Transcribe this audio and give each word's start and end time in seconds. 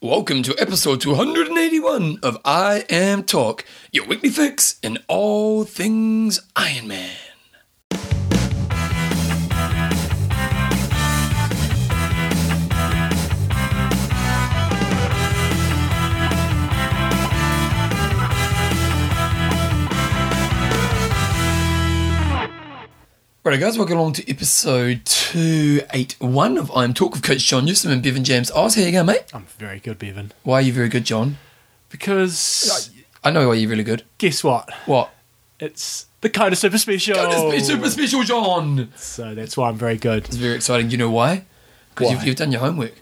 Welcome 0.00 0.44
to 0.44 0.54
episode 0.60 1.00
281 1.00 2.20
of 2.22 2.38
I 2.44 2.84
Am 2.88 3.24
Talk, 3.24 3.64
your 3.90 4.06
weekly 4.06 4.28
fix 4.28 4.78
in 4.80 4.98
all 5.08 5.64
things 5.64 6.40
Iron 6.54 6.86
Man. 6.86 7.27
Right, 23.48 23.58
guys, 23.58 23.78
welcome 23.78 23.96
along 23.96 24.12
to 24.12 24.30
episode 24.30 25.06
281 25.06 26.58
of 26.58 26.70
I 26.72 26.84
Am 26.84 26.92
Talk 26.92 27.12
with 27.14 27.22
Coach 27.22 27.46
John 27.46 27.64
Newsom 27.64 27.90
and 27.90 28.02
Bevan 28.02 28.22
James 28.22 28.50
Eyles. 28.50 28.74
How 28.74 28.82
you 28.82 28.92
going, 28.92 29.06
mate? 29.06 29.24
I'm 29.32 29.46
very 29.56 29.80
good, 29.80 29.98
Bevan. 29.98 30.32
Why 30.42 30.56
are 30.56 30.60
you 30.60 30.70
very 30.74 30.90
good, 30.90 31.06
John? 31.06 31.38
Because 31.88 32.92
I 33.24 33.30
know 33.30 33.48
why 33.48 33.54
you're 33.54 33.70
really 33.70 33.84
good. 33.84 34.02
guess 34.18 34.44
what? 34.44 34.70
What? 34.84 35.14
It's 35.58 36.08
the 36.20 36.28
Kona 36.28 36.56
Super 36.56 36.76
Special. 36.76 37.16
Oh, 37.16 37.50
it's 37.50 37.68
super 37.68 37.88
special, 37.88 38.22
John. 38.22 38.92
So 38.96 39.34
that's 39.34 39.56
why 39.56 39.70
I'm 39.70 39.76
very 39.76 39.96
good. 39.96 40.26
It's 40.26 40.36
very 40.36 40.56
exciting. 40.56 40.88
Do 40.88 40.92
you 40.92 40.98
know 40.98 41.10
why? 41.10 41.46
Because 41.94 42.08
Why? 42.08 42.12
you've, 42.16 42.24
you've 42.24 42.36
done 42.36 42.52
your 42.52 42.60
homework. 42.60 43.00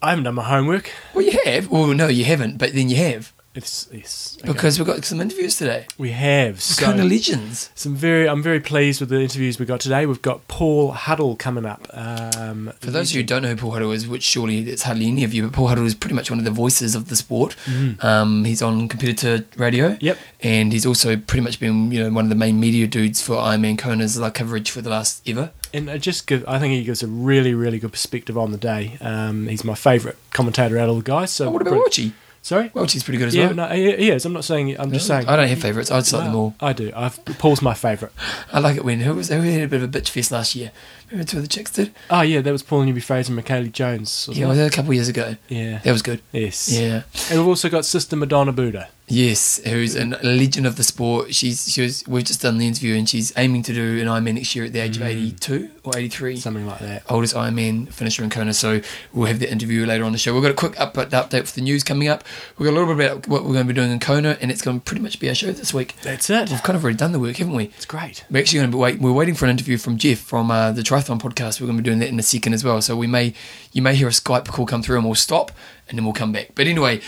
I 0.00 0.10
haven't 0.10 0.22
done 0.22 0.36
my 0.36 0.44
homework. 0.44 0.92
Well, 1.12 1.24
you 1.24 1.40
have. 1.44 1.68
Well, 1.72 1.88
no, 1.88 2.06
you 2.06 2.24
haven't, 2.24 2.58
but 2.58 2.72
then 2.72 2.88
you 2.88 2.98
have. 2.98 3.32
It's 3.56 3.88
yes. 3.90 4.36
okay. 4.40 4.52
Because 4.52 4.78
we've 4.78 4.86
got 4.86 5.04
some 5.04 5.20
interviews 5.20 5.56
today. 5.56 5.86
we 5.96 6.10
have 6.10 6.60
so 6.60 6.84
Kona 6.84 7.04
legends. 7.04 7.70
some 7.74 7.96
very. 7.96 8.28
I'm 8.28 8.42
very 8.42 8.60
pleased 8.60 9.00
with 9.00 9.08
the 9.08 9.20
interviews 9.20 9.58
we 9.58 9.64
got 9.66 9.80
today. 9.80 10.04
We've 10.06 10.20
got 10.20 10.46
Paul 10.46 10.92
Huddle 10.92 11.36
coming 11.36 11.64
up. 11.64 11.88
Um, 11.92 12.72
For 12.80 12.90
those 12.90 13.10
of 13.10 13.16
you 13.16 13.22
who 13.22 13.26
don't 13.26 13.42
know 13.42 13.48
who 13.48 13.56
Paul 13.56 13.70
Huddle 13.72 13.92
is, 13.92 14.06
which 14.06 14.22
surely 14.22 14.58
it's 14.68 14.82
hardly 14.82 15.06
any 15.08 15.24
of 15.24 15.32
you, 15.32 15.42
but 15.44 15.52
Paul 15.52 15.68
Huddle 15.68 15.86
is 15.86 15.94
pretty 15.94 16.14
much 16.14 16.30
one 16.30 16.38
of 16.38 16.44
the 16.44 16.50
voices 16.50 16.94
of 16.94 17.08
the 17.08 17.16
sport. 17.16 17.56
Um, 18.02 18.44
he's 18.44 18.60
on 18.62 18.88
competitor 18.88 19.44
radio. 19.56 19.96
Yep. 20.00 20.18
And 20.42 20.72
he's 20.72 20.84
also 20.86 21.16
pretty 21.16 21.42
much 21.42 21.58
been, 21.58 21.90
you 21.90 22.02
know, 22.02 22.10
one 22.12 22.24
of 22.26 22.28
the 22.28 22.36
main 22.36 22.60
media 22.60 22.86
dudes 22.86 23.22
for 23.22 23.36
Ironman 23.36 23.78
Kona's 23.78 24.18
like 24.18 24.34
coverage 24.34 24.70
for 24.70 24.82
the 24.82 24.90
last 24.90 25.26
ever. 25.28 25.50
and 25.72 26.00
just 26.00 26.26
give, 26.26 26.44
I 26.46 26.58
think 26.58 26.74
he 26.74 26.84
gives 26.84 27.02
a 27.02 27.06
really, 27.08 27.54
really 27.54 27.78
good 27.78 27.92
perspective 27.92 28.36
on 28.36 28.52
the 28.52 28.58
day. 28.58 28.98
Um, 29.00 29.48
he's 29.48 29.64
my 29.64 29.74
favourite 29.74 30.16
commentator 30.30 30.78
out 30.78 30.88
of 30.90 30.96
the 30.96 31.02
guys. 31.02 31.30
So 31.32 31.46
Oh, 31.48 31.50
what 31.50 31.62
about 31.62 31.74
Welchie? 31.74 32.12
Sorry. 32.46 32.68
Welchie's 32.74 33.02
pretty 33.02 33.18
good 33.18 33.26
as 33.26 33.34
Yeah, 33.34 33.46
well. 33.46 33.54
no, 33.56 33.66
he, 33.70 33.96
he 33.96 34.10
is. 34.12 34.24
I'm 34.24 34.32
not 34.32 34.44
saying. 34.44 34.78
I'm 34.78 34.92
just 34.92 35.08
saying. 35.08 35.26
I 35.26 35.34
don't 35.34 35.48
have 35.48 35.58
favourites. 35.58 35.90
I'd 35.90 35.96
like 36.12 36.26
them 36.26 36.36
all. 36.36 36.54
I 36.60 36.72
do. 36.72 36.92
I've, 36.94 37.24
Paul's 37.24 37.60
my 37.60 37.74
favourite. 37.74 38.14
I 38.52 38.60
like 38.60 38.76
it 38.76 38.84
when 38.84 39.00
who 39.00 39.14
was 39.14 39.30
who 39.30 39.40
had 39.40 39.62
a 39.62 39.66
bit 39.66 39.82
of 39.82 39.92
a 39.92 39.98
bitch 40.00 40.10
fest 40.10 40.30
last 40.30 40.54
year. 40.54 40.70
Remember 41.10 41.28
two 41.28 41.36
of 41.38 41.42
the 41.42 41.48
chicks 41.48 41.70
did? 41.70 41.94
Oh 42.10 42.22
yeah, 42.22 42.40
that 42.40 42.50
was 42.52 42.62
Paula 42.62 42.86
Newby 42.86 43.00
Fraser 43.00 43.32
and 43.32 43.42
Michellie 43.42 43.70
Jones. 43.72 44.28
Yeah, 44.32 44.46
it? 44.46 44.48
was 44.48 44.58
that 44.58 44.72
a 44.72 44.74
couple 44.74 44.90
of 44.90 44.94
years 44.94 45.08
ago? 45.08 45.36
yeah. 45.48 45.78
That 45.78 45.92
was 45.92 46.02
good. 46.02 46.20
Yes. 46.32 46.68
Yeah. 46.68 47.02
And 47.30 47.38
we've 47.38 47.48
also 47.48 47.68
got 47.68 47.84
Sister 47.84 48.16
Madonna 48.16 48.52
Buder. 48.52 48.88
Yes, 49.08 49.60
who's 49.64 49.94
a 49.94 50.04
legend 50.04 50.66
of 50.66 50.74
the 50.74 50.82
sport. 50.82 51.32
She's 51.32 51.72
she 51.72 51.82
was 51.82 52.02
we've 52.08 52.24
just 52.24 52.42
done 52.42 52.58
the 52.58 52.66
interview 52.66 52.96
and 52.96 53.08
she's 53.08 53.32
aiming 53.36 53.62
to 53.64 53.72
do 53.72 54.00
an 54.00 54.08
Ironman 54.08 54.34
next 54.34 54.56
year 54.56 54.64
at 54.64 54.72
the 54.72 54.80
age 54.80 54.96
of 54.96 55.04
eighty 55.04 55.30
two 55.30 55.70
or 55.84 55.96
eighty 55.96 56.08
three. 56.08 56.36
Something 56.36 56.66
like 56.66 56.80
that. 56.80 57.04
Oldest 57.08 57.36
Ironman 57.36 57.92
finisher 57.92 58.24
in 58.24 58.30
Kona, 58.30 58.52
so 58.52 58.80
we'll 59.12 59.28
have 59.28 59.38
the 59.38 59.48
interview 59.48 59.86
later 59.86 60.02
on 60.02 60.10
the 60.10 60.18
show. 60.18 60.34
We've 60.34 60.42
got 60.42 60.50
a 60.50 60.54
quick 60.54 60.78
up, 60.80 60.94
update 60.94 61.46
for 61.46 61.54
the 61.54 61.60
news 61.60 61.84
coming 61.84 62.08
up. 62.08 62.24
We've 62.58 62.66
got 62.66 62.72
a 62.72 62.78
little 62.80 62.92
bit 62.92 63.06
about 63.06 63.28
what 63.28 63.44
we're 63.44 63.52
going 63.52 63.68
to 63.68 63.72
be 63.72 63.78
doing 63.78 63.92
in 63.92 64.00
Kona, 64.00 64.38
and 64.40 64.50
it's 64.50 64.60
going 64.60 64.80
to 64.80 64.84
pretty 64.84 65.02
much 65.02 65.20
be 65.20 65.28
our 65.28 65.36
show 65.36 65.52
this 65.52 65.72
week. 65.72 65.94
That's 66.02 66.28
it. 66.28 66.50
We've 66.50 66.62
kind 66.64 66.76
of 66.76 66.82
already 66.82 66.98
done 66.98 67.12
the 67.12 67.20
work, 67.20 67.36
haven't 67.36 67.54
we? 67.54 67.66
It's 67.66 67.86
great. 67.86 68.24
We're 68.28 68.40
actually 68.40 68.58
going 68.58 68.70
to 68.72 68.76
be 68.76 68.80
wait. 68.80 68.98
We're 68.98 69.12
waiting 69.12 69.36
for 69.36 69.44
an 69.44 69.52
interview 69.52 69.78
from 69.78 69.98
Jeff 69.98 70.18
from 70.18 70.50
uh, 70.50 70.72
the 70.72 70.82
Triathlon 70.96 71.20
podcast. 71.20 71.60
We're 71.60 71.66
going 71.66 71.78
to 71.78 71.82
be 71.82 71.86
doing 71.86 71.98
that 71.98 72.08
in 72.08 72.18
a 72.18 72.22
second 72.22 72.54
as 72.54 72.64
well. 72.64 72.80
So 72.80 72.96
we 72.96 73.06
may, 73.06 73.34
you 73.72 73.82
may 73.82 73.94
hear 73.94 74.08
a 74.08 74.12
Skype 74.12 74.48
call 74.48 74.66
come 74.66 74.82
through, 74.82 74.96
and 74.96 75.04
we'll 75.04 75.14
stop, 75.14 75.52
and 75.88 75.98
then 75.98 76.04
we'll 76.04 76.14
come 76.14 76.32
back. 76.32 76.52
But 76.54 76.66
anyway, 76.66 77.00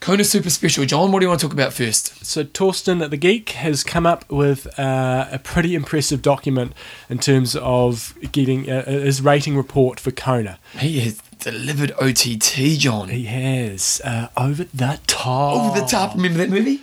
Kona 0.00 0.24
Super 0.24 0.50
Special, 0.50 0.84
John. 0.84 1.12
What 1.12 1.20
do 1.20 1.24
you 1.24 1.28
want 1.28 1.40
to 1.40 1.46
talk 1.46 1.52
about 1.52 1.72
first? 1.72 2.24
So 2.24 2.44
Torsten 2.44 3.08
the 3.08 3.16
Geek 3.16 3.50
has 3.50 3.84
come 3.84 4.06
up 4.06 4.30
with 4.30 4.66
uh, 4.78 5.28
a 5.30 5.38
pretty 5.38 5.74
impressive 5.74 6.20
document 6.22 6.74
in 7.08 7.18
terms 7.18 7.56
of 7.56 8.14
getting 8.32 8.68
uh, 8.70 8.84
his 8.84 9.22
rating 9.22 9.56
report 9.56 9.98
for 9.98 10.10
Kona. 10.10 10.58
He 10.78 11.00
has 11.00 11.22
delivered 11.38 11.92
OTT, 11.92 12.78
John. 12.78 13.08
He 13.08 13.24
has 13.24 14.02
uh, 14.04 14.28
over 14.36 14.64
the 14.64 15.00
top. 15.06 15.70
Over 15.70 15.80
the 15.80 15.86
top. 15.86 16.14
Remember 16.14 16.38
that 16.38 16.50
movie? 16.50 16.82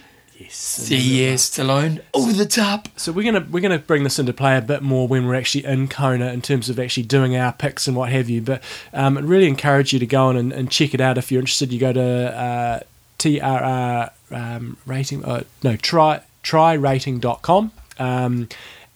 Yes. 0.49 0.89
Yes, 0.89 1.49
Stallone. 1.51 2.01
Over 2.11 2.33
the 2.33 2.45
top. 2.45 2.89
So 2.97 3.11
we're 3.11 3.31
gonna 3.31 3.45
we're 3.51 3.59
gonna 3.59 3.77
bring 3.77 4.03
this 4.03 4.17
into 4.17 4.33
play 4.33 4.57
a 4.57 4.61
bit 4.61 4.81
more 4.81 5.07
when 5.07 5.27
we're 5.27 5.35
actually 5.35 5.63
in 5.65 5.87
Kona 5.87 6.33
in 6.33 6.41
terms 6.41 6.69
of 6.69 6.79
actually 6.79 7.03
doing 7.03 7.35
our 7.35 7.53
picks 7.53 7.87
and 7.87 7.95
what 7.95 8.09
have 8.09 8.31
you. 8.31 8.41
But 8.41 8.63
um, 8.91 9.15
I'd 9.17 9.25
really 9.25 9.47
encourage 9.47 9.93
you 9.93 9.99
to 9.99 10.07
go 10.07 10.25
on 10.25 10.37
and, 10.37 10.51
and 10.51 10.71
check 10.71 10.95
it 10.95 11.01
out 11.01 11.19
if 11.19 11.31
you're 11.31 11.39
interested. 11.39 11.71
You 11.71 11.79
go 11.79 11.93
to 11.93 12.01
uh, 12.35 12.79
TRR 13.19 14.11
um, 14.31 14.77
rating 14.87 15.23
uh, 15.23 15.43
no 15.61 15.75
try 15.75 16.21
trirating.com. 16.43 17.71
Um, 17.99 18.49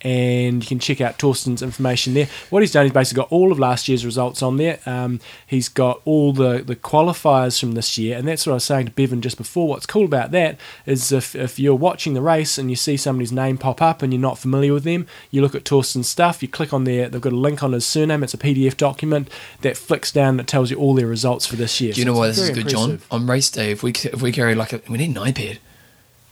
and 0.03 0.61
you 0.61 0.67
can 0.67 0.79
check 0.79 1.01
out 1.01 1.17
Torsten's 1.17 1.61
information 1.61 2.13
there. 2.13 2.27
What 2.49 2.61
he's 2.61 2.71
done, 2.71 2.85
he's 2.85 2.93
basically 2.93 3.21
got 3.21 3.31
all 3.31 3.51
of 3.51 3.59
last 3.59 3.87
year's 3.87 4.05
results 4.05 4.41
on 4.43 4.57
there. 4.57 4.79
Um, 4.85 5.19
he's 5.47 5.69
got 5.69 6.01
all 6.05 6.33
the, 6.33 6.61
the 6.65 6.75
qualifiers 6.75 7.59
from 7.59 7.71
this 7.73 7.97
year, 7.97 8.17
and 8.17 8.27
that's 8.27 8.45
what 8.45 8.51
I 8.51 8.55
was 8.55 8.65
saying 8.65 8.87
to 8.87 8.91
Bevan 8.91 9.21
just 9.21 9.37
before. 9.37 9.67
What's 9.67 9.85
cool 9.85 10.05
about 10.05 10.31
that 10.31 10.59
is 10.85 11.11
if, 11.11 11.35
if 11.35 11.57
you're 11.57 11.75
watching 11.75 12.13
the 12.13 12.21
race 12.21 12.57
and 12.57 12.69
you 12.69 12.75
see 12.75 12.97
somebody's 12.97 13.31
name 13.31 13.57
pop 13.57 13.81
up 13.81 14.01
and 14.01 14.11
you're 14.11 14.21
not 14.21 14.37
familiar 14.37 14.73
with 14.73 14.83
them, 14.83 15.07
you 15.31 15.41
look 15.41 15.55
at 15.55 15.65
Torsten's 15.65 16.09
stuff, 16.09 16.41
you 16.41 16.47
click 16.47 16.73
on 16.73 16.83
there, 16.83 17.07
they've 17.07 17.21
got 17.21 17.33
a 17.33 17.37
link 17.37 17.63
on 17.63 17.71
his 17.73 17.85
surname, 17.85 18.23
it's 18.23 18.33
a 18.33 18.37
PDF 18.37 18.75
document 18.75 19.29
that 19.61 19.77
flicks 19.77 20.11
down 20.11 20.37
that 20.37 20.47
tells 20.47 20.69
you 20.69 20.77
all 20.77 20.93
their 20.93 21.07
results 21.07 21.45
for 21.45 21.55
this 21.55 21.79
year. 21.79 21.93
Do 21.93 22.01
you 22.01 22.05
So 22.05 22.11
know 22.11 22.17
why 22.17 22.27
this 22.27 22.39
is 22.39 22.49
good, 22.49 22.67
John? 22.67 23.01
On 23.09 23.25
race 23.25 23.49
day, 23.49 23.71
if 23.71 23.83
we 23.83 23.91
if 23.91 24.21
we 24.21 24.31
carry 24.31 24.55
like 24.55 24.73
a, 24.73 24.81
we 24.89 24.97
need 24.97 25.15
an 25.15 25.23
iPad. 25.23 25.59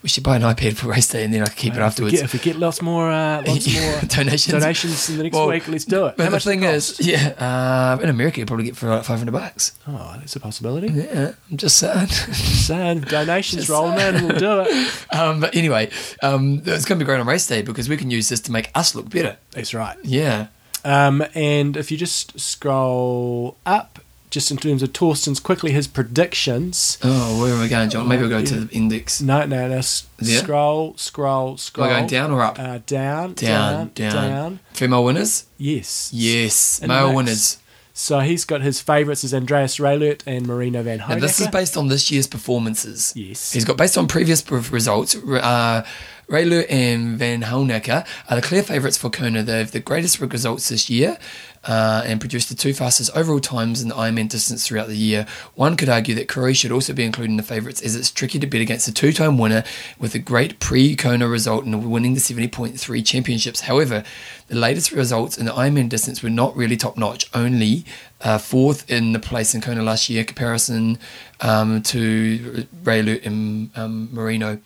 We 0.03 0.09
should 0.09 0.23
buy 0.23 0.35
an 0.35 0.41
iPad 0.41 0.77
for 0.77 0.87
race 0.87 1.07
day, 1.09 1.23
and 1.23 1.31
then 1.31 1.43
I 1.43 1.45
can 1.45 1.55
keep 1.55 1.73
it 1.75 1.79
Uh, 1.79 1.85
if 1.85 1.99
we 1.99 2.05
afterwards. 2.07 2.15
get- 2.15 2.23
If 2.23 2.33
we 2.33 2.39
get 2.39 2.57
lots 2.57 2.81
more, 2.81 3.11
uh, 3.11 3.43
lots 3.45 3.71
more 3.79 3.99
donations. 4.07 4.47
donations 4.51 5.09
in 5.09 5.17
the 5.17 5.23
next 5.23 5.35
Well, 5.35 5.47
week, 5.49 5.67
let's 5.67 5.85
do 5.85 6.07
it. 6.07 6.17
But 6.17 6.23
How 6.23 6.29
the 6.29 6.35
much 6.37 6.43
thing 6.43 6.63
is, 6.63 6.99
yeah, 6.99 7.29
uh, 7.37 8.01
in 8.01 8.09
America, 8.09 8.39
you 8.39 8.47
probably 8.47 8.65
get 8.65 8.75
for 8.75 8.89
like 8.89 9.03
five 9.03 9.19
hundred 9.19 9.33
bucks. 9.33 9.73
oh, 9.87 10.15
that's 10.17 10.35
a 10.35 10.39
possibility. 10.39 10.87
Yeah, 10.91 11.33
I'm 11.51 11.57
just 11.57 11.77
saying. 11.77 12.07
Saying 12.61 13.01
donations 13.01 13.67
Just 13.67 13.69
rolling 13.69 13.99
in, 13.99 14.27
we'll 14.27 14.39
do 14.39 14.65
it. 14.67 15.05
um, 15.15 15.39
but 15.39 15.55
anyway, 15.55 15.89
um, 16.23 16.61
it's 16.65 16.85
going 16.85 16.97
to 16.97 17.03
be 17.03 17.05
great 17.05 17.19
on 17.19 17.27
race 17.27 17.45
day 17.45 17.61
because 17.61 17.87
we 17.87 17.95
can 17.97 18.09
use 18.09 18.27
this 18.29 18.39
to 18.41 18.51
make 18.51 18.71
us 18.73 18.95
look 18.95 19.07
better. 19.09 19.37
That's 19.51 19.73
right. 19.73 19.97
Yeah. 20.03 20.47
Um, 20.83 21.23
and 21.35 21.77
if 21.77 21.91
you 21.91 21.97
just 21.97 22.39
scroll 22.39 23.55
up, 23.67 23.99
just 24.31 24.49
in 24.49 24.57
terms 24.57 24.81
of 24.81 24.91
Torsten's 24.93 25.39
quickly 25.39 25.71
his 25.71 25.87
predictions. 25.87 26.97
Oh, 27.03 27.41
where 27.43 27.53
am 27.53 27.61
I 27.61 27.67
going, 27.67 27.89
John? 27.91 28.07
Maybe 28.07 28.21
we'll 28.21 28.29
go 28.29 28.43
to 28.43 28.61
the 28.61 28.73
index. 28.75 29.21
No, 29.21 29.45
no, 29.45 29.67
no. 29.67 29.77
s- 29.77 30.07
Yeah. 30.19 30.39
Scroll, 30.39 30.95
scroll, 30.97 31.57
scroll. 31.57 31.87
I 31.87 31.91
going 31.97 32.07
down 32.07 32.31
or 32.31 32.41
up? 32.41 32.57
Uh, 32.57 32.79
down, 32.87 33.33
Down, 33.33 33.35
down, 33.35 33.91
down. 33.93 34.13
down, 34.29 34.59
Female 34.73 35.03
winners? 35.03 35.45
Yes. 35.57 36.09
Yes. 36.13 36.79
And 36.79 36.87
Male 36.87 37.13
winners. 37.13 37.57
So 37.93 38.21
he's 38.21 38.45
got 38.45 38.61
his 38.61 38.79
favourites 38.79 39.23
as 39.25 39.33
Andreas 39.33 39.75
Raelert 39.77 40.21
and 40.25 40.47
Marino 40.47 40.81
van 40.81 41.01
And 41.09 41.21
this 41.21 41.39
is 41.41 41.47
based 41.49 41.75
on 41.75 41.89
this 41.89 42.09
year's 42.09 42.25
performances. 42.25 43.11
Yes. 43.15 43.51
He's 43.51 43.65
got 43.65 43.75
based 43.77 43.97
on 43.97 44.07
previous 44.07 44.49
results. 44.49 45.13
Uh, 45.15 45.83
Raelert 46.31 46.67
and 46.69 47.19
Vanhoenacker 47.19 48.07
are 48.29 48.35
the 48.37 48.41
clear 48.41 48.63
favourites 48.63 48.97
for 48.97 49.09
Kona. 49.09 49.43
They 49.43 49.57
have 49.57 49.71
the 49.71 49.81
greatest 49.81 50.21
results 50.21 50.69
this 50.69 50.89
year 50.89 51.17
uh, 51.65 52.03
and 52.05 52.21
produced 52.21 52.47
the 52.47 52.55
two 52.55 52.73
fastest 52.73 53.11
overall 53.13 53.41
times 53.41 53.81
in 53.81 53.89
the 53.89 53.95
Ironman 53.95 54.29
distance 54.29 54.65
throughout 54.65 54.87
the 54.87 54.95
year. 54.95 55.27
One 55.55 55.75
could 55.75 55.89
argue 55.89 56.15
that 56.15 56.29
Crowie 56.29 56.53
should 56.53 56.71
also 56.71 56.93
be 56.93 57.03
included 57.03 57.31
in 57.31 57.37
the 57.37 57.43
favourites 57.43 57.81
as 57.81 57.97
it's 57.97 58.09
tricky 58.09 58.39
to 58.39 58.47
bet 58.47 58.61
against 58.61 58.87
a 58.87 58.93
two 58.93 59.11
time 59.11 59.37
winner 59.37 59.65
with 59.99 60.15
a 60.15 60.19
great 60.19 60.61
pre 60.61 60.95
Kona 60.95 61.27
result 61.27 61.65
and 61.65 61.91
winning 61.91 62.13
the 62.13 62.21
70.3 62.21 63.05
championships. 63.05 63.61
However, 63.61 64.05
the 64.47 64.55
latest 64.55 64.93
results 64.93 65.37
in 65.37 65.45
the 65.45 65.51
Ironman 65.51 65.89
distance 65.89 66.23
were 66.23 66.29
not 66.29 66.55
really 66.55 66.77
top 66.77 66.95
notch, 66.95 67.29
only 67.33 67.83
uh, 68.21 68.37
fourth 68.37 68.89
in 68.89 69.11
the 69.11 69.19
place 69.19 69.53
in 69.53 69.59
Kona 69.59 69.81
last 69.81 70.09
year, 70.09 70.23
comparison 70.23 70.97
um, 71.41 71.81
to 71.83 72.65
Raelert 72.83 73.25
and 73.25 73.69
um, 73.77 74.09
Marino. 74.13 74.59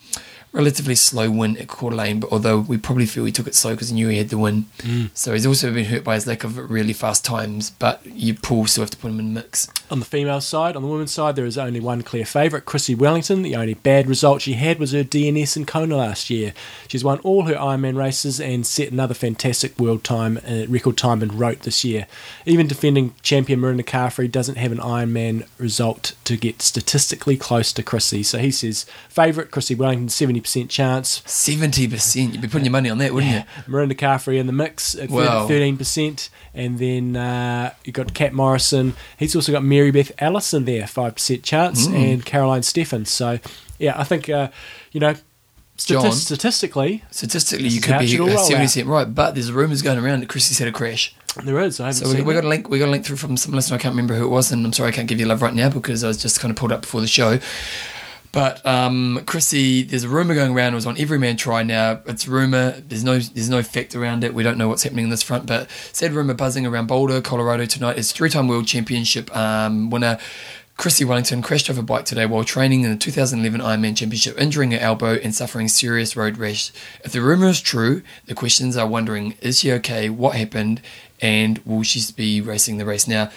Relatively 0.55 0.95
slow 0.95 1.29
win 1.29 1.57
at 1.57 1.67
Coeur 1.67 1.89
d'Alene, 1.89 2.21
but 2.21 2.31
although 2.31 2.59
we 2.59 2.77
probably 2.77 3.05
feel 3.05 3.25
he 3.25 3.31
took 3.33 3.45
it 3.45 3.55
slow 3.55 3.71
because 3.71 3.89
he 3.89 3.95
knew 3.95 4.07
he 4.07 4.17
had 4.17 4.29
the 4.29 4.37
win. 4.37 4.67
So 5.13 5.33
he's 5.33 5.45
also 5.45 5.73
been 5.73 5.85
hurt 5.85 6.05
by 6.05 6.15
his 6.15 6.25
lack 6.25 6.45
of 6.45 6.57
really 6.71 6.93
fast 6.93 7.25
times, 7.25 7.71
but 7.71 8.05
you 8.05 8.35
still 8.35 8.83
have 8.83 8.89
to 8.91 8.97
put 8.97 9.09
him 9.11 9.19
in 9.19 9.33
the 9.33 9.41
mix. 9.41 9.67
On 9.91 9.99
the 9.99 10.05
female 10.05 10.39
side, 10.39 10.77
on 10.77 10.81
the 10.81 10.87
women's 10.87 11.11
side, 11.11 11.35
there 11.35 11.45
is 11.45 11.57
only 11.57 11.81
one 11.81 12.03
clear 12.03 12.25
favourite, 12.25 12.65
Chrissie 12.65 12.95
Wellington. 12.95 13.41
The 13.41 13.55
only 13.55 13.73
bad 13.73 14.07
result 14.07 14.41
she 14.41 14.53
had 14.53 14.79
was 14.79 14.93
her 14.93 15.03
DNS 15.03 15.57
in 15.57 15.65
Kona 15.65 15.97
last 15.97 16.29
year. 16.29 16.53
She's 16.87 17.03
won 17.03 17.19
all 17.19 17.43
her 17.43 17.55
Ironman 17.55 17.97
races 17.97 18.39
and 18.39 18.65
set 18.65 18.91
another 18.91 19.13
fantastic 19.13 19.77
world 19.77 20.05
time, 20.05 20.39
uh, 20.47 20.65
record 20.69 20.97
time 20.97 21.21
in 21.21 21.37
Roth 21.37 21.63
this 21.63 21.83
year. 21.83 22.07
Even 22.45 22.67
defending 22.67 23.13
champion 23.21 23.59
Mirinda 23.59 23.83
Carfrae 23.83 24.31
doesn't 24.31 24.57
have 24.57 24.71
an 24.71 24.77
Ironman 24.77 25.45
result 25.57 26.13
to 26.23 26.37
get 26.37 26.61
statistically 26.61 27.35
close 27.35 27.73
to 27.73 27.83
Chrissie. 27.83 28.23
So 28.23 28.37
he 28.37 28.51
says 28.51 28.85
favourite 29.09 29.51
Chrissie 29.51 29.75
Wellington, 29.75 30.09
seventy 30.09 30.44
percent 30.45 30.69
chance. 30.69 31.21
Seventy 31.25 31.87
percent. 31.87 32.31
You'd 32.33 32.41
be 32.41 32.47
putting 32.47 32.65
your 32.65 32.71
money 32.71 32.89
on 32.89 32.97
that, 32.99 33.13
wouldn't 33.13 33.33
you? 33.33 33.41
Mirinda 33.71 33.93
Carfrae 33.93 34.39
in 34.39 34.47
the 34.47 34.53
mix 34.53 34.95
at 34.95 35.09
thirteen 35.09 35.77
percent, 35.77 36.29
and 36.53 36.79
then 36.79 37.15
uh, 37.17 37.73
you 37.83 37.91
got 37.91 38.13
Kat 38.13 38.33
Morrison. 38.33 38.93
He's 39.17 39.35
also 39.35 39.51
got 39.51 39.63
Mary 39.63 39.91
Beth 39.91 40.11
Ellis 40.19 40.51
there, 40.51 40.87
five 40.87 41.15
percent 41.15 41.43
chance, 41.43 41.87
Mm. 41.87 41.93
and 42.13 42.25
Caroline 42.25 42.61
Steffen. 42.61 43.05
So 43.05 43.39
yeah, 43.77 43.99
I 43.99 44.03
think 44.05 44.29
uh, 44.29 44.49
you 44.91 44.99
know. 45.01 45.15
John. 45.77 46.05
Stati- 46.05 46.13
statistically, 46.13 47.03
Statistically, 47.11 47.67
you 47.67 47.81
could 47.81 47.99
be 47.99 48.07
seventy 48.07 48.55
percent 48.63 48.87
right, 48.87 49.13
but 49.13 49.35
there's 49.35 49.51
rumours 49.51 49.81
going 49.81 49.99
around 49.99 50.21
that 50.21 50.29
Chrissie's 50.29 50.57
had 50.59 50.69
a 50.69 50.71
crash. 50.71 51.13
there 51.43 51.59
is. 51.59 51.81
I 51.81 51.87
haven't 51.87 52.07
So 52.07 52.15
we, 52.15 52.21
we 52.21 52.33
got 52.33 52.45
a 52.45 52.47
link. 52.47 52.69
We 52.69 52.79
got 52.79 52.87
a 52.87 52.91
link 52.91 53.05
through 53.05 53.17
from 53.17 53.35
some 53.35 53.53
listener. 53.53 53.75
I 53.75 53.79
can't 53.79 53.91
remember 53.91 54.15
who 54.15 54.23
it 54.23 54.29
was, 54.29 54.53
and 54.53 54.65
I'm 54.65 54.71
sorry 54.71 54.87
I 54.87 54.91
can't 54.93 55.05
give 55.09 55.19
you 55.19 55.25
love 55.25 55.41
right 55.41 55.53
now 55.53 55.69
because 55.69 56.01
I 56.01 56.07
was 56.07 56.15
just 56.15 56.39
kind 56.39 56.49
of 56.49 56.55
pulled 56.55 56.71
up 56.71 56.83
before 56.83 57.01
the 57.01 57.07
show. 57.07 57.39
But 58.35 58.65
um, 58.65 59.21
Chrissie, 59.25 59.83
there's 59.83 60.03
a 60.03 60.09
rumor 60.09 60.35
going 60.35 60.53
around. 60.53 60.73
It 60.73 60.75
was 60.75 60.85
on 60.85 60.99
Everyman 60.99 61.37
Tri 61.37 61.63
now. 61.63 62.01
It's 62.05 62.27
rumor. 62.27 62.71
There's 62.85 63.01
no 63.01 63.17
there's 63.17 63.49
no 63.49 63.63
fact 63.63 63.95
around 63.95 64.25
it. 64.25 64.33
We 64.33 64.43
don't 64.43 64.57
know 64.57 64.67
what's 64.67 64.83
happening 64.83 65.05
in 65.05 65.09
this 65.09 65.23
front. 65.23 65.45
But 65.45 65.69
said 65.93 66.11
rumor 66.11 66.33
buzzing 66.33 66.65
around 66.65 66.87
Boulder, 66.87 67.21
Colorado 67.21 67.65
tonight 67.65 67.97
is 67.97 68.11
three-time 68.11 68.49
world 68.49 68.67
championship 68.67 69.33
um, 69.33 69.89
winner. 69.89 70.17
Chrissie 70.75 71.05
Wellington 71.05 71.41
crashed 71.41 71.69
off 71.69 71.77
a 71.77 71.81
bike 71.81 72.03
today 72.03 72.25
while 72.25 72.43
training 72.43 72.81
in 72.81 72.91
the 72.91 72.97
2011 72.97 73.61
Ironman 73.61 73.95
Championship, 73.95 74.37
injuring 74.37 74.71
her 74.71 74.79
elbow 74.79 75.13
and 75.13 75.33
suffering 75.33 75.69
serious 75.69 76.17
road 76.17 76.37
rash. 76.37 76.73
If 77.05 77.13
the 77.13 77.21
rumor 77.21 77.47
is 77.47 77.61
true, 77.61 78.01
the 78.25 78.35
questions 78.35 78.75
are 78.75 78.85
wondering: 78.85 79.35
Is 79.39 79.59
she 79.59 79.71
okay? 79.71 80.09
What 80.09 80.35
happened? 80.35 80.81
And 81.21 81.59
will 81.59 81.83
she 81.83 82.01
be 82.13 82.41
racing 82.41 82.79
the 82.79 82.85
race 82.85 83.07
now? 83.07 83.31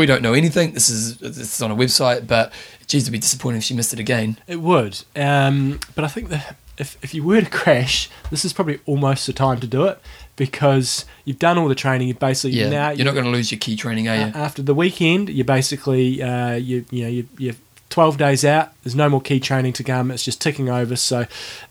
we 0.00 0.06
don't 0.06 0.22
know 0.22 0.32
anything. 0.32 0.72
This 0.72 0.90
is 0.90 1.18
this 1.18 1.38
is 1.38 1.62
on 1.62 1.70
a 1.70 1.76
website, 1.76 2.26
but 2.26 2.52
geez, 2.86 3.02
it'd 3.02 3.12
be 3.12 3.18
disappointing 3.18 3.58
if 3.58 3.64
she 3.64 3.74
missed 3.74 3.92
it 3.92 4.00
again. 4.00 4.38
It 4.48 4.60
would, 4.60 5.02
um, 5.14 5.78
but 5.94 6.04
I 6.04 6.08
think 6.08 6.30
that 6.30 6.56
if 6.78 6.96
if 7.02 7.14
you 7.14 7.22
were 7.22 7.40
to 7.42 7.50
crash, 7.50 8.10
this 8.30 8.44
is 8.44 8.52
probably 8.52 8.80
almost 8.86 9.26
the 9.26 9.32
time 9.32 9.60
to 9.60 9.66
do 9.66 9.84
it 9.84 10.00
because 10.36 11.04
you've 11.24 11.38
done 11.38 11.58
all 11.58 11.68
the 11.68 11.74
training. 11.74 12.08
You 12.08 12.14
basically 12.14 12.58
yeah, 12.58 12.70
now 12.70 12.88
you're, 12.88 12.98
you're 12.98 13.04
not 13.04 13.12
going 13.12 13.26
to 13.26 13.30
lose 13.30 13.52
your 13.52 13.58
key 13.58 13.76
training, 13.76 14.08
are 14.08 14.16
you? 14.16 14.32
After 14.34 14.62
the 14.62 14.74
weekend, 14.74 15.28
you're 15.28 15.44
basically 15.44 16.22
uh, 16.22 16.54
you 16.54 16.84
you 16.90 17.02
know 17.04 17.10
you, 17.10 17.28
you've 17.38 17.60
12 17.90 18.16
days 18.16 18.44
out, 18.44 18.72
there's 18.82 18.94
no 18.94 19.08
more 19.08 19.20
key 19.20 19.40
training 19.40 19.72
to 19.74 19.84
come, 19.84 20.12
it's 20.12 20.24
just 20.24 20.40
ticking 20.40 20.68
over. 20.68 20.94
So, 20.94 21.26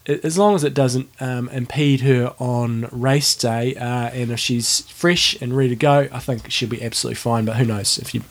as 0.05 0.37
long 0.37 0.53
as 0.53 0.65
it 0.65 0.73
doesn't 0.73 1.09
um, 1.21 1.47
impede 1.49 2.01
her 2.01 2.35
on 2.39 2.89
race 2.91 3.35
day, 3.35 3.73
uh, 3.75 4.09
and 4.09 4.29
if 4.31 4.39
she's 4.39 4.81
fresh 4.81 5.41
and 5.41 5.55
ready 5.55 5.69
to 5.69 5.75
go, 5.77 6.09
I 6.11 6.19
think 6.19 6.51
she'll 6.51 6.69
be 6.69 6.83
absolutely 6.83 7.15
fine. 7.15 7.45
But 7.45 7.55
who 7.55 7.65
knows 7.65 7.97
if 7.97 8.13
you 8.13 8.21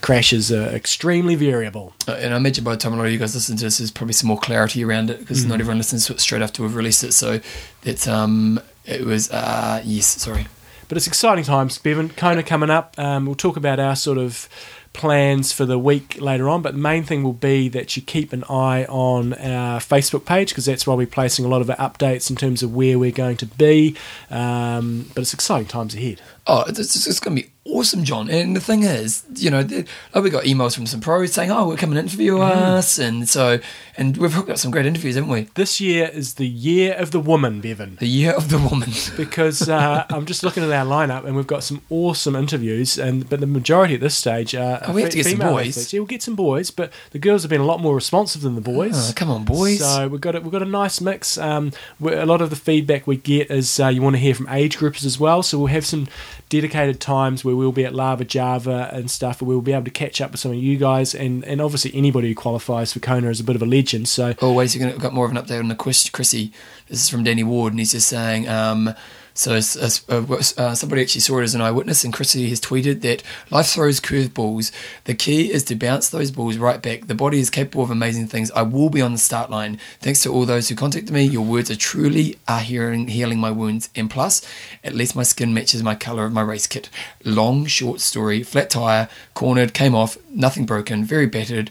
crashes 0.00 0.50
are 0.50 0.68
extremely 0.68 1.34
variable. 1.34 1.92
Uh, 2.08 2.12
and 2.12 2.34
I 2.34 2.36
imagine 2.38 2.64
by 2.64 2.72
the 2.72 2.78
time 2.78 2.94
a 2.94 2.96
lot 2.96 3.06
of 3.06 3.12
you 3.12 3.18
guys 3.18 3.34
listen 3.34 3.56
to 3.58 3.64
this, 3.64 3.78
there's 3.78 3.92
probably 3.92 4.14
some 4.14 4.28
more 4.28 4.40
clarity 4.40 4.82
around 4.82 5.10
it 5.10 5.20
because 5.20 5.44
mm. 5.44 5.50
not 5.50 5.60
everyone 5.60 5.78
listens 5.78 6.06
to 6.06 6.14
it 6.14 6.20
straight 6.20 6.42
after 6.42 6.62
we've 6.62 6.74
released 6.74 7.04
it. 7.04 7.12
So, 7.12 7.40
it's 7.84 8.08
um, 8.08 8.58
it 8.86 9.04
was 9.04 9.30
uh, 9.30 9.82
yes, 9.84 10.06
sorry. 10.06 10.46
But 10.88 10.96
it's 10.96 11.06
exciting 11.06 11.44
times, 11.44 11.78
Bevan. 11.78 12.10
Kona 12.10 12.42
coming 12.42 12.68
up. 12.68 12.98
Um, 12.98 13.24
we'll 13.26 13.34
talk 13.34 13.56
about 13.56 13.80
our 13.80 13.96
sort 13.96 14.18
of 14.18 14.48
plans 14.92 15.52
for 15.52 15.64
the 15.64 15.78
week 15.78 16.20
later 16.20 16.48
on. 16.48 16.62
But 16.62 16.74
the 16.74 16.80
main 16.80 17.02
thing 17.02 17.22
will 17.22 17.32
be 17.32 17.68
that 17.70 17.96
you 17.96 18.02
keep 18.02 18.32
an 18.32 18.44
eye 18.44 18.84
on 18.84 19.34
our 19.34 19.80
Facebook 19.80 20.24
page 20.24 20.50
because 20.50 20.66
that's 20.66 20.86
where 20.86 20.96
we're 20.96 21.06
placing 21.06 21.44
a 21.44 21.48
lot 21.48 21.60
of 21.60 21.70
our 21.70 21.76
updates 21.76 22.30
in 22.30 22.36
terms 22.36 22.62
of 22.62 22.74
where 22.74 22.98
we're 22.98 23.10
going 23.10 23.36
to 23.38 23.46
be. 23.46 23.96
Um, 24.30 25.10
but 25.14 25.22
it's 25.22 25.34
exciting 25.34 25.68
times 25.68 25.94
ahead. 25.94 26.20
Oh, 26.44 26.64
it's, 26.66 27.20
going 27.20 27.36
to 27.36 27.42
be 27.44 27.52
awesome, 27.64 28.02
John. 28.02 28.28
And 28.28 28.56
the 28.56 28.60
thing 28.60 28.82
is, 28.82 29.24
you 29.36 29.48
know, 29.48 29.60
like 29.60 30.24
we 30.24 30.28
got 30.30 30.42
emails 30.42 30.74
from 30.74 30.86
some 30.86 31.00
pros 31.00 31.32
saying, 31.32 31.52
"Oh, 31.52 31.68
we're 31.68 31.76
coming 31.76 31.94
to 31.94 32.00
interview 32.00 32.38
us," 32.38 32.98
and 32.98 33.28
so 33.28 33.60
and 33.96 34.16
we've 34.16 34.32
hooked 34.32 34.50
up 34.50 34.58
some 34.58 34.72
great 34.72 34.86
interviews, 34.86 35.14
haven't 35.14 35.30
we? 35.30 35.42
This 35.54 35.80
year 35.80 36.10
is 36.12 36.34
the 36.34 36.46
year 36.46 36.94
of 36.94 37.12
the 37.12 37.20
woman, 37.20 37.60
Bevan. 37.60 37.96
The 38.00 38.08
year 38.08 38.32
of 38.32 38.48
the 38.48 38.58
woman. 38.58 38.90
because 39.16 39.68
uh, 39.68 40.04
I'm 40.10 40.26
just 40.26 40.42
looking 40.42 40.64
at 40.64 40.72
our 40.72 40.84
lineup 40.84 41.24
and 41.24 41.36
we've 41.36 41.46
got 41.46 41.62
some 41.62 41.82
awesome 41.90 42.34
interviews, 42.34 42.98
and 42.98 43.28
but 43.28 43.38
the 43.38 43.46
majority 43.46 43.94
at 43.94 44.00
this 44.00 44.16
stage 44.16 44.54
are 44.56 44.80
Oh, 44.84 44.92
we 44.92 45.02
have 45.02 45.10
to 45.12 45.18
get 45.18 45.26
some 45.26 45.38
boys. 45.38 45.76
athletes. 45.76 45.92
Yeah, 45.92 46.00
we'll 46.00 46.06
get 46.08 46.22
some 46.22 46.34
boys, 46.34 46.72
but 46.72 46.92
the 47.12 47.20
girls 47.20 47.42
have 47.42 47.50
been 47.50 47.60
a 47.60 47.66
lot 47.66 47.80
more 47.80 47.94
responsive 47.94 48.42
than 48.42 48.56
the 48.56 48.60
boys. 48.60 49.10
Oh, 49.10 49.12
come 49.14 49.30
on, 49.30 49.44
boys. 49.44 49.78
So 49.78 50.08
we've 50.08 50.20
got 50.20 50.34
a, 50.34 50.40
we've 50.40 50.50
got 50.50 50.62
a 50.62 50.66
nice 50.66 51.00
mix. 51.00 51.38
Um, 51.38 51.70
a 52.02 52.26
lot 52.26 52.40
of 52.40 52.50
the 52.50 52.56
feedback 52.56 53.06
we 53.06 53.16
get 53.16 53.48
is 53.48 53.78
uh, 53.78 53.86
you 53.86 54.02
want 54.02 54.16
to 54.16 54.20
hear 54.20 54.34
from 54.34 54.48
age 54.48 54.78
groups 54.78 55.04
as 55.04 55.20
well. 55.20 55.44
So 55.44 55.58
we'll 55.58 55.66
have 55.68 55.86
some 55.86 56.08
dedicated 56.52 57.00
times 57.00 57.46
where 57.46 57.56
we'll 57.56 57.72
be 57.72 57.86
at 57.86 57.94
Lava 57.94 58.26
Java 58.26 58.90
and 58.92 59.10
stuff, 59.10 59.40
where 59.40 59.48
we'll 59.48 59.62
be 59.62 59.72
able 59.72 59.86
to 59.86 59.90
catch 59.90 60.20
up 60.20 60.32
with 60.32 60.40
some 60.40 60.52
of 60.52 60.58
you 60.58 60.76
guys, 60.76 61.14
and, 61.14 61.42
and 61.46 61.62
obviously 61.62 61.90
anybody 61.94 62.28
who 62.28 62.34
qualifies 62.34 62.92
for 62.92 63.00
Kona 63.00 63.30
is 63.30 63.40
a 63.40 63.44
bit 63.44 63.56
of 63.56 63.62
a 63.62 63.66
legend. 63.66 64.06
So 64.06 64.34
Always, 64.42 64.74
you're 64.74 64.84
going 64.84 64.94
to 64.94 65.00
got 65.00 65.14
more 65.14 65.24
of 65.24 65.30
an 65.30 65.38
update 65.38 65.60
on 65.60 65.68
the 65.68 65.74
quiz, 65.74 66.10
Chrissie. 66.10 66.52
This 66.88 67.02
is 67.04 67.08
from 67.08 67.24
Danny 67.24 67.42
Ward, 67.42 67.72
and 67.72 67.80
he's 67.80 67.92
just 67.92 68.08
saying. 68.08 68.48
Um, 68.48 68.94
so 69.34 69.52
uh, 69.54 70.36
uh, 70.58 70.74
somebody 70.74 71.02
actually 71.02 71.20
saw 71.20 71.38
it 71.38 71.44
as 71.44 71.54
an 71.54 71.60
eyewitness, 71.60 72.04
and 72.04 72.12
Chrissie 72.12 72.48
has 72.48 72.60
tweeted 72.60 73.00
that 73.02 73.22
life 73.50 73.68
throws 73.68 74.00
curveballs. 74.00 74.72
The 75.04 75.14
key 75.14 75.52
is 75.52 75.64
to 75.64 75.74
bounce 75.74 76.08
those 76.08 76.30
balls 76.30 76.56
right 76.56 76.80
back. 76.82 77.06
The 77.06 77.14
body 77.14 77.40
is 77.40 77.50
capable 77.50 77.84
of 77.84 77.90
amazing 77.90 78.28
things. 78.28 78.50
I 78.52 78.62
will 78.62 78.90
be 78.90 79.00
on 79.00 79.12
the 79.12 79.18
start 79.18 79.50
line. 79.50 79.78
Thanks 80.00 80.22
to 80.22 80.32
all 80.32 80.44
those 80.44 80.68
who 80.68 80.74
contacted 80.74 81.12
me. 81.12 81.24
Your 81.24 81.44
words 81.44 81.70
are 81.70 81.76
truly 81.76 82.38
are 82.46 82.60
healing, 82.60 83.08
healing 83.08 83.38
my 83.38 83.50
wounds. 83.50 83.88
And 83.96 84.10
plus, 84.10 84.46
at 84.84 84.94
least 84.94 85.16
my 85.16 85.22
skin 85.22 85.54
matches 85.54 85.82
my 85.82 85.94
color 85.94 86.24
of 86.24 86.32
my 86.32 86.42
race 86.42 86.66
kit. 86.66 86.90
Long, 87.24 87.66
short 87.66 88.00
story. 88.00 88.42
Flat 88.42 88.70
tire, 88.70 89.08
cornered, 89.34 89.74
came 89.74 89.94
off, 89.94 90.16
nothing 90.30 90.66
broken, 90.66 91.04
very 91.04 91.26
battered. 91.26 91.70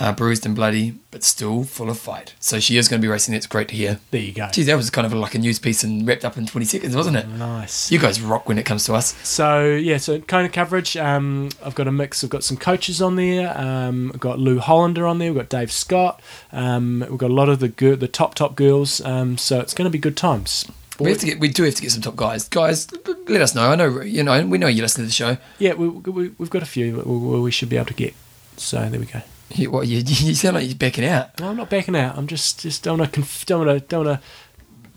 Uh, 0.00 0.12
bruised 0.12 0.46
and 0.46 0.54
bloody, 0.54 0.94
but 1.10 1.22
still 1.22 1.62
full 1.62 1.90
of 1.90 1.98
fight. 1.98 2.34
So 2.40 2.58
she 2.58 2.78
is 2.78 2.88
going 2.88 3.02
to 3.02 3.06
be 3.06 3.10
racing. 3.12 3.34
It's 3.34 3.46
great 3.46 3.68
to 3.68 3.76
hear. 3.76 4.00
there 4.10 4.22
you 4.22 4.32
go. 4.32 4.48
Geez, 4.50 4.64
that 4.64 4.74
was 4.76 4.88
kind 4.88 5.06
of 5.06 5.12
like 5.12 5.34
a 5.34 5.38
news 5.38 5.58
piece 5.58 5.84
and 5.84 6.08
wrapped 6.08 6.24
up 6.24 6.38
in 6.38 6.46
20 6.46 6.64
seconds, 6.64 6.96
wasn't 6.96 7.18
it? 7.18 7.28
Nice. 7.28 7.92
You 7.92 7.98
guys 7.98 8.18
rock 8.22 8.48
when 8.48 8.56
it 8.56 8.64
comes 8.64 8.84
to 8.86 8.94
us. 8.94 9.14
So 9.28 9.66
yeah, 9.66 9.98
so 9.98 10.18
kind 10.20 10.46
of 10.46 10.54
coverage. 10.54 10.96
Um, 10.96 11.50
I've 11.62 11.74
got 11.74 11.86
a 11.86 11.92
mix. 11.92 12.24
I've 12.24 12.30
got 12.30 12.42
some 12.44 12.56
coaches 12.56 13.02
on 13.02 13.16
there. 13.16 13.54
Um, 13.58 14.10
I've 14.14 14.20
got 14.20 14.38
Lew 14.38 14.58
Hollander 14.58 15.06
on 15.06 15.18
there. 15.18 15.34
We've 15.34 15.42
got 15.42 15.50
Dave 15.50 15.70
Scott. 15.70 16.22
Um, 16.50 17.04
we've 17.10 17.18
got 17.18 17.30
a 17.30 17.34
lot 17.34 17.50
of 17.50 17.60
the 17.60 17.68
gir- 17.68 17.96
the 17.96 18.08
top 18.08 18.34
top 18.34 18.56
girls. 18.56 19.02
Um, 19.02 19.36
so 19.36 19.60
it's 19.60 19.74
going 19.74 19.84
to 19.84 19.90
be 19.92 19.98
good 19.98 20.16
times. 20.16 20.64
We 20.98 21.10
have 21.10 21.18
to 21.20 21.26
get. 21.26 21.40
We 21.40 21.48
do 21.48 21.64
have 21.64 21.74
to 21.74 21.82
get 21.82 21.92
some 21.92 22.00
top 22.00 22.16
guys. 22.16 22.48
Guys, 22.48 22.88
let 23.28 23.42
us 23.42 23.54
know. 23.54 23.70
I 23.70 23.76
know 23.76 24.00
you 24.00 24.22
know. 24.22 24.46
We 24.46 24.56
know 24.56 24.66
you 24.66 24.80
listen 24.80 25.02
to 25.02 25.06
the 25.06 25.12
show. 25.12 25.36
Yeah, 25.58 25.74
we, 25.74 25.88
we, 25.88 26.28
we've 26.38 26.50
got 26.50 26.62
a 26.62 26.66
few 26.66 27.02
we, 27.02 27.40
we 27.40 27.50
should 27.50 27.68
be 27.68 27.76
able 27.76 27.86
to 27.86 27.94
get. 27.94 28.14
So 28.56 28.88
there 28.88 28.98
we 28.98 29.04
go. 29.04 29.20
You, 29.54 29.70
what, 29.70 29.86
you, 29.86 29.98
you 30.06 30.34
sound 30.34 30.56
like 30.56 30.66
you're 30.68 30.76
backing 30.76 31.04
out. 31.04 31.38
No, 31.40 31.48
I'm 31.50 31.56
not 31.56 31.70
backing 31.70 31.96
out. 31.96 32.16
I'm 32.16 32.26
just 32.26 32.60
just 32.60 32.82
don't 32.82 32.98
want 32.98 33.12
to 33.12 33.14
conf- 33.20 33.46
don't 33.46 33.66
want 33.66 33.80
to 33.80 33.86
don't 33.86 34.06
want 34.06 34.20
to 34.20 34.26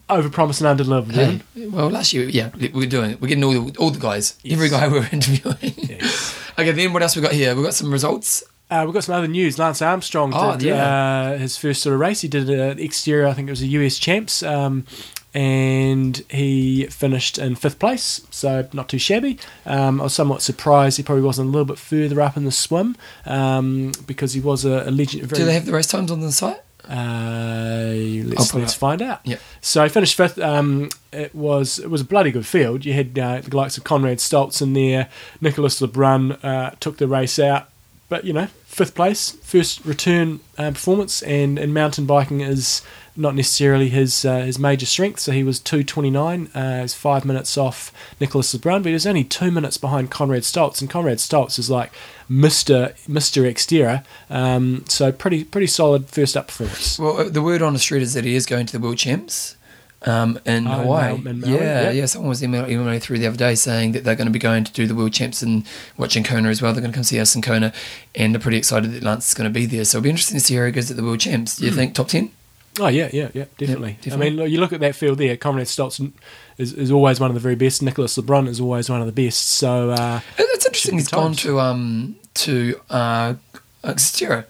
overpromise 0.09 0.61
and 0.65 0.79
underdeliver. 0.79 1.11
Hey, 1.55 1.67
well, 1.67 1.89
last 1.89 2.13
year, 2.13 2.25
yeah, 2.29 2.49
we're 2.73 2.87
doing 2.87 3.11
it. 3.11 3.21
We're 3.21 3.29
getting 3.29 3.43
all 3.43 3.53
the, 3.53 3.77
all 3.79 3.89
the 3.89 3.99
guys. 3.99 4.35
Yes. 4.43 4.53
Every 4.53 4.69
guy 4.69 4.87
we're 4.87 5.07
interviewing. 5.11 5.73
Yes. 5.77 6.37
okay, 6.59 6.71
then 6.71 6.93
what 6.93 7.01
else 7.01 7.15
we 7.15 7.21
got 7.21 7.31
here? 7.31 7.55
We've 7.55 7.63
got 7.65 7.73
some 7.73 7.91
results. 7.91 8.43
Uh, 8.69 8.83
we've 8.85 8.93
got 8.93 9.03
some 9.03 9.15
other 9.15 9.27
news. 9.27 9.59
Lance 9.59 9.81
Armstrong 9.81 10.31
Oh, 10.35 10.53
did 10.53 10.63
yeah. 10.69 11.31
uh, 11.33 11.37
his 11.37 11.57
first 11.57 11.81
sort 11.83 11.93
of 11.93 11.99
race. 11.99 12.21
He 12.21 12.27
did 12.27 12.49
an 12.49 12.77
XTERRA, 12.77 13.27
I 13.29 13.33
think 13.33 13.47
it 13.47 13.51
was 13.51 13.61
a 13.61 13.67
US 13.67 13.97
Champs, 13.99 14.41
um, 14.41 14.85
and 15.33 16.17
he 16.29 16.85
finished 16.87 17.37
in 17.37 17.55
fifth 17.55 17.79
place, 17.79 18.25
so 18.29 18.67
not 18.73 18.89
too 18.89 18.99
shabby. 18.99 19.39
Um, 19.65 19.99
I 19.99 20.05
was 20.05 20.13
somewhat 20.13 20.41
surprised 20.41 20.97
he 20.97 21.03
probably 21.03 21.23
wasn't 21.23 21.49
a 21.49 21.51
little 21.51 21.65
bit 21.65 21.79
further 21.79 22.21
up 22.21 22.37
in 22.37 22.45
the 22.45 22.51
swim 22.51 22.95
um, 23.25 23.93
because 24.05 24.33
he 24.33 24.39
was 24.39 24.65
a, 24.65 24.83
a 24.87 24.91
legend. 24.91 25.23
Very, 25.23 25.39
Do 25.39 25.45
they 25.45 25.53
have 25.53 25.65
the 25.65 25.73
race 25.73 25.87
times 25.87 26.11
on 26.11 26.21
the 26.21 26.31
site? 26.31 26.61
uh, 26.89 27.93
let's 28.25 28.53
let's 28.53 28.73
find 28.73 29.01
out. 29.01 29.21
Yep. 29.23 29.39
So 29.61 29.83
I 29.83 29.89
finished 29.89 30.15
fifth. 30.15 30.37
Um, 30.39 30.89
it 31.11 31.33
was 31.33 31.79
it 31.79 31.89
was 31.89 32.01
a 32.01 32.05
bloody 32.05 32.31
good 32.31 32.45
field. 32.45 32.85
You 32.85 32.93
had 32.93 33.17
uh, 33.17 33.41
the 33.41 33.55
likes 33.55 33.77
of 33.77 33.83
Conrad 33.83 34.17
Stoltz 34.17 34.61
in 34.61 34.73
there. 34.73 35.09
Nicolas 35.39 35.79
Lebrun 35.79 36.43
uh, 36.43 36.71
took 36.79 36.97
the 36.97 37.07
race 37.07 37.39
out, 37.39 37.69
but 38.09 38.25
you 38.25 38.33
know 38.33 38.47
fifth 38.65 38.95
place, 38.95 39.31
first 39.43 39.85
return 39.85 40.39
uh, 40.57 40.71
performance, 40.71 41.21
and, 41.21 41.59
and 41.59 41.73
mountain 41.73 42.05
biking 42.05 42.41
is 42.41 42.81
not 43.15 43.35
necessarily 43.35 43.89
his 43.89 44.25
uh, 44.25 44.39
his 44.39 44.57
major 44.57 44.85
strength. 44.85 45.19
So 45.19 45.31
he 45.31 45.43
was 45.43 45.59
two 45.59 45.83
twenty 45.83 46.09
nine, 46.09 46.49
uh, 46.55 46.81
he's 46.81 46.93
five 46.93 47.25
minutes 47.25 47.57
off 47.57 47.91
Nicolas 48.19 48.53
Lebrun, 48.53 48.81
but 48.81 48.89
he 48.89 48.93
was 48.93 49.05
only 49.05 49.23
two 49.23 49.51
minutes 49.51 49.77
behind 49.77 50.09
Conrad 50.09 50.43
Stoltz, 50.43 50.81
and 50.81 50.89
Conrad 50.89 51.19
Stoltz 51.19 51.59
is 51.59 51.69
like 51.69 51.91
Mister 52.27 52.95
Mister 53.07 53.43
XTERRA. 53.43 54.03
Um, 54.29 54.85
so 54.87 55.11
pretty 55.11 55.43
pretty 55.43 55.67
solid 55.67 56.07
first 56.07 56.35
up 56.35 56.47
performance. 56.47 56.97
Well, 56.97 57.19
uh, 57.19 57.29
the 57.29 57.41
word 57.41 57.61
on 57.61 57.73
the 57.73 57.79
street 57.79 58.01
is 58.01 58.13
that 58.13 58.23
he 58.23 58.35
is 58.35 58.45
going 58.45 58.65
to 58.65 58.73
the 58.73 58.79
World 58.79 58.97
Champs 58.97 59.57
um, 60.05 60.39
in 60.45 60.67
Oh, 60.67 60.71
Hawaii. 60.71 61.15
In 61.15 61.41
Maui, 61.41 61.53
yeah, 61.53 61.81
yeah. 61.83 61.91
yeah. 61.91 62.05
Someone 62.07 62.29
was 62.29 62.43
emailing 62.43 62.71
emailing 62.71 62.93
me 62.93 62.99
through 62.99 63.19
the 63.19 63.27
other 63.27 63.37
day 63.37 63.53
saying 63.55 63.91
that 63.91 64.03
they're 64.03 64.15
going 64.15 64.27
to 64.27 64.31
be 64.33 64.39
going 64.39 64.63
to 64.63 64.71
do 64.73 64.87
the 64.87 64.95
World 64.95 65.13
Champs 65.13 65.43
and 65.43 65.65
watching 65.97 66.23
Kona 66.23 66.49
as 66.49 66.61
well. 66.61 66.73
They're 66.73 66.81
going 66.81 66.91
to 66.91 66.97
come 66.97 67.03
see 67.03 67.19
us 67.19 67.35
in 67.35 67.43
Kona, 67.43 67.71
and 68.15 68.33
they're 68.33 68.41
pretty 68.41 68.57
excited 68.57 68.91
that 68.91 69.03
Lance 69.03 69.27
is 69.27 69.33
going 69.35 69.49
to 69.49 69.53
be 69.53 69.67
there. 69.67 69.85
So 69.85 69.99
it'll 69.99 70.03
be 70.03 70.09
interesting 70.09 70.39
to 70.39 70.43
see 70.43 70.55
how 70.55 70.65
he 70.65 70.71
goes 70.71 70.89
at 70.89 70.97
the 70.97 71.03
World 71.03 71.19
Champs. 71.19 71.57
Do 71.57 71.65
you 71.65 71.71
think 71.71 71.93
top 71.93 72.07
ten? 72.07 72.31
Oh 72.79 72.87
yeah, 72.87 73.09
yeah, 73.13 73.29
yeah, 73.33 73.45
definitely. 73.57 73.97
definitely. 74.01 74.11
I 74.27 74.29
mean, 74.29 74.35
look, 74.37 74.49
you 74.49 74.59
look 74.59 74.73
at 74.73 74.79
that 74.79 74.95
field 74.95 75.19
there. 75.19 75.37
Conrad 75.37 75.67
Stoltz 75.67 76.11
is, 76.57 76.73
is 76.73 76.91
always 76.91 77.19
one 77.19 77.29
of 77.29 77.35
the 77.35 77.39
very 77.39 77.55
best. 77.55 77.81
Nicolas 77.83 78.17
Lebrun 78.17 78.47
is 78.47 78.59
always 78.59 78.89
one 78.89 78.99
of 78.99 79.05
the 79.05 79.11
best. 79.25 79.47
So 79.47 79.91
uh, 79.91 80.21
It's 80.37 80.65
interesting. 80.65 80.95
He's 80.97 81.07
gone 81.07 81.33
to 81.33 81.59
um 81.59 82.15
to 82.35 82.79
uh 82.89 83.35
XTERRA. 83.83 84.45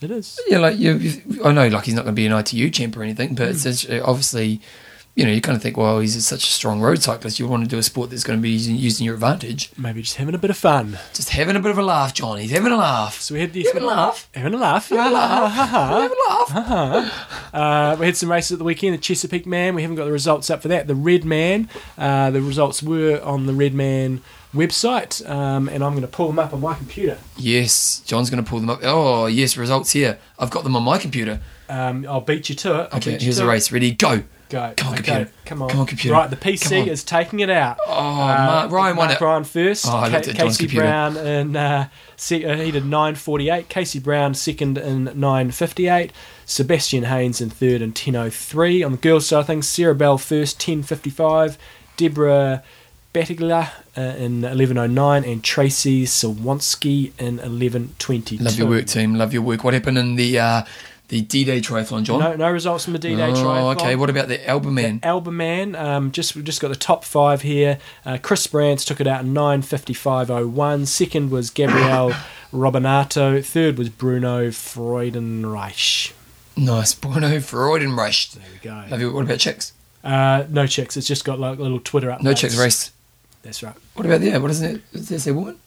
It 0.00 0.10
is. 0.10 0.38
Yeah, 0.46 0.58
like 0.58 0.78
you, 0.78 0.94
you- 0.96 1.44
I 1.44 1.52
know, 1.52 1.68
like 1.68 1.84
he's 1.84 1.94
not 1.94 2.04
going 2.04 2.14
to 2.14 2.20
be 2.20 2.26
an 2.26 2.32
ITU 2.32 2.70
champ 2.70 2.96
or 2.96 3.02
anything, 3.02 3.34
but 3.34 3.48
Mm. 3.54 3.66
it's 3.66 3.86
obviously, 4.06 4.60
you 5.16 5.24
know, 5.24 5.32
you 5.32 5.40
kind 5.40 5.56
of 5.56 5.62
think, 5.62 5.76
well, 5.78 5.98
he's 5.98 6.24
such 6.24 6.44
a 6.44 6.50
strong 6.50 6.80
road 6.80 7.02
cyclist. 7.02 7.38
You 7.40 7.48
want 7.48 7.64
to 7.64 7.68
do 7.68 7.78
a 7.78 7.82
sport 7.82 8.10
that's 8.10 8.22
going 8.22 8.38
to 8.38 8.42
be 8.42 8.50
using, 8.50 8.76
using 8.76 9.04
your 9.06 9.14
advantage. 9.14 9.70
Maybe 9.78 10.02
just 10.02 10.16
having 10.16 10.34
a 10.34 10.38
bit 10.38 10.50
of 10.50 10.56
fun. 10.58 10.98
Just 11.14 11.30
having 11.30 11.56
a 11.56 11.60
bit 11.60 11.70
of 11.70 11.78
a 11.78 11.82
laugh, 11.82 12.12
John. 12.14 12.38
He's 12.38 12.50
having 12.50 12.70
a 12.70 12.76
laugh. 12.76 13.18
So 13.20 13.34
we 13.34 13.40
had 13.40 13.52
the 13.54 13.64
Having 13.64 13.82
a 13.82 13.86
laugh. 13.86 14.28
Having 14.34 14.54
a 14.54 14.58
laugh. 14.58 14.88
Having 14.90 15.06
a 15.06 15.14
laugh. 15.14 15.52
Having 15.52 16.18
a 16.18 16.70
laugh. 16.70 17.50
Uh, 17.54 17.96
we 17.98 18.06
had 18.06 18.16
some 18.16 18.30
races 18.30 18.52
at 18.52 18.58
the 18.58 18.64
weekend. 18.64 18.94
The 18.94 18.98
Chesapeake 18.98 19.46
Man. 19.46 19.74
We 19.74 19.82
haven't 19.82 19.96
got 19.96 20.04
the 20.04 20.12
results 20.12 20.50
up 20.50 20.60
for 20.62 20.68
that. 20.68 20.86
The 20.86 20.94
Red 20.94 21.24
Man. 21.24 21.68
Uh, 21.96 22.30
the 22.30 22.42
results 22.42 22.82
were 22.82 23.18
on 23.24 23.46
the 23.46 23.54
Red 23.54 23.72
Man 23.74 24.20
website, 24.54 25.26
um, 25.28 25.68
and 25.68 25.82
I'm 25.84 25.92
going 25.92 26.02
to 26.02 26.08
pull 26.08 26.28
them 26.28 26.38
up 26.38 26.52
on 26.54 26.60
my 26.60 26.74
computer. 26.74 27.18
Yes, 27.36 28.00
John's 28.06 28.30
going 28.30 28.42
to 28.42 28.48
pull 28.48 28.60
them 28.60 28.70
up. 28.70 28.80
Oh, 28.82 29.26
yes, 29.26 29.56
results 29.56 29.92
here. 29.92 30.18
I've 30.38 30.50
got 30.50 30.64
them 30.64 30.76
on 30.76 30.82
my 30.82 30.98
computer. 30.98 31.40
Um, 31.68 32.06
I'll 32.08 32.20
beat 32.22 32.48
you 32.48 32.54
to 32.56 32.80
it. 32.82 32.88
I'll 32.92 32.98
Okay, 32.98 33.18
here's 33.18 33.36
the 33.38 33.44
it. 33.44 33.48
race. 33.48 33.70
Ready? 33.72 33.90
Go. 33.92 34.22
Go. 34.48 34.72
Come 34.76 34.88
on, 34.88 34.94
Okay, 34.94 35.02
computer. 35.02 35.30
Come 35.44 35.62
on. 35.62 35.68
Come 35.70 35.80
on, 35.80 35.86
computer. 35.86 36.14
Right, 36.14 36.30
the 36.30 36.36
PC 36.36 36.86
is 36.86 37.02
taking 37.02 37.40
it 37.40 37.50
out. 37.50 37.78
Oh, 37.86 37.92
Mark, 37.94 38.70
Ryan 38.70 38.96
won 38.96 39.10
it. 39.10 39.20
Ryan 39.20 39.42
first. 39.44 39.86
Oh, 39.86 39.96
I 39.96 40.08
looked 40.08 40.28
at 40.28 40.36
John's 40.36 40.56
Casey 40.56 40.64
computer. 40.64 40.86
Brown 40.86 41.16
in 41.16 41.56
uh, 41.56 41.88
se- 42.16 42.44
uh, 42.44 42.56
he 42.56 42.70
did 42.70 42.84
9:48. 42.84 43.68
Casey 43.68 43.98
Brown 43.98 44.34
second 44.34 44.78
in 44.78 45.06
9:58. 45.06 46.10
Sebastian 46.44 47.04
Haynes 47.04 47.40
in 47.40 47.50
third 47.50 47.82
in 47.82 47.92
10:03. 47.92 48.84
On 48.86 48.92
the 48.92 48.98
girls' 48.98 49.26
side 49.26 49.40
of 49.40 49.46
things, 49.48 49.68
Sarah 49.68 49.94
Bell 49.94 50.16
first 50.18 50.60
10:55. 50.60 51.56
Deborah 51.96 52.62
Battigla 53.14 53.70
uh, 53.96 54.00
in 54.00 54.42
11:09 54.42 55.26
and 55.32 55.42
Tracy 55.42 56.04
Sawansky 56.04 57.12
in 57.18 57.38
11:22. 57.38 58.40
Love 58.40 58.58
your 58.58 58.68
work, 58.68 58.86
team. 58.86 59.14
Love 59.14 59.32
your 59.32 59.42
work. 59.42 59.64
What 59.64 59.74
happened 59.74 59.98
in 59.98 60.16
the 60.16 60.38
the 61.08 61.20
D-Day 61.20 61.60
triathlon, 61.60 62.02
John? 62.02 62.20
No, 62.20 62.34
no 62.34 62.50
results 62.50 62.84
from 62.84 62.92
the 62.92 62.98
D-Day 62.98 63.30
oh, 63.30 63.34
triathlon. 63.34 63.76
okay. 63.76 63.96
What 63.96 64.10
about 64.10 64.28
the 64.28 64.46
Alba 64.48 64.70
man? 64.70 65.00
Alba 65.02 65.30
um, 65.80 66.10
just 66.10 66.34
we've 66.34 66.44
just 66.44 66.60
got 66.60 66.68
the 66.68 66.76
top 66.76 67.04
five 67.04 67.42
here. 67.42 67.78
Uh, 68.04 68.18
Chris 68.20 68.46
Brantz 68.46 68.84
took 68.84 69.00
it 69.00 69.06
out 69.06 69.22
in 69.22 69.32
nine 69.32 69.62
fifty 69.62 69.94
five 69.94 70.30
oh 70.30 70.46
one. 70.46 70.86
Second 70.86 71.30
was 71.30 71.50
Gabrielle 71.50 72.10
Robinato. 72.52 73.44
Third 73.44 73.78
was 73.78 73.88
Bruno 73.88 74.48
Freudenreich. 74.48 76.12
Nice. 76.56 76.94
Bruno 76.94 77.38
Freudenreich. 77.38 78.32
There 78.32 78.44
we 78.52 78.58
go. 78.58 78.84
Love 78.90 79.00
you. 79.00 79.12
What 79.12 79.24
about 79.24 79.38
chicks? 79.38 79.72
Uh, 80.02 80.44
no 80.48 80.66
chicks. 80.66 80.96
It's 80.96 81.06
just 81.06 81.24
got 81.24 81.38
like 81.38 81.58
a 81.58 81.62
little 81.62 81.80
Twitter 81.80 82.08
updates. 82.08 82.22
No 82.22 82.34
chicks 82.34 82.56
race. 82.56 82.92
That's 83.42 83.62
right. 83.62 83.74
What 83.94 84.06
about 84.06 84.22
yeah? 84.22 84.38
What 84.38 84.50
is 84.50 84.62
it? 84.62 84.80
Does 84.92 85.10
it 85.10 85.20
say 85.20 85.32
woman? 85.32 85.58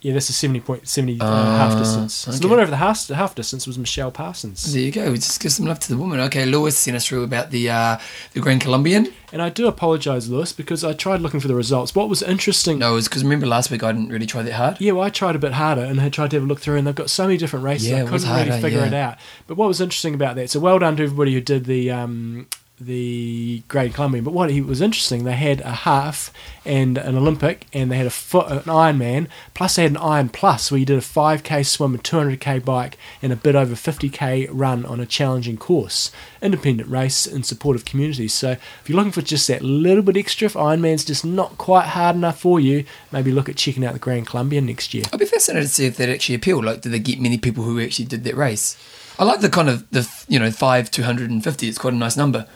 Yeah, 0.00 0.12
that's 0.12 0.28
a 0.28 0.32
seventy 0.32 0.60
point 0.60 0.86
seventy 0.86 1.20
uh, 1.20 1.26
Ah, 1.26 1.68
half 1.68 1.78
distance. 1.78 2.14
So 2.14 2.30
the 2.30 2.38
okay. 2.38 2.48
winner 2.48 2.62
of 2.62 2.70
the 2.70 2.76
half, 2.76 3.08
half 3.08 3.34
distance 3.34 3.66
was 3.66 3.78
Michelle 3.78 4.12
Parsons. 4.12 4.72
There 4.72 4.80
you 4.80 4.92
go. 4.92 5.12
Just 5.16 5.40
give 5.40 5.50
some 5.50 5.66
love 5.66 5.80
to 5.80 5.88
the 5.88 5.96
woman. 5.96 6.20
Okay, 6.20 6.46
Lewis 6.46 6.78
sent 6.78 6.96
us 6.96 7.04
through 7.04 7.24
about 7.24 7.50
the 7.50 7.68
uh, 7.68 7.98
the 8.32 8.40
Grand 8.40 8.60
Columbian. 8.60 9.12
And 9.32 9.42
I 9.42 9.48
do 9.48 9.66
apologise, 9.66 10.28
Lewis, 10.28 10.52
because 10.52 10.84
I 10.84 10.92
tried 10.92 11.20
looking 11.20 11.40
for 11.40 11.48
the 11.48 11.54
results. 11.54 11.94
What 11.94 12.08
was 12.08 12.22
interesting 12.22 12.78
No, 12.78 12.92
it 12.92 12.94
was 12.94 13.08
because 13.08 13.24
remember 13.24 13.46
last 13.46 13.72
week 13.72 13.82
I 13.82 13.90
didn't 13.90 14.10
really 14.10 14.24
try 14.24 14.42
that 14.42 14.52
hard. 14.52 14.80
Yeah, 14.80 14.92
well, 14.92 15.02
I 15.02 15.10
tried 15.10 15.34
a 15.34 15.40
bit 15.40 15.52
harder 15.52 15.82
and 15.82 15.98
had 15.98 16.12
tried 16.12 16.30
to 16.30 16.36
have 16.36 16.44
a 16.44 16.46
look 16.46 16.60
through, 16.60 16.76
and 16.76 16.86
they've 16.86 16.94
got 16.94 17.10
so 17.10 17.24
many 17.24 17.36
different 17.36 17.64
races. 17.64 17.90
Yeah, 17.90 18.04
I 18.04 18.06
couldn't 18.06 18.30
really 18.30 18.60
figure 18.60 18.78
yeah. 18.78 18.86
it 18.86 18.94
out. 18.94 19.18
But 19.48 19.56
what 19.56 19.66
was 19.66 19.80
interesting 19.80 20.14
about 20.14 20.36
that? 20.36 20.48
So 20.48 20.60
well 20.60 20.78
done 20.78 20.96
to 20.96 21.02
everybody 21.02 21.34
who 21.34 21.40
did 21.40 21.64
the 21.64 21.90
um, 21.90 22.46
the 22.80 23.62
Great 23.68 23.94
Columbian. 23.94 24.24
But 24.24 24.34
what 24.34 24.50
he 24.50 24.60
was 24.60 24.80
interesting, 24.80 25.24
they 25.24 25.32
had 25.32 25.60
a 25.62 25.72
half 25.72 26.32
and 26.64 26.98
an 26.98 27.16
Olympic, 27.16 27.66
and 27.72 27.90
they 27.90 27.96
had 27.96 28.06
a 28.06 28.10
foot 28.10 28.50
an 28.50 28.60
Ironman. 28.60 29.28
Plus, 29.54 29.76
they 29.76 29.82
had 29.82 29.92
an 29.92 29.96
Iron 29.98 30.28
Plus 30.28 30.70
where 30.70 30.78
you 30.78 30.86
did 30.86 30.98
a 30.98 31.02
5k 31.02 31.66
swim, 31.66 31.94
a 31.94 31.98
200k 31.98 32.64
bike, 32.64 32.98
and 33.22 33.32
a 33.32 33.36
bit 33.36 33.54
over 33.54 33.74
50k 33.74 34.48
run 34.50 34.84
on 34.86 35.00
a 35.00 35.06
challenging 35.06 35.56
course. 35.56 36.12
Independent 36.40 36.88
race 36.88 37.26
in 37.26 37.42
support 37.42 37.76
of 37.76 37.84
communities. 37.84 38.34
So 38.34 38.52
if 38.52 38.82
you're 38.86 38.96
looking 38.96 39.12
for 39.12 39.22
just 39.22 39.48
that 39.48 39.62
little 39.62 40.02
bit 40.02 40.16
extra, 40.16 40.46
if 40.46 40.54
Ironman's 40.54 41.04
just 41.04 41.24
not 41.24 41.58
quite 41.58 41.86
hard 41.86 42.16
enough 42.16 42.40
for 42.40 42.60
you, 42.60 42.84
maybe 43.10 43.32
look 43.32 43.48
at 43.48 43.56
checking 43.56 43.84
out 43.84 43.94
the 43.94 43.98
Grand 43.98 44.26
Columbian 44.26 44.66
next 44.66 44.94
year. 44.94 45.04
I'd 45.12 45.18
be 45.18 45.26
fascinated 45.26 45.68
to 45.68 45.74
see 45.74 45.86
if 45.86 45.96
that 45.96 46.08
actually 46.08 46.36
appealed. 46.36 46.64
Like, 46.64 46.82
did 46.82 46.92
they 46.92 46.98
get 46.98 47.20
many 47.20 47.38
people 47.38 47.64
who 47.64 47.80
actually 47.80 48.06
did 48.06 48.24
that 48.24 48.36
race? 48.36 48.76
I 49.18 49.24
like 49.24 49.40
the 49.40 49.50
kind 49.50 49.68
of 49.68 49.88
the 49.90 50.08
you 50.28 50.38
know 50.38 50.50
five 50.50 50.90
two 50.90 51.02
hundred 51.02 51.30
and 51.30 51.42
fifty. 51.42 51.68
It's 51.68 51.78
quite 51.78 51.92
a 51.94 51.96
nice 51.96 52.16
number. 52.16 52.46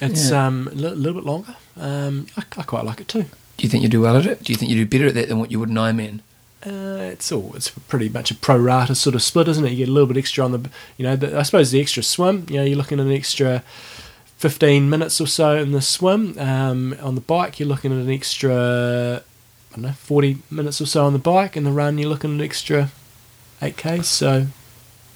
It's 0.00 0.30
Yeah. 0.30 0.46
um, 0.46 0.68
a 0.68 0.74
li- 0.74 0.90
little 0.90 1.14
bit 1.20 1.24
longer. 1.24 1.56
Um, 1.76 2.26
I, 2.36 2.42
I 2.56 2.62
quite 2.62 2.84
like 2.84 3.00
it 3.00 3.08
too. 3.08 3.24
Do 3.56 3.62
you 3.62 3.68
think 3.68 3.82
you 3.82 3.88
do 3.88 4.00
well 4.00 4.16
at 4.16 4.26
it? 4.26 4.42
Do 4.44 4.52
you 4.52 4.56
think 4.56 4.70
you 4.70 4.84
do 4.84 4.86
better 4.86 5.08
at 5.08 5.14
that 5.14 5.28
than 5.28 5.38
what 5.38 5.50
you 5.50 5.58
would 5.60 5.68
in 5.70 5.76
Ironman? 5.76 6.20
Uh, 6.66 7.10
it's 7.12 7.30
all 7.30 7.52
it's 7.54 7.68
pretty 7.68 8.08
much 8.08 8.30
a 8.30 8.34
pro 8.34 8.56
rata 8.56 8.94
sort 8.94 9.14
of 9.14 9.22
split, 9.22 9.48
isn't 9.48 9.64
it? 9.66 9.70
You 9.72 9.76
get 9.78 9.88
a 9.88 9.92
little 9.92 10.06
bit 10.06 10.16
extra 10.16 10.44
on 10.44 10.52
the, 10.52 10.70
you 10.96 11.04
know, 11.04 11.14
the, 11.14 11.38
I 11.38 11.42
suppose 11.42 11.70
the 11.72 11.80
extra 11.80 12.02
swim. 12.02 12.46
You 12.48 12.56
know, 12.56 12.64
you're 12.64 12.78
looking 12.78 12.98
at 13.00 13.06
an 13.06 13.12
extra 13.12 13.62
fifteen 14.38 14.88
minutes 14.88 15.20
or 15.20 15.26
so 15.26 15.56
in 15.56 15.72
the 15.72 15.82
swim. 15.82 16.38
Um, 16.38 16.96
on 17.02 17.14
the 17.16 17.20
bike, 17.20 17.58
you're 17.60 17.68
looking 17.68 17.92
at 17.92 17.98
an 17.98 18.10
extra, 18.10 19.22
I 19.72 19.74
don't 19.74 19.82
know, 19.82 19.92
forty 19.92 20.38
minutes 20.50 20.80
or 20.80 20.86
so 20.86 21.04
on 21.04 21.12
the 21.12 21.18
bike. 21.18 21.54
And 21.56 21.66
the 21.66 21.70
run, 21.72 21.98
you're 21.98 22.08
looking 22.08 22.30
at 22.30 22.34
an 22.36 22.40
extra 22.44 22.90
eight 23.60 23.76
k. 23.76 24.00
So 24.02 24.46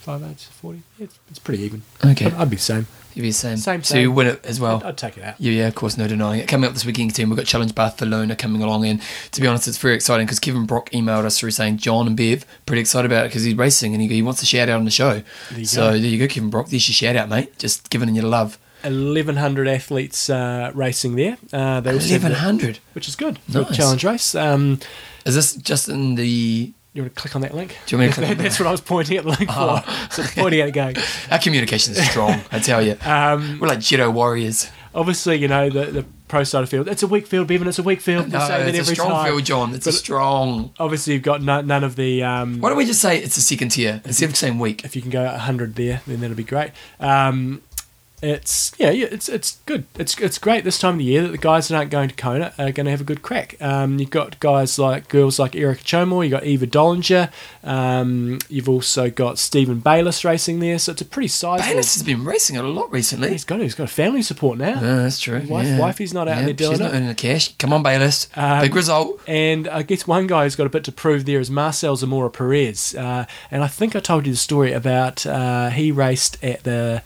five 0.09 0.23
eight 0.31 0.41
forty. 0.41 0.83
Yeah, 0.99 1.05
it's, 1.05 1.19
it's 1.29 1.39
pretty 1.39 1.63
even. 1.65 1.83
Okay, 2.05 2.27
I'd, 2.27 2.35
I'd 2.35 2.49
be 2.51 2.57
the 2.57 2.63
same. 2.63 2.87
you'd 3.15 3.23
be 3.23 3.29
the 3.29 3.35
same. 3.35 3.59
Same, 3.59 3.83
So 3.83 3.97
you 3.99 4.07
same. 4.09 4.15
win 4.15 4.27
it 4.29 4.47
as 4.47 4.59
well. 4.59 4.79
I'd, 4.79 4.87
I'd 4.87 4.97
take 4.97 5.19
it 5.19 5.23
out. 5.25 5.35
Yeah, 5.39 5.53
yeah, 5.53 5.67
of 5.69 5.75
course, 5.75 5.99
no 5.99 6.09
denying 6.09 6.41
it. 6.41 6.49
Coming 6.49 6.67
up 6.69 6.73
this 6.75 6.87
weekend, 6.87 7.15
team, 7.15 7.29
we've 7.29 7.37
got 7.37 7.45
Challenge 7.45 7.75
Barcelona 7.75 8.35
coming 8.35 8.63
along, 8.63 8.87
and 8.87 9.03
to 9.33 9.41
be 9.43 9.47
honest, 9.47 9.69
it's 9.69 9.77
very 9.77 9.95
exciting 9.95 10.25
because 10.27 10.39
Kevin 10.39 10.65
Brock 10.65 10.89
emailed 10.93 11.25
us 11.27 11.39
through 11.39 11.51
saying 11.51 11.77
John 11.77 12.07
and 12.07 12.17
Bev 12.17 12.47
pretty 12.65 12.81
excited 12.81 13.11
about 13.11 13.27
it 13.27 13.29
because 13.29 13.43
he's 13.45 13.55
racing 13.55 13.93
and 13.93 14.01
he, 14.01 14.09
he 14.09 14.23
wants 14.23 14.43
a 14.43 14.47
shout 14.47 14.69
out 14.71 14.79
on 14.79 14.85
the 14.87 14.91
show. 14.91 15.23
There 15.51 15.59
you 15.59 15.65
so 15.67 15.91
go. 15.93 15.99
there 15.99 16.11
you 16.11 16.19
go, 16.19 16.27
Kevin 16.33 16.49
Brock. 16.49 16.69
There's 16.69 16.89
your 16.89 16.95
shout 16.95 17.17
out, 17.17 17.29
mate. 17.29 17.59
Just 17.59 17.91
giving 17.91 18.15
you 18.15 18.23
the 18.23 18.29
love. 18.29 18.59
1100 18.85 19.67
athletes 19.69 20.31
uh, 20.31 20.71
racing 20.75 21.17
there. 21.17 21.37
Uh, 21.53 21.81
they 21.81 21.93
also 21.93 22.09
have 22.09 22.23
the- 22.23 22.29
Eleven 22.29 22.33
hundred. 22.33 22.79
which 22.95 23.09
is 23.09 23.17
good 23.17 23.39
Nice. 23.53 23.77
challenge 23.77 24.05
race. 24.05 24.35
Um, 24.37 24.79
Is 25.27 25.35
this 25.35 25.55
just 25.57 25.89
in 25.89 26.15
the? 26.15 26.73
You 26.99 27.03
want 27.05 27.15
to 27.17 27.21
click 27.21 27.35
on 27.37 27.43
that 27.43 27.55
link? 27.55 27.77
Do 27.87 27.97
you 27.97 28.01
want 28.03 28.09
me 28.11 28.15
to 28.15 28.21
click 28.21 28.31
on 28.39 28.43
That's 28.45 28.59
what 28.61 28.67
I 28.69 28.71
was 28.73 28.81
pointing 28.81 29.17
at 29.17 29.25
the 29.25 29.31
link 29.31 29.47
Oh. 29.51 29.81
for. 29.81 29.91
So 30.15 30.23
it's 30.23 30.35
pointing 30.35 30.61
at 30.61 30.69
it 30.69 30.73
going. 30.73 30.97
Our 31.31 31.39
communication 31.39 31.93
is 31.95 32.09
strong. 32.11 32.41
I 32.53 32.59
tell 32.59 32.83
you, 32.83 32.97
Um, 33.05 33.59
we're 33.61 33.69
like 33.69 33.79
Jedi 33.81 34.13
warriors. 34.13 34.69
obviously, 34.95 35.37
you 35.37 35.49
know 35.49 35.71
the 35.71 35.87
the 35.87 36.05
pro 36.29 36.45
side 36.45 36.63
of 36.63 36.69
field. 36.69 36.89
It's 36.89 37.03
a 37.03 37.07
weak 37.07 37.27
field, 37.27 37.47
Bevan. 37.49 37.67
It's 37.69 37.79
a 37.79 37.83
weak 37.83 38.01
field. 38.03 38.31
No, 38.31 38.39
say 38.41 38.63
that 38.65 38.75
it's 38.75 38.91
a 38.91 38.95
strong 38.95 39.11
time. 39.11 39.27
field, 39.31 39.45
John. 39.45 39.75
It's 39.75 39.87
a 39.87 39.93
strong. 39.93 40.73
Obviously, 40.79 41.15
you've 41.15 41.23
got 41.23 41.41
no, 41.43 41.61
none 41.63 41.85
of 41.85 41.97
the. 41.97 42.23
Um, 42.23 42.61
Why 42.61 42.69
don't 42.69 42.77
we 42.79 42.85
just 42.85 43.01
say 43.01 43.19
it's 43.19 43.37
a 43.39 43.41
second 43.41 43.71
tier 43.71 44.03
instead 44.05 44.29
of 44.29 44.37
saying 44.37 44.59
week? 44.59 44.85
if 44.85 44.95
you 44.95 45.01
can 45.03 45.11
go 45.11 45.25
100 45.25 45.75
there, 45.77 46.03
then 46.07 46.21
that'll 46.21 46.37
be 46.37 46.45
great. 46.45 46.73
Um, 47.01 47.63
it's 48.23 48.73
yeah, 48.79 48.91
yeah, 48.91 49.07
it's 49.11 49.29
it's 49.29 49.61
good. 49.67 49.85
It's 49.97 50.19
it's 50.19 50.39
great 50.39 50.65
this 50.65 50.79
time 50.79 50.95
of 50.95 50.99
the 50.99 51.05
year 51.05 51.23
that 51.23 51.33
the 51.33 51.39
guys 51.39 51.69
that 51.69 51.77
aren't 51.77 51.91
going 51.91 52.09
to 52.09 52.15
Kona 52.15 52.53
are 52.59 52.73
going 52.73 52.87
to 52.87 52.91
have 52.91 53.01
a 53.01 53.05
good 53.05 53.23
crack. 53.23 53.57
Um, 53.61 53.99
you've 53.99 54.11
got 54.11 54.41
guys 54.41 54.79
like 54.79 55.09
girls 55.09 55.39
like 55.39 55.55
Erika 55.55 55.83
Csomor, 55.85 56.25
you've 56.25 56.33
got 56.33 56.45
Eva 56.45 56.67
Dollinger, 56.67 57.31
um, 57.63 58.39
you've 58.49 58.69
also 58.69 59.11
got 59.11 59.39
Stephen 59.39 59.79
Bayliss 59.81 60.25
racing 60.25 60.59
there, 60.59 60.79
so 60.79 60.93
it's 60.93 61.03
a 61.03 61.05
pretty 61.05 61.29
sizable. 61.29 61.71
Bayliss 61.71 61.95
has 61.95 62.03
been 62.03 62.25
racing 62.25 62.57
a 62.57 62.63
lot 62.63 62.91
recently. 62.93 63.31
He's 63.31 63.45
got 63.45 63.61
he's 63.61 63.75
got 63.75 63.85
a 63.85 63.93
family 63.93 64.23
support 64.23 64.59
now. 64.59 64.81
That's 64.81 65.21
true. 65.21 65.41
Wife- 65.49 65.67
yeah. 65.67 65.79
wifey's 65.79 66.13
not 66.13 66.29
out 66.29 66.39
yeah, 66.39 66.45
there 66.47 66.55
doing 66.55 66.71
She's 66.73 66.81
it. 66.81 66.85
not 66.85 66.95
earning 66.95 67.09
the 67.09 67.15
cash. 67.15 67.55
Come 67.57 67.73
on, 67.73 67.83
Bayliss. 67.83 68.29
Um, 68.35 68.61
Big 68.61 68.75
result. 68.75 69.21
And 69.27 69.69
I 69.69 69.83
guess 69.83 70.07
one 70.07 70.27
guy 70.27 70.45
who's 70.45 70.57
got 70.57 70.67
a 70.67 70.71
bit 70.71 70.85
to 70.85 70.93
prove 70.93 71.25
there 71.25 71.41
is 71.41 71.51
Marcel 71.51 71.97
Zamora 71.97 72.31
Perez. 72.31 72.95
Uh, 72.95 73.27
and 73.51 73.63
I 73.63 73.69
think 73.69 73.95
I 73.95 74.01
told 74.01 74.27
you 74.27 74.33
the 74.33 74.39
story 74.39 74.73
about 74.73 75.25
uh, 75.27 75.71
he 75.71 75.93
raced 75.93 76.43
at 76.43 76.65
the 76.65 77.03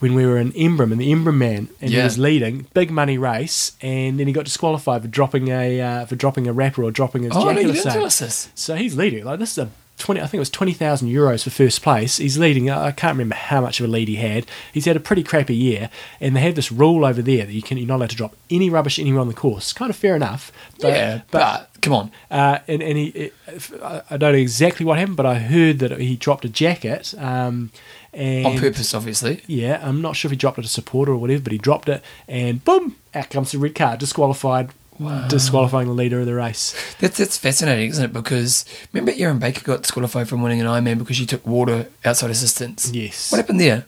when 0.00 0.14
we 0.14 0.24
were 0.26 0.38
in 0.38 0.52
Embrun 0.52 0.92
and 0.92 1.00
the 1.00 1.10
Embrun 1.12 1.36
Man, 1.36 1.68
and 1.80 1.90
he 1.90 1.98
was 2.02 2.18
leading 2.18 2.66
big 2.74 2.90
money 2.90 3.18
race, 3.18 3.72
and 3.82 4.18
then 4.20 4.26
he 4.26 4.32
got 4.32 4.44
disqualified 4.44 5.02
for 5.02 5.08
dropping 5.08 5.48
a 5.48 5.80
uh, 5.80 6.06
for 6.06 6.16
dropping 6.16 6.46
a 6.46 6.52
wrapper 6.52 6.82
or 6.82 6.90
dropping 6.90 7.22
his 7.24 7.32
Oh, 7.34 7.44
jacket 7.44 7.62
you 7.62 7.68
or 7.70 7.72
didn't 7.72 7.82
something. 7.82 8.00
tell 8.00 8.06
us. 8.06 8.48
So 8.54 8.74
he's 8.76 8.96
leading. 8.96 9.24
Like 9.24 9.38
this 9.40 9.52
is 9.52 9.58
a 9.58 9.70
twenty. 9.98 10.20
I 10.20 10.24
think 10.24 10.34
it 10.34 10.38
was 10.40 10.50
twenty 10.50 10.72
thousand 10.72 11.08
euros 11.08 11.42
for 11.42 11.50
first 11.50 11.82
place. 11.82 12.18
He's 12.18 12.38
leading. 12.38 12.70
I 12.70 12.92
can't 12.92 13.14
remember 13.14 13.34
how 13.34 13.60
much 13.60 13.80
of 13.80 13.86
a 13.86 13.88
lead 13.88 14.06
he 14.08 14.16
had. 14.16 14.46
He's 14.72 14.84
had 14.84 14.96
a 14.96 15.00
pretty 15.00 15.24
crappy 15.24 15.56
year, 15.56 15.90
and 16.20 16.36
they 16.36 16.40
have 16.40 16.54
this 16.54 16.70
rule 16.70 17.04
over 17.04 17.20
there 17.20 17.44
that 17.46 17.52
you 17.52 17.62
can 17.62 17.76
you're 17.78 17.86
not 17.88 17.96
allowed 17.96 18.10
to 18.10 18.16
drop 18.16 18.36
any 18.50 18.70
rubbish 18.70 18.98
anywhere 19.00 19.20
on 19.20 19.28
the 19.28 19.34
course. 19.34 19.72
Kind 19.72 19.90
of 19.90 19.96
fair 19.96 20.14
enough. 20.14 20.52
But, 20.80 20.88
yeah, 20.92 21.20
but, 21.32 21.70
come 21.80 21.92
on. 21.92 22.12
uh, 22.30 22.60
and, 22.68 22.80
and 22.82 22.96
he, 22.96 23.06
it, 23.08 23.34
I 23.82 24.02
I 24.10 24.16
don't 24.16 24.32
know 24.32 24.38
exactly 24.38 24.86
what 24.86 24.96
happened, 24.98 25.16
but 25.16 25.26
I 25.26 25.34
heard 25.40 25.80
that 25.80 25.98
he 25.98 26.14
dropped 26.14 26.44
a 26.44 26.48
jacket. 26.48 27.12
Um, 27.18 27.72
and 28.12 28.46
On 28.46 28.58
purpose, 28.58 28.94
obviously. 28.94 29.42
Yeah, 29.46 29.80
I'm 29.82 30.00
not 30.00 30.16
sure 30.16 30.28
if 30.28 30.32
he 30.32 30.36
dropped 30.36 30.58
it 30.58 30.62
to 30.62 30.68
supporter 30.68 31.12
or 31.12 31.18
whatever, 31.18 31.42
but 31.42 31.52
he 31.52 31.58
dropped 31.58 31.88
it, 31.88 32.02
and 32.26 32.64
boom, 32.64 32.96
out 33.14 33.30
comes 33.30 33.52
the 33.52 33.58
red 33.58 33.74
card, 33.74 34.00
disqualified, 34.00 34.70
disqualifying 35.28 35.86
the 35.86 35.94
leader 35.94 36.20
of 36.20 36.26
the 36.26 36.34
race. 36.34 36.74
That's, 36.98 37.18
that's 37.18 37.36
fascinating, 37.36 37.90
isn't 37.90 38.04
it? 38.04 38.12
Because 38.12 38.64
remember, 38.92 39.12
Erin 39.16 39.38
Baker 39.38 39.62
got 39.62 39.82
disqualified 39.82 40.28
from 40.28 40.42
winning 40.42 40.60
an 40.60 40.66
Ironman 40.66 40.98
because 40.98 41.16
she 41.16 41.26
took 41.26 41.46
water 41.46 41.88
outside 42.04 42.30
assistance. 42.30 42.90
Yes. 42.92 43.30
What 43.30 43.38
happened 43.38 43.60
there? 43.60 43.86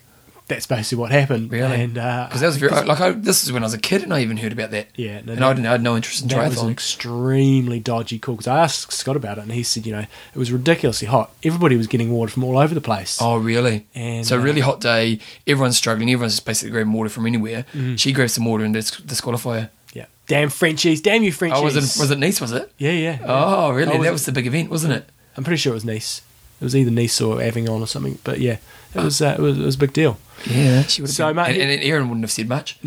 That's 0.50 0.66
basically 0.66 0.98
what 1.00 1.10
happened. 1.10 1.50
Really? 1.50 1.80
And 1.80 1.96
uh, 1.96 2.26
Because 2.28 2.42
that 2.42 2.48
was 2.48 2.56
very 2.58 2.72
like 2.84 3.00
I, 3.00 3.12
this 3.12 3.42
is 3.42 3.50
when 3.52 3.62
I 3.62 3.66
was 3.66 3.72
a 3.74 3.78
kid 3.78 4.02
and 4.02 4.12
I 4.12 4.20
even 4.20 4.36
heard 4.36 4.52
about 4.52 4.70
that. 4.72 4.88
Yeah, 4.96 5.22
no, 5.22 5.32
and 5.32 5.40
that- 5.40 5.42
I 5.42 5.52
didn't 5.54 5.66
I 5.66 5.70
had 5.72 5.82
no 5.82 5.96
interest 5.96 6.22
in 6.22 6.28
that 6.28 6.48
was 6.50 6.60
an 6.60 6.68
extremely 6.70 7.80
dodgy 7.80 8.18
call 8.18 8.34
because 8.34 8.46
I 8.46 8.58
asked 8.60 8.92
Scott 8.92 9.16
about 9.16 9.38
it 9.38 9.42
and 9.42 9.52
he 9.52 9.62
said, 9.62 9.86
you 9.86 9.92
know, 9.92 10.00
it 10.34 10.36
was 10.38 10.52
ridiculously 10.52 11.08
hot. 11.08 11.32
Everybody 11.42 11.76
was 11.76 11.86
getting 11.86 12.10
water 12.12 12.30
from 12.30 12.44
all 12.44 12.58
over 12.58 12.74
the 12.74 12.80
place. 12.80 13.18
Oh 13.20 13.38
really? 13.38 13.86
And, 13.94 14.26
so 14.26 14.38
uh, 14.38 14.42
really 14.42 14.60
hot 14.60 14.80
day. 14.80 15.20
Everyone's 15.46 15.76
struggling. 15.78 16.10
Everyone's 16.10 16.38
basically 16.40 16.70
grabbing 16.72 16.92
water 16.92 17.08
from 17.10 17.26
anywhere. 17.26 17.64
Mm-hmm. 17.72 17.94
She 17.96 18.12
grabbed 18.12 18.32
some 18.32 18.44
water 18.44 18.64
and 18.64 18.74
dis- 18.74 18.90
disqualify 18.90 19.60
her. 19.60 19.70
Yeah. 19.94 20.06
Damn 20.26 20.50
Frenchies. 20.50 21.00
Damn 21.00 21.22
you 21.22 21.32
Frenchies. 21.32 21.60
Oh, 21.60 21.64
was 21.64 21.76
it 21.76 22.00
was 22.00 22.10
it 22.10 22.18
Nice? 22.18 22.40
Was 22.40 22.52
it? 22.52 22.70
Yeah, 22.78 22.92
yeah. 22.92 23.18
Oh 23.24 23.70
really? 23.70 23.92
Oh, 23.92 23.98
was 23.98 24.04
that 24.04 24.08
it- 24.08 24.12
was 24.12 24.26
the 24.26 24.32
big 24.32 24.46
event, 24.46 24.70
wasn't 24.70 24.92
it? 24.94 25.08
I'm 25.36 25.44
pretty 25.44 25.58
sure 25.58 25.72
it 25.72 25.74
was 25.74 25.84
Nice. 25.84 26.22
It 26.60 26.64
was 26.64 26.76
either 26.76 26.90
Nice 26.90 27.20
or 27.22 27.40
Avignon 27.40 27.80
or 27.80 27.86
something. 27.86 28.18
But 28.22 28.38
yeah, 28.40 28.58
it 28.94 29.00
was 29.02 29.22
uh, 29.22 29.34
it 29.38 29.40
was 29.40 29.58
it 29.58 29.64
was 29.64 29.76
a 29.76 29.78
big 29.78 29.92
deal. 29.94 30.18
Yeah, 30.46 30.82
she 30.82 31.02
would 31.02 31.08
have. 31.08 31.14
So, 31.14 31.26
been, 31.28 31.36
mate, 31.36 31.60
and, 31.60 31.70
and 31.70 31.82
Erin 31.82 32.08
wouldn't 32.08 32.24
have 32.24 32.32
said 32.32 32.48
much. 32.48 32.78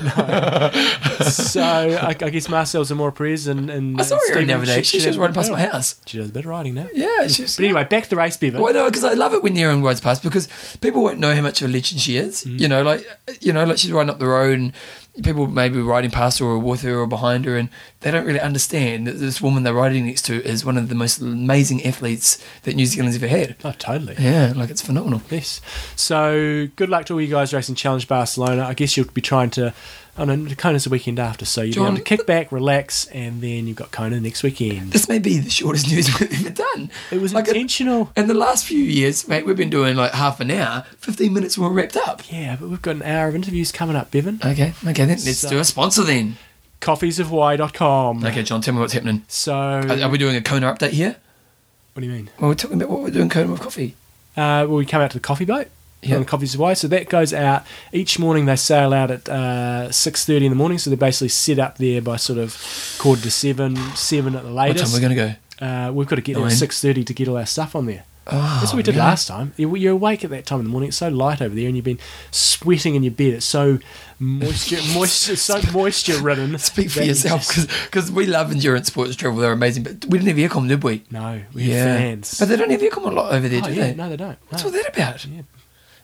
No. 0.00 0.70
So 1.22 1.60
I, 1.62 2.08
I 2.08 2.30
guess 2.30 2.48
Marcel 2.48 2.84
Zamora 2.84 3.12
Perez 3.12 3.46
and, 3.46 3.68
and 3.70 4.00
I 4.00 4.04
saw 4.04 4.18
her 4.28 4.44
the 4.44 4.52
other 4.52 4.66
day. 4.66 4.82
She, 4.82 4.82
she 4.82 5.00
she 5.00 5.06
was 5.08 5.16
does 5.16 5.18
riding 5.18 5.34
past 5.34 5.50
better. 5.50 5.62
my 5.62 5.68
house. 5.72 6.00
She 6.06 6.18
does 6.18 6.30
a 6.30 6.32
better 6.32 6.48
riding 6.48 6.74
now. 6.74 6.88
Yeah, 6.92 7.26
she's. 7.26 7.56
But 7.56 7.64
anyway, 7.64 7.84
back 7.84 8.04
to 8.04 8.10
the 8.10 8.16
race, 8.16 8.36
Bevan. 8.36 8.60
Well, 8.60 8.72
no, 8.72 8.86
because 8.86 9.04
I 9.04 9.14
love 9.14 9.34
it 9.34 9.42
when 9.42 9.56
Erin 9.56 9.82
rides 9.82 10.00
past 10.00 10.22
because 10.22 10.48
people 10.80 11.02
won't 11.02 11.18
know 11.18 11.34
how 11.34 11.42
much 11.42 11.60
of 11.62 11.70
a 11.70 11.72
legend 11.72 12.00
she 12.00 12.16
is. 12.16 12.44
Mm. 12.44 12.60
You 12.60 12.68
know, 12.68 12.82
like 12.82 13.06
you 13.40 13.52
know, 13.52 13.64
like 13.64 13.78
she's 13.78 13.92
riding 13.92 14.10
up 14.10 14.18
the 14.18 14.26
road 14.26 14.58
and 14.58 14.72
people 15.22 15.46
may 15.46 15.68
be 15.68 15.80
riding 15.80 16.10
past 16.10 16.38
her 16.38 16.46
or 16.46 16.58
with 16.58 16.82
her 16.82 16.98
or 16.98 17.06
behind 17.06 17.44
her, 17.44 17.56
and 17.56 17.68
they 18.00 18.10
don't 18.10 18.26
really 18.26 18.40
understand 18.40 19.06
that 19.06 19.12
this 19.18 19.40
woman 19.40 19.62
they're 19.62 19.74
riding 19.74 20.06
next 20.06 20.22
to 20.26 20.42
is 20.44 20.64
one 20.64 20.76
of 20.76 20.88
the 20.88 20.94
most 20.94 21.20
amazing 21.20 21.84
athletes 21.84 22.42
that 22.62 22.76
New 22.76 22.86
Zealand's 22.86 23.16
ever 23.16 23.28
had. 23.28 23.56
Oh, 23.64 23.72
totally. 23.72 24.14
Yeah, 24.18 24.52
like 24.54 24.70
it's 24.70 24.82
phenomenal. 24.82 25.22
Yes. 25.30 25.60
So 25.96 26.68
good 26.76 26.87
luck 26.88 27.06
to 27.06 27.14
all 27.14 27.20
you 27.20 27.28
guys 27.28 27.52
racing 27.54 27.74
Challenge 27.74 28.06
Barcelona. 28.08 28.64
I 28.64 28.74
guess 28.74 28.96
you'll 28.96 29.06
be 29.06 29.20
trying 29.20 29.50
to. 29.50 29.72
Oh 30.16 30.24
no, 30.24 30.52
Kona's 30.56 30.82
the 30.82 30.90
weekend 30.90 31.20
after, 31.20 31.44
so 31.44 31.62
you'll 31.62 31.84
be 31.84 31.86
able 31.86 31.96
to 31.98 32.02
kick 32.02 32.26
back, 32.26 32.50
relax, 32.50 33.06
and 33.06 33.40
then 33.40 33.68
you've 33.68 33.76
got 33.76 33.92
Kona 33.92 34.18
next 34.18 34.42
weekend. 34.42 34.90
This 34.90 35.08
may 35.08 35.20
be 35.20 35.38
the 35.38 35.48
shortest 35.48 35.86
news 35.92 36.08
we've 36.18 36.32
ever 36.40 36.50
done. 36.50 36.90
It 37.12 37.20
was 37.20 37.32
like 37.32 37.46
intentional. 37.46 38.10
In 38.16 38.26
the 38.26 38.34
last 38.34 38.64
few 38.66 38.80
years, 38.82 39.28
mate, 39.28 39.46
we've 39.46 39.56
been 39.56 39.70
doing 39.70 39.94
like 39.96 40.10
half 40.12 40.40
an 40.40 40.50
hour, 40.50 40.84
fifteen 40.98 41.32
minutes, 41.34 41.56
and 41.56 41.64
we're 41.66 41.72
wrapped 41.72 41.96
up. 41.96 42.22
Yeah, 42.32 42.56
but 42.58 42.68
we've 42.68 42.82
got 42.82 42.96
an 42.96 43.02
hour 43.02 43.28
of 43.28 43.36
interviews 43.36 43.70
coming 43.70 43.94
up, 43.94 44.10
Bevan. 44.10 44.40
Okay, 44.44 44.72
okay, 44.84 45.04
then 45.04 45.08
let's 45.08 45.36
So- 45.38 45.50
do 45.50 45.58
a 45.60 45.64
sponsor 45.64 46.02
then. 46.02 46.36
Coffeesofhawaii.com. 46.80 48.24
Okay, 48.24 48.42
John, 48.42 48.60
tell 48.60 48.74
me 48.74 48.80
what's 48.80 48.92
happening. 48.92 49.24
So, 49.28 49.52
Are, 49.54 50.02
are 50.02 50.08
we 50.08 50.18
doing 50.18 50.36
a 50.36 50.40
Kona 50.40 50.72
update 50.72 50.90
here? 50.90 51.16
what 51.94 52.00
do 52.02 52.06
you 52.06 52.12
mean? 52.12 52.30
Well, 52.38 52.50
we're 52.50 52.54
talking 52.54 52.80
about 52.80 52.90
what 52.90 53.02
we're 53.02 53.10
doing 53.10 53.28
Kona 53.28 53.50
with 53.50 53.60
coffee. 53.60 53.96
Uh, 54.36 54.62
well, 54.68 54.76
we 54.76 54.86
come 54.86 55.00
out 55.02 55.10
to 55.10 55.16
the 55.16 55.20
coffee 55.22 55.44
boat 55.44 55.66
Yeah. 56.02 56.16
on 56.16 56.24
Coffees 56.24 56.54
of 56.54 56.58
Hawaii. 56.58 56.74
So 56.76 56.86
that 56.88 57.08
goes 57.08 57.34
out 57.34 57.64
each 57.92 58.18
morning. 58.18 58.46
They 58.46 58.54
sail 58.56 58.92
out 58.94 59.10
at 59.10 59.28
uh, 59.28 59.90
six 59.90 60.24
thirty 60.24 60.46
in 60.46 60.52
the 60.52 60.56
morning. 60.56 60.78
So 60.78 60.90
they're 60.90 60.96
basically 60.96 61.28
set 61.28 61.58
up 61.58 61.78
there 61.78 62.00
by 62.00 62.16
sort 62.16 62.38
of 62.38 62.56
quarter 62.98 63.22
to 63.22 63.30
seven, 63.30 63.74
seven 63.96 64.36
at 64.36 64.44
the 64.44 64.50
latest. 64.50 64.92
What 64.92 65.00
time 65.00 65.06
are 65.06 65.08
we 65.10 65.14
going 65.14 65.28
to 65.28 65.36
go? 65.60 65.66
Uh, 65.66 65.92
we've 65.92 66.06
got 66.06 66.16
to 66.16 66.22
get 66.22 66.36
there 66.36 66.46
at 66.46 66.52
six 66.52 66.80
thirty 66.80 67.02
to 67.02 67.12
get 67.12 67.26
all 67.28 67.36
our 67.36 67.46
stuff 67.46 67.74
on 67.74 67.86
there. 67.86 68.04
Oh, 68.30 68.58
That's 68.60 68.72
what 68.72 68.76
we 68.76 68.82
did 68.82 68.94
really? 68.94 69.06
last 69.06 69.26
time. 69.26 69.54
You- 69.56 69.74
You're 69.74 69.94
awake 69.94 70.22
at 70.22 70.28
that 70.30 70.44
time 70.44 70.58
in 70.60 70.66
the 70.66 70.70
morning. 70.70 70.88
It's 70.88 70.98
so 70.98 71.08
light 71.08 71.40
over 71.40 71.54
there, 71.54 71.66
and 71.66 71.74
you've 71.74 71.84
been 71.86 71.98
sweating 72.30 72.94
in 72.94 73.02
your 73.02 73.10
bed. 73.10 73.32
It's 73.32 73.46
so 73.46 73.78
moisture, 74.18 74.76
moisture, 74.94 75.34
so 75.34 75.58
moisture 75.72 76.20
ridden. 76.20 76.56
Speak 76.58 76.90
for 76.90 77.02
yourself, 77.02 77.48
because 77.86 78.12
we 78.12 78.26
love 78.26 78.52
endurance 78.52 78.88
sports 78.88 79.16
travel. 79.16 79.38
They're 79.38 79.52
amazing, 79.52 79.84
but 79.84 80.04
we 80.04 80.18
didn't 80.18 80.36
have 80.38 80.50
aircon, 80.50 80.68
did 80.68 80.84
we? 80.84 81.04
No, 81.10 81.40
we're 81.54 81.72
fans. 81.82 82.38
but 82.38 82.48
they 82.50 82.56
don't 82.56 82.68
have 82.70 82.82
aircon 82.82 83.06
a 83.10 83.14
lot 83.14 83.32
over 83.32 83.48
there, 83.48 83.62
oh, 83.64 83.68
do 83.68 83.72
yeah, 83.74 83.86
they? 83.86 83.94
no, 83.94 84.10
they 84.10 84.16
don't. 84.18 84.38
What's 84.50 84.62
no. 84.62 84.68
all 84.68 84.72
that 84.74 84.94
about? 84.94 85.24
Yeah. 85.24 85.40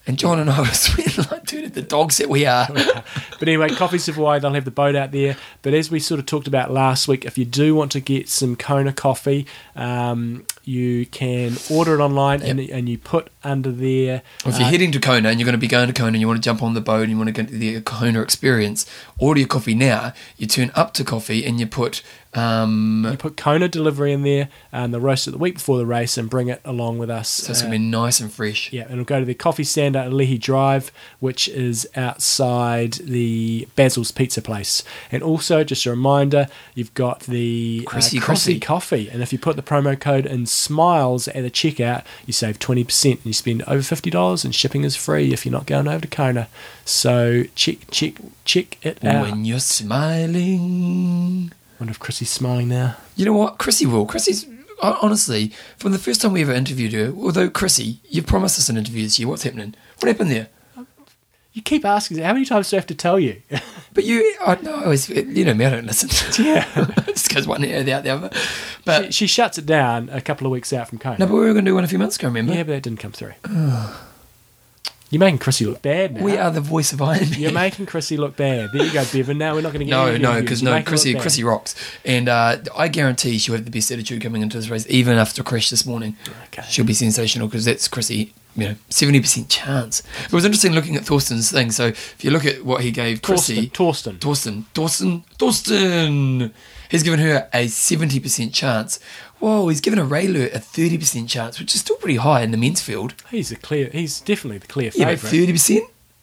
And 0.07 0.19
John 0.19 0.39
and 0.39 0.51
I 0.51 0.61
were 0.61 0.67
sweating 0.73 1.25
like 1.31 1.47
two 1.47 1.69
the 1.75 1.83
dogs 1.83 2.19
that 2.19 2.29
we 2.29 2.47
are. 2.47 2.69
But 3.39 3.49
anyway, 3.49 3.69
Coffees 3.71 4.09
of 4.09 4.15
Hawaii, 4.15 4.41
they'll 4.41 4.55
have 4.55 4.65
the 4.65 4.71
boat 4.71 4.95
out 4.95 5.11
there. 5.11 5.37
But 5.61 5.75
as 5.75 5.91
we 5.91 5.99
sort 5.99 6.19
of 6.19 6.25
talked 6.25 6.47
about 6.47 6.71
last 6.71 7.09
week, 7.09 7.25
if 7.25 7.37
you 7.37 7.45
do 7.45 7.75
want 7.75 7.93
to 7.93 8.01
get 8.01 8.29
some 8.29 8.57
Kona 8.57 8.93
coffee, 8.93 9.47
um, 9.77 10.47
you 10.65 11.05
can 11.07 11.57
order 11.71 11.95
it 11.95 12.01
online 12.01 12.41
and, 12.43 12.59
and 12.59 12.89
you 12.89 12.97
put 12.97 13.29
under 13.43 13.71
there. 13.71 14.23
If 14.47 14.59
you're 14.59 14.69
uh, 14.69 14.71
heading 14.71 14.93
to 14.93 15.01
Kona 15.01 15.29
and 15.29 15.39
you're 15.39 15.45
going 15.45 15.53
to 15.53 15.59
be 15.59 15.67
going 15.69 15.89
to 15.89 15.93
Kona 15.93 16.13
and 16.13 16.21
you 16.21 16.29
want 16.29 16.39
to 16.39 16.43
jump 16.43 16.63
on 16.63 16.75
the 16.75 16.81
boat 16.81 17.03
and 17.03 17.11
you 17.11 17.19
want 17.19 17.35
to 17.35 17.43
get 17.43 17.49
the 17.51 17.81
Kona 17.83 18.23
experience, 18.23 18.87
order 19.19 19.41
your 19.41 19.49
coffee 19.49 19.75
now. 19.75 20.15
You 20.39 20.47
turn 20.47 20.71
up 20.75 20.95
to 20.95 21.05
coffee 21.05 21.45
and 21.45 21.61
you 21.61 21.67
put 21.67 22.03
um, 22.35 23.07
you 23.11 23.17
put 23.17 23.37
Kona 23.37 23.69
delivery 23.69 24.13
in 24.13 24.23
there, 24.23 24.49
and 24.73 24.93
they'll 24.93 25.01
roast 25.01 25.29
it 25.29 25.33
the 25.33 25.39
week 25.39 25.55
before 25.55 25.79
the 25.79 25.87
race 25.87 26.19
and 26.19 26.29
bring 26.29 26.49
it 26.49 26.61
along 26.65 26.99
with 26.99 27.11
us. 27.11 27.29
so 27.29 27.51
it's 27.51 27.61
uh, 27.61 27.67
going 27.67 27.73
to 27.73 27.79
be 27.79 27.85
nice 27.85 28.21
and 28.21 28.33
fresh. 28.33 28.73
Yeah, 28.73 28.83
and 28.83 28.93
it'll 28.93 29.05
go 29.05 29.21
to 29.21 29.25
the 29.25 29.35
coffee 29.35 29.65
stand 29.65 29.97
at 29.97 30.11
Alii 30.11 30.41
Drive, 30.41 30.91
which 31.21 31.49
is 31.49 31.89
outside 31.97 32.95
the 32.95 33.69
Basil's 33.77 34.11
Pizza 34.11 34.43
Place. 34.43 34.83
And 35.13 35.23
also, 35.23 35.65
just 35.65 35.87
a 35.87 35.91
reminder, 35.91 36.49
you've 36.75 36.95
got 36.95 37.21
the 37.21 37.85
uh, 37.87 37.91
Chrissie 37.91 38.19
Chrissie 38.19 38.61
Coffee. 38.61 39.05
coffee. 39.07 39.11
And 39.11 39.23
if 39.23 39.33
you 39.33 39.39
put 39.39 39.57
the 39.57 39.63
promo 39.63 39.99
code 39.99 40.27
in 40.27 40.47
SMILES 40.47 41.29
at 41.29 41.43
the 41.43 41.51
checkout, 41.51 42.05
you 42.27 42.33
save 42.33 42.59
20% 42.59 43.13
and 43.13 43.27
you 43.27 43.33
spend 43.33 43.63
over 43.63 43.81
$50 43.81 44.45
and 44.45 44.55
shipping 44.55 44.85
is 44.85 44.97
free 44.97 45.33
if 45.33 45.45
you're 45.45 45.53
not 45.53 45.67
going 45.67 45.89
over 45.89 46.01
to 46.01 46.09
Kona. 46.09 46.49
So 46.85 47.45
check, 47.55 47.79
check, 47.91 48.15
check 48.45 48.85
it 48.85 49.05
out. 49.05 49.23
When 49.23 49.45
you're 49.45 49.61
smiling. 49.61 51.53
Wonder 51.81 51.91
if 51.91 51.99
Chrissie's 51.99 52.31
smiling 52.31 52.69
now. 52.69 52.97
You 53.17 53.25
know 53.25 53.33
what? 53.33 53.59
Chrissie 53.59 53.87
will. 53.87 54.07
Chrissie's 54.07 54.47
hon- 54.81 54.99
honestly, 55.03 55.53
from 55.77 55.93
the 55.93 55.99
first 55.99 56.21
time 56.23 56.33
we 56.33 56.43
ever 56.43 56.53
interviewed 56.53 56.93
her, 56.93 57.13
although 57.17 57.51
Chrissie, 57.51 58.01
you 58.09 58.23
promised 58.23 58.59
us 58.59 58.69
an 58.69 58.77
interview 58.77 59.03
this 59.03 59.19
year. 59.19 59.29
What's 59.29 59.43
happening? 59.43 59.75
What 59.99 60.09
happened 60.09 60.31
there? 60.31 60.49
You 61.53 61.63
keep 61.63 61.85
asking, 61.85 62.19
how 62.19 62.33
many 62.33 62.45
times 62.45 62.69
do 62.71 62.77
I 62.77 62.79
have 62.79 62.87
to 62.89 62.95
tell 62.95 63.19
you? 63.19 63.41
But 63.95 64.03
you, 64.03 64.35
I 64.45 64.57
know, 64.57 64.75
I 64.75 64.85
always, 64.87 65.09
you 65.09 65.45
know 65.45 65.55
me, 65.55 65.65
I 65.65 65.71
don't 65.71 65.87
listen. 65.87 66.09
yeah. 66.45 66.65
Just 67.07 67.33
goes 67.33 67.47
one 67.47 67.63
ear 67.65 67.79
out 67.95 68.03
the 68.03 68.11
other. 68.11 68.31
But 68.85 69.05
she, 69.07 69.13
she 69.13 69.27
shuts 69.29 69.57
it 69.57 69.67
down 69.67 70.09
a 70.11 70.21
couple 70.21 70.49
of 70.49 70.51
weeks 70.51 70.73
out 70.73 70.89
from 70.89 70.99
Kona. 70.99 71.17
no, 71.21 71.27
but 71.27 71.35
we 71.35 71.39
were 71.39 71.53
going 71.53 71.65
to 71.65 71.71
do 71.71 71.77
one 71.77 71.85
a 71.85 71.87
few 71.87 72.01
months 72.01 72.17
ago. 72.17 72.27
Remember? 72.27 72.53
Yeah, 72.55 72.65
but 72.65 72.73
that 72.73 72.83
didn't 72.83 72.99
come 72.99 73.13
through. 73.13 73.35
You're 75.15 75.21
making 75.21 75.39
Chrissie 75.39 75.65
look 75.65 75.81
bad 75.81 76.15
now. 76.17 76.25
we 76.25 76.37
are 76.37 76.51
the 76.51 76.61
voice 76.61 76.93
of 76.93 77.01
Iron 77.01 77.31
Man. 77.31 77.39
You're 77.39 77.53
making 77.53 77.87
Chrissie 77.87 78.17
look 78.17 78.37
bad. 78.37 78.71
There 78.73 78.85
you 78.85 78.93
go, 78.93 79.05
Bevan. 79.13 79.39
Now 79.39 79.55
we're 79.55 79.61
not 79.61 79.73
going 79.73 79.79
to 79.79 79.85
get 79.85 79.91
No, 79.93 80.07
any 80.07 80.19
no, 80.19 80.41
because 80.41 80.61
no, 80.61 80.73
making 80.73 80.87
her 80.87 80.91
Chrissie. 80.91 81.15
Chrissie 81.15 81.45
rocks, 81.45 81.77
and 82.05 82.29
uh, 82.29 82.59
I 82.77 82.89
guarantee 82.89 83.39
she'll 83.39 83.55
have 83.55 83.65
the 83.65 83.71
best 83.71 83.93
attitude 83.93 84.21
coming 84.23 84.43
into 84.43 84.57
this 84.57 84.69
race, 84.69 84.85
even 84.91 85.17
after 85.17 85.43
a 85.43 85.45
crash 85.45 85.71
this 85.71 85.87
morning. 85.87 86.17
Okay. 86.47 86.65
She'll 86.69 86.85
be 86.85 86.95
sensational 86.95 87.47
because 87.47 87.65
that's 87.65 87.87
Chrissie. 87.87 88.33
You 88.57 88.69
know, 88.71 88.75
seventy 88.91 89.21
percent 89.21 89.49
chance. 89.49 90.03
It 90.25 90.33
was 90.33 90.45
interesting 90.45 90.73
looking 90.73 90.97
at 90.97 91.05
Thorsten's 91.05 91.51
thing. 91.53 91.71
So 91.71 91.87
if 91.87 92.25
you 92.25 92.33
look 92.33 92.45
at 92.45 92.65
what 92.65 92.83
he 92.83 92.91
gave 92.91 93.23
Chrissie, 93.23 93.69
Torsten. 93.69 94.21
Thorsten, 94.21 94.65
Thorsten, 94.75 95.23
Thorsten. 95.39 96.53
He's 96.91 97.03
given 97.03 97.19
her 97.19 97.49
a 97.53 97.65
70% 97.67 98.53
chance. 98.53 99.01
Whoa, 99.45 99.69
he's 99.69 99.83
given 99.83 99.99
a 99.99 100.07
Raelert 100.07 100.55
a 100.55 100.59
30% 100.59 101.29
chance, 101.29 101.61
which 101.61 101.75
is 101.75 101.83
still 101.83 101.97
pretty 101.97 102.17
high 102.17 102.41
in 102.41 102.51
the 102.51 102.57
men's 102.57 102.81
field. 102.81 103.13
He's 103.31 103.53
a 103.53 103.57
clear. 103.57 103.91
He's 103.93 104.21
definitely 104.23 104.57
the 104.57 104.67
clear 104.69 104.91
Yeah, 104.95 105.15
favourite. 105.17 105.35
30%? 105.55 105.81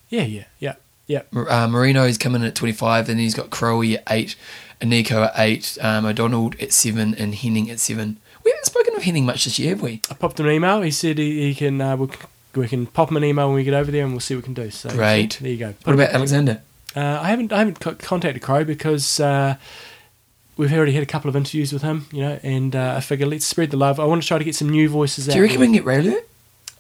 Yeah, 0.10 0.24
yeah, 0.24 0.44
yeah, 0.58 0.74
yeah. 1.06 1.22
Uh, 1.32 1.68
Marino's 1.68 2.18
coming 2.18 2.42
in 2.42 2.48
at 2.48 2.56
25, 2.56 3.06
then 3.06 3.20
he's 3.20 3.36
got 3.36 3.52
Crowe 3.52 3.84
at 3.84 4.02
8, 4.10 4.36
Nico 4.84 5.22
at 5.22 5.34
8, 5.38 5.78
um, 5.82 6.06
O'Donnell 6.06 6.52
at 6.60 6.74
7, 6.74 7.14
and 7.14 7.36
Henning 7.36 7.70
at 7.70 7.80
7. 7.80 8.18
We 8.44 8.50
haven't 8.50 8.66
spoken 8.66 8.96
of 8.96 9.04
Henning 9.04 9.28
much 9.28 9.46
this 9.46 9.60
year, 9.60 9.70
have 9.70 9.84
we? 9.84 10.02
I 10.10 10.16
popped 10.16 10.40
him 10.40 10.48
an 10.48 10.54
email. 10.54 10.82
He 10.82 10.90
said 10.90 11.20
he, 11.20 11.42
he 11.50 11.54
can. 11.54 11.80
Uh, 11.80 11.98
we, 11.98 12.08
can- 12.08 12.28
we 12.56 12.68
can 12.68 12.88
pop 12.88 13.12
him 13.12 13.18
an 13.18 13.24
email 13.24 13.48
when 13.50 13.56
we 13.56 13.64
get 13.64 13.76
over 13.76 13.92
there, 13.92 14.04
and 14.04 14.14
we'll 14.14 14.20
see 14.20 14.34
what 14.36 14.42
we 14.42 14.46
can 14.46 14.56
do. 14.56 14.72
So 14.72 14.90
Great. 14.90 15.38
There 15.40 15.52
you 15.52 15.58
go. 15.58 15.76
What 15.84 15.94
about 15.94 16.10
Alexander? 16.10 16.64
Uh, 16.96 17.20
I 17.22 17.30
haven't 17.30 17.54
I 17.54 17.60
haven't 17.60 17.80
contacted 17.80 18.42
Crow 18.42 18.66
because 18.66 19.20
uh, 19.22 19.56
we've 20.58 20.74
already 20.74 20.94
had 20.94 21.04
a 21.04 21.08
couple 21.08 21.30
of 21.30 21.36
interviews 21.36 21.74
with 21.74 21.82
him, 21.82 22.08
you 22.12 22.22
know, 22.22 22.40
and 22.44 22.76
uh, 22.76 22.96
I 22.98 23.02
figure 23.02 23.26
let's 23.26 23.46
spread 23.46 23.72
the 23.72 23.78
love. 23.78 24.00
I 24.00 24.06
want 24.06 24.22
to 24.22 24.28
try 24.28 24.38
to 24.38 24.44
get 24.44 24.56
some 24.56 24.70
new 24.70 24.90
voices 24.90 25.28
out. 25.28 25.34
Do 25.34 25.38
you 25.40 25.44
reckon 25.44 25.60
we 25.60 25.68
can 25.68 25.74
get 25.74 25.86
Raelert? 25.86 26.24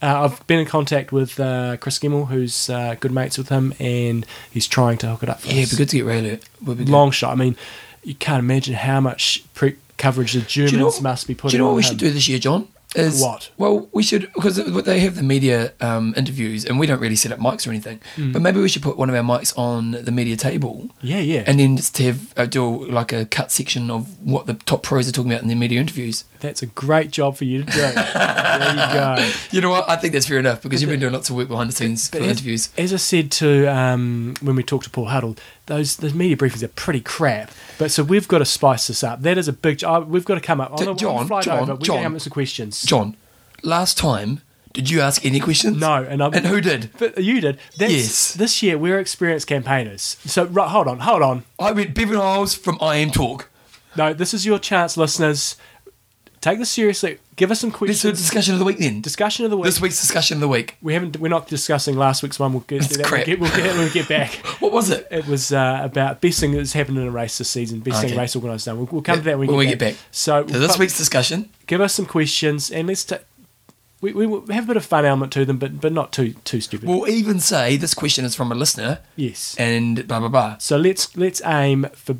Uh, 0.01 0.23
I've 0.23 0.47
been 0.47 0.59
in 0.59 0.65
contact 0.65 1.11
with 1.11 1.39
uh, 1.39 1.77
Kris 1.77 1.99
Gemmell, 1.99 2.27
who's 2.27 2.69
uh, 2.71 2.95
good 2.99 3.11
mates 3.11 3.37
with 3.37 3.49
him, 3.49 3.73
and 3.79 4.25
he's 4.49 4.67
trying 4.67 4.97
to 4.99 5.07
hook 5.07 5.23
it 5.23 5.29
up. 5.29 5.41
For 5.41 5.49
Yeah, 5.49 5.61
it'd 5.61 5.71
be 5.71 5.75
good 5.77 5.89
to 5.89 5.97
get 5.97 6.05
Raelert. 6.05 6.43
Would 6.65 6.77
be 6.79 6.85
good. 6.85 6.91
Long 6.91 7.11
shot. 7.11 7.31
I 7.31 7.35
mean, 7.35 7.55
you 8.03 8.15
can't 8.15 8.39
imagine 8.39 8.73
how 8.73 8.99
much 8.99 9.43
pre- 9.53 9.77
coverage 9.97 10.33
the 10.33 10.41
Germans 10.41 10.71
you 10.71 10.79
know, 10.79 10.91
must 11.01 11.27
be 11.27 11.35
do 11.35 11.39
putting. 11.39 11.57
you 11.57 11.63
know 11.63 11.67
what 11.67 11.75
we 11.75 11.83
him. 11.83 11.89
should 11.89 11.99
do 11.99 12.09
this 12.09 12.27
year, 12.27 12.39
John? 12.39 12.67
Is, 12.95 13.21
What? 13.21 13.49
Well, 13.57 13.87
we 13.93 14.03
should 14.03 14.31
because 14.33 14.57
they 14.57 14.99
have 14.99 15.15
the 15.15 15.23
media 15.23 15.71
um, 15.79 16.13
interviews, 16.17 16.65
and 16.65 16.77
we 16.77 16.87
don't 16.87 16.99
really 16.99 17.15
set 17.15 17.31
up 17.31 17.39
mics 17.39 17.65
or 17.65 17.69
anything. 17.69 17.99
But 18.33 18.41
maybe 18.41 18.59
we 18.59 18.67
should 18.67 18.81
put 18.83 18.97
one 18.97 19.09
of 19.09 19.15
our 19.15 19.23
mics 19.23 19.57
on 19.57 19.91
the 19.91 20.11
media 20.11 20.35
table, 20.35 20.89
Yeah, 21.01 21.19
yeah. 21.19 21.43
and 21.47 21.59
then 21.59 21.77
just 21.77 21.97
have 21.99 22.33
uh, 22.37 22.45
do 22.45 22.85
like 22.87 23.13
a 23.13 23.25
cut 23.25 23.49
section 23.51 23.89
of 23.89 24.19
what 24.25 24.45
the 24.45 24.55
top 24.55 24.83
pros 24.83 25.07
are 25.07 25.13
talking 25.13 25.31
about 25.31 25.41
in 25.43 25.47
their 25.47 25.57
media 25.57 25.79
interviews. 25.79 26.25
That's 26.41 26.61
a 26.61 26.65
great 26.65 27.11
job 27.11 27.37
for 27.37 27.45
you 27.45 27.63
to 27.63 27.71
do. 27.71 27.79
there 27.79 28.71
you 28.71 28.93
go. 28.93 29.31
You 29.51 29.61
know 29.61 29.69
what? 29.69 29.89
I 29.89 29.95
think 29.95 30.13
that's 30.13 30.27
fair 30.27 30.39
enough 30.39 30.61
because 30.61 30.81
you've 30.81 30.89
been 30.91 30.99
doing 30.99 31.13
lots 31.13 31.29
of 31.29 31.35
work 31.35 31.47
behind 31.47 31.69
the 31.69 31.75
scenes 31.75 32.07
for 32.09 32.17
as, 32.17 32.23
interviews. 32.27 32.69
as 32.77 32.93
I 32.93 32.97
said 32.97 33.31
to 33.33 33.67
um, 33.67 34.33
when 34.41 34.55
we 34.55 34.63
talked 34.63 34.85
to 34.85 34.89
Paul 34.89 35.05
Huddle, 35.05 35.35
those 35.67 35.97
those 35.97 36.13
media 36.13 36.35
briefings 36.37 36.63
are 36.63 36.67
pretty 36.69 37.01
crap. 37.01 37.51
But 37.77 37.91
so 37.91 38.03
we've 38.03 38.27
got 38.27 38.39
to 38.39 38.45
spice 38.45 38.87
this 38.87 39.03
up. 39.03 39.21
That 39.21 39.37
is 39.37 39.47
a 39.47 39.53
big 39.53 39.77
job. 39.79 40.09
We've 40.09 40.25
got 40.25 40.35
to 40.35 40.41
come 40.41 40.61
up. 40.61 40.71
On 40.71 40.77
D- 40.77 40.85
the, 40.85 40.91
on 40.91 40.97
John, 40.97 41.41
John, 41.41 41.59
over, 41.59 41.75
we 41.75 41.83
John. 41.83 42.01
can 42.03 42.19
some 42.19 42.31
questions. 42.31 42.81
John, 42.83 43.15
last 43.63 43.97
time 43.97 44.41
Did 44.73 44.89
you 44.89 45.01
ask 45.01 45.25
any 45.25 45.39
questions? 45.41 45.77
No, 45.77 46.01
and, 46.03 46.23
I'm, 46.23 46.33
And 46.33 46.45
who 46.47 46.61
did? 46.61 46.91
But 46.97 47.17
you 47.21 47.41
did. 47.41 47.57
That's, 47.77 47.91
Yes. 47.91 48.33
This 48.35 48.63
year 48.63 48.77
we're 48.77 48.99
experienced 48.99 49.47
campaigners. 49.47 50.17
So 50.25 50.45
right, 50.45 50.69
hold 50.69 50.87
on, 50.87 50.99
hold 50.99 51.21
on. 51.21 51.43
I 51.59 51.71
went 51.73 51.93
Bevan 51.93 52.15
Eyles 52.17 52.55
from 52.55 52.77
I 52.81 52.95
Am 52.97 53.11
Talk. 53.11 53.49
No, 53.97 54.13
this 54.13 54.33
is 54.33 54.45
your 54.45 54.57
chance, 54.57 54.95
listeners. 54.95 55.57
Take 56.41 56.57
this 56.57 56.71
seriously. 56.71 57.19
Give 57.35 57.51
us 57.51 57.59
some 57.59 57.73
Let's 57.79 58.01
do 58.01 58.09
a 58.09 58.13
discussion 58.13 58.53
of 58.53 58.59
the 58.59 58.65
week 58.65 58.79
then. 58.79 58.99
Discussion 59.01 59.45
of 59.45 59.51
the 59.51 59.57
week. 59.57 59.65
This 59.65 59.79
week's 59.79 60.01
discussion 60.01 60.37
of 60.37 60.41
the 60.41 60.47
week. 60.47 60.75
we 60.81 60.95
haven't. 60.95 61.17
We're 61.17 61.27
not 61.27 61.47
discussing 61.47 61.95
last 61.95 62.23
week's 62.23 62.39
one. 62.39 62.51
We'll 62.51 62.61
get 62.61 62.81
to 62.81 62.97
that. 62.97 63.11
We'll 63.11 63.23
get, 63.23 63.39
we'll 63.39 63.55
get 63.55 63.77
we 63.77 63.89
get 63.91 64.09
back. 64.09 64.33
What 64.61 64.71
was 64.71 64.89
it? 64.89 65.07
It 65.11 65.27
was 65.27 65.53
uh, 65.53 65.81
about 65.83 66.19
best 66.19 66.39
thing 66.39 66.53
that's 66.53 66.73
happened 66.73 66.97
in 66.97 67.07
a 67.07 67.11
race 67.11 67.37
this 67.37 67.49
season. 67.49 67.79
Best 67.79 68.01
thing 68.01 68.17
race 68.17 68.35
organised 68.35 68.65
done. 68.65 68.77
We'll, 68.77 68.87
we'll 68.91 69.01
come 69.01 69.17
Yeah, 69.17 69.19
to 69.19 69.25
that 69.25 69.39
when, 69.39 69.47
when 69.49 69.57
we 69.57 69.65
get, 69.65 69.79
get 69.79 69.93
back. 69.93 70.03
So, 70.11 70.47
So 70.47 70.59
this 70.59 70.79
week's 70.79 70.97
discussion. 70.97 71.49
give 71.67 71.79
us 71.79 71.93
some 71.93 72.05
questions 72.07 72.71
and 72.71 72.87
let's. 72.87 73.03
ta 73.03 73.19
we, 74.01 74.13
we 74.13 74.53
have 74.55 74.63
a 74.63 74.67
bit 74.67 74.77
of 74.77 74.85
fun 74.85 75.05
element 75.05 75.31
to 75.33 75.45
them, 75.45 75.59
but 75.59 75.79
but 75.79 75.93
not 75.93 76.11
too 76.11 76.33
too 76.43 76.59
stupid. 76.59 76.89
We'll 76.89 77.07
even 77.07 77.39
say 77.39 77.77
this 77.77 77.93
question 77.93 78.25
is 78.25 78.33
from 78.33 78.51
a 78.51 78.55
listener 78.55 78.99
yes. 79.15 79.55
and 79.59 80.07
blah 80.07 80.19
blah 80.19 80.29
blah. 80.29 80.57
So 80.57 80.77
let's 80.77 81.15
let's 81.15 81.41
aim 81.45 81.87
for. 81.93 82.17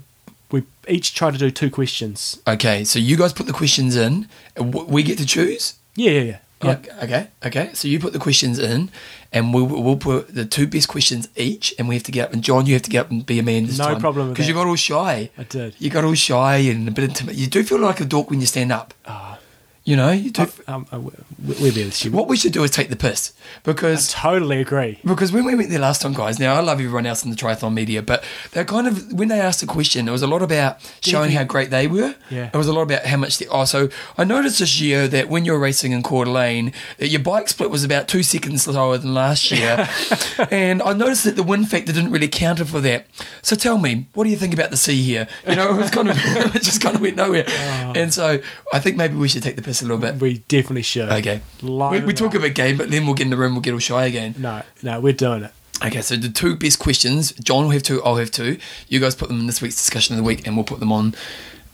We 0.52 0.64
each 0.88 1.14
try 1.14 1.32
to 1.32 1.38
do 1.38 1.50
two 1.52 1.70
questions. 1.70 2.40
Okay, 2.48 2.84
so 2.84 3.00
you 3.00 3.18
guys 3.18 3.34
put 3.34 3.48
the 3.48 3.54
questions 3.54 3.96
in. 3.96 4.28
We 4.58 5.04
get 5.04 5.18
to 5.20 5.26
choose. 5.26 5.76
Yeah, 5.96 6.12
yeah, 6.12 6.22
yeah. 6.22 6.38
yeah. 6.64 6.72
Okay, 6.72 6.92
okay, 7.04 7.28
okay. 7.46 7.70
So 7.74 7.88
you 7.88 8.00
put 8.00 8.14
the 8.14 8.20
questions 8.20 8.60
in, 8.60 8.90
and 9.32 9.54
we'll, 9.54 9.66
we'll 9.66 9.98
put 9.98 10.34
the 10.34 10.46
two 10.46 10.68
best 10.68 10.88
questions 10.88 11.28
each, 11.36 11.74
and 11.80 11.88
we 11.88 11.96
have 11.96 12.04
to 12.04 12.12
get 12.12 12.28
up. 12.28 12.34
And 12.34 12.44
John, 12.44 12.66
you 12.66 12.74
have 12.74 12.82
to 12.84 12.90
get 12.90 13.06
up 13.06 13.12
and 13.12 13.26
be 13.26 13.40
a 13.40 13.44
man 13.44 13.66
this 13.66 13.78
No 13.78 13.86
time. 13.86 14.00
problem 14.00 14.30
Because 14.30 14.48
you 14.48 14.54
got 14.54 14.68
all 14.68 14.76
shy. 14.76 15.30
I 15.38 15.44
did. 15.44 15.76
You 15.80 15.90
got 15.90 16.04
all 16.04 16.14
shy 16.16 16.58
and 16.58 16.88
a 16.88 16.92
bit 16.92 17.06
intimate. 17.06 17.36
You 17.36 17.48
do 17.48 17.64
feel 17.64 17.80
like 17.80 18.00
a 18.00 18.06
dork 18.06 18.30
when 18.30 18.40
you 18.42 18.46
stand 18.46 18.72
up. 18.72 18.94
Ah. 19.06 19.40
You 19.84 19.96
know, 19.96 20.12
you 20.12 20.30
do. 20.32 20.48
Um, 20.68 20.86
uh, 20.94 21.00
we- 21.00 21.12
we're 21.60 21.72
there 21.72 21.86
this 21.86 22.06
year. 22.06 22.14
what 22.14 22.28
we 22.28 22.38
should 22.38 22.54
do 22.54 22.64
is 22.64 22.70
take 22.70 22.90
the 22.90 22.96
piss 22.96 23.34
because 23.64 24.14
Totally 24.14 24.62
agree. 24.62 25.00
Because 25.04 25.32
when 25.32 25.44
we 25.44 25.56
went 25.56 25.72
there 25.72 25.80
last 25.80 26.02
time, 26.04 26.14
guys, 26.14 26.38
now 26.40 26.54
I 26.54 26.60
love 26.60 26.80
everyone 26.80 27.08
else 27.08 27.24
in 27.24 27.32
the 27.32 27.36
triathlon 27.36 27.74
media, 27.74 28.04
but 28.04 28.24
they're 28.52 28.64
kind 28.64 28.86
of, 28.88 29.12
when 29.14 29.28
they 29.30 29.40
asked 29.40 29.60
the 29.62 29.66
question, 29.66 30.08
it 30.08 30.12
was 30.12 30.22
a 30.22 30.28
lot 30.28 30.44
about 30.44 30.78
showing 31.02 31.32
how 31.32 31.44
great 31.44 31.72
they 31.72 31.88
were. 31.88 32.14
Yeah. 32.30 32.52
It 32.54 32.58
was 32.58 32.68
a 32.68 32.74
lot 32.74 32.84
about 32.84 33.06
how 33.08 33.18
much 33.18 33.40
they, 33.40 33.48
oh, 33.48 33.66
so 33.66 33.90
I 34.20 34.24
noticed 34.24 34.60
this 34.60 34.80
year 34.80 35.08
that 35.08 35.30
when 35.30 35.46
you're 35.46 35.58
racing 35.58 35.94
in 35.94 36.04
Coeur 36.04 36.26
d'Alene, 36.26 36.74
that 37.00 37.08
your 37.08 37.22
bike 37.22 37.50
split 37.50 37.72
was 37.72 37.84
about 37.84 38.08
two 38.08 38.22
seconds 38.22 38.62
slower 38.62 39.00
than 39.00 39.16
last 39.16 39.50
year. 39.50 39.90
and 40.52 40.84
I 40.84 40.94
noticed 40.94 41.24
that 41.24 41.36
the 41.36 41.44
wind 41.44 41.72
factor 41.72 41.92
didn't 41.92 42.12
really 42.12 42.28
counter 42.28 42.66
for 42.66 42.82
that. 42.82 43.08
So 43.42 43.56
tell 43.56 43.80
me, 43.80 44.06
what 44.14 44.26
do 44.26 44.30
you 44.30 44.38
think 44.38 44.54
about 44.54 44.70
the 44.70 44.78
sea 44.78 45.02
here? 45.02 45.28
You 45.48 45.56
know, 45.56 45.74
it 45.74 45.78
was 45.78 45.90
kind 45.90 46.08
of, 46.10 46.18
it 46.56 46.62
just 46.62 46.82
kind 46.82 46.96
of 46.96 47.02
went 47.02 47.16
nowhere. 47.16 47.46
Oh. 47.48 47.94
And 47.96 48.14
so 48.14 48.40
I 48.72 48.80
think 48.80 48.96
maybe 48.96 49.16
we 49.16 49.28
should 49.28 49.42
take 49.42 49.56
the 49.56 49.62
piss 49.64 49.71
a 49.80 49.86
little 49.86 49.98
bit. 49.98 50.16
We 50.16 50.40
definitely 50.50 50.82
should. 50.82 51.10
Okay. 51.10 51.42
Line 51.62 52.02
We, 52.02 52.08
we 52.08 52.14
talk 52.14 52.36
about 52.36 52.54
game, 52.54 52.78
but 52.78 52.92
then 52.92 53.06
we'll 53.06 53.16
get 53.16 53.24
in 53.26 53.30
the 53.30 53.38
room, 53.38 53.54
we'll 53.54 53.62
get 53.62 53.74
all 53.74 53.80
shy 53.80 54.06
again. 54.06 54.36
No, 54.38 54.64
no, 54.84 55.00
we're 55.00 55.14
doing 55.14 55.44
it. 55.44 55.54
Okay, 55.84 56.02
so 56.02 56.16
the 56.16 56.30
two 56.30 56.56
best 56.56 56.80
questions, 56.80 57.32
John 57.34 57.64
will 57.64 57.72
have 57.72 57.84
two, 57.84 58.04
I'll 58.04 58.18
have 58.18 58.30
two. 58.32 58.58
You 58.88 59.00
guys 59.00 59.16
put 59.16 59.30
them 59.30 59.40
in 59.40 59.48
this 59.48 59.62
week's 59.62 59.78
discussion 59.78 60.14
of 60.14 60.18
the 60.18 60.24
week, 60.24 60.46
and 60.46 60.56
we'll 60.56 60.66
put 60.66 60.80
them 60.80 60.92
on 60.92 61.16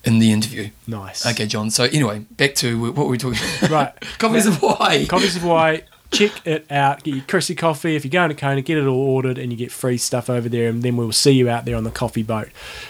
in 0.06 0.20
the 0.20 0.32
interview. 0.32 0.70
Nice. 0.88 1.26
Okay, 1.26 1.46
John. 1.46 1.70
So 1.70 1.84
anyway, 1.84 2.20
back 2.20 2.56
to 2.56 2.80
what 2.80 2.96
were 2.96 3.08
we 3.08 3.18
talking 3.18 3.40
about? 3.60 3.70
Right. 3.70 4.02
Coffees 4.20 4.46
of 4.46 4.62
why? 4.62 5.06
Coffees 5.10 5.36
of 5.36 5.42
Hawaii. 5.42 5.82
Check 6.10 6.48
it 6.48 6.72
out. 6.72 7.04
Get 7.04 7.16
your 7.16 7.24
Chrissie 7.28 7.56
coffee. 7.56 7.98
If 7.98 8.06
you're 8.06 8.12
going 8.12 8.30
to 8.30 8.36
Kona, 8.36 8.62
get 8.62 8.78
it 8.78 8.86
all 8.86 8.98
ordered 8.98 9.38
and 9.38 9.52
you 9.52 9.58
get 9.58 9.74
free 9.74 9.98
stuff 9.98 10.30
over 10.30 10.48
there. 10.48 10.70
And 10.70 10.82
then 10.82 10.96
we'll 10.96 11.12
see 11.12 11.32
you 11.32 11.50
out 11.50 11.66
there 11.66 11.76
on 11.76 11.84
the 11.84 11.92
coffee 11.92 12.24
boat. 12.24 12.48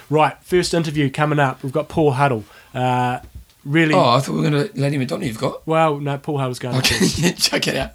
Right. 0.08 0.38
First 0.44 0.76
interview 0.76 1.10
coming 1.10 1.40
up. 1.40 1.64
We've 1.64 1.74
got 1.74 1.90
Paul 1.90 2.12
Huddle. 2.12 2.44
Uh, 2.76 3.22
really. 3.68 3.94
Oh, 3.94 4.10
I 4.10 4.20
thought 4.20 4.34
we 4.34 4.42
were 4.42 4.50
going 4.50 4.70
to 4.70 4.80
Lady 4.80 4.98
Madonna. 4.98 5.26
You've 5.26 5.38
got. 5.38 5.66
Well, 5.68 6.00
no, 6.00 6.18
Paul 6.18 6.40
Huddle's 6.40 6.60
going 6.60 6.82
to. 6.82 6.96
Okay, 6.96 7.32
check 7.38 7.68
it 7.68 7.76
out. 7.76 7.92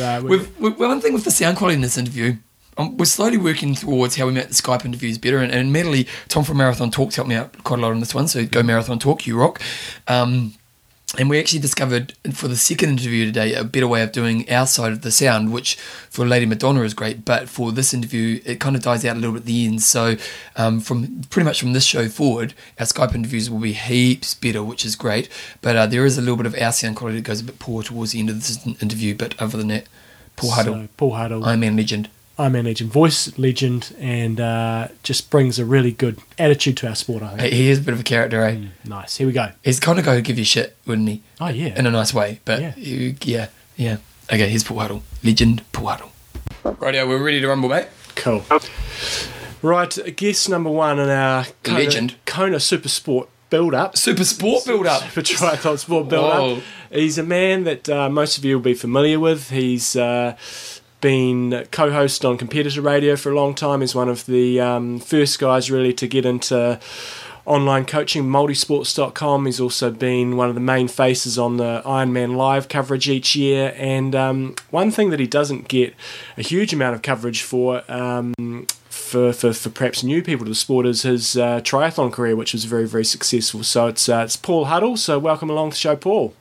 Uh, 0.00 0.22
we 0.24 0.38
one 0.70 1.00
thing 1.00 1.12
with 1.12 1.24
the 1.24 1.30
sound 1.30 1.56
quality 1.56 1.74
in 1.74 1.80
this 1.82 1.98
interview, 1.98 2.36
um, 2.78 2.96
we're 2.96 3.06
slowly 3.06 3.38
working 3.38 3.74
towards 3.74 4.16
how 4.16 4.26
we 4.26 4.32
make 4.32 4.48
the 4.48 4.54
Skype 4.54 4.84
interviews 4.84 5.18
better. 5.18 5.38
And, 5.38 5.50
and 5.50 5.60
admittedly, 5.60 6.06
Tom 6.28 6.44
from 6.44 6.58
Marathon 6.58 6.90
Talks 6.90 7.16
helped 7.16 7.28
me 7.28 7.34
out 7.34 7.62
quite 7.64 7.78
a 7.78 7.82
lot 7.82 7.92
on 7.92 8.00
this 8.00 8.14
one. 8.14 8.28
So 8.28 8.44
go 8.46 8.62
Marathon 8.62 8.98
Talk, 8.98 9.26
you 9.26 9.38
rock. 9.38 9.60
Um, 10.08 10.54
and 11.18 11.30
we 11.30 11.38
actually 11.38 11.58
discovered 11.60 12.14
for 12.32 12.48
the 12.48 12.56
second 12.56 12.90
interview 12.90 13.24
today 13.26 13.54
a 13.54 13.64
better 13.64 13.88
way 13.88 14.02
of 14.02 14.12
doing 14.12 14.48
our 14.50 14.66
side 14.66 14.92
of 14.92 15.02
the 15.02 15.10
sound, 15.10 15.52
which 15.52 15.76
for 15.76 16.26
Lady 16.26 16.46
Madonna 16.46 16.82
is 16.82 16.94
great, 16.94 17.24
but 17.24 17.48
for 17.48 17.72
this 17.72 17.94
interview 17.94 18.40
it 18.44 18.60
kind 18.60 18.76
of 18.76 18.82
dies 18.82 19.04
out 19.04 19.16
a 19.16 19.18
little 19.18 19.32
bit 19.32 19.40
at 19.40 19.46
the 19.46 19.66
end. 19.66 19.82
So 19.82 20.16
um, 20.56 20.80
from 20.80 21.22
pretty 21.30 21.44
much 21.44 21.60
from 21.60 21.72
this 21.72 21.84
show 21.84 22.08
forward, 22.08 22.54
our 22.78 22.86
Skype 22.86 23.14
interviews 23.14 23.50
will 23.50 23.60
be 23.60 23.72
heaps 23.72 24.34
better, 24.34 24.62
which 24.62 24.84
is 24.84 24.96
great. 24.96 25.28
But 25.62 25.76
uh, 25.76 25.86
there 25.86 26.04
is 26.04 26.18
a 26.18 26.20
little 26.20 26.36
bit 26.36 26.46
of 26.46 26.54
our 26.60 26.72
sound 26.72 26.96
quality 26.96 27.18
that 27.18 27.26
goes 27.26 27.40
a 27.40 27.44
bit 27.44 27.58
poor 27.58 27.82
towards 27.82 28.12
the 28.12 28.20
end 28.20 28.30
of 28.30 28.36
this 28.36 28.66
interview. 28.82 29.14
But 29.14 29.40
other 29.40 29.56
than 29.58 29.68
that, 29.68 29.86
Paul 30.36 30.50
Huddle, 30.50 30.74
So, 30.74 30.88
Paul 30.96 31.12
Huddle. 31.14 31.56
Man 31.56 31.76
legend. 31.76 32.08
I'm 32.38 32.54
a 32.54 32.62
legend, 32.62 32.90
voice 32.92 33.36
legend, 33.38 33.94
and 33.98 34.38
uh, 34.40 34.88
just 35.02 35.30
brings 35.30 35.58
a 35.58 35.64
really 35.64 35.92
good 35.92 36.18
attitude 36.38 36.76
to 36.78 36.88
our 36.88 36.94
sport. 36.94 37.22
I 37.22 37.36
think. 37.36 37.52
He 37.52 37.70
is 37.70 37.78
a 37.78 37.82
bit 37.82 37.94
of 37.94 38.00
a 38.00 38.02
character, 38.02 38.42
eh? 38.42 38.66
Nice. 38.84 39.16
Here 39.16 39.26
we 39.26 39.32
go. 39.32 39.52
He's 39.64 39.80
kind 39.80 39.98
of 39.98 40.04
going 40.04 40.18
to 40.18 40.22
give 40.22 40.38
you 40.38 40.44
shit, 40.44 40.76
wouldn't 40.86 41.08
he? 41.08 41.22
Oh 41.40 41.48
yeah. 41.48 41.78
In 41.78 41.86
a 41.86 41.90
nice 41.90 42.12
way, 42.12 42.40
but 42.44 42.60
Yeah. 42.60 42.74
yeah, 42.76 43.12
yeah. 43.22 43.46
yeah. 43.76 43.96
Okay, 44.30 44.48
here's 44.48 44.64
Paul 44.64 44.80
Huddle, 44.80 45.02
legend 45.24 45.62
Paul 45.72 45.86
Huddle. 45.86 46.12
Rightio, 46.64 47.08
we're 47.08 47.22
ready 47.22 47.40
to 47.40 47.48
rumble, 47.48 47.68
mate. 47.68 47.86
Cool. 48.16 48.44
Right, 49.62 49.96
guest 50.16 50.48
number 50.48 50.70
one 50.70 50.98
in 50.98 51.08
our 51.08 51.46
Kona, 51.62 51.78
Legend. 51.78 52.16
Kona 52.26 52.60
Super 52.60 52.88
Sport 52.88 53.28
build 53.50 53.74
up. 53.74 53.96
Super 53.96 54.24
sport 54.24 54.64
build 54.64 54.86
up. 54.86 55.02
For 55.04 55.22
triathlon 55.22 55.78
sport 55.78 56.08
build 56.08 56.24
up. 56.58 56.62
He's 56.90 57.18
a 57.18 57.22
man 57.22 57.64
that 57.64 57.88
uh, 57.88 58.08
most 58.08 58.38
of 58.38 58.44
you 58.44 58.56
will 58.56 58.62
be 58.62 58.74
familiar 58.74 59.18
with. 59.20 59.50
He's 59.50 59.96
uh, 59.96 60.36
been 61.06 61.64
co 61.70 61.92
host 61.92 62.24
on 62.24 62.36
competitor 62.36 62.80
radio 62.80 63.14
for 63.14 63.30
a 63.30 63.34
long 63.36 63.54
time. 63.54 63.80
He's 63.80 63.94
one 63.94 64.08
of 64.08 64.26
the 64.26 64.60
um, 64.60 64.98
first 64.98 65.38
guys 65.38 65.70
really 65.70 65.92
to 65.92 66.08
get 66.08 66.26
into 66.26 66.80
online 67.44 67.84
coaching, 67.84 68.24
multisports.com. 68.24 69.46
He's 69.46 69.60
also 69.60 69.92
been 69.92 70.36
one 70.36 70.48
of 70.48 70.56
the 70.56 70.60
main 70.60 70.88
faces 70.88 71.38
on 71.38 71.58
the 71.58 71.80
Ironman 71.86 72.34
live 72.34 72.68
coverage 72.68 73.08
each 73.08 73.36
year. 73.36 73.72
And 73.76 74.16
um, 74.16 74.56
one 74.70 74.90
thing 74.90 75.10
that 75.10 75.20
he 75.20 75.28
doesn't 75.28 75.68
get 75.68 75.94
a 76.36 76.42
huge 76.42 76.74
amount 76.74 76.96
of 76.96 77.02
coverage 77.02 77.42
for. 77.42 77.84
Um, 77.88 78.66
for, 78.88 79.32
for, 79.32 79.52
for 79.52 79.70
perhaps 79.70 80.02
new 80.02 80.20
people 80.20 80.44
to 80.46 80.48
the 80.48 80.56
sport 80.56 80.84
is 80.84 81.02
his 81.02 81.36
uh, 81.36 81.60
triathlon 81.60 82.12
career, 82.12 82.34
which 82.34 82.52
was 82.52 82.64
very, 82.64 82.88
very 82.88 83.04
successful. 83.04 83.62
So 83.62 83.86
it's, 83.86 84.08
uh, 84.08 84.22
it's 84.24 84.36
Paul 84.36 84.64
Huddle. 84.64 84.96
So 84.96 85.20
welcome 85.20 85.48
along 85.48 85.70
to 85.70 85.74
the 85.74 85.78
show, 85.78 85.94
Paul. 85.94 86.34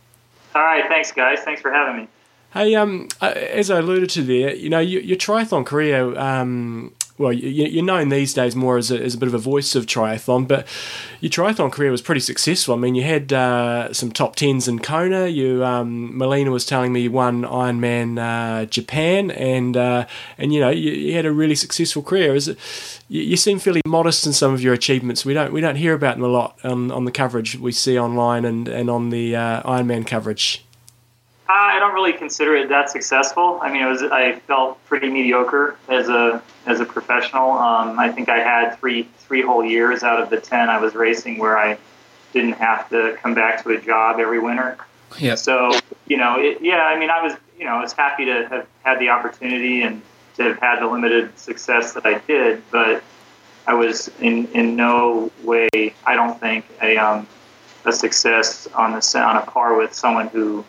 All 0.55 0.63
right, 0.63 0.85
thanks, 0.87 1.11
guys. 1.11 1.41
Thanks 1.41 1.61
for 1.61 1.71
having 1.71 1.97
me. 1.97 2.07
Hey, 2.55 2.73
um, 2.75 3.09
uh, 3.19 3.33
as 3.35 3.69
I 3.69 3.79
alluded 3.79 4.09
to 4.11 4.23
there, 4.23 4.55
you 4.55 4.69
know, 4.69 4.79
your, 4.79 5.01
your 5.01 5.17
triathlon 5.17 5.65
career, 5.65 6.17
um, 6.17 6.93
well, 7.17 7.33
you, 7.33 7.49
you're 7.49 7.83
known 7.83 8.07
these 8.07 8.33
days 8.33 8.55
more 8.55 8.77
as 8.77 8.89
a, 8.91 8.97
as 8.97 9.13
a 9.13 9.17
bit 9.17 9.27
of 9.27 9.33
a 9.33 9.39
voice 9.39 9.75
of 9.75 9.85
triathlon, 9.85 10.47
but 10.47 10.65
your 11.19 11.29
triathlon 11.29 11.69
career 11.69 11.91
was 11.91 12.01
pretty 12.01 12.21
successful. 12.21 12.73
I 12.73 12.77
mean, 12.77 12.95
you 12.95 13.03
had 13.03 13.33
uh, 13.33 13.91
some 13.91 14.09
top 14.09 14.37
tens 14.37 14.69
in 14.69 14.79
Kona. 14.79 15.27
You, 15.27 15.65
um, 15.65 16.17
Melina 16.17 16.49
was 16.49 16.65
telling 16.65 16.93
me 16.93 17.01
you 17.01 17.11
won 17.11 17.41
Ironman 17.41 18.19
uh, 18.19 18.67
Japan, 18.67 19.31
and 19.31 19.75
uh, 19.75 20.05
and 20.37 20.53
you 20.53 20.61
know, 20.61 20.69
you, 20.69 20.91
you 20.91 21.13
had 21.13 21.25
a 21.25 21.33
really 21.33 21.55
successful 21.55 22.03
career. 22.03 22.35
Is 22.35 22.47
it? 22.47 22.57
You, 23.09 23.21
you 23.21 23.35
seem 23.35 23.59
fairly 23.59 23.81
modest 23.85 24.25
in 24.25 24.31
some 24.31 24.53
of 24.53 24.61
your 24.61 24.73
achievements. 24.73 25.25
We 25.25 25.33
don't 25.33 25.51
we 25.51 25.59
don't 25.59 25.75
hear 25.75 25.93
about 25.93 26.15
them 26.15 26.23
a 26.23 26.29
lot 26.29 26.57
on, 26.63 26.89
on 26.89 27.03
the 27.03 27.11
coverage 27.11 27.57
we 27.59 27.73
see 27.73 27.99
online 27.99 28.45
and 28.45 28.69
and 28.69 28.89
on 28.89 29.09
the 29.09 29.35
uh, 29.35 29.61
Ironman 29.63 30.07
coverage. 30.07 30.65
Uh, 31.47 31.53
I 31.53 31.79
don't 31.79 31.93
really 31.93 32.13
consider 32.13 32.55
it 32.55 32.69
that 32.69 32.89
successful. 32.89 33.59
I 33.61 33.71
mean, 33.71 33.83
it 33.83 33.87
was 33.87 34.01
I 34.01 34.39
felt 34.39 34.83
pretty 34.85 35.09
mediocre 35.09 35.77
as 35.87 36.09
a 36.09 36.41
as 36.65 36.79
a 36.79 36.85
professional. 36.85 37.51
Um, 37.51 37.99
I 37.99 38.11
think 38.11 38.29
I 38.29 38.39
had 38.39 38.79
three 38.79 39.03
three 39.19 39.43
whole 39.43 39.63
years 39.63 40.01
out 40.01 40.19
of 40.19 40.31
the 40.31 40.39
ten 40.39 40.69
I 40.69 40.79
was 40.79 40.95
racing 40.95 41.37
where 41.37 41.55
I 41.55 41.77
didn't 42.33 42.53
have 42.53 42.89
to 42.89 43.17
come 43.21 43.35
back 43.35 43.61
to 43.63 43.69
a 43.69 43.79
job 43.79 44.19
every 44.19 44.39
winter. 44.39 44.77
Yeah. 45.19 45.35
So 45.35 45.71
you 46.07 46.17
know, 46.17 46.39
it, 46.39 46.61
yeah. 46.61 46.83
I 46.83 46.97
mean, 46.97 47.11
I 47.11 47.21
was 47.21 47.33
you 47.59 47.65
know 47.65 47.75
I 47.75 47.81
was 47.81 47.93
happy 47.93 48.25
to 48.25 48.47
have 48.47 48.67
had 48.83 48.99
the 48.99 49.09
opportunity 49.09 49.83
and 49.83 50.01
to 50.37 50.43
have 50.43 50.57
had 50.57 50.79
the 50.79 50.87
limited 50.87 51.37
success 51.37 51.93
that 51.93 52.07
I 52.07 52.17
did, 52.19 52.63
but 52.71 53.03
I 53.67 53.75
was 53.75 54.09
in 54.19 54.47
in 54.47 54.75
no 54.75 55.31
way. 55.43 55.69
I 56.05 56.15
don't 56.15 56.39
think 56.39 56.65
a 56.81 56.97
um, 56.97 57.27
a 57.85 57.93
success 57.93 58.67
on 58.73 58.93
the 58.93 59.19
on 59.19 59.37
a 59.37 59.41
par 59.41 59.77
with 59.77 59.93
someone 59.93 60.27
who 60.29 60.65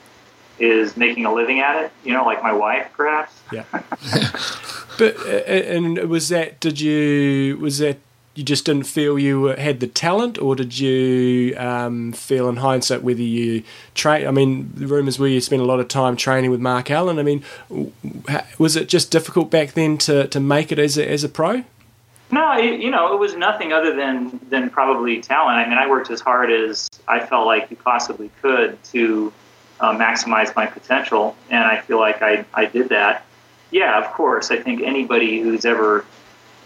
is 0.59 0.97
making 0.97 1.27
a 1.27 1.33
living 1.33 1.61
at 1.61 1.85
it. 1.85 1.93
You 2.05 2.15
know, 2.15 2.25
like 2.25 2.43
my 2.43 2.53
wife, 2.53 2.89
perhaps. 2.97 3.33
Yeah. 3.53 3.65
but 4.99 5.17
and 5.27 5.99
was 6.09 6.29
that 6.29 6.61
did 6.61 6.81
you 6.81 7.59
was 7.61 7.79
that 7.79 7.99
you 8.37 8.45
just 8.45 8.67
didn't 8.67 8.85
feel 8.85 9.19
you 9.19 9.47
had 9.47 9.81
the 9.81 9.87
talent, 9.87 10.39
or 10.39 10.55
did 10.55 10.79
you 10.79 11.57
um, 11.57 12.13
feel 12.13 12.51
in 12.51 12.57
hindsight 12.57 13.03
whether 13.03 13.23
you 13.23 13.63
train? 13.95 14.27
I 14.27 14.31
mean, 14.31 14.71
the 14.75 14.87
rumours 14.87 15.19
were 15.19 15.27
you 15.27 15.41
spent 15.41 15.63
a 15.63 15.65
lot 15.65 15.81
of 15.81 15.89
time 15.89 16.17
training 16.17 16.51
with 16.51 16.61
Mark 16.61 16.91
Allen. 16.91 17.19
I 17.19 17.23
mean, 17.23 17.43
was 18.59 18.77
it 18.77 18.89
just 18.91 19.11
difficult 19.11 19.51
back 19.51 19.73
then 19.73 19.97
to, 19.99 20.29
to 20.29 20.39
make 20.39 20.71
it 20.71 20.79
as 20.79 20.99
a, 20.99 21.11
as 21.11 21.25
a 21.25 21.31
pro? 21.31 21.65
No, 22.31 22.59
it, 22.59 22.81
you 22.81 22.91
know, 22.91 23.15
it 23.15 23.19
was 23.19 23.35
nothing 23.37 23.73
other 23.73 23.97
than 23.97 24.39
than 24.51 24.69
probably 24.69 25.23
talent. 25.23 25.57
I 25.57 25.67
mean, 25.67 25.79
I 25.79 25.89
worked 25.89 26.11
as 26.11 26.21
hard 26.21 26.51
as 26.51 26.91
I 27.09 27.25
felt 27.25 27.47
like 27.47 27.71
you 27.71 27.77
possibly 27.77 28.31
could 28.43 28.83
to 28.85 29.33
uh, 29.81 29.93
maximize 29.93 30.55
my 30.57 30.67
potential, 30.67 31.37
and 31.51 31.63
I 31.63 31.81
feel 31.81 31.99
like 31.99 32.23
I, 32.23 32.45
I 32.55 32.67
did 32.67 32.89
that. 32.91 33.25
Yeah, 33.71 33.99
of 34.03 34.13
course. 34.13 34.51
I 34.51 34.57
think 34.57 34.81
anybody 34.81 35.41
who's 35.41 35.65
ever 35.65 36.05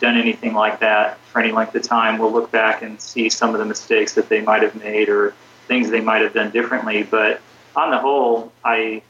done 0.01 0.16
anything 0.16 0.55
like 0.55 0.81
that 0.81 1.18
for 1.27 1.40
any 1.40 1.53
length 1.53 1.75
of 1.75 1.83
time 1.83 2.18
will 2.18 2.33
look 2.33 2.51
back 2.51 2.83
and 2.83 3.01
see 3.01 3.29
some 3.29 3.55
of 3.55 3.59
the 3.59 3.66
mistakes 3.66 4.14
that 4.14 4.29
they 4.29 4.40
might 4.40 4.62
have 4.62 4.75
made 4.77 5.09
or 5.09 5.35
things 5.66 5.90
they 5.90 6.01
might 6.01 6.23
have 6.23 6.33
done 6.33 6.51
differently. 6.51 7.03
But 7.03 7.40
on 7.77 7.90
the 7.90 7.99
whole, 7.99 8.53
I, 8.64 9.03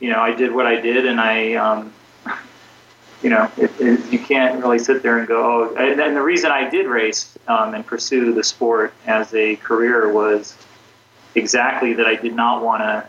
you 0.00 0.10
know, 0.10 0.20
I 0.20 0.34
did 0.34 0.52
what 0.52 0.66
I 0.66 0.80
did, 0.80 1.06
and 1.06 1.20
I, 1.20 1.54
um, 1.54 1.92
you 3.22 3.30
know, 3.30 3.50
it, 3.56 3.70
it, 3.80 4.12
you 4.12 4.18
can't 4.18 4.62
really 4.62 4.78
sit 4.78 5.02
there 5.02 5.18
and 5.18 5.28
go. 5.28 5.70
Oh, 5.70 5.74
and, 5.76 6.00
and 6.00 6.16
the 6.16 6.22
reason 6.22 6.50
I 6.50 6.68
did 6.68 6.86
race 6.86 7.38
um, 7.48 7.74
and 7.74 7.86
pursue 7.86 8.32
the 8.32 8.44
sport 8.44 8.92
as 9.06 9.32
a 9.34 9.56
career 9.56 10.12
was 10.12 10.56
exactly 11.34 11.92
that 11.94 12.06
I 12.06 12.16
did 12.16 12.34
not 12.34 12.64
want 12.64 12.82
to 12.82 13.06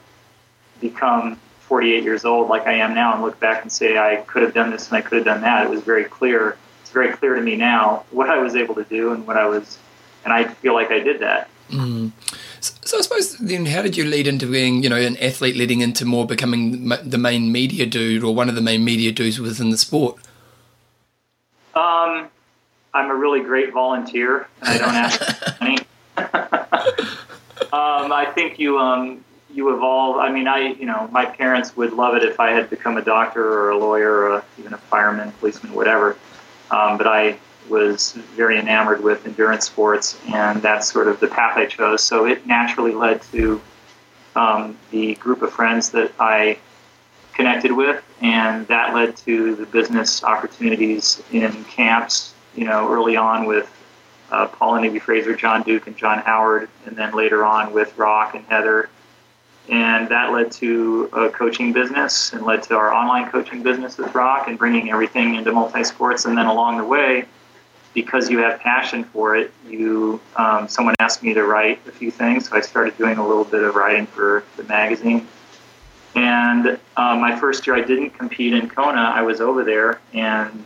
become 0.80 1.40
48 1.62 2.04
years 2.04 2.24
old 2.24 2.48
like 2.48 2.66
I 2.66 2.74
am 2.74 2.94
now 2.94 3.13
and 3.13 3.22
look 3.22 3.40
back 3.40 3.62
and 3.62 3.72
say 3.72 3.98
I 3.98 4.18
could 4.18 4.42
have 4.42 4.54
done 4.54 4.72
this 4.72 4.88
and 4.88 4.98
I 4.98 5.02
could 5.02 5.18
have 5.18 5.26
done 5.26 5.42
that. 5.42 5.66
It 5.66 5.70
was 5.70 5.84
very 5.84 6.06
clear. 6.06 6.58
It's 6.82 6.92
very 6.92 7.12
clear 7.12 7.36
to 7.36 7.42
me 7.42 7.56
now 7.56 8.06
what 8.12 8.30
I 8.30 8.38
was 8.38 8.56
able 8.56 8.76
to 8.76 8.86
do 8.86 9.12
and 9.12 9.28
what 9.28 9.36
I 9.38 9.48
was, 9.48 9.78
and 10.24 10.34
I 10.34 10.46
feel 10.46 10.74
like 10.74 10.92
I 10.92 11.00
did 11.00 11.20
that. 11.20 11.50
Mm. 11.70 12.12
So, 12.62 12.74
so, 12.86 12.98
I 12.98 13.02
suppose 13.02 13.38
then, 13.38 13.66
how 13.66 13.82
did 13.82 13.98
you 13.98 14.06
lead 14.06 14.26
into 14.26 14.50
being, 14.50 14.82
you 14.82 14.90
know, 14.90 14.96
an 14.96 15.18
athlete, 15.18 15.58
leading 15.58 15.82
into 15.82 16.06
more 16.06 16.26
becoming 16.26 16.88
the 16.88 17.18
main 17.18 17.52
media 17.52 17.86
dude 17.86 18.24
or 18.24 18.34
one 18.34 18.48
of 18.48 18.56
the 18.56 18.62
main 18.62 18.86
media 18.86 19.12
dudes 19.12 19.40
within 19.40 19.70
the 19.70 19.78
sport? 19.78 20.16
Um, 21.76 22.30
I'm 22.94 23.12
a 23.12 23.16
really 23.16 23.42
great 23.42 23.74
volunteer, 23.74 24.48
and 24.62 24.70
I 24.70 24.78
don't 24.78 24.96
ask 24.96 25.62
money. 25.62 25.78
um, 27.74 28.12
I 28.13 28.32
think 28.34 28.58
you 28.60 28.80
um, 28.80 29.24
you 29.58 29.74
evolve. 29.76 30.17
I 30.17 30.32
mean, 30.32 30.48
I 30.48 30.74
you 30.74 30.86
know, 30.86 31.10
my 31.12 31.26
parents 31.26 31.76
would 31.76 31.91
love 31.91 32.15
it 32.15 32.24
if 32.24 32.39
I 32.39 32.52
had 32.52 32.70
become 32.70 32.96
a 32.96 33.02
doctor 33.02 33.43
or 33.43 33.72
a 33.72 33.78
lawyer 33.78 34.30
or 34.30 34.43
even 34.60 34.74
a 34.74 34.78
fireman, 34.78 35.32
policeman, 35.34 35.74
whatever. 35.74 36.15
Um, 36.70 36.98
but 36.98 37.08
I 37.08 37.39
was 37.67 38.13
very 38.36 38.60
enamored 38.60 39.04
with 39.04 39.26
endurance 39.26 39.65
sports, 39.65 40.17
and 40.28 40.62
that's 40.62 40.91
sort 40.91 41.08
of 41.08 41.20
the 41.20 41.28
path 41.28 41.58
I 41.58 41.65
chose. 41.65 42.04
So 42.04 42.26
it 42.26 42.46
naturally 42.46 42.93
led 42.93 43.22
to 43.34 43.60
um, 44.36 44.78
the 44.91 45.15
group 45.15 45.41
of 45.41 45.52
friends 45.52 45.89
that 45.89 46.12
I 46.20 46.60
connected 47.34 47.72
with, 47.72 48.04
and 48.22 48.67
that 48.67 48.93
led 48.93 49.17
to 49.17 49.56
the 49.56 49.65
business 49.65 50.24
opportunities 50.24 51.22
in 51.32 51.63
camps. 51.65 52.34
You 52.56 52.65
know, 52.65 52.91
early 52.91 53.17
on 53.17 53.46
with 53.46 53.72
uh, 54.32 54.48
Paula 54.48 54.82
Newby 54.82 55.00
Fraser, 55.00 55.36
John 55.36 55.63
Duke, 55.63 55.88
and 55.88 55.98
John 55.98 56.20
Howard, 56.20 56.70
and 56.86 56.96
then 56.96 57.13
later 57.13 57.43
on 57.43 57.74
with 57.74 57.98
Rock 57.98 58.36
and 58.36 58.46
Heather. 58.46 58.89
And 59.69 60.08
that 60.10 60.32
led 60.32 60.51
to 60.53 61.10
a 61.12 61.30
coaching 61.30 61.73
business 61.73 62.32
and 62.32 62.45
led 62.45 62.63
to 62.63 62.77
our 62.77 62.93
online 62.93 63.30
coaching 63.30 63.63
business 63.63 63.97
with 63.97 64.15
Rock 64.15 64.47
and 64.47 64.58
bringing 64.58 64.91
everything 64.91 65.36
into 65.36 65.51
multi 65.51 65.84
sports. 65.84 66.25
And 66.25 66.38
then 66.38 66.45
along 66.45 66.77
the 66.77 66.86
way, 66.86 67.25
because 67.93 68.30
you 68.30 68.38
have 68.39 68.60
passion 68.60 69.03
for 69.03 69.36
it, 69.36 69.51
you 69.67 70.21
um, 70.36 70.67
someone 70.67 70.95
asked 70.99 71.23
me 71.23 71.34
to 71.34 71.43
write 71.43 71.82
a 71.88 71.91
few 71.91 72.12
things, 72.12 72.47
so 72.47 72.56
I 72.56 72.62
started 72.62 72.97
doing 72.97 73.17
a 73.17 73.27
little 73.27 73.43
bit 73.43 73.63
of 73.63 73.75
writing 73.75 74.06
for 74.06 74.43
the 74.56 74.63
magazine. 74.63 75.27
And 76.15 76.80
uh, 76.95 77.15
my 77.15 77.38
first 77.39 77.67
year, 77.67 77.75
I 77.75 77.82
didn't 77.82 78.12
compete 78.12 78.53
in 78.53 78.69
Kona. 78.69 79.01
I 79.01 79.21
was 79.23 79.41
over 79.41 79.63
there, 79.63 79.99
and 80.13 80.63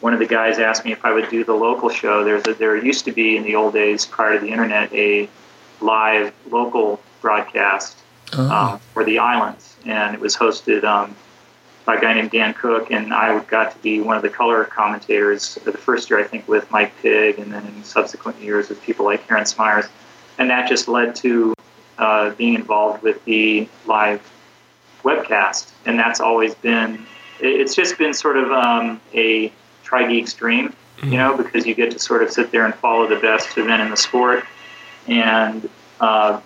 one 0.00 0.12
of 0.12 0.18
the 0.18 0.26
guys 0.26 0.58
asked 0.58 0.84
me 0.84 0.92
if 0.92 1.04
I 1.04 1.12
would 1.12 1.28
do 1.28 1.42
the 1.42 1.54
local 1.54 1.88
show. 1.88 2.22
There's 2.22 2.46
a, 2.46 2.54
there 2.54 2.76
used 2.76 3.04
to 3.06 3.12
be 3.12 3.36
in 3.36 3.42
the 3.42 3.54
old 3.54 3.72
days, 3.72 4.06
prior 4.06 4.38
to 4.38 4.38
the 4.38 4.50
internet, 4.50 4.92
a 4.92 5.28
live 5.80 6.32
local 6.50 7.00
broadcast 7.20 7.98
oh. 8.36 8.50
um, 8.50 8.80
for 8.92 9.04
the 9.04 9.18
islands, 9.18 9.76
and 9.84 10.14
it 10.14 10.20
was 10.20 10.36
hosted 10.36 10.84
um, 10.84 11.14
by 11.88 11.96
a 11.96 12.00
guy 12.02 12.12
named 12.12 12.30
Dan 12.30 12.52
Cook, 12.52 12.90
and 12.90 13.14
I 13.14 13.38
got 13.44 13.72
to 13.72 13.78
be 13.78 14.02
one 14.02 14.14
of 14.14 14.22
the 14.22 14.28
color 14.28 14.62
commentators 14.64 15.54
for 15.54 15.70
the 15.70 15.78
first 15.78 16.10
year, 16.10 16.20
I 16.20 16.24
think, 16.24 16.46
with 16.46 16.70
Mike 16.70 16.92
Pigg, 17.00 17.38
and 17.38 17.50
then 17.50 17.66
in 17.66 17.82
subsequent 17.82 18.38
years 18.42 18.68
with 18.68 18.82
people 18.82 19.06
like 19.06 19.26
Karen 19.26 19.46
Smyers. 19.46 19.86
And 20.36 20.50
that 20.50 20.68
just 20.68 20.86
led 20.86 21.16
to 21.16 21.54
uh, 21.96 22.30
being 22.34 22.54
involved 22.54 23.02
with 23.02 23.24
the 23.24 23.66
live 23.86 24.20
webcast. 25.02 25.72
And 25.86 25.98
that's 25.98 26.20
always 26.20 26.54
been, 26.56 27.06
it's 27.40 27.74
just 27.74 27.96
been 27.96 28.12
sort 28.12 28.36
of 28.36 28.52
um, 28.52 29.00
a 29.14 29.50
tri 29.82 30.06
geek 30.06 30.28
stream, 30.28 30.74
you 31.02 31.16
know, 31.16 31.36
because 31.36 31.66
you 31.66 31.74
get 31.74 31.90
to 31.92 31.98
sort 31.98 32.22
of 32.22 32.30
sit 32.30 32.50
there 32.50 32.66
and 32.66 32.74
follow 32.74 33.06
the 33.06 33.16
best 33.16 33.56
event 33.56 33.80
in 33.80 33.88
the 33.88 33.96
sport 33.96 34.44
and, 35.06 35.70
uh, 36.00 36.38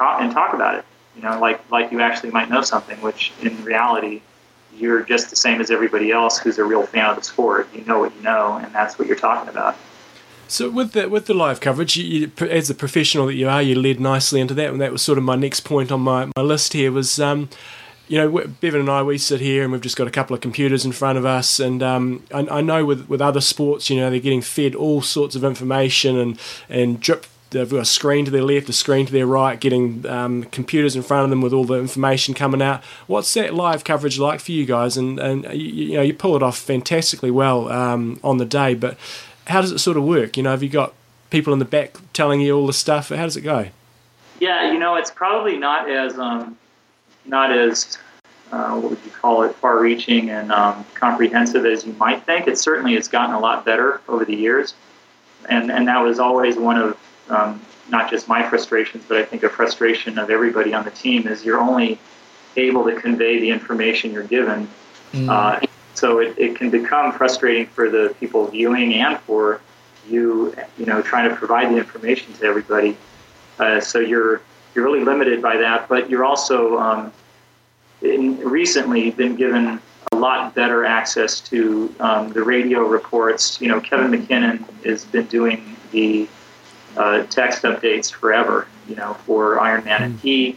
and 0.00 0.32
talk 0.32 0.54
about 0.54 0.76
it. 0.76 0.84
You 1.18 1.24
know, 1.24 1.40
like, 1.40 1.68
like 1.68 1.90
you 1.90 2.00
actually 2.00 2.30
might 2.30 2.48
know 2.48 2.62
something, 2.62 2.96
which 3.02 3.32
in 3.42 3.64
reality, 3.64 4.22
you're 4.76 5.02
just 5.02 5.30
the 5.30 5.36
same 5.36 5.60
as 5.60 5.68
everybody 5.68 6.12
else 6.12 6.38
who's 6.38 6.58
a 6.58 6.64
real 6.64 6.84
fan 6.84 7.10
of 7.10 7.16
the 7.16 7.24
sport. 7.24 7.68
You 7.74 7.84
know 7.86 7.98
what 7.98 8.14
you 8.14 8.22
know, 8.22 8.54
and 8.54 8.72
that's 8.72 9.00
what 9.00 9.08
you're 9.08 9.16
talking 9.16 9.48
about. 9.48 9.76
So 10.46 10.70
with 10.70 10.92
the 10.92 11.08
with 11.08 11.26
the 11.26 11.34
live 11.34 11.60
coverage, 11.60 11.96
you, 11.96 12.04
you, 12.38 12.46
as 12.46 12.70
a 12.70 12.74
professional 12.74 13.26
that 13.26 13.34
you 13.34 13.48
are, 13.48 13.60
you 13.60 13.74
led 13.74 13.98
nicely 13.98 14.40
into 14.40 14.54
that, 14.54 14.70
and 14.70 14.80
that 14.80 14.92
was 14.92 15.02
sort 15.02 15.18
of 15.18 15.24
my 15.24 15.34
next 15.34 15.60
point 15.60 15.90
on 15.90 16.02
my, 16.02 16.30
my 16.36 16.42
list 16.42 16.72
here 16.72 16.92
was. 16.92 17.18
Um, 17.18 17.48
you 18.10 18.16
know, 18.16 18.46
Bevan 18.60 18.80
and 18.80 18.88
I, 18.88 19.02
we 19.02 19.18
sit 19.18 19.38
here 19.38 19.62
and 19.62 19.70
we've 19.70 19.82
just 19.82 19.98
got 19.98 20.06
a 20.06 20.10
couple 20.10 20.32
of 20.34 20.40
computers 20.40 20.86
in 20.86 20.92
front 20.92 21.18
of 21.18 21.26
us. 21.26 21.60
And 21.60 21.82
um, 21.82 22.24
I, 22.32 22.46
I, 22.50 22.60
know 22.62 22.82
with, 22.82 23.06
with 23.06 23.20
other 23.20 23.42
sports, 23.42 23.90
you 23.90 23.96
know, 23.96 24.08
they're 24.08 24.18
getting 24.18 24.40
fed 24.40 24.74
all 24.74 25.02
sorts 25.02 25.36
of 25.36 25.44
information 25.44 26.16
and, 26.16 26.40
and 26.70 27.00
drip 27.00 27.26
they've 27.50 27.70
got 27.70 27.80
a 27.80 27.84
screen 27.84 28.24
to 28.24 28.30
their 28.30 28.42
left, 28.42 28.68
a 28.68 28.72
screen 28.72 29.06
to 29.06 29.12
their 29.12 29.26
right, 29.26 29.58
getting 29.58 30.06
um, 30.06 30.44
computers 30.44 30.96
in 30.96 31.02
front 31.02 31.24
of 31.24 31.30
them 31.30 31.40
with 31.40 31.52
all 31.52 31.64
the 31.64 31.74
information 31.74 32.34
coming 32.34 32.62
out. 32.62 32.82
What's 33.06 33.32
that 33.34 33.54
live 33.54 33.84
coverage 33.84 34.18
like 34.18 34.40
for 34.40 34.52
you 34.52 34.66
guys? 34.66 34.96
And 34.96 35.18
and 35.18 35.44
you, 35.52 35.66
you 35.86 35.96
know 35.96 36.02
you 36.02 36.14
pull 36.14 36.36
it 36.36 36.42
off 36.42 36.58
fantastically 36.58 37.30
well 37.30 37.68
um, 37.70 38.20
on 38.22 38.38
the 38.38 38.44
day, 38.44 38.74
but 38.74 38.96
how 39.46 39.60
does 39.60 39.72
it 39.72 39.78
sort 39.78 39.96
of 39.96 40.04
work? 40.04 40.36
You 40.36 40.42
know, 40.42 40.50
have 40.50 40.62
you 40.62 40.68
got 40.68 40.94
people 41.30 41.52
in 41.52 41.58
the 41.58 41.64
back 41.64 41.96
telling 42.12 42.40
you 42.40 42.56
all 42.56 42.66
the 42.66 42.72
stuff? 42.72 43.08
How 43.08 43.24
does 43.24 43.36
it 43.36 43.42
go? 43.42 43.68
Yeah, 44.40 44.72
you 44.72 44.78
know, 44.78 44.96
it's 44.96 45.10
probably 45.10 45.56
not 45.56 45.90
as 45.90 46.18
um, 46.18 46.56
not 47.24 47.50
as 47.50 47.98
uh, 48.52 48.78
what 48.78 48.90
would 48.90 49.04
you 49.04 49.10
call 49.10 49.42
it, 49.42 49.54
far-reaching 49.56 50.30
and 50.30 50.50
um, 50.52 50.84
comprehensive 50.94 51.66
as 51.66 51.84
you 51.84 51.92
might 51.94 52.24
think. 52.24 52.46
It 52.46 52.58
certainly 52.58 52.94
has 52.94 53.08
gotten 53.08 53.34
a 53.34 53.40
lot 53.40 53.64
better 53.64 54.00
over 54.08 54.24
the 54.24 54.36
years, 54.36 54.74
and 55.48 55.70
and 55.70 55.88
that 55.88 55.98
was 55.98 56.18
always 56.18 56.56
one 56.56 56.76
of 56.76 56.96
um, 57.30 57.60
not 57.88 58.10
just 58.10 58.28
my 58.28 58.48
frustrations, 58.48 59.04
but 59.08 59.18
I 59.18 59.24
think 59.24 59.42
a 59.42 59.48
frustration 59.48 60.18
of 60.18 60.30
everybody 60.30 60.74
on 60.74 60.84
the 60.84 60.90
team 60.90 61.26
is 61.26 61.44
you're 61.44 61.60
only 61.60 61.98
able 62.56 62.84
to 62.84 63.00
convey 63.00 63.40
the 63.40 63.50
information 63.50 64.12
you're 64.12 64.22
given. 64.24 64.68
Mm. 65.12 65.28
Uh, 65.28 65.66
so 65.94 66.18
it, 66.18 66.38
it 66.38 66.56
can 66.56 66.70
become 66.70 67.12
frustrating 67.12 67.66
for 67.66 67.90
the 67.90 68.14
people 68.20 68.46
viewing 68.46 68.94
and 68.94 69.18
for 69.20 69.60
you, 70.08 70.54
you 70.78 70.86
know, 70.86 71.02
trying 71.02 71.28
to 71.28 71.36
provide 71.36 71.70
the 71.70 71.76
information 71.76 72.32
to 72.34 72.44
everybody. 72.44 72.96
Uh, 73.58 73.80
so 73.80 73.98
you're 73.98 74.40
you're 74.74 74.84
really 74.84 75.04
limited 75.04 75.42
by 75.42 75.56
that, 75.56 75.88
but 75.88 76.08
you're 76.08 76.24
also 76.24 76.78
um, 76.78 77.12
in, 78.02 78.38
recently 78.38 79.10
been 79.10 79.34
given 79.34 79.80
a 80.12 80.16
lot 80.16 80.54
better 80.54 80.84
access 80.84 81.40
to 81.40 81.92
um, 82.00 82.32
the 82.32 82.42
radio 82.42 82.86
reports. 82.86 83.60
You 83.60 83.68
know, 83.68 83.80
Kevin 83.80 84.10
McKinnon 84.10 84.64
has 84.84 85.04
been 85.04 85.26
doing 85.26 85.76
the 85.90 86.28
uh, 86.96 87.24
text 87.24 87.62
updates 87.62 88.10
forever, 88.12 88.66
you 88.88 88.96
know, 88.96 89.14
for 89.26 89.56
Ironman. 89.58 90.00
And 90.00 90.20
he 90.20 90.56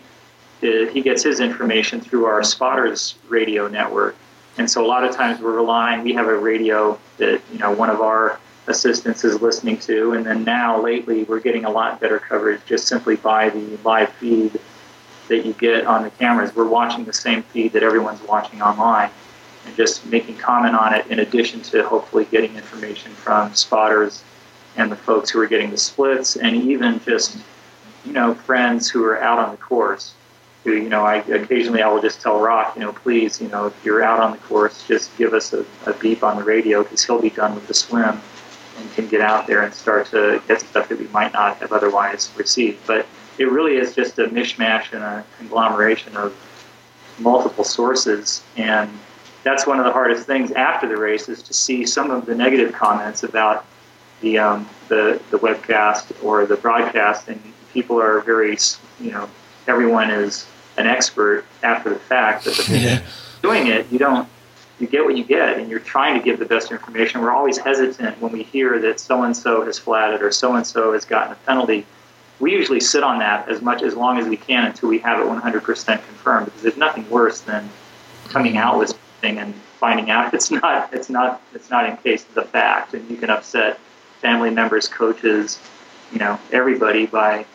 he 0.62 1.02
gets 1.02 1.24
his 1.24 1.40
information 1.40 2.00
through 2.00 2.26
our 2.26 2.44
spotters 2.44 3.16
radio 3.30 3.68
network. 3.68 4.16
And 4.58 4.70
so 4.70 4.86
a 4.86 4.88
lot 4.88 5.04
of 5.04 5.16
times 5.16 5.42
we're 5.42 5.56
relying, 5.56 6.04
we 6.04 6.14
have 6.14 6.28
a 6.28 6.38
radio 6.38 7.00
that, 7.18 7.42
you 7.52 7.58
know, 7.58 7.72
one 7.72 7.90
of 7.90 8.00
our 8.02 8.40
assistants 8.68 9.24
is 9.24 9.42
listening 9.42 9.78
to. 9.80 10.14
And 10.14 10.26
then 10.26 10.44
now 10.44 10.80
lately 10.80 11.24
we're 11.24 11.40
getting 11.40 11.66
a 11.66 11.70
lot 11.70 12.00
better 12.00 12.20
coverage 12.20 12.62
just 12.68 12.88
simply 12.88 13.16
by 13.16 13.50
the 13.50 13.78
live 13.84 14.10
feed 14.14 14.60
that 15.30 15.46
you 15.46 15.54
get 15.54 15.86
on 15.86 16.04
the 16.04 16.12
cameras. 16.12 16.56
We're 16.56 16.68
watching 16.68 17.06
the 17.06 17.14
same 17.14 17.42
feed 17.42 17.74
that 17.74 17.82
everyone's 17.82 18.22
watching 18.22 18.62
online 18.62 19.10
and 19.66 19.76
just 19.76 20.06
making 20.08 20.38
comment 20.38 20.76
on 20.76 20.94
it 20.94 21.08
in 21.08 21.20
addition 21.20 21.62
to 21.62 21.88
hopefully 21.88 22.26
getting 22.26 22.56
information 22.56 23.12
from 23.14 23.54
spotters 23.56 24.24
and 24.78 24.92
the 24.92 24.96
folks 24.96 25.30
who 25.30 25.40
are 25.40 25.48
getting 25.48 25.72
the 25.72 25.78
splits, 25.78 26.36
and 26.36 26.56
even 26.56 27.00
just 27.04 27.38
you 28.06 28.14
know 28.14 28.34
friends 28.34 28.90
who 28.90 29.04
are 29.04 29.22
out 29.22 29.40
on 29.40 29.52
the 29.52 29.58
course. 29.58 30.14
Who 30.64 30.74
you 30.74 30.90
know, 30.90 31.04
I 31.04 31.16
occasionally 31.16 31.82
I 31.82 31.88
will 31.88 32.02
just 32.02 32.22
tell 32.22 32.40
Rock, 32.40 32.76
you 32.76 32.82
know, 32.82 32.92
please, 32.92 33.42
you 33.42 33.48
know, 33.48 33.68
if 33.68 33.86
you're 33.86 34.04
out 34.04 34.20
on 34.20 34.32
the 34.32 34.38
course, 34.38 34.88
just 34.88 35.16
give 35.18 35.34
us 35.34 35.54
a, 35.54 35.66
a 35.88 35.94
beep 35.94 36.24
on 36.24 36.38
the 36.38 36.44
radio 36.44 36.84
because 36.84 37.04
he'll 37.04 37.22
be 37.22 37.32
done 37.32 37.56
with 37.56 37.68
the 37.68 37.74
swim 37.74 38.22
and 38.78 38.94
can 38.94 39.08
get 39.08 39.22
out 39.22 39.48
there 39.48 39.64
and 39.64 39.74
start 39.74 40.06
to 40.08 40.42
get 40.48 40.62
stuff 40.62 40.88
that 40.90 41.00
we 41.00 41.08
might 41.08 41.34
not 41.34 41.58
have 41.58 41.72
otherwise 41.72 42.32
received. 42.38 42.86
But 42.86 43.08
it 43.40 43.46
really 43.46 43.78
is 43.78 43.96
just 43.96 44.20
a 44.20 44.28
mishmash 44.28 44.94
and 44.94 45.04
a 45.04 45.26
conglomeration 45.38 46.16
of 46.16 46.36
multiple 47.20 47.64
sources 47.64 48.44
and 48.56 48.90
that's 49.44 49.66
one 49.66 49.80
of 49.80 49.86
the 49.86 49.92
hardest 49.92 50.28
things 50.28 50.52
after 50.52 50.88
the 50.88 50.98
race 50.98 51.28
is 51.28 51.42
to 51.44 51.54
see 51.54 51.86
some 51.86 52.12
of 52.12 52.26
the 52.26 52.36
negative 52.36 52.74
comments 52.74 53.24
about 53.24 53.66
the 54.22 54.38
um, 54.38 54.68
the 54.88 55.22
the 55.32 55.38
webcast 55.40 56.12
or 56.24 56.46
the 56.46 56.56
broadcast, 56.56 57.28
and 57.28 57.42
people 57.74 58.00
are 58.02 58.22
very 58.22 58.58
you 59.00 59.12
know 59.12 59.30
everyone 59.68 60.10
is 60.10 60.46
an 60.78 60.88
expert 60.88 61.46
after 61.64 61.90
the 61.90 62.00
fact, 62.00 62.46
but 62.46 62.56
the 62.56 62.78
Yeah. 62.78 63.02
doing 63.42 63.68
it, 63.68 63.92
you 63.92 64.00
don't. 64.00 64.28
You 64.80 64.88
get 64.88 65.06
what 65.06 65.16
you 65.16 65.24
get, 65.24 65.60
and 65.60 65.70
you're 65.70 65.80
trying 65.80 66.18
to 66.18 66.24
give 66.26 66.40
the 66.40 66.46
best 66.46 66.72
information. 66.72 67.22
We're 67.22 67.30
always 67.32 67.60
hesitant 67.60 68.20
when 68.20 68.32
we 68.32 68.42
hear 68.42 68.80
that 68.80 69.00
so 69.00 69.22
and 69.24 69.38
so 69.38 69.64
has 69.64 69.78
flatted 69.78 70.24
or 70.24 70.32
so 70.32 70.56
and 70.56 70.66
so 70.66 70.94
has 70.94 71.06
gotten 71.06 71.34
a 71.34 71.36
penalty. 71.46 71.86
We 72.40 72.52
usually 72.54 72.80
sit 72.80 73.04
on 73.04 73.20
that 73.20 73.48
as 73.48 73.62
much 73.62 73.84
as 73.84 73.94
long 73.96 74.18
as 74.18 74.28
we 74.28 74.38
can 74.38 74.66
until 74.66 74.90
we 74.90 74.98
have 75.00 75.20
it 75.20 75.28
100% 75.28 75.86
confirmed, 75.86 76.46
because 76.46 76.62
there's 76.64 76.78
nothing 76.78 77.08
worse 77.12 77.42
than 77.42 77.70
coming 78.30 78.58
out 78.58 78.80
with 78.80 78.90
something 78.90 79.38
and 79.38 79.54
finding 79.80 80.10
out 80.10 80.34
it's 80.34 80.50
not 80.50 80.92
it's 80.92 81.10
not 81.10 81.42
it's 81.54 81.70
not 81.70 81.88
in 81.88 81.96
case 81.98 82.28
of 82.28 82.34
the 82.34 82.42
fact, 82.44 82.96
and 82.96 83.08
you 83.08 83.18
can 83.18 83.30
upset 83.30 83.80
family 84.22 84.52
members, 84.52 84.88
coaches, 84.88 85.60
you 86.12 86.20
know, 86.20 86.40
everybody 86.52 87.06
by 87.06 87.46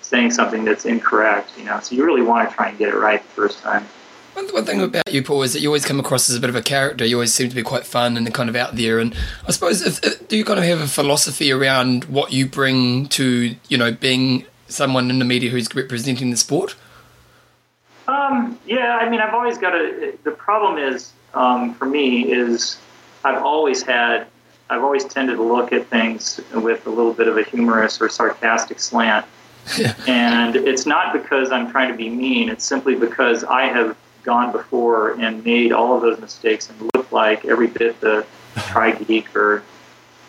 saying 0.00 0.30
something 0.30 0.64
that's 0.64 0.84
incorrect. 0.84 1.50
You 1.58 1.64
know, 1.64 1.78
so 1.80 1.94
you 1.94 2.04
really 2.04 2.22
want 2.22 2.48
to 2.48 2.54
try 2.54 2.70
and 2.70 2.78
get 2.78 2.88
it 2.88 2.96
right 2.96 3.22
the 3.22 3.28
first 3.28 3.62
time. 3.62 3.86
One, 4.34 4.48
one 4.48 4.64
thing 4.64 4.82
about 4.82 5.10
you, 5.10 5.22
Paul, 5.22 5.42
is 5.42 5.54
that 5.54 5.60
you 5.60 5.68
always 5.68 5.86
come 5.86 5.98
across 5.98 6.28
as 6.28 6.36
a 6.36 6.40
bit 6.40 6.50
of 6.50 6.56
a 6.56 6.62
character. 6.62 7.06
You 7.06 7.16
always 7.16 7.32
seem 7.32 7.48
to 7.48 7.54
be 7.54 7.62
quite 7.62 7.86
fun 7.86 8.18
and 8.18 8.34
kind 8.34 8.50
of 8.50 8.56
out 8.56 8.76
there. 8.76 8.98
And 8.98 9.14
I 9.48 9.50
suppose, 9.52 9.80
if, 9.80 10.04
if, 10.04 10.28
do 10.28 10.36
you 10.36 10.44
kind 10.44 10.58
of 10.58 10.64
have 10.66 10.80
a 10.80 10.86
philosophy 10.86 11.50
around 11.50 12.04
what 12.04 12.32
you 12.32 12.46
bring 12.46 13.06
to, 13.10 13.56
you 13.68 13.78
know, 13.78 13.92
being 13.92 14.44
someone 14.68 15.08
in 15.08 15.18
the 15.20 15.24
media 15.24 15.48
who's 15.48 15.74
representing 15.74 16.30
the 16.30 16.36
sport? 16.36 16.76
Um, 18.08 18.58
yeah, 18.66 18.98
I 18.98 19.08
mean, 19.08 19.20
I've 19.20 19.32
always 19.32 19.56
got 19.58 19.74
a. 19.74 20.14
The 20.22 20.32
problem 20.32 20.76
is, 20.76 21.12
um, 21.32 21.72
for 21.74 21.86
me, 21.86 22.30
is 22.30 22.78
I've 23.24 23.42
always 23.42 23.82
had, 23.82 24.26
I've 24.68 24.82
always 24.82 25.04
tended 25.04 25.36
to 25.36 25.42
look 25.42 25.72
at 25.72 25.86
things 25.88 26.40
with 26.52 26.86
a 26.86 26.90
little 26.90 27.12
bit 27.12 27.28
of 27.28 27.38
a 27.38 27.42
humorous 27.42 28.00
or 28.00 28.08
sarcastic 28.08 28.80
slant. 28.80 29.26
and 30.06 30.54
it's 30.56 30.86
not 30.86 31.12
because 31.12 31.50
I'm 31.50 31.70
trying 31.70 31.90
to 31.90 31.96
be 31.96 32.08
mean. 32.08 32.48
It's 32.48 32.64
simply 32.64 32.94
because 32.94 33.44
I 33.44 33.64
have 33.64 33.96
gone 34.22 34.52
before 34.52 35.12
and 35.20 35.44
made 35.44 35.72
all 35.72 35.96
of 35.96 36.02
those 36.02 36.20
mistakes 36.20 36.68
and 36.68 36.90
looked 36.94 37.12
like 37.12 37.44
every 37.44 37.68
bit 37.68 38.00
the 38.00 38.26
tri 38.56 38.92
geek 38.92 39.34
or 39.36 39.62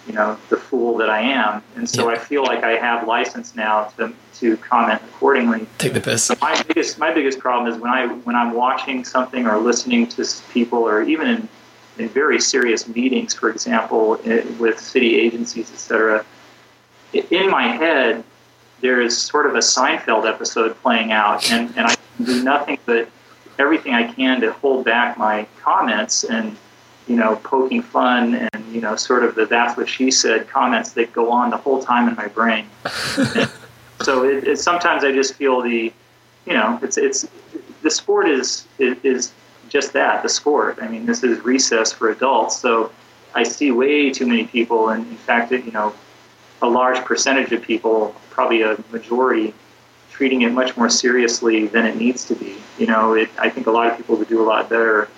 you 0.08 0.14
know 0.14 0.38
the 0.50 0.58
fool 0.58 0.98
that 0.98 1.10
I 1.10 1.20
am. 1.20 1.62
And 1.76 1.90
so 1.90 2.10
I 2.10 2.18
feel 2.18 2.44
like 2.44 2.64
I 2.64 2.72
have 2.72 3.08
license 3.08 3.56
now 3.56 3.86
to 3.98 4.14
to 4.36 4.58
comment 4.58 5.02
accordingly. 5.04 5.68
Take 5.78 5.94
the 5.94 6.02
piss. 6.02 6.32
My 6.42 6.62
biggest 6.64 6.98
my 6.98 7.14
biggest 7.14 7.40
problem 7.40 7.72
is 7.72 7.80
when 7.80 7.92
I 7.92 8.08
when 8.08 8.36
I'm 8.36 8.54
watching 8.54 9.04
something 9.04 9.46
or 9.46 9.58
listening 9.58 10.08
to 10.10 10.26
people 10.52 10.80
or 10.80 11.04
even 11.04 11.28
in 11.28 11.50
in 12.00 12.10
very 12.10 12.40
serious 12.40 12.88
meetings, 12.88 13.34
for 13.34 13.50
example, 13.50 14.20
eh, 14.26 14.44
with 14.60 14.80
city 14.80 15.20
agencies, 15.20 15.72
etc. 15.72 16.26
In 17.14 17.50
my 17.50 17.68
head, 17.68 18.24
there 18.82 19.02
is 19.02 19.18
sort 19.18 19.46
of 19.46 19.56
a 19.56 19.60
Seinfeld 19.60 20.28
episode 20.28 20.80
playing 20.82 21.12
out, 21.12 21.52
and, 21.52 21.76
and 21.78 21.88
I 21.88 21.96
do 22.24 22.44
nothing 22.44 22.78
but 22.86 23.10
everything 23.60 23.94
I 23.94 24.12
can 24.12 24.42
to 24.42 24.52
hold 24.54 24.86
back 24.86 25.18
my 25.18 25.48
comments 25.62 26.24
and 26.24 26.56
you 27.08 27.16
know 27.16 27.38
poking 27.38 27.82
fun 27.82 28.36
and 28.36 28.74
you 28.74 28.82
know 28.82 28.96
sort 28.96 29.24
of 29.24 29.36
the 29.36 29.46
that's 29.46 29.78
what 29.78 29.90
she 29.90 30.12
said 30.12 30.48
comments 30.48 30.92
that 30.92 31.14
go 31.14 31.32
on 31.32 31.50
the 31.50 31.58
whole 31.58 31.82
time 31.82 32.08
in 32.08 32.16
my 32.16 32.28
brain. 32.28 32.68
so 34.02 34.24
it, 34.24 34.48
it, 34.48 34.60
sometimes 34.60 35.04
I 35.04 35.12
just 35.12 35.36
feel 35.36 35.62
the 35.62 35.92
you 36.46 36.54
know 36.54 36.80
it's 36.84 36.98
it's 36.98 37.28
the 37.82 37.92
sport 37.92 38.28
is, 38.28 38.68
is 38.80 39.32
just 39.70 39.94
that 39.94 40.24
the 40.24 40.30
sport. 40.30 40.80
I 40.82 40.88
mean 40.88 41.06
this 41.06 41.24
is 41.24 41.40
recess 41.44 41.92
for 41.92 42.10
adults, 42.10 42.58
so 42.58 42.92
I 43.36 43.44
see 43.44 43.72
way 43.72 44.10
too 44.12 44.26
many 44.26 44.46
people, 44.46 44.90
and 44.90 45.06
in 45.08 45.18
fact, 45.18 45.52
you 45.52 45.72
know, 45.72 45.94
a 46.62 46.68
large 46.68 46.98
percentage 47.06 47.52
of 47.52 47.62
people, 47.62 48.16
probably 48.32 48.64
a 48.64 48.78
majority, 48.92 49.54
treating 50.10 50.42
it 50.42 50.52
much 50.52 50.76
more 50.76 50.90
seriously 50.90 51.68
than 51.68 51.86
it 51.86 51.96
needs 51.96 52.26
to 52.26 52.36
be. 52.36 52.56
You 52.80 52.88
know, 52.88 53.14
it, 53.14 53.30
I 53.38 53.50
think 53.50 53.68
a 53.68 53.72
lot 53.72 53.92
of 53.92 53.98
people 53.98 54.16
would 54.16 54.28
do 54.28 54.42
a 54.42 54.48
lot 54.48 54.70
better 54.70 55.10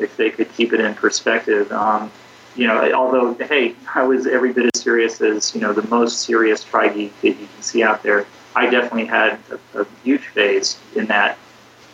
if 0.00 0.16
they 0.16 0.30
could 0.30 0.52
keep 0.54 0.72
it 0.72 0.80
in 0.80 0.94
perspective. 0.94 1.70
Um, 1.70 2.10
you 2.56 2.66
know, 2.66 2.92
although 2.92 3.34
hey, 3.34 3.76
I 3.94 4.02
was 4.02 4.26
every 4.26 4.52
bit 4.52 4.68
as 4.74 4.80
serious 4.82 5.20
as 5.20 5.54
you 5.54 5.60
know 5.60 5.72
the 5.72 5.86
most 5.88 6.22
serious 6.22 6.64
tri 6.64 6.88
geek 6.88 7.20
that 7.20 7.28
you 7.28 7.34
can 7.34 7.62
see 7.62 7.82
out 7.82 8.02
there. 8.02 8.26
I 8.56 8.68
definitely 8.68 9.06
had 9.06 9.38
a, 9.74 9.82
a 9.82 9.86
huge 10.02 10.26
phase 10.26 10.76
in 10.96 11.06
that 11.06 11.38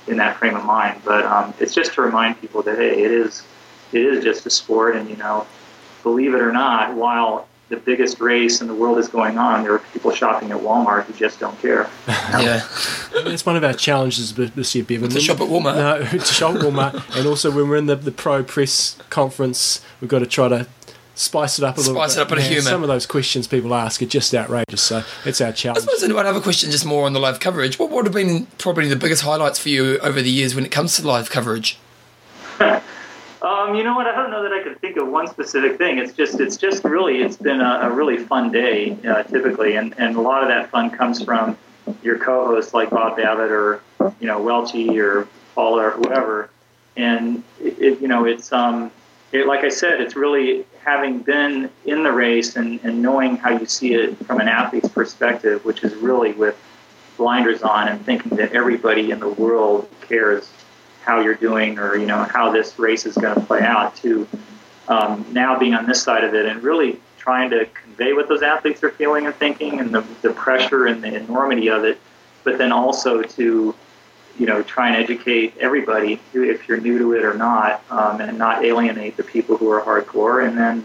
in 0.09 0.17
that 0.19 0.37
frame 0.37 0.57
of 0.57 0.65
mind. 0.65 1.01
But 1.05 1.25
um, 1.25 1.55
it's 1.61 1.75
just 1.75 1.95
to 1.95 2.03
remind 2.03 2.41
people 2.41 2.63
that 2.63 2.79
hey, 2.79 3.03
it 3.03 3.11
is 3.11 3.43
it 3.93 4.03
is 4.03 4.25
just 4.25 4.47
a 4.47 4.51
sport, 4.51 4.97
and 4.97 5.09
you 5.09 5.17
know, 5.17 5.47
believe 6.03 6.35
it 6.35 6.41
or 6.41 6.53
not, 6.53 6.95
while 6.95 7.49
the 7.69 7.77
biggest 7.77 8.21
race 8.21 8.61
in 8.61 8.69
the 8.69 8.75
world 8.75 8.99
is 8.99 9.09
going 9.09 9.39
on, 9.39 9.65
there 9.65 9.73
are 9.73 9.81
people 9.93 10.13
shopping 10.13 10.53
at 10.53 10.59
Walmart 10.59 11.05
who 11.05 11.13
just 11.15 11.41
don't 11.41 11.59
care. 11.61 11.89
Yeah. 12.37 12.67
That's 13.25 13.47
one 13.47 13.57
of 13.57 13.65
our 13.65 13.73
challenges 13.73 14.35
this 14.35 14.51
this 14.51 14.75
year, 14.75 14.85
Bevan. 14.85 15.09
To 15.11 15.21
shop 15.21 15.41
at 15.41 15.49
Walmart. 15.49 15.77
No, 15.77 16.05
to 16.19 16.25
shop 16.25 16.57
at 16.57 16.61
Walmart. 16.61 17.17
and 17.17 17.27
also 17.27 17.51
when 17.51 17.69
we're 17.69 17.77
in 17.77 17.87
the, 17.87 17.97
the 17.97 18.13
pro 18.13 18.43
press 18.43 18.99
conference, 19.09 19.81
we've 20.01 20.11
got 20.11 20.19
to 20.19 20.27
try 20.27 20.49
to 20.49 20.67
spice 21.17 21.59
it 21.59 21.65
up 21.65 21.77
a 21.77 21.81
little 21.81 21.95
Spice 21.95 22.15
bit. 22.15 22.21
it 22.21 22.23
up 22.25 22.31
with 22.31 22.39
a 22.39 22.43
Man, 22.43 22.51
humour. 22.53 22.71
Some 22.71 22.83
of 22.83 22.89
those 22.89 23.07
questions 23.07 23.47
people 23.49 23.75
ask 23.75 24.01
are 24.03 24.07
just 24.07 24.35
outrageous, 24.35 24.83
so 24.83 25.03
it's 25.25 25.41
our 25.41 25.53
challenge. 25.53 25.79
I 25.79 25.81
challenge. 25.81 25.99
suppose 26.01 26.15
one 26.15 26.27
other 26.27 26.41
question, 26.41 26.71
just 26.71 26.87
more 26.87 27.07
on 27.07 27.13
the 27.13 27.21
live 27.21 27.41
coverage. 27.41 27.79
What 27.79 27.91
would 27.91 28.05
have 28.07 28.15
been 28.15 28.47
probably 28.59 28.89
the 28.89 28.97
biggest 28.97 29.23
highlights 29.23 29.59
for 29.59 29.69
you 29.71 29.99
over 29.99 30.23
the 30.23 30.31
years 30.31 30.55
when 30.55 30.65
it 30.65 30.71
comes 30.71 30.97
to 30.97 31.07
live 31.07 31.31
coverage? 31.31 31.79
Um, 33.43 33.77
you 33.77 33.85
know 33.85 33.95
what? 33.95 34.09
I 34.09 34.17
don't 34.17 34.31
know 34.33 34.43
that 34.43 34.53
I 34.53 34.61
could 34.63 34.81
think 34.81 34.97
of 34.97 35.07
one 35.07 35.29
specific 35.29 35.79
thing. 35.79 35.99
It's 35.99 36.13
just, 36.13 36.41
it's 36.41 36.57
just 36.57 36.83
really, 36.83 37.19
it's 37.23 37.37
been 37.37 37.61
a, 37.61 37.81
a 37.83 37.91
really 37.91 38.19
fun 38.19 38.51
day 38.51 38.97
uh, 39.07 39.23
typically, 39.25 39.77
and 39.77 39.95
and 39.99 40.17
a 40.17 40.21
lot 40.21 40.43
of 40.43 40.49
that 40.49 40.71
fun 40.71 40.91
comes 40.91 41.23
from 41.23 41.57
your 42.03 42.19
co-hosts 42.19 42.75
like 42.75 42.91
Bob 42.91 43.17
Babbitt 43.17 43.53
or 43.53 43.83
you 44.19 44.27
know 44.27 44.41
Welchie 44.41 44.99
or 44.99 45.29
Paula 45.55 45.89
or 45.89 45.91
whoever, 45.93 46.51
and 46.97 47.45
it, 47.61 47.79
it, 47.79 48.01
you 48.01 48.09
know 48.09 48.25
it's 48.25 48.53
um, 48.53 48.91
it, 49.31 49.47
like 49.47 49.63
I 49.65 49.69
said, 49.69 50.01
it's 50.01 50.17
really 50.17 50.65
having 50.87 51.19
been 51.19 51.69
in 51.85 52.05
the 52.05 52.13
race 52.13 52.55
and, 52.55 52.79
and 52.85 53.03
knowing 53.03 53.37
how 53.37 53.51
you 53.51 53.67
see 53.67 53.93
it 53.93 54.17
from 54.25 54.41
an 54.41 54.47
athlete's 54.47 54.89
perspective, 54.89 55.65
which 55.65 55.83
is 55.83 55.93
really 55.97 56.33
with 56.33 56.57
blinders 57.17 57.63
on 57.63 57.89
and 57.89 58.07
thinking 58.07 58.37
that 58.37 58.53
everybody 58.53 59.11
in 59.11 59.19
the 59.19 59.29
world 59.29 59.89
cares 60.03 60.49
how 61.03 61.21
you're 61.21 61.35
doing 61.35 61.79
or 61.79 61.97
you 61.97 62.07
know 62.07 62.23
how 62.23 62.53
this 62.53 62.79
race 62.79 63.05
is 63.05 63.17
going 63.17 63.35
to 63.35 63.41
play 63.41 63.61
out 63.61 63.97
to 63.97 64.29
um, 64.89 65.27
now 65.33 65.59
being 65.59 65.75
on 65.75 65.87
this 65.87 66.03
side 66.03 66.23
of 66.23 66.35
it 66.35 66.47
and 66.47 66.63
really 66.63 67.01
trying 67.17 67.51
to 67.51 67.67
convey 67.67 68.13
what 68.13 68.29
those 68.29 68.43
athletes 68.43 68.85
are 68.85 68.91
feeling 68.91 69.27
and 69.27 69.35
thinking 69.37 69.81
and 69.81 69.93
the, 69.93 70.05
the 70.23 70.33
pressure 70.33 70.87
and 70.87 71.03
the 71.03 71.15
enormity 71.15 71.69
of 71.69 71.85
it 71.85 71.99
but 72.45 72.59
then 72.59 72.71
also 72.71 73.23
to 73.23 73.75
you 74.39 74.47
know 74.47 74.63
try 74.63 74.89
and 74.89 74.97
educate 74.97 75.57
everybody 75.59 76.21
if 76.35 76.69
you're 76.69 76.81
new 76.81 76.99
to 76.99 77.13
it 77.15 77.25
or 77.25 77.35
not 77.35 77.83
um, 77.91 78.21
and 78.21 78.37
not 78.39 78.65
alienate 78.65 79.17
the 79.17 79.23
people 79.23 79.57
who 79.57 79.71
are 79.71 79.81
hardcore 79.81 80.47
and 80.47 80.57
then 80.59 80.85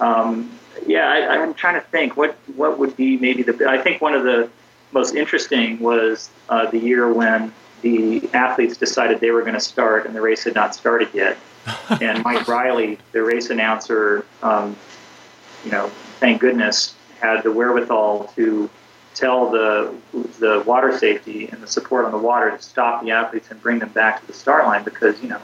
um, 0.00 0.58
yeah 0.86 1.08
I, 1.08 1.42
I'm 1.42 1.54
trying 1.54 1.74
to 1.74 1.86
think 1.88 2.16
what 2.16 2.36
what 2.54 2.78
would 2.78 2.96
be 2.96 3.16
maybe 3.16 3.42
the 3.42 3.68
I 3.68 3.78
think 3.78 4.00
one 4.00 4.14
of 4.14 4.24
the 4.24 4.50
most 4.92 5.14
interesting 5.14 5.78
was 5.80 6.30
uh, 6.48 6.70
the 6.70 6.78
year 6.78 7.12
when 7.12 7.52
the 7.82 8.28
athletes 8.32 8.76
decided 8.76 9.20
they 9.20 9.30
were 9.30 9.42
going 9.42 9.54
to 9.54 9.60
start 9.60 10.06
and 10.06 10.14
the 10.14 10.20
race 10.20 10.44
had 10.44 10.54
not 10.54 10.74
started 10.74 11.08
yet. 11.12 11.36
and 12.00 12.22
Mike 12.24 12.46
Riley, 12.48 12.98
the 13.12 13.22
race 13.22 13.50
announcer, 13.50 14.24
um, 14.42 14.76
you 15.64 15.70
know, 15.70 15.88
thank 16.20 16.40
goodness, 16.40 16.94
had 17.20 17.42
the 17.42 17.52
wherewithal 17.52 18.32
to 18.36 18.70
tell 19.16 19.50
the 19.50 19.94
the 20.38 20.62
water 20.66 20.96
safety 20.96 21.48
and 21.48 21.62
the 21.62 21.66
support 21.66 22.04
on 22.04 22.12
the 22.12 22.18
water 22.18 22.50
to 22.50 22.62
stop 22.62 23.02
the 23.02 23.10
athletes 23.10 23.50
and 23.50 23.60
bring 23.62 23.78
them 23.78 23.88
back 23.90 24.20
to 24.20 24.26
the 24.26 24.32
start 24.32 24.66
line 24.66 24.84
because 24.84 25.20
you 25.22 25.28
know. 25.28 25.40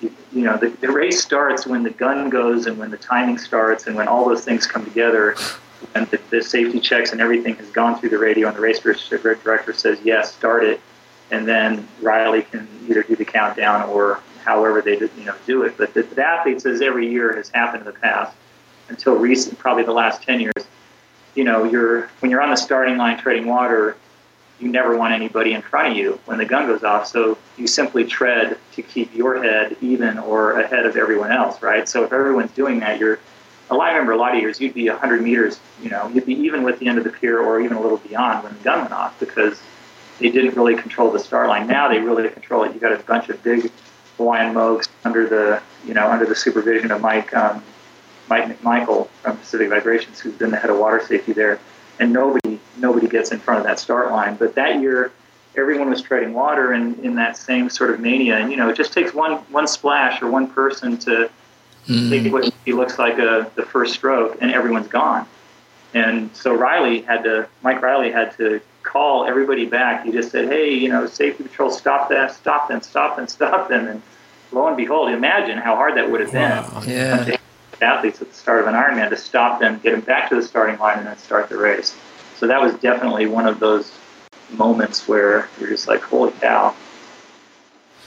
You, 0.00 0.12
you 0.32 0.42
know 0.44 0.56
the, 0.56 0.68
the 0.68 0.92
race 0.92 1.20
starts 1.20 1.66
when 1.66 1.82
the 1.82 1.90
gun 1.90 2.30
goes 2.30 2.66
and 2.66 2.78
when 2.78 2.92
the 2.92 2.96
timing 2.96 3.36
starts 3.36 3.88
and 3.88 3.96
when 3.96 4.06
all 4.06 4.24
those 4.24 4.44
things 4.44 4.64
come 4.64 4.84
together 4.84 5.34
and 5.96 6.06
the, 6.12 6.20
the 6.30 6.40
safety 6.40 6.78
checks 6.78 7.10
and 7.10 7.20
everything 7.20 7.56
has 7.56 7.68
gone 7.70 7.98
through 7.98 8.10
the 8.10 8.18
radio 8.18 8.46
and 8.46 8.56
the 8.56 8.60
race 8.60 8.78
director 8.78 9.72
says 9.72 9.98
yes 10.04 10.32
start 10.32 10.62
it 10.62 10.80
and 11.30 11.46
then 11.46 11.86
Riley 12.00 12.42
can 12.42 12.68
either 12.88 13.02
do 13.02 13.16
the 13.16 13.24
countdown 13.24 13.88
or 13.88 14.20
however 14.44 14.80
they 14.80 14.98
you 14.98 15.24
know 15.24 15.34
do 15.46 15.62
it. 15.62 15.76
But 15.76 15.94
the, 15.94 16.02
the 16.02 16.24
athletes, 16.24 16.64
as 16.66 16.80
every 16.80 17.10
year 17.10 17.36
has 17.36 17.50
happened 17.50 17.86
in 17.86 17.92
the 17.92 17.98
past, 17.98 18.34
until 18.88 19.14
recent, 19.14 19.58
probably 19.58 19.84
the 19.84 19.92
last 19.92 20.22
ten 20.22 20.40
years, 20.40 20.66
you 21.34 21.44
know, 21.44 21.64
you're 21.64 22.08
when 22.20 22.30
you're 22.30 22.42
on 22.42 22.50
the 22.50 22.56
starting 22.56 22.96
line 22.96 23.18
treading 23.18 23.46
water, 23.46 23.96
you 24.58 24.68
never 24.68 24.96
want 24.96 25.14
anybody 25.14 25.52
in 25.52 25.62
front 25.62 25.92
of 25.92 25.96
you 25.96 26.18
when 26.24 26.38
the 26.38 26.44
gun 26.44 26.66
goes 26.66 26.82
off. 26.82 27.06
So 27.06 27.38
you 27.56 27.66
simply 27.66 28.04
tread 28.04 28.58
to 28.74 28.82
keep 28.82 29.14
your 29.14 29.42
head 29.42 29.76
even 29.80 30.18
or 30.18 30.60
ahead 30.60 30.84
of 30.84 30.96
everyone 30.96 31.30
else, 31.30 31.62
right? 31.62 31.88
So 31.88 32.04
if 32.04 32.12
everyone's 32.12 32.50
doing 32.52 32.80
that, 32.80 32.98
you're 32.98 33.20
lot. 33.70 33.88
I 33.88 33.92
remember 33.92 34.12
a 34.12 34.16
lot 34.16 34.34
of 34.34 34.40
years 34.40 34.60
you'd 34.60 34.74
be 34.74 34.88
100 34.88 35.22
meters, 35.22 35.60
you 35.82 35.90
know, 35.90 36.08
you'd 36.08 36.26
be 36.26 36.34
even 36.34 36.62
with 36.62 36.78
the 36.78 36.88
end 36.88 36.98
of 36.98 37.04
the 37.04 37.10
pier 37.10 37.40
or 37.40 37.60
even 37.60 37.76
a 37.76 37.80
little 37.80 37.98
beyond 37.98 38.44
when 38.44 38.54
the 38.54 38.64
gun 38.64 38.80
went 38.80 38.92
off 38.92 39.18
because 39.20 39.60
they 40.18 40.30
didn't 40.30 40.54
really 40.54 40.74
control 40.74 41.10
the 41.10 41.18
star 41.18 41.46
line. 41.46 41.66
Now 41.66 41.88
they 41.88 42.00
really 42.00 42.28
control 42.28 42.64
it. 42.64 42.74
You 42.74 42.80
got 42.80 42.92
a 42.92 43.02
bunch 43.04 43.28
of 43.28 43.42
big 43.42 43.70
Hawaiian 44.16 44.54
Mogs 44.54 44.88
under 45.04 45.28
the 45.28 45.62
you 45.86 45.94
know 45.94 46.10
under 46.10 46.26
the 46.26 46.34
supervision 46.34 46.90
of 46.90 47.00
Mike 47.00 47.34
um, 47.34 47.62
Mike 48.28 48.44
McMichael 48.44 49.08
from 49.22 49.36
Pacific 49.36 49.68
Vibrations, 49.70 50.20
who's 50.20 50.34
been 50.34 50.50
the 50.50 50.56
head 50.56 50.70
of 50.70 50.78
water 50.78 51.04
safety 51.04 51.32
there, 51.32 51.60
and 51.98 52.12
nobody 52.12 52.60
nobody 52.76 53.08
gets 53.08 53.32
in 53.32 53.38
front 53.38 53.60
of 53.60 53.66
that 53.66 53.78
start 53.78 54.10
line. 54.10 54.36
But 54.36 54.54
that 54.54 54.80
year, 54.80 55.12
everyone 55.56 55.90
was 55.90 56.02
treading 56.02 56.32
water 56.32 56.72
and 56.72 56.98
in 57.00 57.14
that 57.16 57.36
same 57.36 57.68
sort 57.70 57.90
of 57.90 58.00
mania. 58.00 58.36
And 58.36 58.50
you 58.50 58.56
know, 58.56 58.68
it 58.68 58.76
just 58.76 58.92
takes 58.92 59.14
one 59.14 59.38
one 59.50 59.66
splash 59.66 60.22
or 60.22 60.30
one 60.30 60.48
person 60.50 60.98
to 60.98 61.30
mm. 61.86 62.10
take 62.10 62.32
what 62.32 62.52
he 62.64 62.72
looks 62.72 62.98
like 62.98 63.18
a 63.18 63.50
the 63.54 63.64
first 63.64 63.94
stroke, 63.94 64.38
and 64.40 64.52
everyone's 64.52 64.88
gone. 64.88 65.26
And 65.94 66.34
so 66.36 66.54
Riley 66.54 67.00
had 67.00 67.24
to, 67.24 67.48
Mike 67.62 67.80
Riley 67.80 68.12
had 68.12 68.36
to 68.36 68.60
call 68.82 69.26
everybody 69.26 69.66
back. 69.66 70.04
He 70.04 70.12
just 70.12 70.30
said, 70.30 70.48
"Hey, 70.48 70.74
you 70.74 70.88
know, 70.88 71.06
safety 71.06 71.44
patrol, 71.44 71.70
stop 71.70 72.08
that, 72.10 72.32
stop 72.32 72.68
them, 72.68 72.82
stop 72.82 73.16
them, 73.16 73.26
stop 73.26 73.68
them." 73.68 73.88
And 73.88 74.02
lo 74.52 74.66
and 74.66 74.76
behold, 74.76 75.10
imagine 75.10 75.58
how 75.58 75.76
hard 75.76 75.96
that 75.96 76.10
would 76.10 76.20
have 76.20 76.32
been. 76.32 76.50
Wow. 76.50 76.82
Yeah. 76.86 77.36
Athletes 77.80 78.20
at 78.20 78.28
the 78.28 78.34
start 78.34 78.60
of 78.60 78.66
an 78.66 78.74
Ironman 78.74 79.10
to 79.10 79.16
stop 79.16 79.60
them, 79.60 79.80
get 79.82 79.92
them 79.92 80.00
back 80.00 80.28
to 80.30 80.34
the 80.36 80.42
starting 80.42 80.78
line, 80.78 80.98
and 80.98 81.06
then 81.06 81.16
start 81.18 81.48
the 81.48 81.56
race. 81.56 81.96
So 82.36 82.46
that 82.46 82.60
was 82.60 82.74
definitely 82.74 83.26
one 83.26 83.46
of 83.46 83.60
those 83.60 83.92
moments 84.50 85.06
where 85.08 85.48
you're 85.58 85.68
just 85.68 85.88
like, 85.88 86.02
"Holy 86.02 86.32
cow!" 86.32 86.74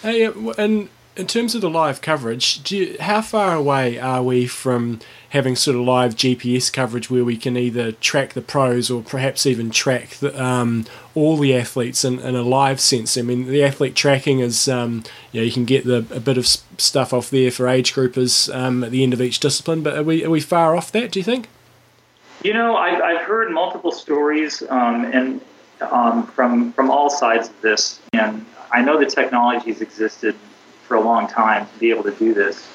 Hey, 0.02 0.26
and 0.58 0.90
in 1.22 1.28
terms 1.28 1.54
of 1.54 1.62
the 1.62 1.70
live 1.70 2.02
coverage, 2.02 2.70
you, 2.72 2.98
how 3.00 3.22
far 3.22 3.54
away 3.54 4.00
are 4.00 4.24
we 4.24 4.48
from 4.48 5.00
having 5.30 5.56
sort 5.56 5.78
of 5.78 5.84
live 5.84 6.16
GPS 6.16 6.74
coverage 6.74 7.12
where 7.12 7.24
we 7.24 7.38
can 7.38 7.56
either 7.56 7.92
track 7.92 8.34
the 8.34 8.42
pros 8.42 8.90
or 8.90 9.04
perhaps 9.04 9.46
even 9.46 9.70
track 9.70 10.10
the, 10.16 10.44
um, 10.44 10.84
all 11.14 11.38
the 11.38 11.56
athletes 11.56 12.04
in, 12.04 12.20
in, 12.20 12.36
a 12.36 12.42
live 12.42 12.80
sense? 12.80 13.18
I 13.18 13.22
mean, 13.22 13.46
the 13.46 13.64
athlete 13.64 13.96
tracking 13.96 14.40
is, 14.40 14.68
um, 14.68 15.04
you 15.32 15.42
know, 15.42 15.46
you 15.46 15.52
can 15.52 15.64
get 15.64 15.86
the, 15.86 15.98
a 16.10 16.20
bit 16.20 16.40
of 16.40 16.48
stuff 16.48 17.14
off 17.14 17.30
there 17.30 17.52
for 17.52 17.68
age 17.68 17.94
groupers 17.94 18.54
um, 18.54 18.84
at 18.84 18.90
the 18.90 19.04
end 19.04 19.14
of 19.14 19.22
each 19.22 19.40
discipline, 19.40 19.84
but 19.84 19.96
are 19.96 20.04
we, 20.04 20.26
are 20.26 20.32
we 20.32 20.42
far 20.42 20.76
off 20.76 20.92
that, 20.92 21.12
do 21.12 21.20
you 21.20 21.24
think? 21.24 21.50
You 22.44 22.54
know, 22.54 22.76
I've, 22.76 23.00
I've 23.00 23.22
heard 23.22 23.52
multiple 23.52 23.92
stories 23.92 24.64
um, 24.72 25.06
and 25.06 25.40
um, 25.82 26.26
from, 26.26 26.74
from 26.74 26.90
all 26.90 27.12
sides 27.12 27.50
of 27.50 27.62
this, 27.62 28.00
and 28.14 28.44
I 28.72 28.82
know 28.82 29.00
the 29.00 29.06
technologies 29.06 29.82
existed 29.82 30.36
for 30.92 30.98
a 30.98 31.02
long 31.02 31.26
time 31.26 31.66
to 31.66 31.80
be 31.80 31.90
able 31.90 32.04
to 32.04 32.12
do 32.12 32.34
this. 32.34 32.68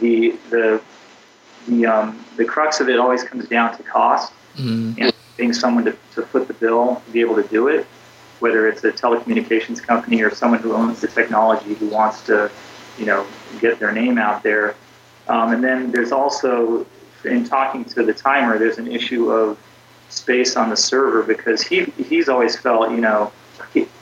The 0.00 0.36
the 0.50 0.82
the 1.68 1.86
um, 1.86 2.24
the 2.36 2.44
crux 2.44 2.80
of 2.80 2.88
it 2.88 2.98
always 2.98 3.22
comes 3.22 3.46
down 3.46 3.76
to 3.76 3.84
cost 3.84 4.32
mm-hmm. 4.56 5.00
and 5.00 5.14
getting 5.36 5.52
someone 5.52 5.84
to, 5.84 5.96
to 6.16 6.22
foot 6.22 6.48
the 6.48 6.54
bill 6.54 7.00
to 7.06 7.12
be 7.12 7.20
able 7.20 7.36
to 7.36 7.44
do 7.44 7.68
it, 7.68 7.86
whether 8.40 8.66
it's 8.66 8.82
a 8.82 8.90
telecommunications 8.90 9.80
company 9.80 10.22
or 10.22 10.34
someone 10.34 10.58
who 10.58 10.72
owns 10.72 11.00
the 11.00 11.06
technology 11.06 11.74
who 11.74 11.86
wants 11.86 12.26
to, 12.26 12.50
you 12.98 13.06
know, 13.06 13.24
get 13.60 13.78
their 13.78 13.92
name 13.92 14.18
out 14.18 14.42
there. 14.42 14.74
Um, 15.28 15.52
and 15.52 15.62
then 15.62 15.92
there's 15.92 16.10
also, 16.10 16.84
in 17.24 17.44
talking 17.44 17.84
to 17.94 18.02
the 18.02 18.12
timer, 18.12 18.58
there's 18.58 18.78
an 18.78 18.90
issue 18.90 19.30
of 19.30 19.56
space 20.08 20.56
on 20.56 20.68
the 20.68 20.76
server 20.76 21.22
because 21.22 21.62
he 21.62 21.84
he's 22.10 22.28
always 22.28 22.58
felt, 22.58 22.90
you 22.90 23.00
know, 23.00 23.30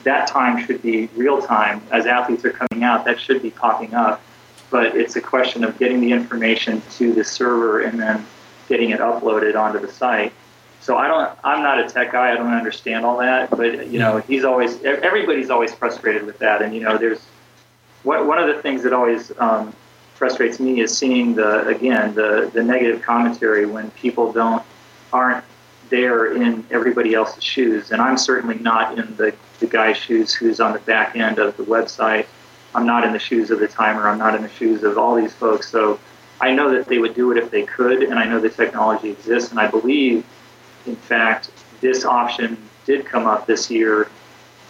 that 0.03 0.27
time 0.27 0.65
should 0.65 0.81
be 0.81 1.07
real 1.15 1.41
time. 1.41 1.81
As 1.91 2.05
athletes 2.05 2.43
are 2.45 2.51
coming 2.51 2.83
out, 2.83 3.05
that 3.05 3.19
should 3.19 3.41
be 3.41 3.51
popping 3.51 3.93
up. 3.93 4.21
But 4.69 4.95
it's 4.95 5.15
a 5.15 5.21
question 5.21 5.63
of 5.63 5.77
getting 5.77 5.99
the 5.99 6.11
information 6.11 6.81
to 6.91 7.13
the 7.13 7.23
server 7.23 7.81
and 7.81 7.99
then 7.99 8.25
getting 8.69 8.91
it 8.91 8.99
uploaded 8.99 9.55
onto 9.55 9.79
the 9.79 9.91
site. 9.91 10.33
So 10.79 10.97
I 10.97 11.07
don't. 11.07 11.37
I'm 11.43 11.61
not 11.61 11.79
a 11.79 11.87
tech 11.87 12.11
guy. 12.11 12.31
I 12.31 12.35
don't 12.35 12.53
understand 12.53 13.05
all 13.05 13.17
that. 13.17 13.51
But 13.51 13.87
you 13.87 13.99
know, 13.99 14.17
he's 14.19 14.43
always. 14.43 14.81
Everybody's 14.83 15.49
always 15.49 15.73
frustrated 15.73 16.25
with 16.25 16.39
that. 16.39 16.61
And 16.61 16.73
you 16.73 16.81
know, 16.81 16.97
there's 16.97 17.21
one 18.03 18.39
of 18.39 18.47
the 18.47 18.61
things 18.61 18.81
that 18.83 18.93
always 18.93 19.31
um, 19.37 19.75
frustrates 20.15 20.59
me 20.59 20.79
is 20.79 20.97
seeing 20.97 21.35
the 21.35 21.67
again 21.67 22.15
the 22.15 22.49
the 22.53 22.63
negative 22.63 23.01
commentary 23.01 23.65
when 23.65 23.91
people 23.91 24.31
don't 24.31 24.63
aren't 25.13 25.43
there 25.91 26.33
in 26.35 26.65
everybody 26.71 27.13
else's 27.13 27.43
shoes. 27.43 27.91
And 27.91 28.01
I'm 28.01 28.17
certainly 28.17 28.57
not 28.57 28.97
in 28.97 29.15
the, 29.17 29.35
the 29.61 29.67
guy's 29.67 29.95
shoes 29.95 30.33
who's 30.33 30.59
on 30.59 30.73
the 30.73 30.79
back 30.79 31.15
end 31.15 31.39
of 31.39 31.55
the 31.55 31.63
website. 31.63 32.25
I'm 32.75 32.85
not 32.85 33.05
in 33.05 33.13
the 33.13 33.19
shoes 33.19 33.51
of 33.51 33.59
the 33.59 33.67
timer. 33.67 34.09
I'm 34.09 34.17
not 34.17 34.35
in 34.35 34.41
the 34.41 34.49
shoes 34.49 34.83
of 34.83 34.97
all 34.97 35.15
these 35.15 35.33
folks. 35.33 35.69
So 35.69 35.99
I 36.41 36.51
know 36.51 36.73
that 36.73 36.87
they 36.87 36.97
would 36.97 37.13
do 37.13 37.31
it 37.31 37.37
if 37.37 37.51
they 37.51 37.63
could, 37.63 38.03
and 38.03 38.19
I 38.19 38.25
know 38.25 38.39
the 38.39 38.49
technology 38.49 39.11
exists. 39.11 39.51
And 39.51 39.59
I 39.59 39.67
believe, 39.67 40.25
in 40.85 40.95
fact, 40.95 41.51
this 41.79 42.03
option 42.03 42.57
did 42.85 43.05
come 43.05 43.27
up 43.27 43.45
this 43.45 43.69
year 43.69 44.09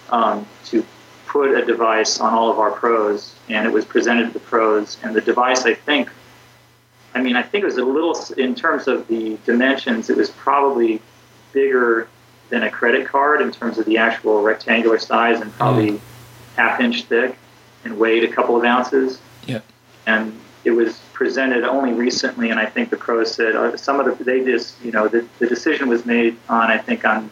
um, 0.10 0.46
to 0.66 0.86
put 1.26 1.52
a 1.58 1.66
device 1.66 2.20
on 2.20 2.34
all 2.34 2.52
of 2.52 2.60
our 2.60 2.72
pros, 2.72 3.36
and 3.48 3.66
it 3.66 3.72
was 3.72 3.86
presented 3.86 4.28
to 4.28 4.34
the 4.34 4.40
pros. 4.40 4.98
And 5.04 5.16
the 5.16 5.22
device, 5.22 5.66
I 5.66 5.74
think, 5.74 6.10
I 7.16 7.22
mean, 7.22 7.38
I 7.38 7.44
think 7.44 7.64
it 7.64 7.68
was 7.68 7.78
a 7.78 7.86
little, 7.86 8.18
in 8.38 8.54
terms 8.54 8.90
of 8.90 9.08
the 9.08 9.38
dimensions, 9.46 10.10
it 10.10 10.18
was 10.18 10.30
probably 10.32 11.02
bigger 11.54 12.10
than 12.52 12.64
a 12.64 12.70
credit 12.70 13.08
card 13.08 13.42
in 13.42 13.52
terms 13.52 13.80
of 13.80 13.86
the 13.86 13.98
actual 13.98 14.44
rectangular 14.44 15.00
size 15.00 15.42
and 15.42 15.52
probably 15.54 15.92
mm. 15.92 16.00
half 16.56 16.80
inch 16.80 17.06
thick 17.06 17.36
and 17.84 17.98
weighed 17.98 18.24
a 18.24 18.32
couple 18.32 18.56
of 18.56 18.64
ounces. 18.64 19.20
Yeah. 19.48 19.62
And 20.06 20.40
it 20.64 20.72
was 20.72 21.00
presented 21.14 21.64
only 21.64 21.94
recently, 21.94 22.52
and 22.52 22.60
I 22.60 22.66
think 22.68 22.92
the 22.92 22.98
pros 22.98 23.34
said 23.34 23.56
uh, 23.56 23.76
some 23.78 24.00
of 24.00 24.18
the 24.18 24.24
they 24.24 24.44
just 24.44 24.80
you 24.84 24.92
know 24.92 25.08
the, 25.08 25.26
the 25.40 25.48
decision 25.48 25.90
was 25.90 26.06
made 26.06 26.38
on 26.50 26.70
I 26.70 26.78
think 26.78 27.06
on 27.06 27.32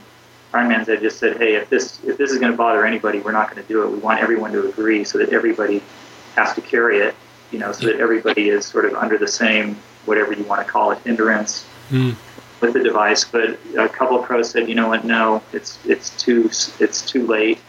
Ironman's 0.54 0.88
they 0.88 0.98
just 0.98 1.20
said 1.20 1.38
hey 1.38 1.56
if 1.56 1.70
this 1.70 2.00
if 2.06 2.18
this 2.18 2.32
is 2.32 2.40
going 2.40 2.52
to 2.52 2.58
bother 2.58 2.86
anybody 2.86 3.20
we're 3.20 3.34
not 3.34 3.52
going 3.52 3.62
to 3.62 3.68
do 3.68 3.84
it 3.84 3.92
we 3.92 4.00
want 4.00 4.20
everyone 4.20 4.52
to 4.54 4.68
agree 4.68 5.04
so 5.04 5.20
that 5.20 5.30
everybody 5.30 5.84
has 6.36 6.56
to 6.56 6.62
carry 6.62 7.00
it 7.00 7.14
you 7.52 7.60
know 7.60 7.72
so 7.72 7.86
that 7.86 7.98
everybody 7.98 8.50
is 8.50 8.66
sort 8.66 8.86
of 8.86 8.96
under 8.96 9.18
the 9.18 9.28
same 9.28 9.76
whatever 10.06 10.34
you 10.34 10.44
want 10.46 10.66
to 10.66 10.72
call 10.72 10.92
it 10.92 10.98
hindrance 11.00 11.68
mm 11.90 12.16
with 12.62 12.74
the 12.74 12.84
device, 12.84 13.24
but 13.24 13.57
a 13.78 13.89
couple 13.89 14.20
of 14.20 14.26
pros 14.26 14.51
said, 14.51 14.68
you 14.68 14.76
know 14.76 14.88
what, 14.88 15.05
no, 15.05 15.41
it's 15.53 15.80
it's 15.86 16.22
too 16.22 16.49
it's 16.80 17.10
too 17.10 17.26
late. 17.26 17.60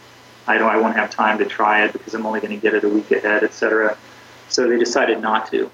I 0.47 0.57
don't 0.57 0.69
I 0.69 0.77
won't 0.77 0.95
have 0.95 1.09
time 1.09 1.37
to 1.37 1.45
try 1.45 1.85
it 1.85 1.93
because 1.93 2.13
I'm 2.13 2.25
only 2.25 2.39
going 2.39 2.53
to 2.53 2.61
get 2.61 2.73
it 2.73 2.83
a 2.83 2.89
week 2.89 3.11
ahead, 3.11 3.43
etc. 3.43 3.97
So 4.49 4.67
they 4.67 4.77
decided 4.77 5.21
not 5.21 5.49
to. 5.51 5.71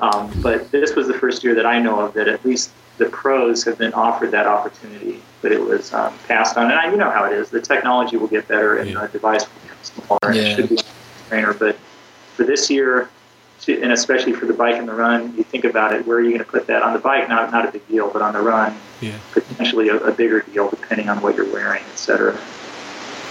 Um, 0.00 0.30
but 0.42 0.70
this 0.70 0.94
was 0.94 1.06
the 1.06 1.14
first 1.14 1.42
year 1.42 1.54
that 1.54 1.66
I 1.66 1.78
know 1.78 2.00
of 2.00 2.14
that 2.14 2.28
at 2.28 2.44
least 2.44 2.70
the 2.98 3.06
pros 3.06 3.64
have 3.64 3.78
been 3.78 3.92
offered 3.92 4.30
that 4.30 4.46
opportunity, 4.46 5.22
but 5.42 5.52
it 5.52 5.60
was 5.60 5.92
um, 5.92 6.16
passed 6.26 6.56
on. 6.56 6.70
And 6.70 6.74
I, 6.74 6.90
you 6.90 6.96
know 6.96 7.10
how 7.10 7.24
it 7.24 7.32
is. 7.32 7.50
The 7.50 7.60
technology 7.60 8.16
will 8.16 8.26
get 8.26 8.48
better 8.48 8.78
and 8.78 8.90
yeah. 8.90 9.06
the 9.06 9.08
device 9.08 9.44
will 9.44 9.62
become 9.62 9.78
smaller 9.82 10.18
and 10.24 10.36
it 10.36 10.56
should 10.56 10.68
be 10.68 10.76
a 10.76 11.28
trainer. 11.28 11.54
But 11.54 11.76
for 12.34 12.44
this 12.44 12.70
year, 12.70 13.10
to, 13.62 13.82
and 13.82 13.92
especially 13.92 14.32
for 14.32 14.46
the 14.46 14.52
bike 14.52 14.76
and 14.76 14.88
the 14.88 14.94
run, 14.94 15.36
you 15.36 15.44
think 15.44 15.64
about 15.64 15.92
it. 15.92 16.06
Where 16.06 16.18
are 16.18 16.22
you 16.22 16.30
going 16.30 16.44
to 16.44 16.50
put 16.50 16.66
that 16.66 16.82
on 16.82 16.92
the 16.92 16.98
bike? 16.98 17.28
Not 17.28 17.52
not 17.52 17.68
a 17.68 17.72
big 17.72 17.86
deal, 17.88 18.10
but 18.10 18.22
on 18.22 18.34
the 18.34 18.40
run, 18.40 18.78
yeah. 19.00 19.18
potentially 19.32 19.88
a, 19.88 19.96
a 19.96 20.12
bigger 20.12 20.40
deal 20.40 20.68
depending 20.70 21.08
on 21.08 21.20
what 21.20 21.36
you're 21.36 21.50
wearing, 21.50 21.82
etc. 21.84 22.38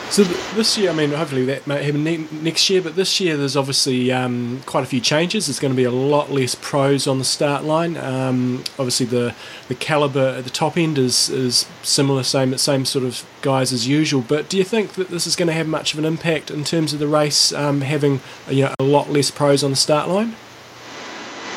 So 0.10 0.24
this 0.24 0.78
year, 0.78 0.92
I 0.92 0.94
mean, 0.94 1.12
hopefully 1.12 1.46
that 1.46 1.68
may 1.68 1.84
happen 1.84 2.04
next 2.44 2.70
year, 2.70 2.82
but 2.82 2.96
this 2.96 3.20
year 3.20 3.36
there's 3.36 3.58
obviously 3.58 4.14
um, 4.14 4.62
quite 4.66 4.84
a 4.84 4.88
few 4.88 5.02
changes. 5.02 5.48
There's 5.48 5.60
going 5.60 5.74
to 5.74 5.76
be 5.76 5.84
a 5.84 5.92
lot 5.92 6.32
less 6.32 6.56
pros 6.56 7.06
on 7.06 7.20
the 7.20 7.26
start 7.26 7.66
line. 7.66 7.98
Um, 7.98 8.64
obviously, 8.80 9.08
the 9.08 9.36
the 9.68 9.76
caliber 9.76 10.36
at 10.38 10.44
the 10.46 10.50
top 10.50 10.78
end 10.78 10.98
is 10.98 11.30
is 11.30 11.68
similar, 11.84 12.24
same 12.24 12.58
same 12.58 12.86
sort 12.86 13.04
of 13.04 13.26
guys 13.42 13.74
as 13.74 13.88
usual. 13.88 14.24
But 14.26 14.48
do 14.48 14.58
you 14.58 14.64
think 14.64 14.94
that 14.94 15.10
this 15.10 15.28
is 15.28 15.36
going 15.36 15.48
to 15.48 15.54
have 15.54 15.68
much 15.68 15.92
of 15.92 16.00
an 16.00 16.06
impact 16.06 16.50
in 16.50 16.64
terms 16.64 16.94
of 16.94 17.00
the 17.00 17.08
race 17.08 17.52
um, 17.52 17.82
having 17.82 18.22
you 18.48 18.66
know 18.66 18.74
a 18.80 18.84
lot 18.84 19.10
less 19.10 19.32
pros 19.32 19.64
on 19.64 19.72
the 19.72 19.76
start 19.76 20.08
line? 20.08 20.36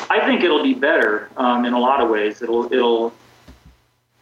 I 0.09 0.25
think 0.25 0.43
it'll 0.43 0.63
be 0.63 0.73
better 0.73 1.29
um, 1.37 1.65
in 1.65 1.73
a 1.73 1.79
lot 1.79 2.01
of 2.01 2.09
ways. 2.09 2.41
It'll 2.41 2.65
it'll 2.73 3.13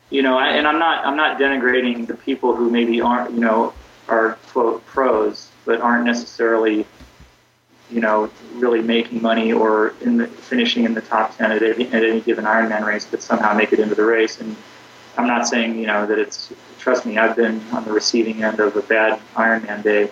you 0.10 0.22
know, 0.22 0.38
and 0.40 0.68
I'm 0.68 0.80
not 0.80 1.06
I'm 1.06 1.18
not 1.18 1.40
denigrating 1.40 2.06
the 2.06 2.16
people 2.16 2.56
who 2.56 2.70
maybe 2.70 3.02
aren't 3.02 3.32
you 3.32 3.40
know 3.40 3.74
are 4.08 4.38
quote 4.48 4.86
pros, 4.86 5.52
but 5.66 5.82
aren't 5.82 6.06
necessarily, 6.06 6.86
you 7.90 8.00
know, 8.00 8.30
really 8.54 8.82
making 8.82 9.22
money 9.22 9.52
or 9.52 9.94
in 10.02 10.18
the, 10.18 10.28
finishing 10.28 10.84
in 10.84 10.94
the 10.94 11.02
top 11.02 11.38
ten 11.38 11.52
at 11.52 11.64
any, 11.64 11.88
at 11.88 12.04
any 12.04 12.22
given 12.22 12.46
Ironman 12.46 12.86
race, 12.86 13.06
but 13.10 13.22
somehow 13.22 13.54
make 13.54 13.74
it 13.74 13.80
into 13.80 13.96
the 13.96 14.06
race. 14.06 14.40
And 14.40 14.56
I'm 15.18 15.28
not 15.28 15.48
saying 15.48 15.78
you 15.78 15.88
know 15.88 16.06
that 16.06 16.20
it's. 16.20 16.54
Trust 16.80 17.06
me, 17.06 17.18
I've 17.18 17.36
been 17.36 17.62
on 17.74 17.84
the 17.84 17.92
receiving 17.92 18.44
end 18.44 18.60
of 18.62 18.76
a 18.78 18.82
bad 18.82 19.20
Ironman 19.36 19.84
day. 19.84 20.10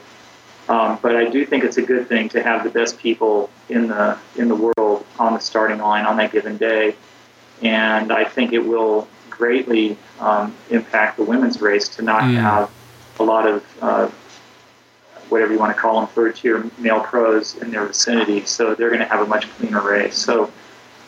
Um, 0.67 0.97
but 1.01 1.15
I 1.15 1.29
do 1.29 1.45
think 1.45 1.63
it's 1.63 1.77
a 1.77 1.81
good 1.81 2.07
thing 2.07 2.27
to 2.29 2.41
have 2.41 2.63
the 2.63 2.71
best 2.71 2.97
people 2.97 3.49
in 3.69 3.87
the 3.87 4.17
in 4.35 4.47
the 4.47 4.55
world 4.55 5.05
on 5.19 5.33
the 5.33 5.39
starting 5.39 5.77
line 5.77 6.05
on 6.05 6.17
that 6.17 6.31
given 6.31 6.57
day, 6.57 6.95
and 7.61 8.11
I 8.11 8.25
think 8.25 8.51
it 8.51 8.65
will 8.65 9.07
greatly 9.29 9.97
um, 10.19 10.55
impact 10.69 11.17
the 11.17 11.23
women's 11.23 11.61
race 11.61 11.87
to 11.89 12.01
not 12.01 12.23
mm. 12.23 12.35
have 12.35 12.71
a 13.19 13.23
lot 13.23 13.47
of 13.47 13.63
uh, 13.81 14.09
whatever 15.29 15.53
you 15.53 15.59
want 15.59 15.75
to 15.75 15.81
call 15.81 15.99
them, 15.99 16.07
third 16.09 16.35
tier 16.35 16.69
male 16.77 16.99
pros 16.99 17.55
in 17.57 17.71
their 17.71 17.85
vicinity. 17.85 18.45
So 18.45 18.75
they're 18.75 18.89
going 18.89 19.01
to 19.01 19.07
have 19.07 19.21
a 19.21 19.25
much 19.25 19.49
cleaner 19.51 19.81
race. 19.81 20.17
So 20.17 20.51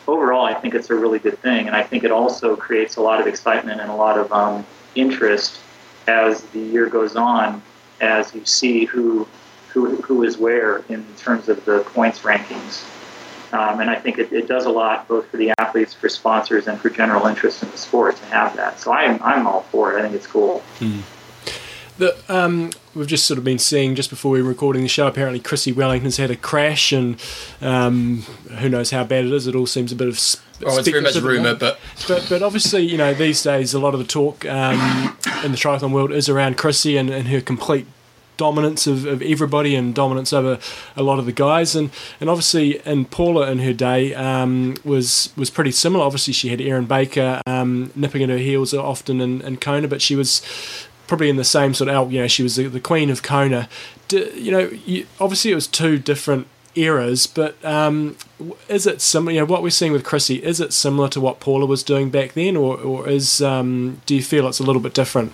overall, 0.06 0.44
I 0.44 0.54
think 0.54 0.74
it's 0.74 0.90
a 0.90 0.94
really 0.94 1.18
good 1.18 1.38
thing. 1.40 1.66
And 1.66 1.76
I 1.76 1.82
think 1.82 2.04
it 2.04 2.10
also 2.10 2.56
creates 2.56 2.96
a 2.96 3.02
lot 3.02 3.20
of 3.20 3.26
excitement 3.26 3.80
and 3.80 3.90
a 3.90 3.94
lot 3.94 4.18
of 4.18 4.32
um, 4.32 4.66
interest 4.94 5.60
as 6.06 6.42
the 6.44 6.60
year 6.60 6.86
goes 6.86 7.16
on, 7.16 7.62
as 8.00 8.34
you 8.34 8.44
see 8.44 8.86
who, 8.86 9.28
who, 9.68 9.96
who 9.96 10.24
is 10.24 10.38
where 10.38 10.78
in 10.88 11.04
terms 11.16 11.48
of 11.48 11.64
the 11.64 11.80
points 11.80 12.20
rankings. 12.20 12.84
Um, 13.52 13.80
and 13.80 13.88
I 13.88 13.94
think 13.94 14.18
it, 14.18 14.30
it, 14.30 14.46
does 14.46 14.66
a 14.66 14.70
lot 14.70 15.08
both 15.08 15.30
for 15.30 15.38
the 15.38 15.54
athletes, 15.58 15.94
for 15.94 16.10
sponsors, 16.10 16.66
and 16.66 16.78
for 16.78 16.90
general 16.90 17.26
interest 17.26 17.62
in 17.62 17.70
the 17.70 17.78
sport 17.78 18.16
to 18.16 18.24
have 18.26 18.54
that. 18.56 18.78
So 18.78 18.92
I'm, 18.92 19.22
I'm 19.22 19.46
all 19.46 19.62
for 19.62 19.96
it. 19.96 19.98
I 19.98 20.02
think 20.02 20.14
it's 20.14 20.26
cool. 20.26 20.62
Mm. 20.80 21.00
The, 21.98 22.16
um, 22.28 22.70
we've 22.94 23.06
just 23.06 23.26
sort 23.26 23.38
of 23.38 23.44
been 23.44 23.58
seeing 23.58 23.94
just 23.94 24.08
before 24.08 24.30
we 24.30 24.42
were 24.42 24.48
recording 24.48 24.82
the 24.82 24.88
show. 24.88 25.06
Apparently, 25.06 25.40
Chrissie 25.40 25.72
Wellington's 25.72 26.16
had 26.16 26.30
a 26.30 26.36
crash, 26.36 26.92
and 26.92 27.20
um, 27.60 28.22
who 28.58 28.68
knows 28.68 28.90
how 28.90 29.04
bad 29.04 29.24
it 29.24 29.32
is. 29.32 29.46
It 29.46 29.54
all 29.54 29.66
seems 29.66 29.92
a 29.92 29.96
bit 29.96 30.08
of 30.08 30.18
Oh, 30.66 30.76
it's 30.76 30.88
very 30.88 31.02
much 31.02 31.14
rumour, 31.16 31.54
but 31.54 31.78
but 32.08 32.26
but 32.28 32.42
obviously, 32.42 32.82
you 32.82 32.98
know, 32.98 33.14
these 33.14 33.42
days 33.42 33.74
a 33.74 33.78
lot 33.78 33.94
of 33.94 34.00
the 34.00 34.06
talk 34.06 34.44
um, 34.46 35.16
in 35.44 35.52
the 35.52 35.58
triathlon 35.58 35.92
world 35.92 36.10
is 36.10 36.28
around 36.28 36.56
Chrissie 36.56 36.96
and, 36.96 37.10
and 37.10 37.28
her 37.28 37.40
complete 37.40 37.86
dominance 38.36 38.86
of, 38.86 39.04
of 39.04 39.20
everybody 39.20 39.74
and 39.74 39.94
dominance 39.94 40.32
over 40.32 40.58
a 40.96 41.02
lot 41.02 41.18
of 41.18 41.26
the 41.26 41.32
guys 41.32 41.74
and 41.74 41.90
and 42.20 42.30
obviously 42.30 42.80
and 42.84 43.10
Paula 43.10 43.50
in 43.50 43.58
her 43.58 43.72
day 43.72 44.14
um, 44.14 44.76
was 44.84 45.32
was 45.36 45.50
pretty 45.50 45.72
similar 45.72 46.04
obviously 46.04 46.32
she 46.32 46.48
had 46.48 46.60
Erin 46.60 46.86
Baker 46.86 47.42
um, 47.48 47.90
nipping 47.96 48.22
at 48.22 48.28
her 48.28 48.38
heels 48.38 48.72
often 48.72 49.20
in, 49.20 49.40
in 49.40 49.56
Kona 49.56 49.88
but 49.88 50.00
she 50.00 50.14
was 50.14 50.40
probably 51.08 51.28
in 51.28 51.36
the 51.36 51.44
same 51.44 51.74
sort 51.74 51.90
of 51.90 52.12
you 52.12 52.20
know 52.20 52.28
she 52.28 52.42
was 52.42 52.56
the, 52.56 52.68
the 52.68 52.80
queen 52.80 53.10
of 53.10 53.22
Kona 53.22 53.68
Do, 54.06 54.30
you 54.36 54.52
know 54.52 54.68
you, 54.86 55.06
obviously 55.18 55.50
it 55.50 55.56
was 55.56 55.66
two 55.66 55.98
different 55.98 56.46
eras 56.76 57.26
but 57.26 57.62
um, 57.64 58.16
is 58.68 58.86
it 58.86 59.00
similar 59.00 59.32
you 59.32 59.40
know 59.40 59.46
what 59.46 59.62
we're 59.62 59.70
seeing 59.70 59.92
with 59.92 60.04
Chrissie 60.04 60.42
is 60.44 60.60
it 60.60 60.72
similar 60.72 61.08
to 61.08 61.20
what 61.20 61.40
Paula 61.40 61.66
was 61.66 61.82
doing 61.82 62.10
back 62.10 62.34
then 62.34 62.56
or, 62.56 62.76
or 62.78 63.08
is 63.08 63.42
um, 63.42 64.00
do 64.06 64.14
you 64.14 64.22
feel 64.22 64.46
it's 64.46 64.60
a 64.60 64.64
little 64.64 64.82
bit 64.82 64.94
different 64.94 65.32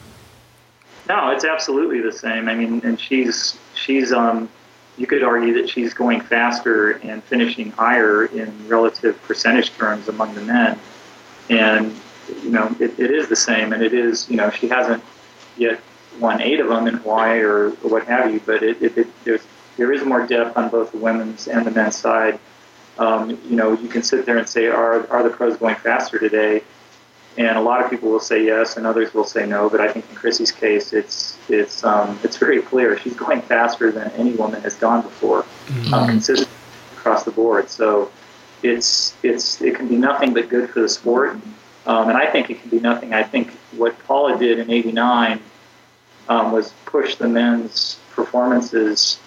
no, 1.09 1.31
it's 1.31 1.45
absolutely 1.45 2.01
the 2.01 2.13
same. 2.13 2.49
I 2.49 2.55
mean, 2.55 2.81
and 2.85 2.99
she's 2.99 3.59
she's 3.75 4.13
um, 4.13 4.49
you 4.97 5.07
could 5.07 5.23
argue 5.23 5.55
that 5.55 5.69
she's 5.69 5.93
going 5.93 6.21
faster 6.21 6.93
and 6.93 7.23
finishing 7.25 7.71
higher 7.73 8.27
in 8.27 8.69
relative 8.69 9.21
percentage 9.23 9.71
terms 9.73 10.09
among 10.09 10.35
the 10.35 10.41
men, 10.41 10.79
and 11.51 11.95
you 12.43 12.51
know 12.51 12.75
it, 12.81 12.99
it 12.99 13.11
is 13.11 13.29
the 13.29 13.37
same. 13.37 13.73
And 13.73 13.83
it 13.83 13.93
is 13.93 14.31
you 14.31 14.37
know 14.37 14.51
she 14.51 14.69
hasn't 14.69 15.03
yet 15.57 15.81
won 16.21 16.41
eight 16.41 16.61
of 16.61 16.69
them 16.69 16.87
in 16.87 16.95
Hawaii 16.95 17.41
or, 17.41 17.69
or 17.69 17.91
what 17.91 18.07
have 18.07 18.33
you, 18.33 18.41
but 18.45 18.63
it, 18.63 18.81
it, 18.83 18.97
it 18.99 19.25
there's 19.25 19.43
there 19.77 19.93
is 19.93 20.05
more 20.05 20.25
depth 20.27 20.57
on 20.57 20.69
both 20.69 20.93
the 20.93 20.99
women's 20.99 21.49
and 21.49 21.67
the 21.67 21.71
men's 21.71 21.97
side. 21.97 22.39
Um, 22.97 23.31
you 23.31 23.57
know, 23.57 23.73
you 23.73 23.89
can 23.89 24.05
sit 24.05 24.25
there 24.25 24.39
and 24.39 24.49
say, 24.49 24.67
are 24.67 25.09
are 25.11 25.23
the 25.23 25.31
pros 25.31 25.57
going 25.57 25.77
faster 25.77 26.19
today? 26.19 26.63
and 27.37 27.59
a 27.59 27.61
lot 27.61 27.83
of 27.83 27.91
people 27.91 28.11
will 28.11 28.21
say 28.21 28.45
yes, 28.45 28.77
and 28.77 28.87
others 28.87 29.13
will 29.13 29.25
say 29.25 29.47
no. 29.47 29.69
But 29.69 29.81
I 29.81 29.91
think 29.91 30.09
in 30.09 30.17
Chrissie's 30.17 30.53
case, 30.53 30.93
it's 30.93 31.37
it's 31.49 31.83
um, 31.85 32.19
it's 32.23 32.37
very 32.37 32.63
clear 32.63 32.99
she's 32.99 33.17
going 33.17 33.43
faster 33.43 33.91
than 33.91 34.11
any 34.13 34.33
woman 34.33 34.63
has 34.63 34.77
gone 34.77 35.03
before, 35.03 35.43
mm-hmm. 35.43 35.95
um, 35.95 36.09
consistently 36.09 36.55
across 36.97 37.25
the 37.25 37.33
board. 37.33 37.69
So 37.69 38.11
it's 38.63 39.17
it's 39.23 39.61
it 39.61 39.75
can 39.75 39.89
be 39.89 39.97
nothing 39.97 40.33
but 40.33 40.49
good 40.49 40.71
for 40.71 40.81
the 40.81 40.89
sport, 40.89 41.37
um, 41.87 42.09
and 42.09 42.17
I 42.17 42.31
think 42.31 42.51
it 42.51 42.61
can 42.61 42.71
be 42.71 42.81
nothing. 42.81 43.13
I 43.13 43.25
think 43.25 43.57
what 43.77 43.99
Paula 44.07 44.39
did 44.39 44.59
in 44.59 44.71
'89 44.71 45.41
um, 46.29 46.53
was 46.53 46.73
push 46.87 47.17
the 47.17 47.29
men's 47.29 47.99
performances 48.13 49.19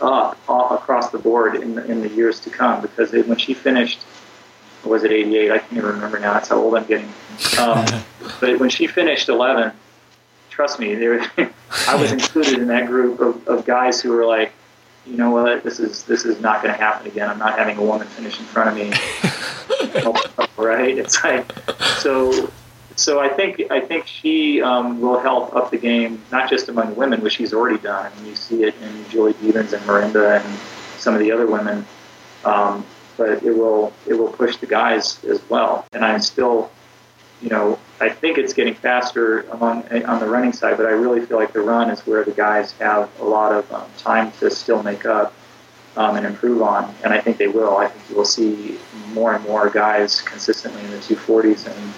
up 0.00 0.38
all 0.48 0.74
across 0.74 1.10
the 1.10 1.18
board 1.18 1.56
in 1.56 1.74
the, 1.74 1.84
in 1.90 2.00
the 2.00 2.08
years 2.08 2.38
to 2.40 2.50
come 2.50 2.80
because 2.80 3.12
it, 3.12 3.26
when 3.26 3.38
she 3.38 3.52
finished 3.52 4.00
was 4.84 5.04
it 5.04 5.10
88? 5.12 5.50
I 5.50 5.58
can't 5.58 5.72
even 5.72 5.90
remember 5.90 6.18
now. 6.18 6.32
That's 6.34 6.48
how 6.48 6.56
old 6.56 6.76
I'm 6.76 6.86
getting. 6.86 7.12
Um, 7.58 7.84
but 8.40 8.58
when 8.58 8.70
she 8.70 8.86
finished 8.86 9.28
11, 9.28 9.72
trust 10.50 10.78
me, 10.78 10.94
there, 10.94 11.30
I 11.88 11.96
was 11.96 12.12
included 12.12 12.60
in 12.60 12.68
that 12.68 12.86
group 12.86 13.20
of, 13.20 13.46
of 13.48 13.66
guys 13.66 14.00
who 14.00 14.12
were 14.12 14.24
like, 14.24 14.52
you 15.06 15.16
know 15.16 15.30
what, 15.30 15.64
this 15.64 15.80
is 15.80 16.04
this 16.04 16.26
is 16.26 16.38
not 16.40 16.62
going 16.62 16.74
to 16.74 16.78
happen 16.78 17.06
again. 17.06 17.30
I'm 17.30 17.38
not 17.38 17.58
having 17.58 17.78
a 17.78 17.82
woman 17.82 18.06
finish 18.06 18.38
in 18.38 18.44
front 18.44 18.68
of 18.68 18.74
me. 18.76 18.92
right? 20.58 20.98
It's 20.98 21.24
like 21.24 21.50
so. 21.98 22.50
So 22.98 23.20
I 23.20 23.28
think 23.28 23.70
I 23.70 23.80
think 23.80 24.08
she 24.08 24.60
um, 24.60 25.00
will 25.00 25.20
help 25.20 25.54
up 25.54 25.70
the 25.70 25.78
game, 25.78 26.20
not 26.32 26.50
just 26.50 26.68
among 26.68 26.96
women, 26.96 27.20
which 27.20 27.34
she's 27.34 27.54
already 27.54 27.78
done. 27.78 28.10
I 28.10 28.14
mean, 28.16 28.30
you 28.30 28.34
see 28.34 28.64
it 28.64 28.74
in 28.82 29.08
Julie 29.08 29.34
Dibens 29.34 29.72
and 29.72 29.82
Mirinda 29.86 30.44
and 30.44 30.58
some 30.98 31.14
of 31.14 31.20
the 31.20 31.30
other 31.30 31.46
women. 31.46 31.86
Um, 32.44 32.84
but 33.16 33.44
it 33.44 33.52
will 33.52 33.92
it 34.08 34.14
will 34.14 34.32
push 34.32 34.56
the 34.56 34.66
guys 34.66 35.22
as 35.24 35.40
well. 35.48 35.86
And 35.92 36.04
I'm 36.04 36.20
still, 36.20 36.72
you 37.40 37.50
know, 37.50 37.78
I 38.00 38.08
think 38.08 38.36
it's 38.36 38.52
getting 38.52 38.74
faster 38.74 39.40
among 39.50 39.86
on 40.04 40.18
the 40.18 40.26
running 40.26 40.52
side, 40.52 40.76
but 40.76 40.86
I 40.86 40.90
really 40.90 41.24
feel 41.24 41.36
like 41.36 41.52
the 41.52 41.60
run 41.60 41.90
is 41.90 42.00
where 42.04 42.24
the 42.24 42.32
guys 42.32 42.72
have 42.78 43.08
a 43.20 43.24
lot 43.24 43.52
of 43.52 43.72
um, 43.72 43.88
time 43.96 44.32
to 44.40 44.50
still 44.50 44.82
make 44.82 45.06
up 45.06 45.32
um, 45.96 46.16
and 46.16 46.26
improve 46.26 46.62
on, 46.62 46.92
and 47.04 47.12
I 47.12 47.20
think 47.20 47.38
they 47.38 47.48
will. 47.48 47.76
I 47.76 47.86
think 47.86 48.10
you 48.10 48.16
will 48.16 48.24
see 48.24 48.78
more 49.12 49.34
and 49.34 49.44
more 49.44 49.70
guys 49.70 50.20
consistently 50.20 50.82
in 50.82 50.90
the 50.90 50.98
240s, 50.98 51.66
and 51.66 51.94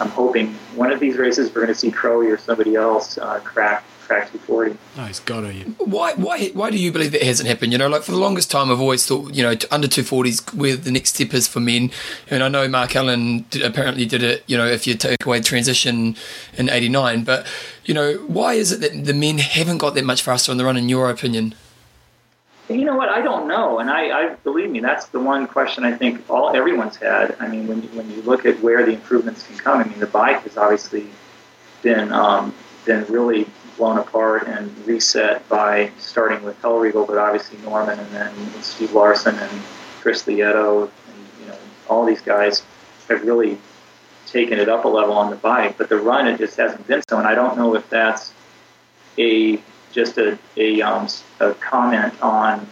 I'm 0.00 0.08
hoping 0.10 0.54
one 0.74 0.92
of 0.92 1.00
these 1.00 1.16
races 1.16 1.48
we're 1.48 1.62
going 1.62 1.68
to 1.68 1.74
see 1.74 1.90
Crowie 1.90 2.28
or 2.30 2.38
somebody 2.38 2.76
else 2.76 3.18
uh, 3.18 3.40
crack 3.40 3.84
crack 4.08 4.32
240. 4.32 4.76
Oh, 4.96 5.04
he's 5.04 5.20
got 5.20 5.42
to. 5.42 5.52
Why, 5.84 6.14
why, 6.14 6.48
why 6.48 6.70
do 6.70 6.78
you 6.78 6.90
believe 6.90 7.14
it 7.14 7.22
hasn't 7.22 7.48
happened? 7.48 7.72
You 7.72 7.78
know, 7.78 7.88
like 7.88 8.02
for 8.02 8.12
the 8.12 8.18
longest 8.18 8.50
time, 8.50 8.70
I've 8.72 8.80
always 8.80 9.06
thought, 9.06 9.34
you 9.34 9.42
know, 9.42 9.54
under 9.70 9.86
240s 9.86 10.54
where 10.54 10.76
the 10.76 10.90
next 10.90 11.14
step 11.14 11.34
is 11.34 11.46
for 11.46 11.60
men. 11.60 11.90
And 12.30 12.42
I 12.42 12.48
know 12.48 12.66
Mark 12.68 12.96
Allen 12.96 13.44
did, 13.50 13.62
apparently 13.62 14.06
did 14.06 14.22
it, 14.22 14.44
you 14.46 14.56
know, 14.56 14.66
if 14.66 14.86
you 14.86 14.94
take 14.94 15.24
away 15.26 15.40
transition 15.40 16.16
in 16.56 16.70
89. 16.70 17.24
But, 17.24 17.46
you 17.84 17.92
know, 17.92 18.14
why 18.26 18.54
is 18.54 18.72
it 18.72 18.80
that 18.80 19.04
the 19.04 19.14
men 19.14 19.38
haven't 19.38 19.78
got 19.78 19.94
that 19.94 20.04
much 20.04 20.22
faster 20.22 20.50
on 20.50 20.56
the 20.56 20.64
run, 20.64 20.78
in 20.78 20.88
your 20.88 21.10
opinion? 21.10 21.54
You 22.68 22.84
know 22.84 22.96
what? 22.96 23.08
I 23.08 23.22
don't 23.22 23.48
know, 23.48 23.78
and 23.78 23.88
I, 23.88 24.10
I 24.10 24.34
believe 24.34 24.70
me. 24.70 24.80
That's 24.80 25.06
the 25.06 25.20
one 25.20 25.46
question 25.46 25.84
I 25.84 25.94
think 25.96 26.28
all 26.28 26.54
everyone's 26.54 26.96
had. 26.96 27.34
I 27.40 27.48
mean, 27.48 27.66
when 27.66 27.82
when 27.96 28.10
you 28.10 28.20
look 28.22 28.44
at 28.44 28.60
where 28.60 28.84
the 28.84 28.92
improvements 28.92 29.46
can 29.46 29.56
come, 29.56 29.80
I 29.80 29.84
mean, 29.84 29.98
the 29.98 30.06
bike 30.06 30.42
has 30.42 30.58
obviously 30.58 31.06
been 31.82 32.12
um, 32.12 32.54
been 32.84 33.06
really 33.06 33.46
blown 33.78 33.96
apart 33.96 34.46
and 34.46 34.76
reset 34.86 35.48
by 35.48 35.90
starting 35.98 36.42
with 36.42 36.60
Hellriegel, 36.60 37.06
but 37.06 37.16
obviously 37.16 37.58
Normann 37.60 37.98
and 37.98 38.10
then 38.10 38.34
Steve 38.60 38.92
Larsen 38.92 39.36
and 39.36 39.62
Chris 40.00 40.24
Lieto 40.24 40.82
and 40.82 41.26
you 41.40 41.46
know 41.46 41.56
all 41.88 42.04
these 42.04 42.20
guys 42.20 42.64
have 43.08 43.22
really 43.24 43.56
taken 44.26 44.58
it 44.58 44.68
up 44.68 44.84
a 44.84 44.88
level 44.88 45.14
on 45.14 45.30
the 45.30 45.36
bike. 45.36 45.78
But 45.78 45.88
the 45.88 45.96
run 45.96 46.26
it 46.26 46.36
just 46.36 46.56
hasn't 46.58 46.86
been 46.86 47.02
so, 47.08 47.16
and 47.16 47.26
I 47.26 47.34
don't 47.34 47.56
know 47.56 47.74
if 47.76 47.88
that's 47.88 48.32
a 49.16 49.62
just 49.98 50.16
a 50.16 50.38
a, 50.56 50.80
um, 50.80 51.08
a 51.40 51.54
comment 51.54 52.14
on 52.22 52.66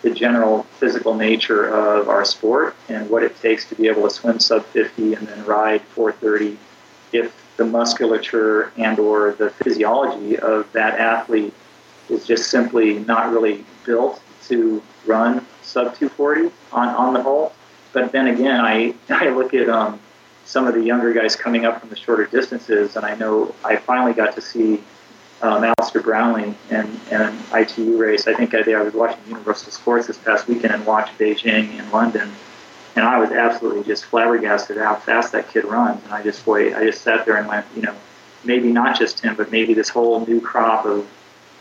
the 0.00 0.10
general 0.10 0.62
physical 0.78 1.14
nature 1.14 1.66
of 1.66 2.08
our 2.08 2.24
sport 2.24 2.74
and 2.88 3.10
what 3.10 3.22
it 3.22 3.38
takes 3.42 3.68
to 3.68 3.74
be 3.74 3.86
able 3.86 4.02
to 4.02 4.10
swim 4.10 4.40
sub 4.40 4.64
50 4.66 5.12
and 5.12 5.28
then 5.28 5.44
ride 5.44 5.82
430 5.82 6.56
if 7.12 7.34
the 7.58 7.64
musculature 7.66 8.72
and 8.78 8.98
or 8.98 9.32
the 9.32 9.50
physiology 9.50 10.38
of 10.38 10.72
that 10.72 10.98
athlete 10.98 11.52
is 12.08 12.26
just 12.26 12.50
simply 12.50 13.00
not 13.00 13.30
really 13.30 13.62
built 13.84 14.22
to 14.48 14.82
run 15.04 15.46
sub 15.60 15.94
240 15.94 16.50
on, 16.72 16.88
on 16.88 17.12
the 17.12 17.22
whole. 17.22 17.52
But 17.92 18.10
then 18.12 18.28
again, 18.28 18.60
I, 18.60 18.94
I 19.10 19.28
look 19.28 19.52
at 19.52 19.68
um, 19.68 20.00
some 20.46 20.66
of 20.66 20.72
the 20.72 20.82
younger 20.82 21.12
guys 21.12 21.36
coming 21.36 21.66
up 21.66 21.80
from 21.80 21.90
the 21.90 21.96
shorter 21.96 22.24
distances, 22.24 22.96
and 22.96 23.04
I 23.04 23.14
know 23.16 23.54
I 23.62 23.76
finally 23.76 24.14
got 24.14 24.34
to 24.36 24.40
see 24.40 24.82
um, 25.42 25.64
Alistair 25.64 26.02
Brownlee 26.02 26.54
and, 26.70 27.00
and 27.10 27.38
ITU 27.54 27.96
race. 27.96 28.26
I 28.26 28.34
think 28.34 28.54
I, 28.54 28.58
I 28.72 28.82
was 28.82 28.94
watching 28.94 29.20
Universal 29.28 29.72
Sports 29.72 30.06
this 30.06 30.18
past 30.18 30.48
weekend 30.48 30.74
and 30.74 30.86
watched 30.86 31.18
Beijing 31.18 31.78
and 31.78 31.90
London 31.92 32.30
and 32.96 33.04
I 33.04 33.18
was 33.18 33.30
absolutely 33.30 33.84
just 33.84 34.04
flabbergasted 34.06 34.76
at 34.76 34.84
how 34.84 34.96
fast 34.96 35.32
that 35.32 35.48
kid 35.48 35.64
runs. 35.64 36.02
And 36.04 36.12
I 36.12 36.22
just 36.22 36.44
boy, 36.44 36.76
I 36.76 36.84
just 36.84 37.02
sat 37.02 37.24
there 37.24 37.36
and 37.36 37.46
went, 37.46 37.66
you 37.74 37.82
know, 37.82 37.94
maybe 38.44 38.72
not 38.72 38.98
just 38.98 39.20
him, 39.20 39.36
but 39.36 39.50
maybe 39.50 39.74
this 39.74 39.88
whole 39.88 40.24
new 40.26 40.40
crop 40.40 40.84
of 40.86 41.06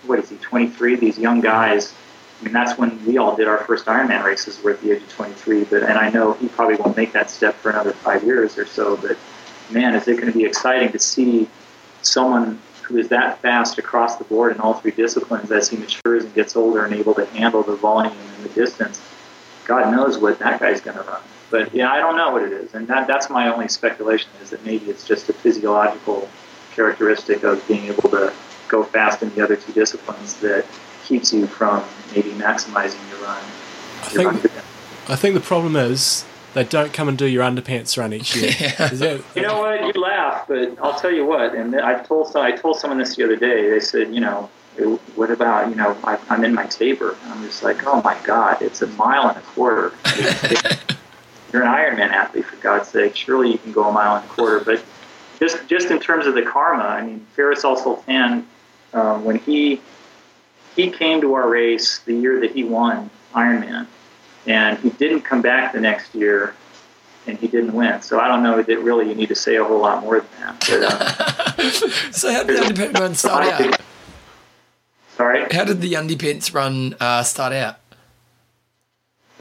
what 0.06 0.20
is 0.20 0.30
he, 0.30 0.38
23? 0.38 0.96
These 0.96 1.20
young 1.20 1.42
guys. 1.42 1.94
I 2.40 2.46
mean, 2.46 2.54
that's 2.54 2.78
when 2.78 3.06
we 3.06 3.18
all 3.18 3.36
did 3.36 3.48
our 3.48 3.60
first 3.60 3.86
Ironman 3.86 4.24
races. 4.24 4.62
We're 4.64 4.72
at 4.72 4.82
the 4.82 4.92
age 4.92 5.02
of 5.02 5.10
23, 5.10 5.66
but 5.66 5.84
and 5.84 5.98
I 5.98 6.10
know 6.10 6.34
he 6.34 6.48
probably 6.48 6.78
won't 6.78 6.96
make 6.96 7.12
that 7.14 7.30
step 7.30 7.56
for 7.56 7.70
another 7.70 7.92
five 7.92 8.24
years 8.24 8.58
or 8.58 8.66
so. 8.66 8.96
But 8.96 9.18
man, 9.70 9.94
is 9.94 10.08
it 10.08 10.16
going 10.16 10.32
to 10.32 10.38
be 10.38 10.46
exciting 10.46 10.92
to 10.94 11.00
see 11.00 11.50
someone 12.02 12.62
who 12.90 12.98
is 12.98 13.08
that 13.08 13.40
fast 13.42 13.78
across 13.78 14.18
the 14.18 14.26
board 14.26 14.54
in 14.54 14.60
all 14.60 14.74
three 14.74 14.92
disciplines 14.92 15.50
as 15.52 15.70
he 15.70 15.78
matures 15.78 16.26
and 16.26 16.34
gets 16.34 16.58
older 16.58 16.84
and 16.84 16.94
able 16.94 17.14
to 17.14 17.26
handle 17.28 17.64
the 17.64 17.76
volume 17.76 18.18
and 18.36 18.44
the 18.44 18.50
distance 18.50 19.00
God 19.70 19.92
knows 19.92 20.18
what 20.18 20.40
that 20.40 20.60
guy's 20.60 20.82
going 20.82 20.98
to 20.98 21.04
run. 21.04 21.22
But 21.52 21.76
yeah, 21.76 21.92
I 21.92 22.00
don't 22.00 22.18
know 22.18 22.32
what 22.32 22.42
it 22.42 22.52
is, 22.52 22.74
and 22.74 22.88
that, 22.88 23.08
that's 23.08 23.30
my 23.30 23.54
only 23.54 23.68
speculation 23.68 24.32
is 24.42 24.50
that 24.50 24.66
maybe 24.66 24.88
it's 24.88 25.08
just 25.08 25.30
a 25.30 25.34
physiological 25.34 26.28
characteristic 26.72 27.44
of 27.44 27.66
being 27.68 27.86
able 27.86 28.10
to 28.10 28.34
go 28.68 28.84
fast 28.84 29.22
in 29.22 29.34
the 29.36 29.44
other 29.44 29.56
two 29.56 29.72
disciplines 29.74 30.40
that 30.40 30.66
keeps 31.06 31.32
you 31.32 31.46
from 31.46 31.84
maybe 32.16 32.32
maximizing 32.32 33.00
your 33.12 33.20
run. 33.20 33.44
I 34.02 34.10
think, 34.10 34.46
I 35.08 35.16
think 35.16 35.36
the 35.36 35.42
problem 35.42 35.76
is 35.76 36.26
they 36.54 36.64
don't 36.64 36.94
come 36.94 37.08
and 37.10 37.18
do 37.18 37.26
your 37.26 37.44
underpants 37.44 37.98
run 37.98 38.14
each 38.14 38.36
year. 38.36 38.52
that, 38.78 39.24
you 39.36 39.42
know 39.42 39.60
what? 39.60 39.96
You 39.96 40.02
laugh, 40.02 40.48
but 40.48 40.78
I'll 40.82 40.98
tell 41.00 41.12
you 41.12 41.26
what. 41.26 41.54
And 41.54 41.76
I 41.76 42.02
told 42.04 42.36
I 42.36 42.52
told 42.52 42.80
someone 42.80 43.00
this 43.00 43.16
the 43.16 43.24
other 43.24 43.36
day. 43.36 43.70
They 43.70 43.80
said, 43.80 44.14
you 44.14 44.20
know, 44.20 44.50
what 45.16 45.32
about 45.32 45.70
you 45.70 45.76
know 45.76 45.98
I, 46.04 46.18
am 46.30 46.44
in 46.44 46.54
my 46.54 46.66
Tabor 46.66 47.18
and 47.24 47.34
I'm 47.34 47.44
just 47.44 47.64
like 47.64 47.86
oh 47.86 48.02
my 48.02 48.18
god 48.24 48.62
it's 48.62 48.82
a 48.82 48.88
mile 48.88 49.28
and 49.28 49.38
a 49.38 49.42
quarter 49.42 49.94
you're 51.52 51.64
an 51.64 51.68
Ironman 51.68 52.12
athlete 52.12 52.46
for 52.46 52.56
God's 52.58 52.88
sake 52.88 53.16
surely 53.16 53.52
you 53.52 53.58
can 53.58 53.72
go 53.72 53.90
a 53.90 53.92
mile 53.92 54.18
and 54.18 54.26
a 54.26 54.28
quarter 54.30 54.64
but 54.64 54.84
just 55.40 55.68
just 55.68 55.92
in 55.92 56.00
terms 56.00 56.26
of 56.26 56.36
the 56.36 56.44
karma 56.44 56.84
I 56.84 57.06
mean 57.06 57.26
Faris 57.36 57.66
Al 57.66 57.76
Sultan 57.76 58.48
um, 58.94 59.26
when 59.26 59.38
he 59.38 59.82
he 60.76 60.90
came 60.90 61.20
to 61.22 61.34
our 61.34 61.50
race 61.50 62.00
the 62.00 62.14
year 62.14 62.40
that 62.40 62.52
he 62.52 62.64
won 62.64 63.10
Ironman, 63.34 63.86
and 64.50 64.80
he 64.80 64.90
didn't 64.90 65.22
come 65.22 65.42
back 65.42 65.74
the 65.74 65.80
next 65.80 66.16
year, 66.16 66.56
and 67.28 67.38
he 67.38 67.48
didn't 67.48 67.72
win. 67.72 68.02
So 68.02 68.20
I 68.20 68.28
don't 68.28 68.42
know 68.42 68.62
that 68.62 68.80
really 68.80 69.08
you 69.08 69.16
need 69.16 69.30
to 69.30 69.36
say 69.36 69.56
a 69.56 69.64
whole 69.64 69.80
lot 69.80 70.02
more 70.02 70.20
than 70.20 70.30
that. 70.40 70.60
But, 70.68 70.84
uh, 71.64 72.12
so 72.12 72.34
how 72.34 72.44
did 72.44 72.58
the 72.58 72.84
Undie 72.84 73.00
run 73.00 73.14
start 73.14 73.46
out? 73.46 73.82
Sorry. 75.16 75.46
How 75.52 75.66
did 75.66 75.82
the 75.82 75.94
Underpants 75.94 76.54
run 76.54 76.96
uh, 77.00 77.24
start 77.24 77.54
out? 77.54 77.78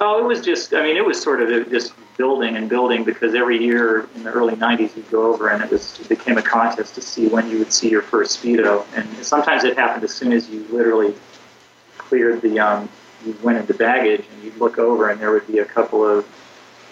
Oh, 0.01 0.23
it 0.23 0.27
was 0.27 0.43
just, 0.43 0.75
I 0.75 0.83
mean, 0.83 0.97
it 0.97 1.05
was 1.05 1.21
sort 1.21 1.41
of 1.41 1.71
just 1.71 1.95
building 2.17 2.57
and 2.57 2.69
building 2.69 3.03
because 3.03 3.35
every 3.35 3.63
year 3.63 4.09
in 4.15 4.25
the 4.25 4.31
early 4.31 4.55
90s 4.55 4.95
you'd 4.97 5.11
go 5.11 5.33
over 5.33 5.49
and 5.49 5.63
it 5.63 5.71
was 5.71 5.99
it 6.01 6.09
became 6.09 6.37
a 6.37 6.43
contest 6.43 6.95
to 6.97 7.01
see 7.01 7.29
when 7.29 7.49
you 7.49 7.59
would 7.59 7.73
see 7.73 7.89
your 7.89 8.03
first 8.03 8.43
Speedo. 8.43 8.85
And 8.95 9.09
sometimes 9.25 9.65
it 9.65 9.77
happened 9.77 10.05
as 10.05 10.13
soon 10.13 10.33
as 10.33 10.51
you 10.51 10.67
literally 10.71 11.15
cleared 11.97 12.43
the, 12.43 12.59
um, 12.59 12.89
you 13.29 13.37
went 13.43 13.59
into 13.59 13.74
baggage 13.74 14.24
and 14.33 14.43
you'd 14.43 14.57
look 14.57 14.79
over 14.79 15.09
and 15.09 15.20
there 15.20 15.31
would 15.31 15.47
be 15.47 15.59
a 15.59 15.64
couple 15.64 16.05
of 16.05 16.26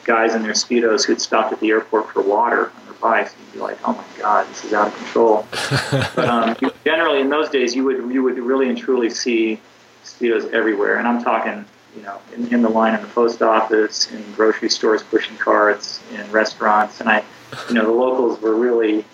guys 0.05 0.35
in 0.35 0.43
their 0.43 0.53
Speedos 0.53 1.05
who'd 1.05 1.21
stopped 1.21 1.53
at 1.53 1.61
the 1.61 1.71
airport 1.71 2.11
for 2.11 2.23
water 2.23 2.71
on 2.77 2.85
their 2.85 2.95
bikes. 2.95 3.35
And 3.35 3.45
you'd 3.47 3.53
be 3.55 3.59
like, 3.61 3.79
oh 3.85 3.93
my 3.93 4.23
God, 4.23 4.49
this 4.49 4.65
is 4.65 4.73
out 4.73 4.89
of 4.89 4.97
control. 4.97 5.47
but 6.15 6.29
um, 6.29 6.57
generally 6.85 7.21
in 7.21 7.29
those 7.29 7.49
days 7.49 7.75
you 7.75 7.85
would, 7.85 8.13
you 8.13 8.23
would 8.23 8.39
really 8.39 8.69
and 8.69 8.79
truly 8.79 9.11
see 9.11 9.61
Speedos 10.05 10.53
everywhere. 10.53 10.99
And 10.99 11.09
I'm 11.09 11.23
talking 11.23 11.65
you 11.97 12.03
know, 12.03 12.21
in, 12.35 12.53
in 12.53 12.63
the 12.63 12.69
line 12.69 12.95
in 12.95 13.01
the 13.01 13.09
post 13.09 13.43
office, 13.43 14.13
in 14.13 14.23
grocery 14.33 14.69
stores 14.69 15.03
pushing 15.03 15.37
carts, 15.39 16.01
in 16.15 16.31
restaurants, 16.31 17.01
and 17.01 17.09
I, 17.09 17.25
you 17.69 17.75
know, 17.75 17.87
the 17.87 17.93
locals 17.93 18.41
were 18.41 18.55
really 18.55 19.05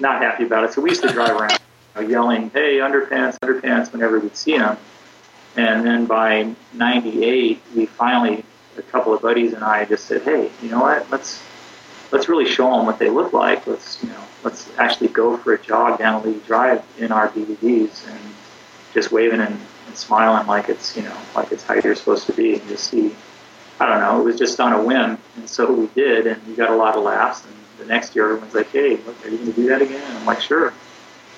not 0.00 0.20
happy 0.20 0.44
about 0.44 0.64
it. 0.64 0.72
So 0.72 0.80
we 0.80 0.90
used 0.90 1.02
to 1.02 1.12
drive 1.12 1.36
around 1.36 1.52
you 1.52 2.02
know, 2.02 2.08
yelling, 2.08 2.50
"Hey, 2.50 2.78
underpants, 2.78 3.38
underpants!" 3.38 3.92
whenever 3.92 4.18
we'd 4.18 4.36
see 4.36 4.58
them. 4.58 4.76
And 5.56 5.84
then 5.84 6.06
by 6.06 6.54
'98, 6.74 7.60
we 7.74 7.86
finally, 7.86 8.44
a 8.78 8.82
couple 8.82 9.12
of 9.12 9.22
buddies 9.22 9.52
and 9.52 9.64
I, 9.64 9.84
just 9.84 10.06
said, 10.06 10.22
"Hey, 10.22 10.50
you 10.62 10.70
know 10.70 10.80
what? 10.80 11.10
Let's 11.10 11.42
let's 12.10 12.28
really 12.28 12.46
show 12.46 12.76
them 12.76 12.86
what 12.86 12.98
they 12.98 13.10
look 13.10 13.32
like. 13.32 13.66
Let's 13.66 14.02
you 14.02 14.10
know, 14.10 14.22
let's 14.44 14.70
actually 14.78 15.08
go 15.08 15.36
for 15.36 15.54
a 15.54 15.62
jog 15.62 15.98
down 15.98 16.22
Alii 16.22 16.44
Drive 16.46 16.84
in 16.98 17.12
our 17.12 17.28
BVDs 17.28 18.08
and 18.08 18.20
just 18.94 19.12
waving 19.12 19.40
and 19.40 19.58
and 19.90 19.96
smiling 19.96 20.46
like 20.46 20.68
it's 20.68 20.96
you 20.96 21.02
know 21.02 21.16
like 21.34 21.50
it's 21.50 21.64
how 21.64 21.74
you're 21.74 21.96
supposed 21.96 22.26
to 22.26 22.32
be 22.32 22.54
and 22.54 22.68
just 22.68 22.84
see. 22.84 23.14
I 23.80 23.86
don't 23.86 24.00
know. 24.00 24.20
It 24.20 24.24
was 24.24 24.38
just 24.38 24.60
on 24.60 24.74
a 24.74 24.82
whim. 24.82 25.16
And 25.36 25.48
so 25.48 25.72
we 25.72 25.86
did 25.88 26.26
and 26.26 26.46
we 26.46 26.54
got 26.54 26.68
a 26.68 26.76
lot 26.76 26.96
of 26.96 27.02
laughs. 27.02 27.44
And 27.46 27.54
the 27.78 27.86
next 27.86 28.14
year 28.14 28.26
everyone's 28.26 28.54
like 28.54 28.70
hey 28.70 28.96
look, 28.98 29.24
are 29.24 29.28
you 29.28 29.38
going 29.38 29.52
to 29.52 29.56
do 29.56 29.68
that 29.68 29.82
again? 29.82 30.02
And 30.02 30.18
I'm 30.18 30.26
like 30.26 30.40
sure. 30.40 30.72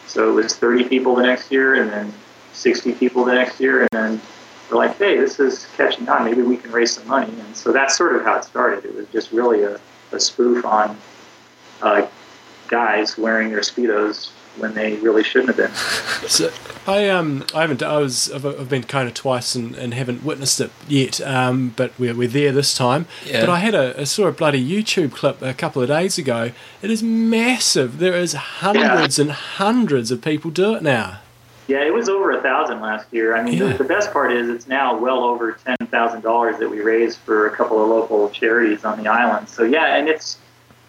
So 0.07 0.29
it 0.31 0.33
was 0.33 0.55
30 0.57 0.85
people 0.85 1.15
the 1.15 1.23
next 1.23 1.51
year 1.51 1.81
and 1.81 1.91
then 1.91 2.13
60 2.53 2.93
people 2.95 3.25
the 3.25 3.35
next 3.35 3.61
year 3.61 3.83
and 3.83 3.89
then 3.93 4.21
we're 4.71 4.77
like 4.77 4.97
hey 4.99 5.17
this 5.17 5.41
is 5.41 5.67
catching 5.77 6.09
on 6.09 6.25
maybe 6.25 6.43
we 6.43 6.57
can 6.57 6.71
raise 6.71 6.93
some 6.93 7.07
money 7.07 7.33
and 7.33 7.57
so 7.57 7.73
that's 7.73 7.97
sort 7.97 8.15
of 8.17 8.23
how 8.23 8.37
it 8.37 8.45
started 8.45 8.85
it 8.85 8.95
was 8.95 9.07
just 9.09 9.33
really 9.33 9.63
a, 9.63 9.81
a 10.13 10.21
spoof 10.21 10.65
on 10.65 10.97
uh, 11.83 12.07
guys 12.69 13.19
wearing 13.19 13.51
their 13.51 13.61
speedos 13.61 14.31
when 14.57 14.75
they 14.75 14.97
really 14.97 15.23
shouldn't 15.23 15.49
have 15.49 15.57
been. 15.57 15.73
So 16.29 16.53
I 16.87 17.09
um 17.09 17.45
I 17.53 17.63
haven't 17.63 17.83
I 17.83 17.99
was 17.99 18.31
I've, 18.31 18.47
I've 18.47 18.69
been 18.69 18.85
kind 18.85 19.09
of 19.09 19.15
twice 19.15 19.57
and, 19.57 19.75
and 19.75 19.93
haven't 19.93 20.23
witnessed 20.23 20.61
it 20.61 20.71
yet. 20.87 21.21
Um, 21.21 21.75
but 21.77 21.93
we're, 21.99 22.15
we're 22.15 22.29
there 22.29 22.53
this 22.53 22.75
time. 22.75 23.07
Yeah. 23.27 23.41
But 23.41 23.49
I 23.51 23.59
had 23.59 23.75
a, 23.75 24.01
a 24.01 24.07
saw 24.07 24.29
a 24.29 24.33
bloody 24.33 24.65
YouTube 24.65 25.13
clip 25.13 25.43
a 25.43 25.53
couple 25.53 25.83
of 25.83 25.89
days 25.89 26.17
ago. 26.19 26.53
It 26.81 26.91
is 26.93 27.03
massive. 27.03 27.99
There 27.99 28.15
is 28.15 28.35
hundreds 28.35 29.19
and 29.19 29.33
hundreds 29.33 30.13
of 30.13 30.23
people 30.23 30.53
do 30.53 30.77
it 30.77 30.83
now. 30.85 31.19
Yeah, 31.69 31.85
it 31.85 31.95
was 31.95 32.09
over 32.09 32.33
a 32.33 32.43
thousand 32.43 32.81
last 32.81 33.07
year. 33.13 33.37
I 33.37 33.43
mean, 33.43 33.55
Yeah. 33.55 33.69
the, 33.73 33.79
the 33.79 33.85
best 33.85 34.13
part 34.13 34.33
is 34.33 34.49
it's 34.49 34.67
now 34.67 34.97
well 34.97 35.23
over 35.25 35.53
ten 35.53 35.77
thousand 35.89 36.23
dollars 36.23 36.59
that 36.59 36.69
we 36.69 36.81
raised 36.81 37.19
for 37.19 37.47
a 37.47 37.51
couple 37.57 37.83
of 37.83 37.89
local 37.89 38.29
charities 38.31 38.85
on 38.85 39.03
the 39.03 39.09
island. 39.09 39.49
So 39.49 39.63
yeah, 39.63 39.97
and 39.97 40.09
it's 40.09 40.39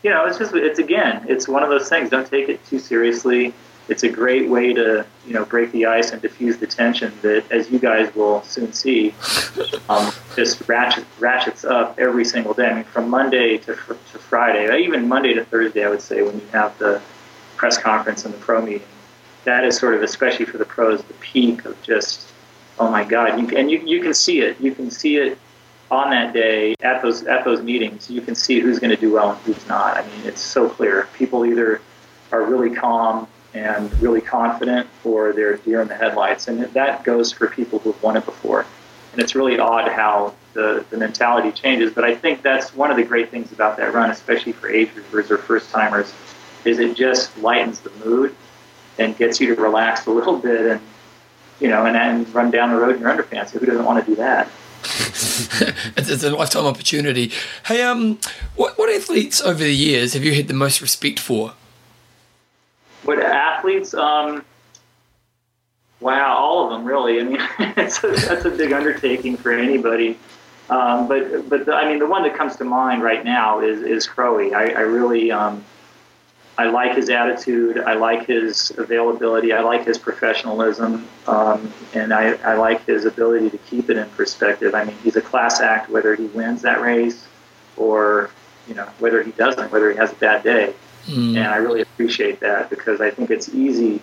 you 0.01 0.09
know 0.09 0.25
it's 0.25 0.37
just 0.37 0.53
it's 0.55 0.79
again 0.79 1.25
it's 1.29 1.47
one 1.47 1.63
of 1.63 1.69
those 1.69 1.87
things. 1.89 2.09
Don't 2.09 2.27
take 2.27 2.49
it 2.49 2.65
too 2.65 2.79
seriously. 2.79 3.53
It's 3.89 4.03
a 4.03 4.09
great 4.09 4.49
way 4.49 4.73
to 4.73 5.05
you 5.27 5.33
know 5.33 5.43
break 5.45 5.71
the 5.73 5.85
ice 5.85 6.11
and 6.11 6.21
diffuse 6.21 6.57
the 6.57 6.67
tension 6.67 7.11
that, 7.21 7.43
as 7.51 7.69
you 7.69 7.79
guys 7.79 8.13
will 8.15 8.41
soon 8.43 8.71
see, 8.73 9.13
um, 9.89 10.11
just 10.35 10.67
ratchet, 10.69 11.05
ratchets 11.19 11.65
up 11.65 11.99
every 11.99 12.23
single 12.25 12.53
day. 12.53 12.69
I 12.69 12.73
mean, 12.75 12.83
from 12.85 13.09
Monday 13.09 13.57
to, 13.59 13.75
fr- 13.75 13.93
to 13.93 14.17
Friday, 14.19 14.83
even 14.83 15.07
Monday 15.07 15.33
to 15.33 15.43
Thursday, 15.45 15.85
I 15.85 15.89
would 15.89 16.01
say 16.01 16.23
when 16.23 16.35
you 16.39 16.47
have 16.53 16.77
the 16.79 17.01
press 17.57 17.77
conference 17.77 18.23
and 18.25 18.33
the 18.33 18.37
pro 18.39 18.61
meeting 18.61 18.87
that 19.43 19.63
is 19.63 19.77
sort 19.77 19.95
of, 19.95 20.01
especially 20.01 20.45
for 20.45 20.57
the 20.57 20.65
pros, 20.65 21.03
the 21.03 21.13
peak 21.15 21.65
of 21.65 21.81
just, 21.81 22.27
oh 22.79 22.89
my 22.89 23.03
God! 23.03 23.39
You 23.39 23.57
and 23.57 23.69
you 23.69 23.79
you 23.79 24.01
can 24.01 24.13
see 24.13 24.41
it. 24.41 24.59
You 24.59 24.73
can 24.73 24.89
see 24.89 25.17
it 25.17 25.37
on 25.91 26.09
that 26.09 26.33
day 26.33 26.75
at 26.81 27.01
those 27.01 27.23
at 27.23 27.43
those 27.45 27.61
meetings. 27.61 28.09
You 28.09 28.21
can 28.21 28.35
see 28.35 28.59
who's 28.59 28.79
going 28.79 28.95
to 28.95 28.99
do 28.99 29.13
well 29.13 29.31
and 29.31 29.39
who's 29.41 29.67
not. 29.67 29.97
I 29.97 30.01
mean, 30.07 30.25
it's 30.25 30.41
so 30.41 30.69
clear. 30.69 31.07
People 31.13 31.45
either 31.45 31.81
are 32.31 32.43
really 32.43 32.75
calm 32.75 33.27
and 33.53 33.93
really 34.01 34.21
confident, 34.21 34.87
or 35.03 35.33
they're 35.33 35.57
deer 35.57 35.81
in 35.81 35.87
the 35.87 35.95
headlights, 35.95 36.47
and 36.47 36.63
that 36.63 37.03
goes 37.03 37.31
for 37.31 37.47
people 37.47 37.79
who've 37.79 38.01
won 38.01 38.17
it 38.17 38.25
before. 38.25 38.65
And 39.11 39.21
it's 39.21 39.35
really 39.35 39.59
odd 39.59 39.91
how 39.91 40.33
the, 40.53 40.83
the 40.89 40.97
mentality 40.97 41.51
changes. 41.51 41.93
But 41.93 42.03
I 42.03 42.15
think 42.15 42.41
that's 42.41 42.73
one 42.73 42.89
of 42.89 42.97
the 42.97 43.03
great 43.03 43.29
things 43.29 43.51
about 43.51 43.77
that 43.77 43.93
run, 43.93 44.09
especially 44.09 44.53
for 44.53 44.69
age 44.69 44.89
groupers 44.89 45.29
or 45.29 45.37
first 45.37 45.69
timers, 45.69 46.11
is 46.65 46.79
it 46.79 46.97
just 46.97 47.37
lightens 47.37 47.79
the 47.81 47.91
mood 48.03 48.35
and 48.97 49.17
gets 49.17 49.39
you 49.39 49.55
to 49.55 49.61
relax 49.61 50.05
a 50.05 50.11
little 50.11 50.37
bit 50.37 50.61
and 50.61 50.81
you 51.59 51.67
know 51.67 51.85
and, 51.85 51.95
and 51.95 52.33
run 52.33 52.51
down 52.51 52.71
the 52.71 52.77
road 52.77 52.95
in 52.95 53.01
your 53.01 53.11
underpants. 53.11 53.51
Who 53.51 53.65
doesn't 53.65 53.85
want 53.85 54.03
to 54.03 54.11
do 54.11 54.15
that? 54.17 54.49
it's, 55.95 56.09
it's 56.09 56.23
a 56.23 56.29
lifetime 56.29 56.65
opportunity. 56.65 57.31
Hey, 57.65 57.81
um, 57.81 58.19
what 58.55 58.77
what 58.77 58.89
athletes 58.89 59.41
over 59.41 59.63
the 59.63 59.73
years 59.73 60.13
have 60.13 60.23
you 60.23 60.33
had 60.33 60.47
the 60.47 60.53
most 60.53 60.81
respect 60.81 61.19
for? 61.19 61.53
What 63.03 63.19
athletes? 63.19 63.93
Um, 63.93 64.43
wow, 65.99 66.35
all 66.35 66.65
of 66.65 66.71
them 66.71 66.85
really. 66.85 67.19
I 67.19 67.23
mean, 67.23 67.37
it's 67.77 68.03
a, 68.03 68.07
that's 68.11 68.45
a 68.45 68.51
big 68.51 68.73
undertaking 68.73 69.37
for 69.37 69.51
anybody. 69.51 70.17
Um, 70.69 71.07
but 71.07 71.49
but 71.49 71.65
the, 71.65 71.73
I 71.73 71.87
mean, 71.87 71.99
the 71.99 72.07
one 72.07 72.23
that 72.23 72.35
comes 72.35 72.55
to 72.57 72.63
mind 72.63 73.03
right 73.03 73.23
now 73.23 73.59
is 73.59 73.81
is 73.81 74.07
Crowie. 74.07 74.53
I, 74.53 74.65
I 74.65 74.81
really 74.81 75.31
um, 75.31 75.63
I 76.57 76.65
like 76.65 76.95
his 76.95 77.09
attitude. 77.09 77.79
I 77.79 77.93
like 77.93 78.27
his 78.27 78.71
availability. 78.77 79.53
I 79.53 79.61
like 79.61 79.85
his 79.85 79.97
professionalism, 79.97 81.07
um, 81.27 81.73
and 81.93 82.13
I, 82.13 82.33
I 82.43 82.53
like 82.55 82.85
his 82.85 83.05
ability 83.05 83.49
to 83.49 83.57
keep 83.57 83.89
it 83.89 83.97
in 83.97 84.07
perspective. 84.11 84.75
I 84.75 84.83
mean, 84.83 84.95
he's 85.03 85.15
a 85.15 85.21
class 85.21 85.61
act 85.61 85.89
whether 85.89 86.15
he 86.15 86.25
wins 86.25 86.61
that 86.61 86.81
race 86.81 87.27
or 87.75 88.29
you 88.67 88.75
know 88.75 88.87
whether 88.99 89.23
he 89.23 89.31
doesn't, 89.31 89.71
whether 89.71 89.91
he 89.91 89.97
has 89.97 90.11
a 90.11 90.15
bad 90.15 90.43
day. 90.43 90.73
Mm. 91.07 91.37
And 91.37 91.47
I 91.47 91.57
really 91.57 91.81
appreciate 91.81 92.39
that 92.41 92.69
because 92.69 93.01
I 93.01 93.09
think 93.09 93.31
it's 93.31 93.49
easy. 93.49 94.01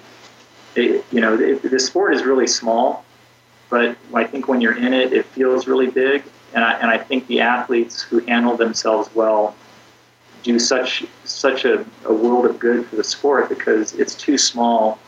It, 0.75 1.05
you 1.13 1.21
know, 1.21 1.39
it, 1.39 1.63
the 1.63 1.79
sport 1.79 2.15
is 2.15 2.25
really 2.25 2.47
small, 2.47 3.05
but 3.69 3.97
I 4.13 4.25
think 4.25 4.49
when 4.49 4.61
you're 4.61 4.77
in 4.77 4.93
it, 4.93 5.13
it 5.13 5.25
feels 5.27 5.67
really 5.67 5.89
big. 5.89 6.25
And 6.53 6.65
I, 6.65 6.73
and 6.75 6.91
I 6.91 6.99
think 6.99 7.27
the 7.29 7.41
athletes 7.41 8.03
who 8.03 8.19
handle 8.21 8.57
themselves 8.57 9.09
well 9.15 9.55
do 10.43 10.59
such 10.59 11.05
such 11.25 11.65
a, 11.65 11.85
a 12.05 12.13
world 12.13 12.47
of 12.47 12.59
good 12.59 12.87
for 12.87 12.97
the 12.97 13.05
sport 13.05 13.49
because 13.49 13.93
it's 13.95 14.15
too 14.15 14.39
small 14.39 14.99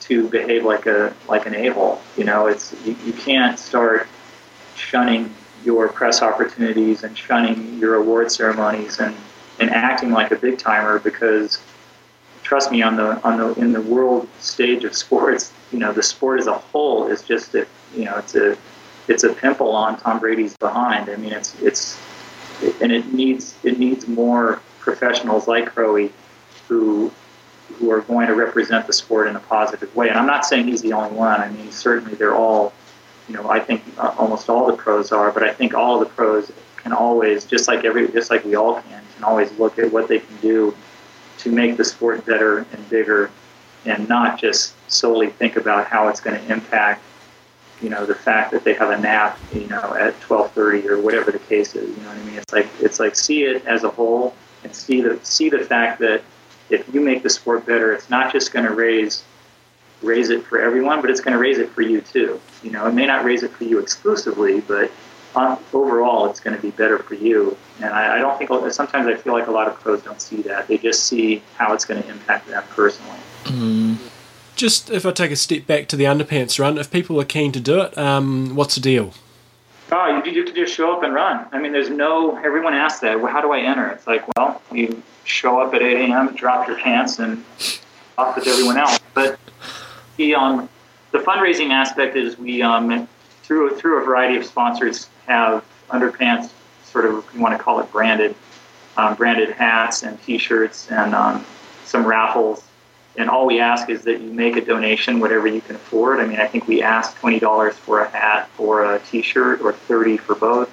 to 0.00 0.28
behave 0.28 0.64
like 0.64 0.86
a 0.86 1.14
like 1.28 1.46
an 1.46 1.54
a-hole. 1.54 2.00
You 2.16 2.24
know, 2.24 2.46
it's 2.46 2.74
you, 2.84 2.96
you 3.04 3.12
can't 3.12 3.58
start 3.58 4.08
shunning 4.74 5.34
your 5.64 5.88
press 5.88 6.22
opportunities 6.22 7.02
and 7.02 7.16
shunning 7.16 7.78
your 7.78 7.96
award 7.96 8.30
ceremonies 8.30 9.00
and, 9.00 9.14
and 9.58 9.70
acting 9.70 10.12
like 10.12 10.30
a 10.30 10.36
big 10.36 10.58
timer 10.58 10.98
because 11.00 11.60
trust 12.42 12.70
me 12.70 12.80
on 12.80 12.96
the 12.96 13.20
on 13.22 13.38
the 13.38 13.52
in 13.60 13.72
the 13.72 13.82
world 13.82 14.28
stage 14.38 14.84
of 14.84 14.96
sports, 14.96 15.52
you 15.72 15.78
know, 15.78 15.92
the 15.92 16.02
sport 16.02 16.40
as 16.40 16.46
a 16.46 16.54
whole 16.54 17.08
is 17.08 17.22
just 17.22 17.54
a 17.54 17.66
you 17.94 18.04
know, 18.04 18.16
it's 18.16 18.34
a 18.34 18.56
it's 19.08 19.24
a 19.24 19.32
pimple 19.32 19.72
on 19.72 19.98
Tom 19.98 20.20
Brady's 20.20 20.56
behind. 20.56 21.08
I 21.08 21.16
mean, 21.16 21.32
it's 21.32 21.60
it's 21.60 21.98
and 22.80 22.92
it 22.92 23.12
needs 23.12 23.54
it 23.62 23.78
needs 23.78 24.06
more 24.08 24.60
professionals 24.78 25.46
like 25.46 25.72
Crowie 25.74 26.12
who 26.66 27.12
who 27.74 27.90
are 27.90 28.00
going 28.02 28.26
to 28.26 28.34
represent 28.34 28.86
the 28.86 28.92
sport 28.92 29.28
in 29.28 29.36
a 29.36 29.40
positive 29.40 29.94
way. 29.94 30.08
And 30.08 30.18
I'm 30.18 30.26
not 30.26 30.44
saying 30.44 30.66
he's 30.66 30.82
the 30.82 30.92
only 30.92 31.16
one. 31.16 31.40
I 31.40 31.50
mean, 31.50 31.70
certainly 31.70 32.14
they're 32.14 32.34
all, 32.34 32.72
you 33.28 33.34
know, 33.34 33.48
I 33.48 33.60
think 33.60 33.82
uh, 33.98 34.14
almost 34.18 34.48
all 34.48 34.66
the 34.66 34.76
pros 34.76 35.12
are, 35.12 35.30
but 35.30 35.42
I 35.42 35.52
think 35.52 35.74
all 35.74 35.98
the 35.98 36.06
pros 36.06 36.50
can 36.76 36.92
always, 36.92 37.44
just 37.44 37.68
like 37.68 37.84
every, 37.84 38.10
just 38.10 38.30
like 38.30 38.44
we 38.44 38.54
all 38.54 38.80
can, 38.80 39.02
can 39.14 39.24
always 39.24 39.56
look 39.58 39.78
at 39.78 39.92
what 39.92 40.08
they 40.08 40.20
can 40.20 40.36
do 40.40 40.74
to 41.38 41.52
make 41.52 41.76
the 41.76 41.84
sport 41.84 42.24
better 42.26 42.66
and 42.72 42.88
bigger, 42.88 43.30
and 43.84 44.08
not 44.08 44.40
just 44.40 44.74
solely 44.90 45.28
think 45.28 45.56
about 45.56 45.86
how 45.86 46.08
it's 46.08 46.20
going 46.20 46.40
to 46.40 46.52
impact 46.52 47.02
you 47.82 47.88
know 47.88 48.06
the 48.06 48.14
fact 48.14 48.50
that 48.52 48.64
they 48.64 48.74
have 48.74 48.90
a 48.90 48.98
nap 48.98 49.38
you 49.52 49.66
know 49.66 49.94
at 49.94 50.18
12:30 50.20 50.86
or 50.86 51.00
whatever 51.00 51.30
the 51.30 51.38
case 51.38 51.74
is 51.74 51.88
you 51.96 52.02
know 52.02 52.08
what 52.08 52.18
I 52.18 52.24
mean 52.24 52.36
it's 52.36 52.52
like 52.52 52.68
it's 52.80 53.00
like 53.00 53.16
see 53.16 53.44
it 53.44 53.64
as 53.66 53.84
a 53.84 53.90
whole 53.90 54.34
and 54.64 54.74
see 54.74 55.00
the 55.00 55.18
see 55.22 55.48
the 55.48 55.60
fact 55.60 56.00
that 56.00 56.22
if 56.70 56.92
you 56.92 57.00
make 57.00 57.22
the 57.22 57.30
sport 57.30 57.66
better 57.66 57.92
it's 57.92 58.10
not 58.10 58.32
just 58.32 58.52
going 58.52 58.66
to 58.66 58.74
raise 58.74 59.22
raise 60.02 60.30
it 60.30 60.44
for 60.44 60.60
everyone, 60.60 61.00
but 61.00 61.10
it's 61.10 61.20
going 61.20 61.32
to 61.32 61.38
raise 61.38 61.58
it 61.58 61.70
for 61.70 61.82
you 61.82 62.00
too. 62.00 62.40
You 62.62 62.70
know, 62.70 62.86
it 62.86 62.92
may 62.92 63.06
not 63.06 63.24
raise 63.24 63.42
it 63.42 63.50
for 63.50 63.64
you 63.64 63.78
exclusively, 63.78 64.60
but 64.60 64.90
on, 65.34 65.58
overall, 65.72 66.30
it's 66.30 66.40
going 66.40 66.56
to 66.56 66.62
be 66.62 66.70
better 66.70 66.98
for 66.98 67.14
you. 67.14 67.56
And 67.80 67.92
I, 67.92 68.16
I, 68.16 68.18
don't 68.18 68.38
think 68.38 68.50
sometimes 68.72 69.06
I 69.06 69.14
feel 69.14 69.32
like 69.32 69.46
a 69.46 69.50
lot 69.50 69.68
of 69.68 69.78
pros 69.80 70.02
don't 70.02 70.20
see 70.20 70.42
that. 70.42 70.68
They 70.68 70.78
just 70.78 71.04
see 71.04 71.42
how 71.56 71.74
it's 71.74 71.84
going 71.84 72.02
to 72.02 72.08
impact 72.08 72.48
them 72.48 72.62
personally. 72.70 73.18
Mm. 73.44 73.98
Just 74.58 74.90
if 74.90 75.06
I 75.06 75.12
take 75.12 75.30
a 75.30 75.36
step 75.36 75.68
back 75.68 75.86
to 75.86 75.96
the 75.96 76.02
underpants 76.02 76.58
run, 76.58 76.78
if 76.78 76.90
people 76.90 77.20
are 77.20 77.24
keen 77.24 77.52
to 77.52 77.60
do 77.60 77.80
it, 77.80 77.96
um, 77.96 78.56
what's 78.56 78.74
the 78.74 78.80
deal? 78.80 79.14
Oh, 79.92 80.22
you, 80.24 80.32
you 80.32 80.44
have 80.44 80.52
to 80.52 80.52
just 80.52 80.74
show 80.74 80.92
up 80.96 81.04
and 81.04 81.14
run. 81.14 81.46
I 81.52 81.60
mean, 81.60 81.70
there's 81.72 81.90
no. 81.90 82.36
Everyone 82.38 82.74
asks 82.74 82.98
that. 83.00 83.20
Well, 83.20 83.32
how 83.32 83.40
do 83.40 83.52
I 83.52 83.60
enter? 83.60 83.86
It's 83.86 84.08
like, 84.08 84.24
well, 84.36 84.60
you 84.72 85.00
show 85.22 85.60
up 85.60 85.74
at 85.74 85.82
8 85.82 86.10
a.m., 86.10 86.34
drop 86.34 86.66
your 86.66 86.76
pants, 86.76 87.20
and 87.20 87.44
off 88.18 88.34
with 88.34 88.48
everyone 88.48 88.76
else. 88.76 88.98
But 89.14 89.38
the 90.16 90.34
um, 90.34 90.68
the 91.12 91.18
fundraising 91.18 91.70
aspect 91.70 92.16
is 92.16 92.36
we 92.36 92.60
um, 92.60 93.08
through 93.44 93.76
through 93.76 94.02
a 94.02 94.04
variety 94.04 94.36
of 94.36 94.44
sponsors 94.44 95.08
have 95.28 95.64
underpants, 95.90 96.50
sort 96.82 97.06
of 97.06 97.24
you 97.32 97.40
want 97.40 97.56
to 97.56 97.62
call 97.62 97.78
it 97.78 97.90
branded, 97.92 98.34
um, 98.96 99.14
branded 99.14 99.52
hats 99.52 100.02
and 100.02 100.20
T-shirts 100.22 100.90
and 100.90 101.14
um, 101.14 101.46
some 101.84 102.04
raffles. 102.04 102.64
And 103.18 103.28
all 103.28 103.46
we 103.46 103.58
ask 103.58 103.90
is 103.90 104.02
that 104.04 104.20
you 104.20 104.32
make 104.32 104.56
a 104.56 104.60
donation, 104.60 105.18
whatever 105.18 105.48
you 105.48 105.60
can 105.60 105.74
afford. 105.74 106.20
I 106.20 106.26
mean, 106.26 106.38
I 106.38 106.46
think 106.46 106.68
we 106.68 106.82
asked 106.82 107.16
twenty 107.16 107.40
dollars 107.40 107.76
for 107.76 108.00
a 108.00 108.08
hat 108.08 108.48
or 108.58 108.94
a 108.94 109.00
T-shirt, 109.00 109.60
or 109.60 109.72
thirty 109.72 110.16
for 110.16 110.36
both. 110.36 110.70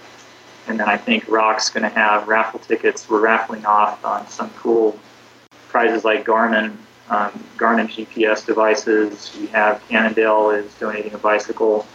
And 0.68 0.80
then 0.80 0.88
I 0.88 0.96
think 0.96 1.28
Roch's 1.28 1.70
going 1.70 1.84
to 1.84 1.90
have 1.90 2.28
raffle 2.28 2.60
tickets. 2.60 3.10
We're 3.10 3.20
raffling 3.20 3.66
off 3.66 4.06
on 4.06 4.28
some 4.28 4.52
cool 4.52 4.98
prizes 5.70 6.06
like 6.06 6.24
Garmin 6.24 6.78
um, 7.10 7.32
Garmin 7.58 7.88
GPS 7.88 8.46
devices. 8.46 9.36
We 9.40 9.48
have 9.48 9.84
Cannondale 9.90 10.52
is 10.52 10.72
donating 10.76 11.16
a 11.16 11.18
bicycle, 11.18 11.88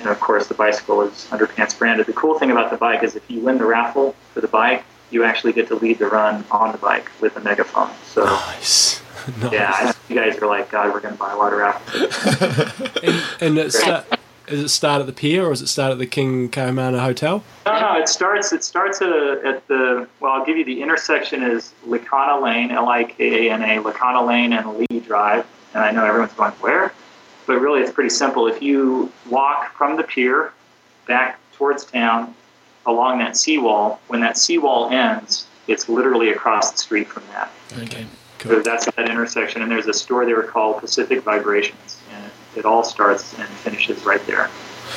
and 0.00 0.10
of 0.10 0.20
course 0.20 0.46
the 0.46 0.54
bicycle 0.54 1.02
is 1.02 1.26
Underpants 1.30 1.78
branded. 1.78 2.06
The 2.06 2.12
cool 2.12 2.38
thing 2.38 2.50
about 2.50 2.70
the 2.70 2.76
bike 2.76 3.02
is 3.02 3.16
if 3.16 3.30
you 3.30 3.40
win 3.40 3.56
the 3.56 3.66
raffle 3.66 4.14
for 4.34 4.42
the 4.42 4.48
bike, 4.48 4.84
you 5.10 5.24
actually 5.24 5.54
get 5.54 5.68
to 5.68 5.74
lead 5.74 5.98
the 5.98 6.06
run 6.06 6.44
on 6.50 6.72
the 6.72 6.78
bike 6.78 7.10
with 7.22 7.34
a 7.36 7.40
megaphone. 7.40 7.90
So 8.04 8.24
nice. 8.24 9.00
nice. 9.40 9.52
yeah, 9.52 9.92
you 10.08 10.14
guys 10.14 10.36
are 10.38 10.46
like, 10.46 10.70
God, 10.70 10.92
we're 10.92 11.00
going 11.00 11.14
to 11.14 11.18
buy 11.18 11.32
a 11.32 11.36
lot 11.36 11.52
of 11.52 11.58
raffles. 11.58 13.02
and, 13.02 13.22
and 13.40 13.58
it's, 13.58 13.76
is 14.48 14.60
it 14.60 14.68
start 14.68 15.00
at 15.00 15.06
the 15.06 15.12
pier 15.12 15.46
or 15.46 15.52
is 15.52 15.60
it 15.60 15.66
start 15.66 15.92
at 15.92 15.98
the 15.98 16.06
King 16.06 16.48
Kamehameha 16.48 17.02
Hotel? 17.02 17.42
No, 17.64 17.80
no. 17.80 17.98
It 17.98 18.08
starts. 18.08 18.52
It 18.52 18.62
starts 18.62 19.02
at, 19.02 19.08
a, 19.08 19.40
at 19.44 19.66
the. 19.66 20.08
Well, 20.20 20.32
I'll 20.32 20.44
give 20.44 20.56
you 20.56 20.64
the 20.64 20.82
intersection 20.82 21.42
is 21.42 21.74
Likana 21.86 22.40
Lane, 22.42 22.70
L-I-K-A-N-A, 22.70 23.82
Likana 23.82 24.26
Lane 24.26 24.52
and 24.52 24.66
Alii 24.66 25.04
Drive. 25.04 25.46
And 25.74 25.82
I 25.82 25.90
know 25.90 26.04
everyone's 26.04 26.32
going 26.32 26.52
where, 26.52 26.92
but 27.46 27.60
really 27.60 27.80
it's 27.80 27.92
pretty 27.92 28.10
simple. 28.10 28.46
If 28.46 28.62
you 28.62 29.12
walk 29.28 29.76
from 29.76 29.96
the 29.96 30.04
pier 30.04 30.52
back 31.06 31.38
towards 31.52 31.84
town 31.84 32.34
along 32.86 33.18
that 33.18 33.36
seawall, 33.36 34.00
when 34.06 34.20
that 34.20 34.38
seawall 34.38 34.90
ends, 34.90 35.46
it's 35.66 35.88
literally 35.88 36.30
across 36.30 36.70
the 36.70 36.78
street 36.78 37.08
from 37.08 37.24
that. 37.32 37.50
Okay. 37.82 38.06
Cool. 38.46 38.56
So 38.56 38.62
that's 38.62 38.86
that 38.86 39.10
intersection, 39.10 39.62
and 39.62 39.70
there's 39.70 39.86
a 39.86 39.94
store 39.94 40.24
there 40.24 40.42
called 40.42 40.80
Pacific 40.80 41.22
Vibrations, 41.22 41.98
and 42.12 42.30
it 42.56 42.64
all 42.64 42.84
starts 42.84 43.38
and 43.38 43.48
finishes 43.48 44.04
right 44.04 44.24
there. 44.26 44.50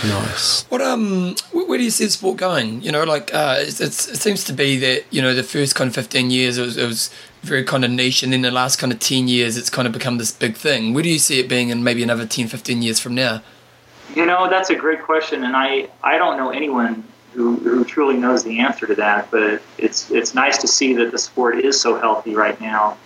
Nice. 0.06 0.66
What 0.70 0.82
um, 0.82 1.36
where 1.52 1.78
do 1.78 1.84
you 1.84 1.90
see 1.90 2.06
the 2.06 2.12
sport 2.12 2.38
going? 2.38 2.82
You 2.82 2.92
know, 2.92 3.04
like 3.04 3.34
uh, 3.34 3.56
it's, 3.60 3.82
it's, 3.82 4.08
it 4.08 4.18
seems 4.18 4.44
to 4.46 4.54
be 4.54 4.78
that 4.78 5.04
you 5.12 5.22
know 5.22 5.34
the 5.34 5.44
first 5.44 5.76
kind 5.76 5.90
of 5.90 5.96
fifteen 5.96 6.30
years 6.30 6.58
it 6.58 6.62
was, 6.62 6.78
it 6.78 6.86
was 6.86 7.10
very 7.42 7.64
kind 7.64 7.84
of 7.84 7.92
niche, 7.92 8.24
and 8.24 8.32
then 8.32 8.42
the 8.42 8.52
last 8.52 8.78
kind 8.78 8.94
of 8.94 9.00
ten 9.00 9.28
years 9.28 9.58
it's 9.58 9.70
kind 9.70 9.88
of 9.88 9.94
become 9.94 10.18
this 10.18 10.32
big 10.32 10.56
thing. 10.56 10.94
Where 10.94 11.04
do 11.04 11.10
you 11.10 11.20
see 11.20 11.40
it 11.40 11.50
being 11.50 11.70
in 11.70 11.84
maybe 11.84 12.04
another 12.04 12.26
10, 12.26 12.48
15 12.48 12.82
years 12.82 13.00
from 13.00 13.16
now? 13.16 13.42
You 14.16 14.26
know, 14.26 14.50
that's 14.50 14.70
a 14.70 14.76
great 14.76 15.02
question, 15.02 15.44
and 15.44 15.56
I 15.56 15.90
I 16.04 16.18
don't 16.18 16.38
know 16.38 16.52
anyone 16.52 17.04
who, 17.34 17.58
who 17.58 17.84
truly 17.84 18.18
knows 18.18 18.44
the 18.44 18.60
answer 18.60 18.88
to 18.88 18.96
that. 18.96 19.30
But 19.32 19.62
it's 19.78 20.10
it's 20.12 20.34
nice 20.34 20.60
to 20.60 20.68
see 20.68 20.94
that 20.94 21.12
the 21.12 21.18
sport 21.18 21.58
is 21.58 21.80
so 21.82 22.00
healthy 22.00 22.36
right 22.36 22.60
now 22.62 22.98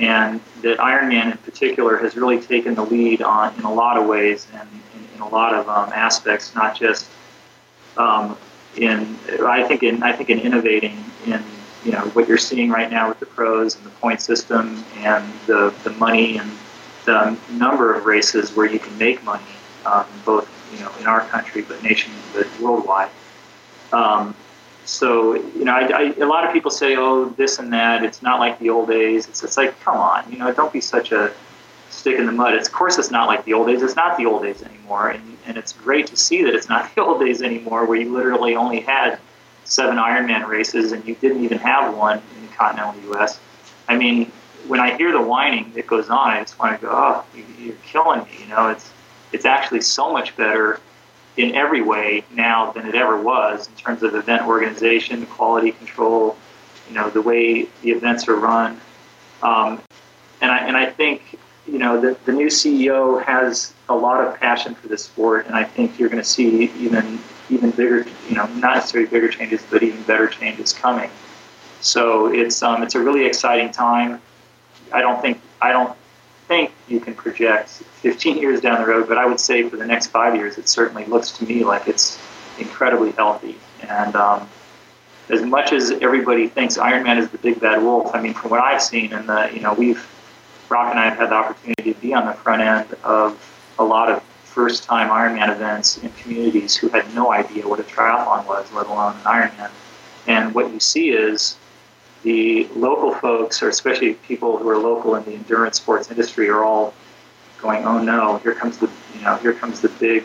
and 0.00 0.40
that 0.62 0.78
Ironman 0.78 1.32
in 1.32 1.38
particular 1.38 1.98
has 1.98 2.16
really 2.16 2.40
taken 2.40 2.74
the 2.74 2.84
lead 2.84 3.22
on 3.22 3.54
in 3.56 3.64
a 3.64 3.72
lot 3.72 3.98
of 3.98 4.06
ways 4.06 4.46
and 4.54 4.68
in, 4.94 5.14
in 5.14 5.20
a 5.20 5.28
lot 5.28 5.54
of 5.54 5.68
um, 5.68 5.92
aspects, 5.92 6.54
not 6.54 6.76
just 6.76 7.08
um, 7.96 8.36
in 8.76 9.18
I 9.44 9.62
think 9.64 9.82
in 9.82 10.02
I 10.02 10.12
think 10.12 10.30
in 10.30 10.38
innovating 10.40 11.04
in 11.26 11.42
you 11.84 11.92
know 11.92 12.00
what 12.12 12.28
you're 12.28 12.38
seeing 12.38 12.70
right 12.70 12.90
now 12.90 13.08
with 13.08 13.20
the 13.20 13.26
pros 13.26 13.76
and 13.76 13.84
the 13.84 13.90
point 13.90 14.20
system 14.20 14.84
and 14.96 15.30
the 15.46 15.74
the 15.84 15.90
money 15.90 16.38
and 16.38 16.50
the 17.04 17.36
number 17.52 17.94
of 17.94 18.06
races 18.06 18.54
where 18.54 18.66
you 18.66 18.78
can 18.78 18.96
make 18.98 19.22
money, 19.24 19.42
um, 19.84 20.06
both 20.24 20.48
you 20.72 20.80
know 20.80 20.90
in 20.98 21.06
our 21.06 21.20
country 21.26 21.62
but 21.62 21.82
nation 21.82 22.12
but 22.32 22.46
worldwide. 22.60 23.10
Um, 23.92 24.34
so 24.90 25.34
you 25.34 25.64
know, 25.64 25.72
I, 25.72 25.86
I, 25.86 26.02
a 26.18 26.26
lot 26.26 26.44
of 26.44 26.52
people 26.52 26.70
say, 26.70 26.96
"Oh, 26.96 27.28
this 27.30 27.58
and 27.60 27.72
that." 27.72 28.02
It's 28.02 28.22
not 28.22 28.40
like 28.40 28.58
the 28.58 28.70
old 28.70 28.88
days. 28.88 29.28
It's, 29.28 29.44
it's 29.44 29.56
like, 29.56 29.78
come 29.80 29.96
on, 29.96 30.30
you 30.30 30.38
know, 30.38 30.52
don't 30.52 30.72
be 30.72 30.80
such 30.80 31.12
a 31.12 31.32
stick 31.90 32.18
in 32.18 32.26
the 32.26 32.32
mud. 32.32 32.54
It's, 32.54 32.66
of 32.66 32.74
course, 32.74 32.98
it's 32.98 33.10
not 33.10 33.28
like 33.28 33.44
the 33.44 33.52
old 33.52 33.68
days. 33.68 33.82
It's 33.82 33.94
not 33.94 34.16
the 34.16 34.26
old 34.26 34.42
days 34.42 34.62
anymore, 34.62 35.10
and 35.10 35.38
and 35.46 35.56
it's 35.56 35.72
great 35.72 36.08
to 36.08 36.16
see 36.16 36.42
that 36.42 36.54
it's 36.54 36.68
not 36.68 36.92
the 36.94 37.02
old 37.02 37.20
days 37.20 37.40
anymore, 37.40 37.84
where 37.86 37.98
you 37.98 38.12
literally 38.12 38.56
only 38.56 38.80
had 38.80 39.20
seven 39.64 39.96
Ironman 39.96 40.48
races 40.48 40.90
and 40.90 41.06
you 41.06 41.14
didn't 41.14 41.44
even 41.44 41.58
have 41.58 41.96
one 41.96 42.20
in 42.36 42.46
the 42.46 42.52
continental 42.52 43.00
U.S. 43.12 43.38
I 43.86 43.96
mean, 43.96 44.32
when 44.66 44.80
I 44.80 44.96
hear 44.96 45.12
the 45.12 45.22
whining 45.22 45.72
that 45.74 45.86
goes 45.86 46.10
on, 46.10 46.30
I 46.30 46.40
just 46.40 46.58
want 46.58 46.80
to 46.80 46.84
go, 46.84 46.92
"Oh, 46.92 47.24
you're 47.60 47.76
killing 47.84 48.24
me!" 48.24 48.30
You 48.40 48.48
know, 48.48 48.70
it's 48.70 48.90
it's 49.30 49.44
actually 49.44 49.82
so 49.82 50.12
much 50.12 50.36
better 50.36 50.80
in 51.40 51.54
every 51.54 51.80
way 51.80 52.22
now 52.32 52.70
than 52.72 52.86
it 52.86 52.94
ever 52.94 53.20
was 53.20 53.66
in 53.68 53.74
terms 53.74 54.02
of 54.02 54.14
event 54.14 54.46
organization, 54.46 55.24
quality 55.26 55.72
control, 55.72 56.36
you 56.88 56.94
know, 56.94 57.08
the 57.08 57.22
way 57.22 57.62
the 57.82 57.90
events 57.90 58.28
are 58.28 58.36
run. 58.36 58.80
Um, 59.42 59.80
and, 60.42 60.50
I, 60.50 60.58
and 60.58 60.76
I 60.76 60.86
think, 60.86 61.38
you 61.66 61.78
know, 61.78 62.00
the, 62.00 62.16
the 62.26 62.32
new 62.32 62.48
CEO 62.48 63.24
has 63.24 63.72
a 63.88 63.94
lot 63.94 64.24
of 64.24 64.38
passion 64.38 64.74
for 64.74 64.88
this 64.88 65.04
sport, 65.04 65.46
and 65.46 65.54
I 65.54 65.64
think 65.64 65.98
you're 65.98 66.08
going 66.08 66.22
to 66.22 66.28
see 66.28 66.64
even 66.78 67.18
even 67.48 67.72
bigger, 67.72 68.06
you 68.28 68.36
know, 68.36 68.46
not 68.46 68.76
necessarily 68.76 69.10
bigger 69.10 69.28
changes, 69.28 69.60
but 69.68 69.82
even 69.82 70.00
better 70.04 70.28
changes 70.28 70.72
coming. 70.72 71.10
So 71.80 72.32
it's 72.32 72.62
um, 72.62 72.82
it's 72.82 72.94
a 72.94 73.00
really 73.00 73.26
exciting 73.26 73.72
time. 73.72 74.20
I 74.92 75.00
don't 75.00 75.20
think 75.20 75.40
I 75.60 75.72
don't 75.72 75.96
think 76.50 76.72
you 76.88 76.98
can 76.98 77.14
project 77.14 77.68
15 78.02 78.38
years 78.38 78.60
down 78.60 78.80
the 78.80 78.86
road, 78.86 79.06
but 79.06 79.16
I 79.16 79.24
would 79.24 79.38
say 79.38 79.68
for 79.68 79.76
the 79.76 79.86
next 79.86 80.08
five 80.08 80.34
years, 80.34 80.58
it 80.58 80.68
certainly 80.68 81.04
looks 81.04 81.30
to 81.38 81.44
me 81.44 81.62
like 81.62 81.86
it's 81.86 82.18
incredibly 82.58 83.12
healthy. 83.12 83.56
And 83.88 84.16
um, 84.16 84.48
as 85.28 85.42
much 85.42 85.72
as 85.72 85.92
everybody 85.92 86.48
thinks 86.48 86.76
Ironman 86.76 87.18
is 87.18 87.28
the 87.28 87.38
big 87.38 87.60
bad 87.60 87.80
wolf, 87.80 88.10
I 88.16 88.20
mean, 88.20 88.34
from 88.34 88.50
what 88.50 88.58
I've 88.60 88.82
seen, 88.82 89.12
and 89.12 89.28
the 89.28 89.48
you 89.54 89.60
know 89.60 89.74
we've 89.74 90.04
Roch 90.68 90.90
and 90.90 90.98
I 90.98 91.04
have 91.04 91.18
had 91.18 91.30
the 91.30 91.34
opportunity 91.34 91.94
to 91.94 92.00
be 92.00 92.14
on 92.14 92.26
the 92.26 92.32
front 92.32 92.62
end 92.62 92.94
of 93.04 93.38
a 93.78 93.84
lot 93.84 94.10
of 94.10 94.20
first 94.42 94.82
time 94.82 95.08
Ironman 95.08 95.52
events 95.52 95.98
in 95.98 96.10
communities 96.14 96.74
who 96.74 96.88
had 96.88 97.14
no 97.14 97.30
idea 97.30 97.68
what 97.68 97.78
a 97.78 97.84
triathlon 97.84 98.44
was, 98.46 98.70
let 98.72 98.86
alone 98.86 99.14
an 99.14 99.22
Ironman. 99.22 99.70
And 100.26 100.52
what 100.52 100.72
you 100.72 100.80
see 100.80 101.10
is 101.10 101.56
the 102.22 102.68
local 102.74 103.14
folks, 103.14 103.62
or 103.62 103.68
especially 103.68 104.14
people 104.14 104.58
who 104.58 104.68
are 104.68 104.76
local 104.76 105.14
in 105.14 105.24
the 105.24 105.32
endurance 105.32 105.78
sports 105.78 106.10
industry, 106.10 106.48
are 106.48 106.64
all 106.64 106.94
going, 107.60 107.84
"Oh 107.84 108.02
no, 108.02 108.38
here 108.38 108.54
comes 108.54 108.78
the 108.78 108.90
you 109.14 109.22
know 109.22 109.36
here 109.36 109.52
comes 109.52 109.80
the 109.80 109.88
big 109.88 110.24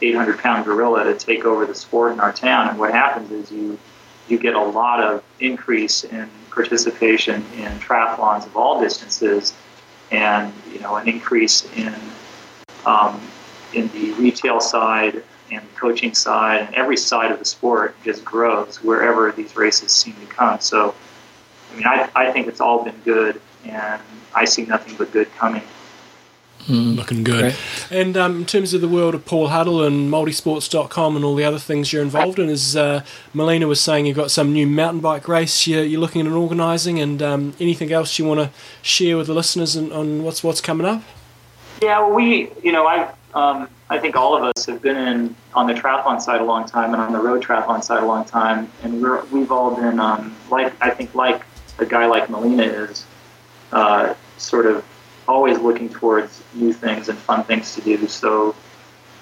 800 0.00 0.38
pound 0.38 0.64
gorilla 0.64 1.04
to 1.04 1.14
take 1.14 1.44
over 1.44 1.64
the 1.66 1.74
sport 1.74 2.12
in 2.12 2.20
our 2.20 2.32
town." 2.32 2.68
And 2.68 2.78
what 2.78 2.92
happens 2.92 3.30
is 3.30 3.52
you 3.52 3.78
you 4.28 4.38
get 4.38 4.54
a 4.54 4.62
lot 4.62 5.00
of 5.00 5.22
increase 5.40 6.04
in 6.04 6.28
participation 6.50 7.44
in 7.56 7.70
triathlons 7.78 8.46
of 8.46 8.56
all 8.56 8.80
distances, 8.80 9.52
and 10.10 10.52
you 10.72 10.80
know 10.80 10.96
an 10.96 11.08
increase 11.08 11.68
in 11.76 11.94
um, 12.84 13.20
in 13.74 13.88
the 13.88 14.12
retail 14.12 14.60
side 14.60 15.22
and 15.50 15.62
the 15.62 15.74
coaching 15.76 16.14
side 16.14 16.62
and 16.62 16.74
every 16.74 16.96
side 16.96 17.30
of 17.30 17.38
the 17.38 17.44
sport 17.44 17.94
just 18.04 18.24
grows 18.24 18.82
wherever 18.82 19.30
these 19.32 19.54
races 19.54 19.92
seem 19.92 20.14
to 20.14 20.26
come. 20.26 20.58
So 20.60 20.94
I 21.72 21.76
mean, 21.76 21.86
I, 21.86 22.08
I 22.14 22.32
think 22.32 22.46
it's 22.46 22.60
all 22.60 22.84
been 22.84 23.00
good, 23.04 23.40
and 23.64 24.00
I 24.34 24.44
see 24.44 24.64
nothing 24.64 24.96
but 24.96 25.12
good 25.12 25.32
coming. 25.36 25.62
Mm, 26.66 26.94
looking 26.94 27.24
good. 27.24 27.40
Great. 27.40 27.56
And 27.90 28.16
um, 28.16 28.36
in 28.38 28.46
terms 28.46 28.72
of 28.72 28.80
the 28.80 28.88
world 28.88 29.16
of 29.16 29.24
Paul 29.24 29.48
Huddle 29.48 29.82
and 29.82 30.10
multisports.com 30.10 31.16
and 31.16 31.24
all 31.24 31.34
the 31.34 31.42
other 31.42 31.58
things 31.58 31.92
you're 31.92 32.02
involved 32.02 32.38
in, 32.38 32.48
as 32.48 32.76
uh, 32.76 33.02
Melina 33.34 33.66
was 33.66 33.80
saying, 33.80 34.06
you've 34.06 34.16
got 34.16 34.30
some 34.30 34.52
new 34.52 34.66
mountain 34.66 35.00
bike 35.00 35.26
race 35.26 35.66
you're, 35.66 35.82
you're 35.82 36.00
looking 36.00 36.24
at 36.24 36.32
organising, 36.32 37.00
and 37.00 37.20
um, 37.20 37.54
anything 37.58 37.90
else 37.90 38.18
you 38.18 38.24
want 38.24 38.40
to 38.40 38.50
share 38.80 39.16
with 39.16 39.26
the 39.26 39.34
listeners 39.34 39.76
on, 39.76 39.90
on 39.92 40.22
what's 40.22 40.44
what's 40.44 40.60
coming 40.60 40.86
up? 40.86 41.02
Yeah, 41.82 41.98
well, 41.98 42.14
we, 42.14 42.48
you 42.62 42.70
know, 42.70 42.86
I, 42.86 43.12
um, 43.34 43.68
I 43.90 43.98
think 43.98 44.14
all 44.14 44.36
of 44.36 44.44
us 44.44 44.66
have 44.66 44.80
been 44.80 44.96
in 44.96 45.34
on 45.54 45.66
the 45.66 45.74
triathlon 45.74 46.20
side 46.20 46.40
a 46.40 46.44
long 46.44 46.64
time 46.64 46.94
and 46.94 47.02
on 47.02 47.12
the 47.12 47.18
road 47.18 47.42
triathlon 47.42 47.82
side 47.82 48.02
a 48.02 48.06
long 48.06 48.24
time, 48.24 48.70
and 48.84 49.02
we're 49.02 49.24
we've 49.26 49.50
all 49.50 49.74
been 49.74 49.98
um, 49.98 50.34
like 50.48 50.72
I 50.80 50.90
think 50.90 51.14
like 51.16 51.42
a 51.82 51.86
guy 51.86 52.06
like 52.06 52.30
Melina 52.30 52.62
is 52.62 53.04
uh, 53.72 54.14
sort 54.38 54.66
of 54.66 54.84
always 55.28 55.58
looking 55.58 55.88
towards 55.88 56.42
new 56.54 56.72
things 56.72 57.08
and 57.08 57.18
fun 57.18 57.44
things 57.44 57.74
to 57.74 57.80
do. 57.80 58.06
So, 58.06 58.54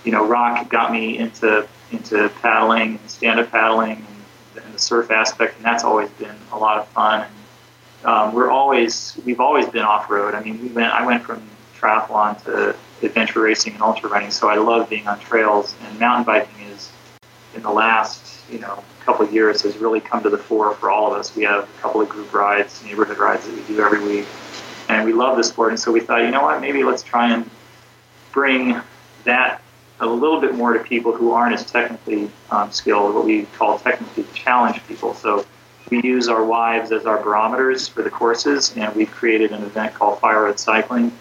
you 0.05 0.13
know, 0.13 0.27
Roch 0.27 0.69
got 0.69 0.93
me 0.93 1.19
into 1.19 1.67
into 1.93 2.29
paddling 2.41 2.99
and 2.99 3.11
stand 3.11 3.41
up 3.41 3.51
paddling 3.51 4.07
and, 4.55 4.65
and 4.65 4.75
the 4.75 4.79
surf 4.79 5.11
aspect, 5.11 5.57
and 5.57 5.65
that's 5.65 5.83
always 5.85 6.09
been 6.11 6.37
a 6.53 6.59
lot 6.59 6.79
of 6.79 6.87
fun. 6.89 7.23
And, 7.23 7.35
um, 8.03 8.35
we're 8.35 8.51
always 8.51 9.19
we've 9.25 9.41
always 9.41 9.67
been 9.67 9.83
off 9.83 10.09
road. 10.09 10.35
I 10.35 10.43
mean, 10.43 10.61
we 10.63 10.69
went 10.69 10.93
I 10.93 11.05
went 11.05 11.23
from 11.23 11.43
triathlon 11.79 12.43
to 12.45 12.77
adventure 13.03 13.41
racing 13.41 13.75
and 13.75 13.83
ultra 13.83 14.09
running, 14.09 14.31
so 14.31 14.49
I 14.49 14.57
love 14.57 14.89
being 14.89 15.07
on 15.07 15.19
trails. 15.21 15.75
And 15.85 15.99
mountain 15.99 16.25
biking 16.25 16.67
is 16.69 16.91
in 17.55 17.63
the 17.63 17.71
last 17.71 18.49
you 18.51 18.59
know 18.59 18.83
couple 19.05 19.25
of 19.25 19.33
years 19.33 19.63
has 19.63 19.77
really 19.79 20.01
come 20.01 20.23
to 20.23 20.31
the 20.31 20.39
fore 20.39 20.75
for 20.75 20.91
all 20.91 21.13
of 21.13 21.19
us. 21.19 21.35
We 21.35 21.45
have 21.45 21.65
a 21.65 21.81
couple 21.81 22.01
of 22.01 22.09
group 22.09 22.33
rides, 22.33 22.83
neighborhood 22.85 23.19
rides 23.19 23.47
that 23.47 23.55
we 23.55 23.63
do 23.63 23.81
every 23.81 24.01
week, 24.01 24.27
and 24.89 25.05
we 25.05 25.13
love 25.13 25.37
the 25.37 25.45
sport. 25.45 25.71
And 25.71 25.81
so 25.81 25.93
we 25.93 26.01
thought, 26.01 26.23
you 26.23 26.31
know 26.31 26.43
what, 26.43 26.61
maybe 26.61 26.85
let's 26.85 27.03
try 27.03 27.33
and 27.33 27.49
bring 28.33 28.81
that 29.25 29.61
a 30.01 30.07
little 30.07 30.41
bit 30.41 30.55
more 30.55 30.73
to 30.73 30.81
people 30.81 31.13
who 31.13 31.33
aren't 31.33 31.55
as 31.55 31.71
technically 31.71 32.31
um, 32.51 32.73
skilled, 32.73 33.15
what 33.15 33.25
we 33.25 33.43
call 33.57 33.79
technically 33.79 34.25
challenged 34.35 34.87
people. 34.87 35.15
So 35.15 35.45
we 35.91 36.01
use 36.03 36.29
our 36.29 36.45
wives 36.45 36.93
as 36.93 37.05
our 37.05 37.23
barometers 37.23 37.89
for 37.89 38.03
the 38.03 38.11
courses, 38.11 38.75
and 38.77 38.95
we've 38.95 39.11
created 39.11 39.53
an 39.53 39.63
event 39.63 39.95
called 39.95 40.21
Fire 40.21 40.45
Road 40.45 40.59
Cycling, 40.59 41.13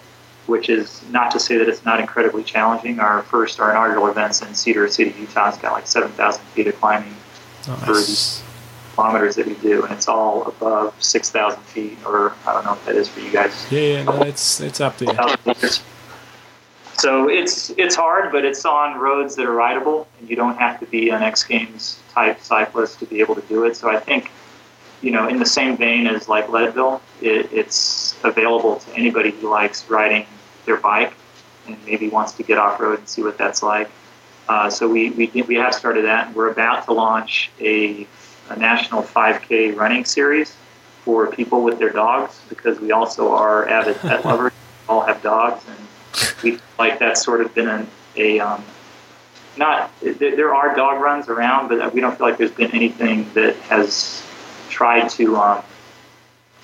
which 0.46 0.70
is 0.70 1.02
not 1.10 1.30
to 1.32 1.40
say 1.40 1.58
that 1.58 1.68
it's 1.68 1.84
not 1.84 2.00
incredibly 2.00 2.42
challenging. 2.42 3.00
Our 3.00 3.22
first, 3.22 3.60
our 3.60 3.70
inaugural 3.70 4.06
events 4.06 4.42
in 4.42 4.54
Cedar 4.54 4.88
City, 4.88 5.14
Utah, 5.18 5.46
has 5.46 5.58
got 5.58 5.72
like 5.72 5.86
7,000 5.86 6.42
feet 6.46 6.66
of 6.68 6.76
climbing 6.76 7.14
for 7.62 7.94
these 7.94 8.42
kilometers 8.94 9.36
that 9.36 9.46
we 9.46 9.54
do, 9.54 9.82
and 9.84 9.92
it's 9.92 10.08
all 10.08 10.42
above 10.46 10.94
6,000 11.02 11.60
feet, 11.62 11.98
or 12.04 12.34
I 12.46 12.52
don't 12.52 12.64
know 12.64 12.72
if 12.74 12.84
that 12.86 12.96
is 12.96 13.08
for 13.08 13.20
you 13.20 13.30
guys. 13.30 13.66
Yeah, 13.70 13.80
yeah, 13.80 14.02
no, 14.04 14.22
it's 14.22 14.60
it's 14.60 14.80
up 14.80 14.98
there. 14.98 15.14
So 16.98 17.30
it's 17.30 17.70
it's 17.78 17.94
hard, 17.96 18.30
but 18.30 18.44
it's 18.44 18.66
on 18.66 18.98
roads 19.00 19.34
that 19.36 19.46
are 19.46 19.54
rideable, 19.54 20.06
and 20.18 20.28
you 20.28 20.36
don't 20.36 20.58
have 20.58 20.78
to 20.80 20.86
be 20.86 21.08
an 21.08 21.22
X 21.22 21.44
Games 21.44 21.98
type 22.12 22.40
cyclist 22.40 22.98
to 22.98 23.06
be 23.06 23.20
able 23.20 23.36
to 23.36 23.40
do 23.42 23.64
it. 23.64 23.74
So 23.76 23.88
I 23.88 23.98
think, 23.98 24.30
you 25.00 25.10
know, 25.10 25.26
in 25.26 25.38
the 25.38 25.46
same 25.46 25.78
vein 25.78 26.06
as 26.06 26.28
like 26.28 26.50
Leadville, 26.50 27.00
it, 27.22 27.50
it's 27.52 28.16
available 28.22 28.76
to 28.76 28.94
anybody 28.94 29.30
who 29.30 29.48
likes 29.48 29.88
riding 29.88 30.26
their 30.66 30.76
bike 30.76 31.14
and 31.66 31.76
maybe 31.86 32.10
wants 32.10 32.32
to 32.32 32.42
get 32.42 32.58
off 32.58 32.78
road 32.78 32.98
and 32.98 33.08
see 33.08 33.22
what 33.22 33.38
that's 33.38 33.62
like. 33.62 33.90
Uh, 34.50 34.68
so 34.68 34.88
we, 34.88 35.10
we 35.10 35.30
we 35.42 35.54
have 35.54 35.72
started 35.72 36.04
that, 36.04 36.26
and 36.26 36.34
we're 36.34 36.50
about 36.50 36.84
to 36.84 36.92
launch 36.92 37.52
a, 37.60 38.04
a 38.48 38.56
national 38.56 39.00
5K 39.00 39.76
running 39.76 40.04
series 40.04 40.56
for 41.04 41.28
people 41.28 41.62
with 41.62 41.78
their 41.78 41.90
dogs 41.90 42.40
because 42.48 42.80
we 42.80 42.90
also 42.90 43.32
are 43.32 43.68
avid 43.68 43.96
pet 43.98 44.24
lovers. 44.24 44.50
We 44.50 44.92
all 44.92 45.02
have 45.02 45.22
dogs, 45.22 45.62
and 45.68 45.78
we 46.42 46.56
feel 46.56 46.60
like 46.80 46.98
that's 46.98 47.22
sort 47.22 47.42
of 47.42 47.54
been 47.54 47.68
a, 47.68 47.86
a 48.16 48.40
um, 48.40 48.64
not 49.56 49.92
there 50.00 50.52
are 50.52 50.74
dog 50.74 51.00
runs 51.00 51.28
around, 51.28 51.68
but 51.68 51.94
we 51.94 52.00
don't 52.00 52.18
feel 52.18 52.26
like 52.26 52.36
there's 52.36 52.50
been 52.50 52.72
anything 52.72 53.30
that 53.34 53.54
has 53.70 54.26
tried 54.68 55.08
to 55.10 55.36
um, 55.36 55.62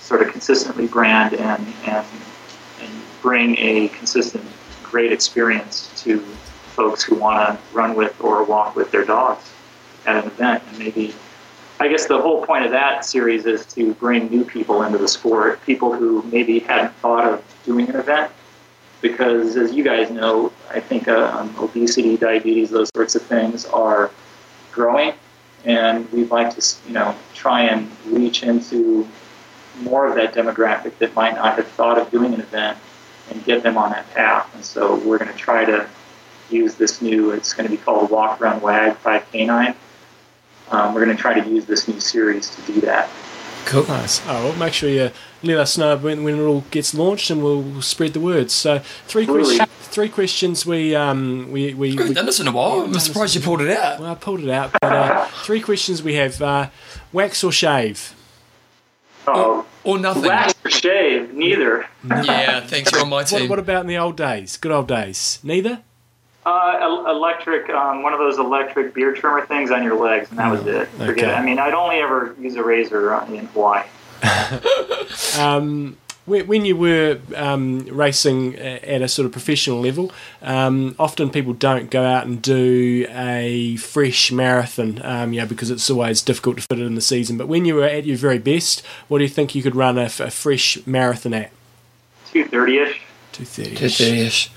sort 0.01 0.23
of 0.23 0.33
consistently 0.33 0.89
brand 0.89 1.35
and, 1.35 1.65
and 1.85 2.07
and 2.81 2.91
bring 3.23 3.57
a 3.59 3.87
consistent 3.91 4.45
great 4.83 5.13
experience 5.13 5.89
to 6.03 6.21
folks 6.77 7.03
who 7.03 7.17
want 7.17 7.39
to 7.39 7.77
run 7.77 7.97
with 7.97 8.15
or 8.21 8.45
walk 8.45 8.77
with 8.77 8.91
their 8.91 9.05
dogs 9.05 9.51
at 10.07 10.17
an 10.23 10.31
event. 10.31 10.63
And 10.69 10.79
maybe, 10.79 11.15
I 11.81 11.89
guess 11.89 12.07
the 12.07 12.21
whole 12.21 12.45
point 12.45 12.65
of 12.65 12.71
that 12.71 13.05
series 13.05 13.47
is 13.47 13.67
to 13.75 13.95
bring 13.95 14.29
new 14.29 14.45
people 14.45 14.83
into 14.83 14.99
the 14.99 15.09
sport, 15.09 15.61
people 15.65 15.93
who 15.93 16.23
maybe 16.25 16.61
hadn't 16.61 16.93
thought 16.97 17.25
of 17.25 17.43
doing 17.65 17.89
an 17.89 17.97
event. 17.97 18.31
Because 19.01 19.57
as 19.57 19.73
you 19.73 19.85
guys 19.85 20.11
know, 20.11 20.53
I 20.71 20.81
think 20.81 21.09
uh, 21.09 21.31
um, 21.39 21.55
obesity, 21.59 22.17
diabetes, 22.17 22.71
those 22.71 22.91
sorts 22.95 23.15
of 23.15 23.23
things 23.23 23.65
are 23.67 24.11
growing, 24.73 25.13
and 25.65 26.11
we'd 26.13 26.31
like 26.31 26.55
to, 26.57 26.77
you 26.87 26.95
know, 26.95 27.15
try 27.35 27.63
and 27.63 27.91
reach 28.07 28.43
into 28.43 29.07
more 29.83 30.07
of 30.09 30.15
that 30.15 30.35
demographic 30.35 30.97
that 30.99 31.15
might 31.15 31.35
not 31.35 31.57
have 31.57 31.69
thought 31.69 31.99
of 31.99 32.11
doing 32.11 32.33
an 32.33 32.41
event 32.41 32.79
and 33.31 33.45
get 33.45 33.63
them 33.63 33.77
on 33.77 33.91
that 33.91 34.09
path. 34.15 34.53
And 34.55 34.65
so 34.65 34.97
we're 35.01 35.19
going 35.19 35.31
to 35.31 35.37
try 35.39 35.65
to 35.65 35.89
use 36.51 36.75
this 36.77 37.01
new, 37.03 37.31
it's 37.31 37.53
going 37.53 37.69
to 37.69 37.71
be 37.71 37.77
called 37.83 38.11
Walk 38.11 38.41
Run 38.41 38.61
Wag 38.61 38.97
5K9. 39.03 39.75
Um, 40.71 40.95
we're 40.95 41.05
going 41.05 41.17
to 41.17 41.21
try 41.21 41.39
to 41.39 41.49
use 41.49 41.65
this 41.67 41.87
new 41.89 42.01
series 42.01 42.55
to 42.57 42.63
do 42.73 42.81
that. 42.83 43.09
Cool. 43.67 43.85
Nice. 43.87 44.21
Oh, 44.29 44.45
well, 44.49 44.57
make 44.57 44.73
sure 44.73 44.89
you 44.89 45.11
let 45.43 45.59
us 45.59 45.77
know 45.77 45.97
when, 45.97 46.23
when 46.25 46.39
it 46.39 46.43
all 46.43 46.63
gets 46.71 46.95
launched, 46.95 47.31
and 47.31 47.43
we'll, 47.43 47.63
we'll 47.63 47.83
spread 47.83 48.13
the 48.13 48.21
word. 48.21 48.51
So, 48.51 48.79
three 49.07 49.23
Absolutely. 49.23 49.57
questions. 49.59 49.71
Three 49.89 50.09
questions. 50.09 50.67
We 50.67 50.95
um 50.95 51.51
we 51.51 51.73
we, 51.73 51.75
We 51.75 51.91
haven't 51.93 52.09
we 52.09 52.15
done 52.15 52.27
this 52.27 52.39
in 52.39 52.47
a 52.49 52.53
while. 52.53 52.83
I'm 52.83 52.93
surprised 53.01 53.35
you 53.35 53.41
pulled 53.41 53.63
it 53.63 53.71
out. 53.77 53.99
well, 53.99 54.13
I 54.13 54.15
pulled 54.15 54.41
it 54.41 54.51
out. 54.51 54.73
But 54.81 54.93
uh, 54.93 55.25
three 55.43 55.61
questions 55.61 56.03
we 56.03 56.15
have: 56.15 56.41
uh, 56.43 56.69
wax 57.13 57.43
or 57.43 57.51
shave? 57.51 58.15
Oh, 59.27 59.65
Or 59.85 59.99
nothing. 59.99 60.25
wax 60.25 60.55
or 60.65 60.71
shave? 60.71 61.33
Neither. 61.35 61.87
Yeah, 62.09 62.61
thanks. 62.61 62.93
You're 62.93 63.01
on 63.03 63.09
my 63.09 63.17
What, 63.19 63.27
team. 63.29 63.49
what 63.49 63.59
about 63.59 63.81
in 63.81 63.87
the 63.89 63.97
old 63.99 64.17
days? 64.17 64.57
Good 64.59 64.71
old 64.71 64.87
days. 64.89 65.39
Neither. 65.43 65.81
Uh, 66.47 67.07
electric, 67.09 67.69
um, 67.71 68.05
one 68.05 68.13
of 68.13 68.21
those 68.21 68.39
electric 68.39 68.95
beard 68.95 69.17
trimmer 69.17 69.45
things 69.45 69.73
on 69.73 69.83
your 69.83 69.99
legs, 69.99 70.31
and 70.31 70.39
that 70.39 70.49
was 70.49 70.65
it. 70.65 70.87
Forget 70.91 71.11
okay. 71.11 71.29
it. 71.29 71.35
I 71.35 71.45
mean, 71.45 71.59
I'd 71.59 71.75
only 71.75 71.97
ever 71.97 72.37
use 72.39 72.55
a 72.55 72.63
razor 72.63 73.13
uh, 73.13 73.27
in 73.27 73.47
Hawaii. 73.47 73.85
Um, 75.39 75.97
when 76.25 76.47
when 76.47 76.65
you 76.65 76.77
were 76.77 77.19
um, 77.35 77.87
racing 77.87 78.57
at 78.57 79.03
a 79.03 79.09
sort 79.09 79.27
of 79.27 79.33
professional 79.33 79.81
level, 79.81 80.13
um, 80.43 80.95
often 80.99 81.31
people 81.31 81.53
don't 81.53 81.91
go 81.91 82.05
out 82.05 82.27
and 82.27 82.43
do 82.43 83.07
a 83.11 83.77
fresh 83.77 84.33
marathon, 84.33 85.01
um, 85.05 85.33
you 85.33 85.41
know, 85.41 85.47
because 85.47 85.71
it's 85.71 85.89
always 85.89 86.23
difficult 86.23 86.57
to 86.57 86.63
fit 86.63 86.79
it 86.79 86.85
in 86.85 86.95
the 86.95 87.01
season. 87.01 87.39
But 87.39 87.49
when 87.49 87.65
you 87.65 87.77
were 87.77 87.85
at 87.85 88.05
your 88.05 88.17
very 88.17 88.39
best, 88.39 88.85
what 89.09 89.19
do 89.19 89.25
you 89.25 89.31
think 89.31 89.55
you 89.55 89.63
could 89.63 89.77
run 89.77 89.99
a 89.99 90.09
fresh 90.09 90.85
marathon 90.87 91.35
at? 91.35 91.51
230-ish. 92.33 92.33
Two 92.33 92.45
thirty. 92.49 93.06
50-ish. 93.39 94.51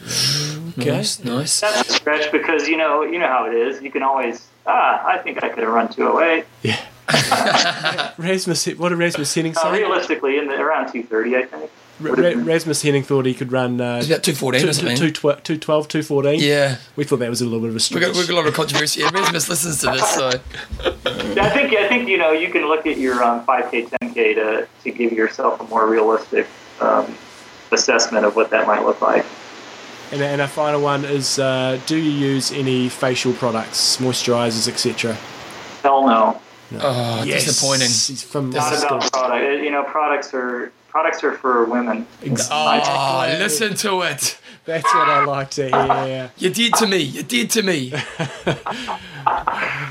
Okay. 0.80 0.90
Nice, 0.92 1.24
nice. 1.24 1.62
That's 1.62 1.90
a 1.90 1.94
stretch 1.94 2.32
because, 2.32 2.68
you 2.68 2.78
know, 2.78 3.04
you 3.04 3.20
know 3.20 3.28
how 3.28 3.46
it 3.46 3.54
is. 3.56 3.82
You 3.82 3.92
can 3.92 4.04
always, 4.04 4.48
ah, 4.66 5.06
I 5.06 5.18
think 5.20 5.44
I 5.44 5.50
could 5.50 5.64
have 5.64 5.72
run 5.74 5.90
208. 5.92 6.46
Yeah. 6.64 6.80
Rasmus, 8.18 8.68
what 8.78 8.90
did 8.90 8.98
Rasmus 8.98 9.34
Henning 9.34 9.56
Uh, 9.58 9.72
realistically, 9.72 10.38
in 10.38 10.48
the, 10.48 10.56
around 10.56 10.92
230, 10.92 11.36
I 11.36 11.44
think. 11.46 11.72
Ra- 12.00 12.14
Ra- 12.14 12.44
Rasmus 12.46 12.82
Henning 12.82 13.04
thought 13.04 13.26
he 13.26 13.34
could 13.34 13.52
run 13.52 13.82
uh, 13.82 13.98
It's 13.98 14.08
about 14.08 14.24
214 14.24 14.62
or 14.62 14.68
two- 14.68 14.74
something. 14.74 14.96
two- 14.98 15.12
two- 15.12 15.58
212, 15.58 15.88
214. 15.88 16.40
Yeah. 16.40 16.78
We 16.96 17.04
thought 17.04 17.18
that 17.20 17.30
was 17.30 17.42
a 17.42 17.46
little 17.46 17.60
bit 17.60 17.70
of 17.70 17.74
a 17.74 17.76
We've 17.76 17.82
stretch. 17.82 18.04
got, 18.04 18.16
we've 18.16 18.28
got 18.28 18.34
a 18.34 18.38
lot 18.38 18.48
of 18.48 18.54
controversy. 18.54 19.02
Yeah, 19.02 19.10
Rasmus 19.12 19.50
listens 19.50 19.80
to 19.82 19.88
this, 19.92 20.10
so. 20.16 20.28
I 20.30 21.50
think, 21.50 21.74
I 21.74 21.88
think, 21.90 22.08
you 22.08 22.18
know, 22.18 22.32
you 22.32 22.50
can 22.52 22.68
look 22.68 22.86
at 22.86 22.98
your 22.98 23.22
um, 23.24 23.46
5K, 23.46 23.90
10K 24.02 24.36
to, 24.36 24.68
to 24.84 24.92
give 24.92 25.12
yourself 25.12 25.60
a 25.60 25.64
more 25.66 25.88
realistic 25.88 26.48
um, 26.80 27.14
assessment 27.72 28.26
of 28.26 28.36
what 28.36 28.49
that 28.51 28.67
might 28.67 28.84
look 28.84 29.01
like. 29.01 29.26
And, 30.11 30.22
and 30.22 30.41
our 30.41 30.47
final 30.47 30.82
one 30.82 31.05
is: 31.05 31.38
uh, 31.38 31.80
Do 31.86 31.97
you 31.97 32.11
use 32.11 32.51
any 32.51 32.89
facial 32.89 33.34
products, 33.34 33.97
moisturisers, 33.97 34.67
etc.? 34.67 35.13
Hell 35.84 36.07
no. 36.07 36.41
Oh, 36.80 37.26
disappointing. 37.26 37.88
He's 37.88 38.24
from 38.24 38.51
Not 38.51 38.78
about 38.84 39.11
product. 39.11 39.63
You 39.63 39.72
know, 39.72 39.84
products 39.84 40.34
are 40.34 40.72
products 40.90 41.24
are 41.24 41.34
for 41.34 41.66
women. 41.66 42.06
Oh, 42.52 43.36
listen 43.40 43.74
to 43.76 44.02
it. 44.02 44.40
That's 44.66 44.84
what 44.94 45.10
I 45.10 45.26
like 45.26 45.50
to 45.52 45.70
hear. 45.70 46.32
You 46.38 46.50
did 46.52 46.74
to 46.76 46.86
me. 46.88 46.98
You 46.98 47.24
did 47.24 47.50
to 47.52 47.64
me. 47.64 47.90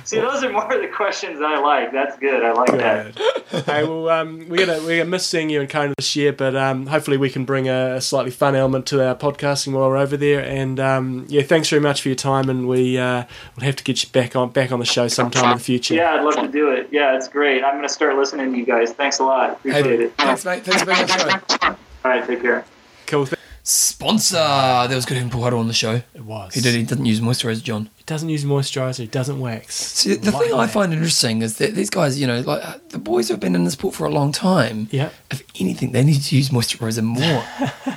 See, 0.05 0.19
those 0.21 0.43
are 0.43 0.51
more 0.51 0.73
of 0.73 0.81
the 0.81 0.89
questions 0.89 1.41
I 1.43 1.59
like. 1.59 1.93
That's 1.93 2.19
good. 2.19 2.43
I 2.43 2.53
like 2.53 2.71
that. 2.73 3.19
Hey, 3.67 3.85
well, 3.85 4.09
um, 4.09 4.49
we're 4.49 4.65
gonna 4.67 4.79
we're 4.85 4.99
gonna 4.99 5.11
miss 5.11 5.27
seeing 5.27 5.51
you 5.51 5.61
in 5.61 5.67
Kona 5.69 5.95
this 5.99 6.17
year, 6.17 6.33
but 6.33 6.57
um, 6.57 6.87
hopefully 6.87 7.17
we 7.19 7.29
can 7.29 7.45
bring 7.45 7.69
a, 7.69 7.97
a 7.97 8.01
slightly 8.01 8.31
fun 8.31 8.55
element 8.55 8.87
to 8.87 9.07
our 9.07 9.15
podcasting 9.15 9.73
while 9.73 9.89
we're 9.89 9.97
over 9.99 10.17
there. 10.17 10.41
And 10.43 10.81
um, 10.81 11.27
yeah, 11.29 11.43
thanks 11.43 11.69
very 11.69 11.81
much 11.81 12.01
for 12.03 12.09
your 12.09 12.17
time, 12.17 12.49
and 12.49 12.67
we 12.69 12.97
uh, 12.99 13.25
will 13.57 13.65
have 13.65 13.77
to 13.77 13.85
get 13.85 14.03
you 14.03 14.09
back 14.11 14.35
on 14.35 14.51
back 14.51 14.73
on 14.73 14.79
the 14.81 14.87
show 14.87 15.09
sometime 15.09 15.53
in 15.53 15.59
the 15.59 15.65
future. 15.65 15.95
Yeah, 15.95 16.15
I'd 16.15 16.25
love 16.25 16.37
to 16.37 16.49
do 16.49 16.71
it. 16.71 16.89
Yeah, 16.91 17.15
it's 17.17 17.29
great. 17.29 17.63
I'm 17.63 17.75
going 17.75 17.83
to 17.87 17.89
start 17.93 18.17
listening 18.17 18.53
to 18.53 18.59
you 18.59 18.65
guys. 18.65 18.93
Thanks 18.93 19.19
a 19.19 19.25
lot. 19.25 19.51
Appreciate 19.53 19.85
Hey, 19.85 20.05
it. 20.07 20.15
thanks, 20.17 20.45
mate. 20.45 20.65
Thanks 20.65 20.81
for 20.83 20.87
being 21.07 21.21
on 21.21 21.27
the 21.49 21.59
show. 21.61 21.69
All 21.69 21.77
right, 22.11 22.27
take 22.27 22.43
care. 22.43 22.65
Cool. 23.07 23.27
Th- 23.27 23.39
Sponsor. 23.63 24.37
That 24.37 24.95
was 24.95 25.05
good 25.05 25.17
having 25.19 25.31
Paul 25.31 25.43
Huddle 25.43 25.59
on 25.59 25.67
the 25.69 25.75
show. 25.75 26.01
it 26.15 26.25
was. 26.25 26.55
He 26.55 26.63
did. 26.63 26.75
He 26.75 26.85
doesn't 26.85 27.05
use 27.05 27.21
moisturizer, 27.21 27.63
John. 27.63 27.91
He 27.97 28.05
doesn't 28.07 28.31
use 28.31 28.45
moisturiser. 28.47 29.01
He 29.01 29.07
doesn't 29.07 29.39
wax. 29.41 29.75
See, 29.75 30.15
the 30.15 30.31
Like 30.31 30.45
thing 30.49 30.55
I 30.55 30.67
find 30.67 30.93
interesting 30.93 31.43
is 31.43 31.59
that 31.59 31.75
these 31.75 31.91
guys, 31.91 32.19
you 32.19 32.27
know, 32.27 32.41
like 32.41 32.65
uh, 32.67 32.79
the 32.89 32.99
boys 32.99 33.29
who 33.29 33.35
have 33.35 33.41
been 33.41 33.55
in 33.55 33.65
the 33.65 33.71
sport 33.71 33.95
for 33.95 34.07
a 34.07 34.11
long 34.11 34.33
time. 34.33 34.89
Yeah. 34.91 35.11
If 35.31 35.43
anything, 35.61 35.93
they 35.93 36.03
need 36.03 36.23
to 36.23 36.37
use 36.37 36.49
moisturizer 36.49 37.03
more. 37.03 37.45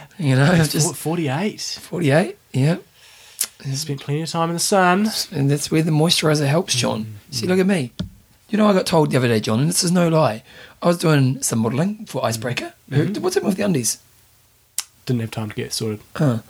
you 0.19 0.35
know, 0.35 0.51
it's 0.53 0.73
just 0.73 0.93
48. 0.95 1.61
forty-eight. 1.81 2.37
Yeah, 2.51 2.77
Spent 3.73 4.01
plenty 4.01 4.23
of 4.23 4.29
time 4.29 4.49
in 4.49 4.55
the 4.55 4.59
sun. 4.59 5.07
and 5.31 5.49
that's 5.49 5.71
where 5.71 5.81
the 5.83 5.91
moisturizer 5.91 6.47
helps, 6.47 6.75
John. 6.75 7.15
See, 7.29 7.47
look 7.47 7.59
at 7.59 7.67
me. 7.67 7.93
You 8.51 8.57
know, 8.57 8.67
I 8.67 8.73
got 8.73 8.85
told 8.85 9.09
the 9.11 9.17
other 9.17 9.27
day, 9.27 9.39
John, 9.39 9.61
and 9.61 9.69
this 9.69 9.83
is 9.83 9.91
no 9.91 10.07
lie. 10.09 10.43
I 10.81 10.87
was 10.87 10.97
doing 10.99 11.41
some 11.41 11.59
modelling 11.59 12.05
for 12.05 12.23
Icebreaker. 12.23 12.73
Who- 12.91 13.07
What's 13.21 13.37
it 13.37 13.43
with 13.43 13.55
the 13.57 13.63
undies? 13.63 13.97
didn't 15.07 15.21
have 15.21 15.31
time 15.31 15.49
to 15.49 15.55
get 15.55 15.73
sorted. 15.73 15.99
Oh, 16.19 16.41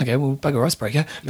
okay, 0.00 0.16
well, 0.16 0.34
bugger 0.36 0.66
icebreaker. 0.66 1.06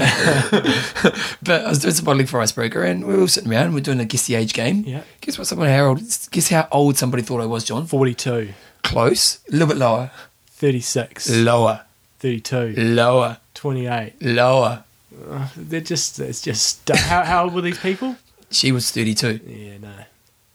but 1.43 1.65
I 1.65 1.69
was 1.69 1.79
doing 1.81 1.93
some 1.95 2.07
modelling 2.07 2.27
for 2.27 2.41
icebreaker, 2.41 2.83
and 2.83 3.07
we 3.07 3.15
were 3.15 3.21
all 3.21 3.29
sitting 3.29 3.51
around. 3.53 3.75
We're 3.75 3.81
doing 3.81 4.01
a 4.01 4.07
guess 4.07 4.27
the 4.27 4.35
age 4.35 4.55
game. 4.55 4.85
Yeah. 4.87 5.03
Guess 5.21 5.37
what? 5.39 5.47
Someone 5.47 5.69
how 5.69 5.85
old? 5.89 6.01
Guess 6.31 6.49
how 6.49 6.67
old 6.73 6.97
somebody 6.97 7.23
thought 7.23 7.41
I 7.43 7.47
was, 7.47 7.65
John. 7.65 7.87
42, 7.87 8.51
Close. 8.83 9.41
A 9.49 9.53
little 9.53 9.69
bit 9.69 9.77
lower. 9.77 10.11
36, 10.53 11.31
Lower. 11.39 11.83
32, 12.21 12.75
Lower. 12.79 13.37
28. 13.55 14.15
Lower. 14.23 14.85
Uh, 15.31 15.49
they're 15.57 15.81
just, 15.83 16.19
it's 16.19 16.41
just, 16.41 16.89
how, 16.89 17.25
how 17.25 17.45
old 17.45 17.55
were 17.55 17.61
these 17.61 17.79
people? 17.79 18.17
She 18.51 18.73
was 18.73 18.91
thirty-two. 18.91 19.41
Yeah, 19.47 19.79
no. 19.79 19.93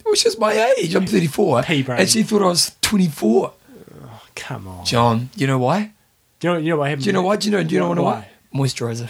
Which 0.05 0.25
is 0.25 0.37
my 0.37 0.53
age. 0.77 0.95
I'm 0.95 1.05
34. 1.05 1.63
Pea 1.63 1.81
brain. 1.83 1.99
And 1.99 2.09
she 2.09 2.23
thought 2.23 2.41
I 2.41 2.47
was 2.47 2.75
24. 2.81 3.53
Come 4.35 4.67
on. 4.67 4.85
John, 4.85 5.29
you 5.35 5.47
know 5.47 5.57
why? 5.59 5.91
Do 6.39 6.47
you 6.47 6.53
know, 6.53 6.59
you 6.59 6.69
know 6.71 6.77
what 6.77 6.89
happened? 6.89 7.03
Do 7.03 7.09
you 7.09 7.13
know 7.13 7.21
why? 7.21 7.35
Do 7.37 7.45
you 7.49 7.51
know? 7.51 7.63
Do 7.63 7.73
you 7.73 7.79
know 7.81 7.89
Why? 7.89 7.95
why? 7.95 8.29
Moisturizer. 8.53 9.09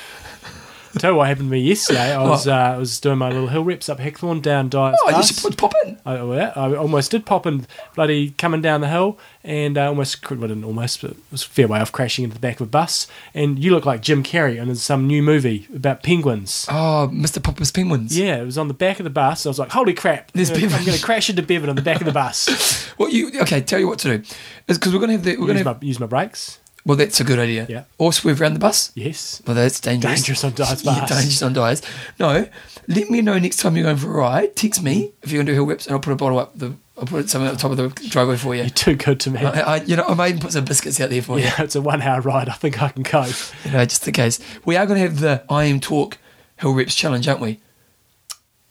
Tell 0.99 1.11
you 1.11 1.17
what 1.17 1.27
happened 1.27 1.49
to 1.49 1.51
me 1.51 1.59
yesterday. 1.59 2.13
I 2.15 2.23
was 2.23 2.47
uh, 2.47 2.53
I 2.53 2.77
was 2.77 2.99
doing 2.99 3.17
my 3.17 3.29
little 3.29 3.47
hill 3.47 3.63
reps 3.63 3.89
up 3.89 3.99
Heckthorn 3.99 4.41
down 4.41 4.69
Dyer's 4.69 4.97
Oh, 5.03 5.09
you 5.09 5.15
Pass. 5.15 5.41
should 5.41 5.57
pop 5.57 5.73
in. 5.85 5.97
I, 6.05 6.21
well, 6.23 6.53
I 6.55 6.75
almost 6.75 7.11
did 7.11 7.25
pop 7.25 7.45
in, 7.45 7.67
bloody 7.95 8.31
coming 8.31 8.61
down 8.61 8.81
the 8.81 8.87
hill, 8.87 9.17
and 9.43 9.77
uh, 9.77 9.87
almost 9.87 10.29
well, 10.29 10.39
didn't 10.41 10.63
almost, 10.63 11.01
but 11.01 11.11
it 11.11 11.17
was 11.31 11.43
a 11.43 11.47
fair 11.47 11.67
way 11.67 11.79
off 11.79 11.91
crashing 11.91 12.23
into 12.23 12.35
the 12.35 12.39
back 12.39 12.61
of 12.61 12.67
a 12.67 12.69
bus. 12.69 13.07
And 13.33 13.59
you 13.59 13.71
look 13.71 13.85
like 13.85 14.01
Jim 14.01 14.23
Carrey 14.23 14.57
in 14.57 14.73
some 14.75 15.05
new 15.07 15.21
movie 15.21 15.67
about 15.75 16.01
penguins. 16.03 16.65
Oh, 16.69 17.09
Mr. 17.11 17.43
Popper's 17.43 17.71
Penguins. 17.71 18.17
Yeah, 18.17 18.37
it 18.37 18.45
was 18.45 18.57
on 18.57 18.67
the 18.67 18.73
back 18.73 18.99
of 18.99 19.03
the 19.03 19.09
bus. 19.09 19.45
I 19.45 19.49
was 19.49 19.59
like, 19.59 19.71
"Holy 19.71 19.93
crap! 19.93 20.31
There's 20.31 20.49
I'm 20.51 20.59
Bevan. 20.61 20.85
going 20.85 20.97
to 20.97 21.03
crash 21.03 21.29
into 21.29 21.43
Bevan 21.43 21.69
on 21.69 21.75
the 21.75 21.81
back 21.81 21.99
of 21.99 22.05
the 22.05 22.13
bus." 22.13 22.83
Well, 22.97 23.09
you 23.09 23.29
okay? 23.41 23.59
Tell 23.59 23.77
you 23.77 23.89
what 23.89 23.99
to 23.99 24.19
do. 24.19 24.35
Because 24.67 24.93
we're 24.93 25.01
gonna 25.01 25.11
have 25.13 25.23
the 25.25 25.31
we're 25.35 25.47
gonna 25.47 25.59
use, 25.59 25.67
have, 25.67 25.81
my, 25.81 25.85
use 25.87 25.99
my 25.99 26.05
brakes. 26.05 26.59
Well, 26.86 26.97
that's 26.97 27.19
a 27.19 27.23
good 27.23 27.39
idea. 27.39 27.65
Yeah. 27.67 27.83
Or 27.97 28.13
swerve 28.13 28.39
around 28.41 28.53
the 28.53 28.59
bus. 28.59 28.91
Yes, 28.93 29.41
Well, 29.47 29.55
that's 29.55 29.79
dangerous. 29.79 30.15
dangerous 30.19 30.43
on 30.43 30.53
Dyer's 30.53 30.83
Yeah, 30.86 31.05
dangerous 31.07 31.41
on 31.41 31.53
dyes. 31.53 31.81
No, 32.19 32.47
let 32.88 33.09
me 33.09 33.21
know 33.21 33.39
next 33.39 33.57
time 33.57 33.75
you're 33.75 33.86
going 33.86 33.97
for 33.97 34.07
a 34.11 34.17
ride. 34.19 34.55
Text 34.55 34.83
me 34.83 35.11
if 35.23 35.31
you're 35.31 35.39
going 35.39 35.47
to 35.47 35.51
do 35.53 35.55
hill 35.55 35.65
whips, 35.65 35.88
and 35.88 35.93
I'll 35.93 35.99
put 35.99 36.13
a 36.13 36.15
bottle 36.15 36.38
up 36.39 36.57
the. 36.57 36.75
I'll 36.97 37.05
put 37.05 37.29
something 37.29 37.47
at 37.49 37.53
the 37.55 37.59
top 37.59 37.71
of 37.71 37.77
the 37.77 37.89
driveway 38.07 38.38
for 38.38 38.55
you. 38.55 38.61
You're 38.61 38.69
too 38.69 38.95
good 38.95 39.19
to 39.21 39.31
me. 39.31 39.39
I, 39.41 39.59
I, 39.59 39.75
you 39.83 39.97
know, 39.97 40.05
I 40.05 40.13
might 40.13 40.29
even 40.29 40.39
put 40.39 40.53
some 40.53 40.63
biscuits 40.63 41.01
out 41.01 41.09
there 41.09 41.21
for 41.21 41.38
you. 41.38 41.43
yeah, 41.43 41.61
it's 41.63 41.75
a 41.75 41.81
one-hour 41.81 42.21
ride. 42.21 42.47
I 42.47 42.53
think 42.53 42.81
I 42.81 42.88
can 42.88 43.03
cope. 43.03 43.36
You 43.65 43.71
know, 43.71 43.83
just 43.83 44.07
in 44.07 44.13
case. 44.13 44.39
We 44.63 44.77
are 44.77 44.86
going 44.86 45.01
to 45.01 45.07
have 45.09 45.19
the 45.19 45.43
IMTalk 45.49 46.13
hill 46.57 46.73
reps 46.73 46.95
challenge, 46.95 47.27
aren't 47.27 47.41
we? 47.41 47.59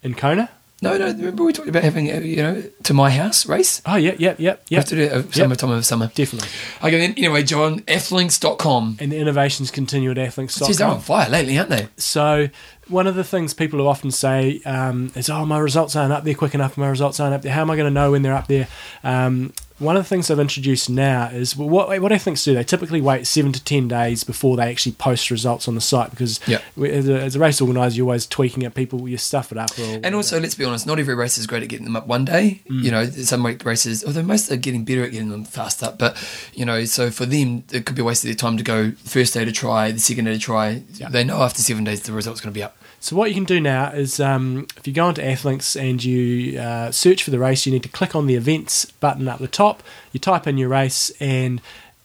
In 0.02 0.14
Kona? 0.14 0.48
No, 0.84 0.96
no. 0.98 1.06
Remember 1.06 1.44
we 1.44 1.52
talked 1.52 1.68
about 1.68 1.82
having 1.82 2.10
a, 2.10 2.20
you 2.20 2.36
know 2.36 2.62
to 2.84 2.94
my 2.94 3.10
house 3.10 3.46
race. 3.46 3.82
Oh 3.86 3.96
yeah, 3.96 4.14
yeah, 4.18 4.34
yeah. 4.38 4.56
We 4.70 4.76
have 4.76 4.84
to 4.86 4.94
do 4.94 5.02
it 5.02 5.34
summertime 5.34 5.70
of 5.70 5.84
summer. 5.86 6.10
Definitely. 6.14 6.48
Okay, 6.82 6.98
then, 6.98 7.14
anyway, 7.16 7.42
John, 7.42 7.80
athlinks.com. 7.80 8.98
And 9.00 9.12
the 9.12 9.16
innovations 9.18 9.70
continue 9.70 10.10
at 10.10 10.16
athlinks.com. 10.16 10.66
Geez, 10.66 10.78
they're 10.78 10.88
on 10.88 11.00
fire 11.00 11.28
lately, 11.28 11.58
aren't 11.58 11.70
they? 11.70 11.88
So 11.96 12.48
one 12.88 13.06
of 13.06 13.14
the 13.14 13.24
things 13.24 13.54
people 13.54 13.78
will 13.78 13.88
often 13.88 14.10
say 14.10 14.60
um, 14.66 15.10
is, 15.14 15.30
"Oh, 15.30 15.44
my 15.46 15.58
results 15.58 15.96
aren't 15.96 16.12
up 16.12 16.24
there 16.24 16.34
quick 16.34 16.54
enough. 16.54 16.76
My 16.76 16.88
results 16.88 17.18
aren't 17.20 17.34
up 17.34 17.42
there. 17.42 17.52
How 17.52 17.62
am 17.62 17.70
I 17.70 17.76
going 17.76 17.88
to 17.88 17.94
know 17.94 18.10
when 18.10 18.22
they're 18.22 18.34
up 18.34 18.46
there?" 18.46 18.68
Um, 19.02 19.52
one 19.78 19.96
of 19.96 20.04
the 20.04 20.08
things 20.08 20.30
I've 20.30 20.38
introduced 20.38 20.88
now 20.88 21.26
is 21.32 21.56
what 21.56 22.00
what 22.00 22.12
athletes 22.12 22.44
do. 22.44 22.54
They 22.54 22.62
typically 22.62 23.00
wait 23.00 23.26
seven 23.26 23.50
to 23.52 23.62
ten 23.62 23.88
days 23.88 24.22
before 24.22 24.56
they 24.56 24.70
actually 24.70 24.92
post 24.92 25.30
results 25.30 25.66
on 25.66 25.74
the 25.74 25.80
site 25.80 26.10
because 26.10 26.38
Yeah. 26.46 26.60
we- 26.76 26.90
as, 26.90 27.08
a, 27.08 27.20
as 27.20 27.34
a 27.36 27.38
race 27.40 27.60
organizer, 27.60 27.96
you're 27.96 28.06
always 28.06 28.26
tweaking 28.26 28.62
at 28.64 28.74
people. 28.74 29.08
You 29.08 29.16
stuff 29.18 29.50
it 29.50 29.58
up. 29.58 29.70
Or, 29.78 30.00
And 30.04 30.14
also, 30.14 30.38
let's 30.38 30.54
be 30.54 30.64
honest, 30.64 30.86
not 30.86 30.98
every 31.00 31.14
race 31.16 31.38
is 31.38 31.46
great 31.48 31.62
at 31.64 31.68
getting 31.68 31.84
them 31.86 31.96
up 31.96 32.06
one 32.06 32.24
day. 32.24 32.62
Mm. 32.70 32.82
You 32.84 32.90
know, 32.92 33.04
some 33.06 33.44
races, 33.44 34.04
although 34.04 34.22
most 34.22 34.50
are 34.52 34.56
getting 34.56 34.84
better 34.84 35.02
at 35.02 35.10
getting 35.10 35.30
them 35.30 35.44
fast 35.44 35.82
up. 35.82 35.98
But, 35.98 36.16
you 36.54 36.64
know, 36.64 36.84
so 36.84 37.10
for 37.10 37.26
them, 37.26 37.64
it 37.72 37.84
could 37.84 37.96
be 37.96 38.02
a 38.02 38.04
waste 38.04 38.22
of 38.24 38.28
their 38.28 38.36
time 38.36 38.56
to 38.56 38.62
go 38.62 38.92
first 39.04 39.34
day 39.34 39.44
to 39.44 39.52
try, 39.52 39.90
the 39.90 39.98
second 39.98 40.26
day 40.26 40.34
to 40.34 40.38
try. 40.38 40.82
They 41.10 41.24
know 41.24 41.42
after 41.42 41.62
seven 41.62 41.82
days 41.84 42.02
the 42.02 42.12
result's 42.12 42.40
going 42.40 42.52
to 42.52 42.56
be 42.58 42.62
up. 42.62 42.76
So 43.04 43.16
what 43.16 43.28
you 43.28 43.34
can 43.34 43.44
do 43.44 43.60
now 43.60 43.90
is, 43.90 44.18
um, 44.18 44.66
if 44.78 44.86
you 44.86 44.94
go 44.94 45.04
onto 45.04 45.20
Athlinks 45.20 45.78
and 45.78 46.02
you 46.02 46.58
uh, 46.58 46.90
search 46.90 47.22
for 47.22 47.30
the 47.30 47.38
race, 47.38 47.66
you 47.66 47.72
need 47.72 47.82
to 47.82 47.88
click 47.90 48.14
on 48.14 48.26
the 48.26 48.34
events 48.34 48.86
button 48.86 49.28
up 49.28 49.40
the 49.40 49.46
top. 49.46 49.82
You 50.12 50.20
type 50.20 50.46
in 50.46 50.56
your 50.56 50.70
race 50.70 51.10
and 51.20 51.60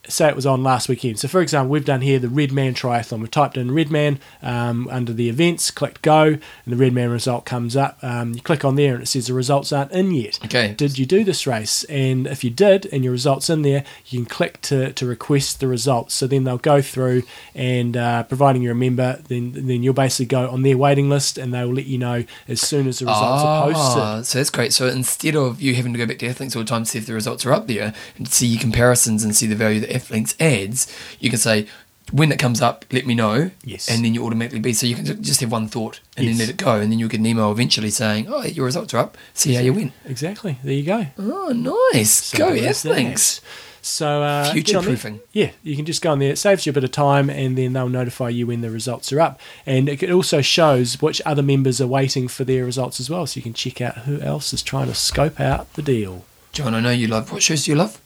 say 0.10 0.28
it 0.28 0.36
was 0.36 0.46
on 0.46 0.64
last 0.64 0.90
weekend. 0.90 1.20
So 1.20 1.28
for 1.28 1.42
example, 1.42 1.72
we've 1.72 1.86
done 1.86 2.02
here 2.02 2.20
the 2.20 2.30
Redman 2.30 2.74
Triathlon. 2.74 3.20
We've 3.20 3.32
typed 3.32 3.58
in 3.58 3.72
Redman 3.72 4.20
um, 4.42 4.88
under 4.90 5.14
the 5.14 5.30
events, 5.30 5.72
clicked 5.72 6.02
go, 6.02 6.24
and 6.24 6.40
the 6.66 6.76
Redman 6.76 7.10
result 7.10 7.46
comes 7.46 7.76
up. 7.76 7.98
Um, 8.02 8.34
you 8.34 8.42
click 8.42 8.66
on 8.66 8.76
there 8.76 8.94
and 8.94 9.04
it 9.04 9.08
says 9.08 9.28
the 9.28 9.34
results 9.34 9.72
aren't 9.72 9.92
in 9.92 10.12
yet. 10.12 10.40
Okay. 10.46 10.74
Did 10.74 10.98
you 10.98 11.06
do 11.06 11.24
this 11.24 11.46
race? 11.46 11.84
And 11.86 12.28
if 12.28 12.44
you 12.44 12.50
did, 12.50 12.88
and 12.92 13.04
your 13.04 13.12
results 13.12 13.50
in 13.50 13.62
there, 13.62 13.84
you 14.08 14.20
can 14.20 14.26
click 14.26 14.62
to, 14.62 14.94
to 14.94 15.06
request 15.06 15.60
the 15.60 15.68
results. 15.68 16.14
So 16.14 16.28
then 16.28 16.44
they'll 16.44 16.58
go 16.58 16.82
through, 16.82 17.24
and 17.56 17.96
uh, 17.96 18.24
providing 18.24 18.62
you're 18.62 18.74
a 18.74 18.76
member, 18.76 19.22
then 19.28 19.52
then 19.54 19.84
you'll 19.84 19.94
basically 19.94 20.26
go 20.26 20.50
on 20.50 20.64
their 20.64 20.78
waiting 20.78 21.10
list, 21.10 21.38
and 21.38 21.54
they 21.54 21.64
will 21.64 21.74
let 21.74 21.86
you 21.86 21.98
know 21.98 22.24
as 22.48 22.62
soon 22.62 22.88
as 22.88 23.00
the 23.00 23.06
results 23.06 23.44
are 23.44 23.64
posted. 23.72 24.02
Ah, 24.02 24.22
so 24.22 24.40
that's 24.40 24.50
great. 24.50 24.74
So 24.74 24.88
instead 24.88 25.36
of 25.36 25.62
you 25.62 25.76
having 25.76 25.94
to 25.94 26.00
go 26.00 26.06
back 26.06 26.20
to 26.20 26.28
Athlinks 26.28 26.56
all 26.56 26.64
the 26.64 26.68
time 26.68 26.84
to 26.84 26.90
see 26.90 27.00
if 27.00 27.06
the 27.06 27.14
results 27.14 27.46
are 27.46 27.54
up 27.54 27.68
there 27.68 27.94
and 28.18 28.28
see 28.28 28.48
your 28.48 28.62
comparisons 28.62 29.24
and 29.24 29.36
see 29.36 29.48
the 29.48 29.56
value 29.56 29.80
that 29.80 29.90
Athlinks 30.00 30.36
ads, 30.40 30.88
you 31.20 31.30
can 31.30 31.40
say, 31.40 31.68
when 32.12 32.32
it 32.32 32.40
comes 32.40 32.60
up, 32.62 32.86
let 32.92 33.06
me 33.06 33.14
know. 33.14 33.52
Yes. 33.64 33.88
And 33.90 34.04
then 34.04 34.16
you 34.16 34.26
automatically 34.26 34.60
be. 34.60 34.74
So 34.74 34.88
you 34.88 34.96
can 34.96 35.22
just 35.22 35.42
have 35.42 35.52
one 35.52 35.68
thought 35.68 36.00
and 36.18 36.26
Yes. 36.26 36.38
then 36.38 36.48
let 36.48 36.50
it 36.54 36.58
go. 36.58 36.80
And 36.80 36.92
then 36.92 36.98
you'll 36.98 37.10
get 37.10 37.20
an 37.20 37.26
email 37.28 37.52
eventually 37.52 37.92
saying, 37.92 38.26
oh, 38.28 38.44
your 38.44 38.66
results 38.66 38.94
are 38.96 38.98
up. 38.98 39.18
See 39.36 39.54
how 39.54 39.62
you 39.62 39.74
went. 39.74 39.94
Exactly. 40.06 40.58
There 40.64 40.74
you 40.74 40.84
go. 40.84 41.06
Oh, 41.20 41.50
nice. 41.94 42.32
go 42.34 42.56
Simple 42.56 42.62
that. 42.64 42.76
Athlinks. 42.76 43.42
So 43.82 44.22
uh, 44.24 44.44
there. 44.44 44.54
Future-proofing. 44.54 45.22
Yeah, 45.32 45.52
you 45.64 45.76
can 45.76 45.86
just 45.86 46.02
go 46.02 46.12
on 46.12 46.20
there. 46.20 46.32
It 46.32 46.38
saves 46.38 46.66
you 46.66 46.72
a 46.72 46.74
bit 46.74 46.84
of 46.84 46.92
time, 46.92 47.30
and 47.30 47.58
then 47.58 47.72
they'll 47.74 47.88
notify 47.88 48.28
you 48.30 48.46
when 48.48 48.60
the 48.60 48.70
results 48.70 49.14
are 49.14 49.22
up. 49.22 49.40
And 49.66 49.88
it 49.88 50.12
also 50.12 50.42
shows 50.42 51.02
which 51.02 51.22
other 51.26 51.42
members 51.42 51.80
are 51.80 51.88
waiting 51.88 52.28
for 52.28 52.44
their 52.44 52.66
results 52.66 53.00
as 53.00 53.10
well, 53.10 53.26
so 53.26 53.38
you 53.38 53.42
can 53.42 53.54
check 53.54 53.80
out 53.80 54.00
who 54.00 54.20
else 54.20 54.52
is 54.52 54.62
trying 54.64 54.88
to 54.88 54.96
scope 54.96 55.40
out 55.40 55.72
the 55.76 55.82
deal. 55.82 56.26
John, 56.52 56.74
I 56.76 56.82
know 56.82 56.90
you 56.90 57.08
love. 57.08 57.32
What 57.32 57.42
shows 57.42 57.64
do 57.66 57.72
you 57.72 57.78
love? 57.78 58.02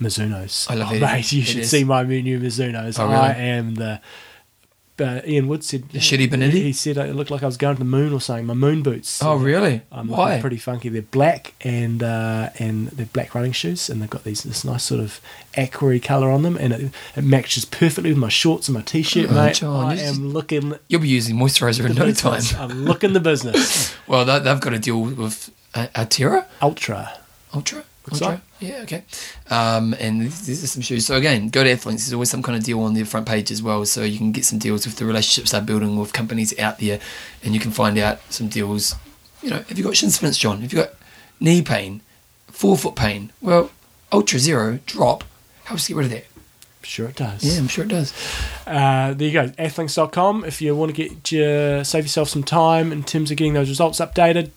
Mizuno's. 0.00 0.66
I 0.68 0.74
love 0.74 0.88
oh, 0.92 0.94
it. 0.94 1.00
Mate, 1.00 1.32
you 1.32 1.42
It 1.42 1.46
should 1.46 1.60
is. 1.60 1.70
see 1.70 1.84
my 1.84 2.02
new 2.02 2.38
Mizuno's. 2.40 2.98
Oh, 2.98 3.04
really? 3.06 3.16
I 3.16 3.32
am 3.32 3.74
the. 3.74 4.00
Uh, 4.98 5.22
Ian 5.26 5.48
Wood 5.48 5.64
said. 5.64 5.88
The 5.88 5.98
shitty 5.98 6.28
Benetti? 6.28 6.50
He 6.52 6.74
said 6.74 6.98
it 6.98 7.14
looked 7.16 7.30
like 7.30 7.42
I 7.42 7.46
was 7.46 7.56
going 7.56 7.74
to 7.74 7.78
the 7.78 7.86
moon 7.86 8.12
or 8.12 8.20
something. 8.20 8.44
My 8.44 8.52
moon 8.52 8.82
boots. 8.82 9.22
Oh, 9.22 9.36
really? 9.36 9.80
I'm 9.90 10.08
Why? 10.08 10.38
pretty 10.42 10.58
funky. 10.58 10.90
They're 10.90 11.00
black 11.00 11.54
and 11.62 12.02
uh, 12.02 12.50
and 12.58 12.88
they're 12.88 13.06
black 13.06 13.34
running 13.34 13.52
shoes, 13.52 13.88
and 13.88 14.02
they've 14.02 14.10
got 14.10 14.24
these 14.24 14.42
this 14.42 14.62
nice 14.62 14.84
sort 14.84 15.00
of 15.00 15.18
aquary 15.56 16.00
colour 16.00 16.30
on 16.30 16.42
them, 16.42 16.56
and 16.58 16.74
it, 16.74 16.92
it 17.16 17.24
matches 17.24 17.64
perfectly 17.64 18.10
with 18.10 18.18
my 18.18 18.28
shorts 18.28 18.68
and 18.68 18.74
my 18.74 18.82
t-shirt, 18.82 19.30
Oh, 19.30 19.34
mate. 19.34 19.54
John, 19.54 19.86
I 19.86 19.96
just- 19.96 20.18
am 20.18 20.28
looking 20.34 20.74
You'll 20.88 21.00
be 21.00 21.08
using 21.08 21.36
moisturizer 21.36 21.88
in 21.88 21.94
no 21.96 22.12
time. 22.12 22.42
I'm 22.58 22.84
looking 22.84 23.14
the 23.14 23.20
business. 23.20 23.94
Well, 24.06 24.24
they, 24.24 24.38
they've 24.40 24.60
got 24.60 24.70
to 24.70 24.78
deal 24.78 25.00
with 25.00 25.50
uh, 25.74 25.86
Altera. 25.96 26.46
Ultra. 26.60 27.16
Ultra? 27.54 27.84
Ultra? 28.10 28.26
like. 28.26 28.40
Yeah, 28.60 28.80
okay. 28.82 29.04
Um, 29.48 29.94
and 29.98 30.20
these 30.20 30.62
are 30.62 30.66
some 30.66 30.82
shoes. 30.82 31.06
So 31.06 31.16
again, 31.16 31.48
go 31.48 31.64
to 31.64 31.70
Athlinks. 31.70 32.04
There's 32.04 32.12
always 32.12 32.30
some 32.30 32.42
kind 32.42 32.56
of 32.58 32.62
deal 32.62 32.80
on 32.80 32.94
the 32.94 33.04
front 33.04 33.26
page 33.26 33.50
as 33.50 33.62
well. 33.62 33.84
So 33.86 34.02
you 34.02 34.18
can 34.18 34.32
get 34.32 34.44
some 34.44 34.58
deals 34.58 34.86
with 34.86 34.96
the 34.96 35.06
relationships 35.06 35.52
they're 35.52 35.62
building 35.62 35.98
with 35.98 36.12
companies 36.12 36.56
out 36.58 36.78
there, 36.78 37.00
and 37.42 37.54
you 37.54 37.60
can 37.60 37.70
find 37.70 37.98
out 37.98 38.20
some 38.30 38.48
deals. 38.48 38.94
You 39.42 39.50
know, 39.50 39.56
have 39.56 39.78
you 39.78 39.84
got 39.84 39.96
shin 39.96 40.10
splints, 40.10 40.36
John? 40.36 40.60
Have 40.60 40.72
you 40.72 40.80
got 40.80 40.90
knee 41.40 41.62
pain, 41.62 42.02
forefoot 42.48 42.96
pain? 42.96 43.32
Well, 43.40 43.70
Ultra 44.12 44.38
Zero 44.38 44.78
drop 44.84 45.24
helps 45.64 45.88
get 45.88 45.96
rid 45.96 46.06
of 46.06 46.12
that. 46.12 46.26
Sure, 46.82 47.08
it 47.08 47.16
does. 47.16 47.44
Yeah, 47.44 47.58
I'm 47.58 47.68
sure 47.68 47.84
it 47.84 47.88
does. 47.88 48.12
Uh, 48.66 49.14
there 49.14 49.28
you 49.28 49.32
go, 49.32 49.48
athlinks.com. 49.48 50.44
If 50.44 50.62
you 50.62 50.74
want 50.74 50.94
to 50.94 51.08
get 51.08 51.30
your, 51.30 51.84
save 51.84 52.04
yourself 52.04 52.28
some 52.28 52.42
time 52.42 52.90
in 52.90 53.04
terms 53.04 53.30
of 53.30 53.36
getting 53.36 53.52
those 53.52 53.68
results 53.68 54.00
updated. 54.00 54.50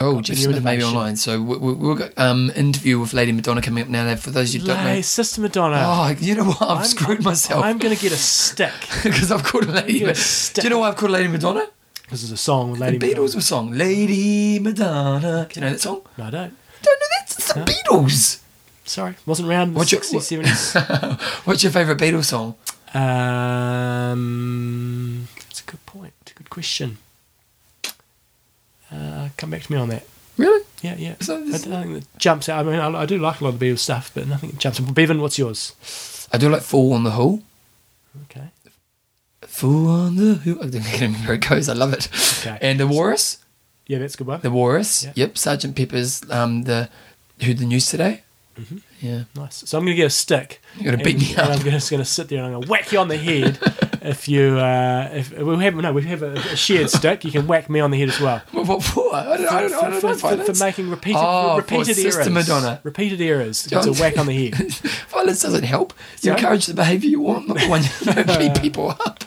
Oh, 0.00 0.14
got 0.14 0.24
Jeff 0.24 0.36
new 0.38 0.42
Smith 0.44 0.62
maybe 0.64 0.82
online. 0.82 1.16
So 1.16 1.40
we, 1.40 1.56
we, 1.58 1.72
we've 1.74 1.98
got 1.98 2.12
um 2.18 2.50
interview 2.56 2.98
with 2.98 3.12
Lady 3.12 3.32
Madonna 3.32 3.60
coming 3.62 3.82
up 3.82 3.88
now. 3.90 4.14
For 4.16 4.30
those 4.30 4.54
you 4.54 4.60
don't 4.60 4.76
know, 4.78 4.84
Lay, 4.84 5.02
Sister 5.02 5.40
Madonna. 5.40 5.82
oh, 5.84 6.14
you 6.18 6.34
know 6.34 6.44
what? 6.44 6.62
I've 6.62 6.68
I'm- 6.78 6.84
screwed 6.84 7.22
myself. 7.24 7.64
I'm 7.64 7.78
going 7.78 7.94
to 7.94 8.00
get 8.02 8.12
a 8.12 8.16
stick 8.16 8.72
because 9.02 9.30
I've 9.32 9.42
called 9.44 9.64
her 9.66 9.72
Lady. 9.72 10.04
Ma- 10.04 10.10
a 10.10 10.14
Do 10.54 10.62
you 10.62 10.70
know 10.70 10.78
why 10.78 10.88
I've 10.88 10.96
called 10.96 11.10
her 11.12 11.16
Lady 11.18 11.28
Madonna? 11.28 11.66
This 12.10 12.22
is 12.22 12.30
a 12.32 12.36
song 12.36 12.70
with 12.72 12.80
Lady 12.80 12.98
the 12.98 13.06
Beatles 13.06 13.14
Madonna. 13.16 13.36
were 13.36 13.40
song 13.40 13.70
Lady 13.72 14.58
Madonna. 14.58 15.46
Do 15.50 15.60
you 15.60 15.64
know 15.66 15.70
that 15.72 15.80
song? 15.80 16.02
No, 16.18 16.24
I 16.24 16.30
don't. 16.30 16.54
Don't 16.82 17.00
know 17.00 17.06
that. 17.10 17.22
It's 17.24 17.52
the 17.52 17.60
No. 17.60 17.64
Beatles. 17.66 18.38
Sorry, 18.84 19.14
wasn't 19.26 19.48
around 19.48 19.68
in 19.68 19.74
the 19.74 19.78
What's 19.78 19.92
your- 19.92 20.00
60s, 20.00 20.42
70s. 20.42 21.20
What's 21.46 21.62
your 21.62 21.70
favourite 21.72 21.98
Beatles 22.00 22.24
song? 22.24 22.54
Um, 24.02 25.28
that's 25.36 25.60
a 25.60 25.64
good 25.64 25.84
point. 25.86 26.12
It's 26.22 26.32
a 26.32 26.34
good 26.34 26.50
question. 26.50 26.98
Uh, 28.92 29.28
come 29.36 29.50
back 29.50 29.62
to 29.62 29.72
me 29.72 29.78
on 29.78 29.88
that. 29.88 30.04
Really? 30.36 30.64
Yeah, 30.82 30.96
yeah. 30.96 31.14
So 31.20 31.36
I 31.36 31.40
this- 31.40 31.62
don't 31.62 31.82
think 31.82 31.94
that 31.94 32.18
jumps 32.18 32.48
out. 32.48 32.66
I 32.66 32.70
mean, 32.70 32.78
I, 32.80 33.02
I 33.02 33.06
do 33.06 33.18
like 33.18 33.40
a 33.40 33.44
lot 33.44 33.54
of 33.54 33.60
the 33.60 33.66
Beatles 33.66 33.78
stuff, 33.80 34.10
but 34.14 34.26
nothing 34.26 34.56
jumps. 34.58 34.80
out. 34.80 34.94
Bevan, 34.94 35.20
what's 35.20 35.38
yours? 35.38 36.28
I 36.32 36.38
do 36.38 36.48
like 36.48 36.62
Fool 36.62 36.92
on 36.92 37.04
the 37.04 37.10
Who. 37.12 37.42
Okay. 38.24 38.48
Fool 39.42 39.88
on 39.88 40.16
the 40.16 40.34
Who. 40.34 40.60
I 40.60 40.66
don't 40.66 40.84
remember 40.92 41.18
where 41.18 41.34
it 41.34 41.48
goes. 41.48 41.68
I 41.68 41.74
love 41.74 41.92
it. 41.92 42.08
Okay. 42.40 42.58
And 42.60 42.80
the 42.80 42.86
Walrus. 42.86 43.38
Yeah, 43.86 43.98
that's 43.98 44.14
a 44.14 44.18
good 44.18 44.26
one. 44.26 44.40
The 44.40 44.50
Walrus. 44.50 45.04
Yeah. 45.04 45.12
Yep. 45.16 45.38
Sergeant 45.38 45.76
Pepper's. 45.76 46.22
Um, 46.30 46.62
the 46.62 46.88
who 47.42 47.54
the 47.54 47.64
news 47.66 47.86
today. 47.86 48.22
Yeah. 49.00 49.24
Nice. 49.34 49.68
So 49.68 49.78
I'm 49.78 49.84
going 49.84 49.96
to 49.96 49.96
get 49.96 50.06
a 50.06 50.10
stick. 50.10 50.60
You're 50.76 50.92
gonna 50.92 51.02
beat 51.04 51.16
and, 51.16 51.22
me 51.22 51.34
and. 51.36 51.52
I'm 51.52 51.60
just 51.60 51.90
going 51.90 52.02
to 52.02 52.08
sit 52.08 52.28
there 52.28 52.38
and 52.38 52.46
I'm 52.46 52.52
going 52.52 52.64
to 52.64 52.70
whack 52.70 52.92
you 52.92 52.98
on 52.98 53.08
the 53.08 53.16
head. 53.16 53.58
if 54.04 54.28
you, 54.28 54.58
uh, 54.58 55.08
if 55.12 55.32
we 55.36 55.62
have 55.64 55.74
no, 55.74 55.92
we 55.92 56.02
have 56.02 56.22
a, 56.22 56.32
a 56.32 56.56
shared 56.56 56.90
stick. 56.98 57.24
You 57.24 57.30
can 57.30 57.46
whack 57.46 57.70
me 57.70 57.80
on 57.80 57.90
the 57.90 57.98
head 57.98 58.08
as 58.08 58.20
well. 58.20 58.42
What, 58.50 58.66
what 58.66 58.82
for? 58.82 59.14
I 59.14 59.36
don't, 59.36 59.46
I 59.46 59.60
don't, 59.62 59.72
I 59.74 59.90
don't 59.90 60.00
for, 60.00 60.06
know. 60.08 60.14
for, 60.44 60.52
for, 60.54 60.64
making 60.64 60.90
repeated, 60.90 61.20
Oh, 61.20 61.54
for 61.54 61.56
repeated 61.62 61.98
errors. 61.98 62.14
Sister 62.16 62.30
Madonna. 62.30 62.80
Repeated 62.82 63.20
errors. 63.20 63.66
It's 63.70 63.86
a 63.86 63.92
whack 63.92 64.18
on 64.18 64.26
the 64.26 64.50
head. 64.50 64.54
violence 65.08 65.42
doesn't 65.42 65.64
help. 65.64 65.94
You 66.20 66.32
encourage 66.32 66.66
the 66.66 66.74
behaviour 66.74 67.10
you 67.10 67.20
want, 67.20 67.48
not 67.48 67.58
the 67.58 67.68
one 67.68 67.82
you 67.82 68.38
beat 68.50 68.60
people 68.60 68.90
up. 68.90 69.24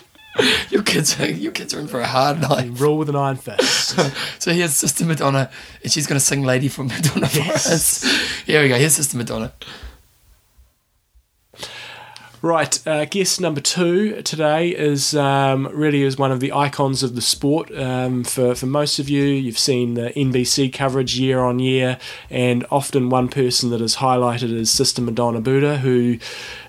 Your 0.70 0.84
kids, 0.84 1.18
are, 1.22 1.28
your 1.32 1.54
kids 1.54 1.74
are 1.74 1.80
in 1.80 1.88
for 1.88 2.02
a 2.02 2.08
hard 2.08 2.42
night. 2.42 2.70
Rule 2.78 2.98
with 2.98 3.08
an 3.08 3.16
iron 3.16 3.38
fist. 3.38 3.98
So 4.42 4.52
here's 4.52 4.74
Sister 4.74 5.06
Madonna, 5.06 5.50
and 5.82 5.90
she's 5.90 6.08
going 6.08 6.20
to 6.20 6.26
sing 6.26 6.44
"Lady 6.44 6.68
from 6.68 6.88
Madonna" 6.88 7.30
for 7.30 7.38
Yes. 7.38 7.72
us. 7.72 8.42
Here 8.46 8.62
we 8.62 8.68
go. 8.68 8.76
Here's 8.76 8.96
Sister 8.96 9.16
Madonna. 9.16 9.54
Right, 12.46 12.88
uh, 12.88 13.06
guest 13.06 13.42
number 13.42 13.60
two 13.60 14.22
today 14.22 14.70
is 14.70 15.16
um, 15.16 15.68
really 15.74 16.04
is 16.04 16.16
one 16.16 16.32
of 16.32 16.40
the 16.40 16.54
icons 16.54 17.02
of 17.02 17.16
the 17.16 17.22
sport. 17.22 17.76
Um, 17.76 18.24
for 18.24 18.54
for 18.54 18.68
most 18.68 19.00
of 19.00 19.10
you, 19.10 19.24
you've 19.24 19.58
seen 19.58 19.96
the 19.96 20.12
NBC 20.12 20.72
coverage 20.72 21.18
year 21.18 21.40
on 21.40 21.58
year, 21.58 21.98
and 22.30 22.64
often 22.70 23.10
one 23.10 23.30
person 23.30 23.72
that 23.72 23.82
is 23.82 23.96
highlighted 23.96 24.54
is 24.54 24.70
Sister 24.70 25.02
Madonna 25.02 25.42
Buder, 25.42 25.78
who. 25.78 26.20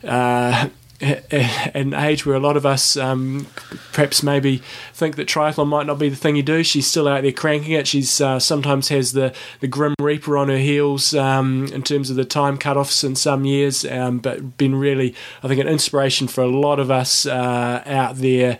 Uh, 0.02 0.70
at 1.00 1.32
an 1.74 1.92
age 1.94 2.24
where 2.24 2.36
a 2.36 2.40
lot 2.40 2.56
of 2.56 2.64
us 2.64 2.96
um, 2.96 3.46
perhaps 3.92 4.22
maybe 4.22 4.62
think 4.92 5.16
that 5.16 5.28
triathlon 5.28 5.66
might 5.66 5.86
not 5.86 5.98
be 5.98 6.08
the 6.08 6.16
thing 6.16 6.36
you 6.36 6.42
do, 6.42 6.62
she's 6.62 6.86
still 6.86 7.06
out 7.06 7.22
there 7.22 7.32
cranking 7.32 7.72
it. 7.72 7.86
She's 7.86 8.20
uh, 8.20 8.38
sometimes 8.38 8.88
has 8.88 9.12
the, 9.12 9.34
the 9.60 9.68
grim 9.68 9.94
reaper 10.00 10.38
on 10.38 10.48
her 10.48 10.58
heels 10.58 11.14
um, 11.14 11.66
in 11.72 11.82
terms 11.82 12.10
of 12.10 12.16
the 12.16 12.24
time 12.24 12.56
cut-offs 12.58 13.04
in 13.04 13.14
some 13.16 13.44
years, 13.44 13.84
um, 13.84 14.18
but 14.18 14.56
been 14.56 14.74
really, 14.74 15.14
I 15.42 15.48
think, 15.48 15.60
an 15.60 15.68
inspiration 15.68 16.28
for 16.28 16.42
a 16.42 16.48
lot 16.48 16.78
of 16.78 16.90
us 16.90 17.26
uh, 17.26 17.82
out 17.86 18.16
there. 18.16 18.58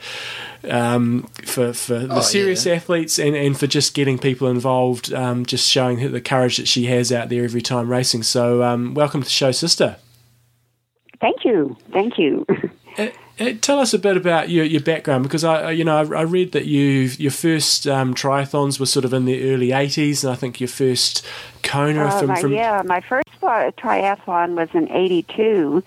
Um, 0.69 1.29
for 1.45 1.73
for 1.73 2.01
the 2.01 2.17
Oh, 2.17 2.21
serious 2.23 2.67
yeah. 2.67 2.75
athletes 2.75 3.21
and, 3.21 3.37
and 3.37 3.57
for 3.57 3.69
just 3.69 3.95
getting 3.95 4.19
people 4.19 4.49
involved, 4.49 5.13
um, 5.13 5.47
just 5.47 5.69
showing 5.71 6.11
the 6.11 6.21
courage 6.21 6.57
that 6.57 6.67
she 6.67 6.87
has 6.87 7.13
out 7.13 7.29
there 7.29 7.45
every 7.45 7.63
time 7.63 7.89
racing. 7.89 8.25
So, 8.25 8.65
um, 8.65 8.93
welcome 8.93 9.21
to 9.21 9.27
the 9.27 9.31
show, 9.31 9.53
sister. 9.53 9.97
Thank 11.21 11.45
you. 11.45 11.77
Thank 11.93 12.19
you. 12.19 12.47
Uh, 12.99 13.09
uh, 13.39 13.53
tell 13.61 13.79
us 13.79 13.93
a 13.93 13.99
bit 13.99 14.17
about 14.17 14.49
your, 14.49 14.65
your 14.65 14.81
background 14.81 15.23
because 15.23 15.45
I 15.45 15.71
you 15.71 15.85
know 15.85 15.99
I, 15.99 16.21
I 16.21 16.23
read 16.23 16.53
that 16.53 16.65
you 16.65 17.11
your 17.19 17.31
first 17.31 17.87
um, 17.87 18.15
triathlons 18.15 18.81
were 18.81 18.87
sort 18.87 19.05
of 19.05 19.13
in 19.13 19.27
the 19.27 19.53
early 19.53 19.69
'80s 19.69 20.25
and 20.25 20.33
I 20.33 20.37
think 20.37 20.61
your 20.61 20.69
first 20.69 21.25
Kona 21.63 22.07
Uh, 22.07 22.19
from, 22.19 22.29
my, 22.29 22.41
from 22.41 22.53
yeah, 22.53 22.83
my 22.87 23.01
first 23.03 23.29
triathlon 23.43 24.55
was 24.55 24.71
in 24.73 24.91
'82, 24.91 25.83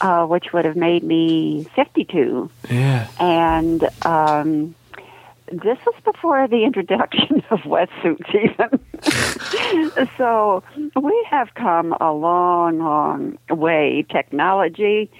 uh, 0.00 0.26
which 0.26 0.52
would 0.52 0.64
have 0.64 0.76
made 0.76 1.02
me 1.02 1.66
52, 1.74 2.48
yeah 2.70 3.08
and 3.18 3.88
um, 4.06 4.74
this 5.48 5.78
was 5.86 5.94
before 6.04 6.48
the 6.48 6.64
introduction 6.64 7.42
of 7.50 7.60
wetsuits, 7.60 8.34
even. 8.34 10.08
so 10.16 10.62
we 11.00 11.26
have 11.30 11.54
come 11.54 11.94
a 12.00 12.12
long, 12.12 12.78
long 12.78 13.38
way, 13.50 14.06
technology 14.10 15.10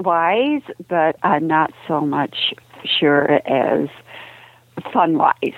wise, 0.00 0.62
but 0.88 1.16
I'm 1.22 1.46
not 1.46 1.72
so 1.86 2.00
much 2.00 2.54
sure 2.84 3.40
as 3.46 3.88
fun 4.92 5.18
wise. 5.18 5.52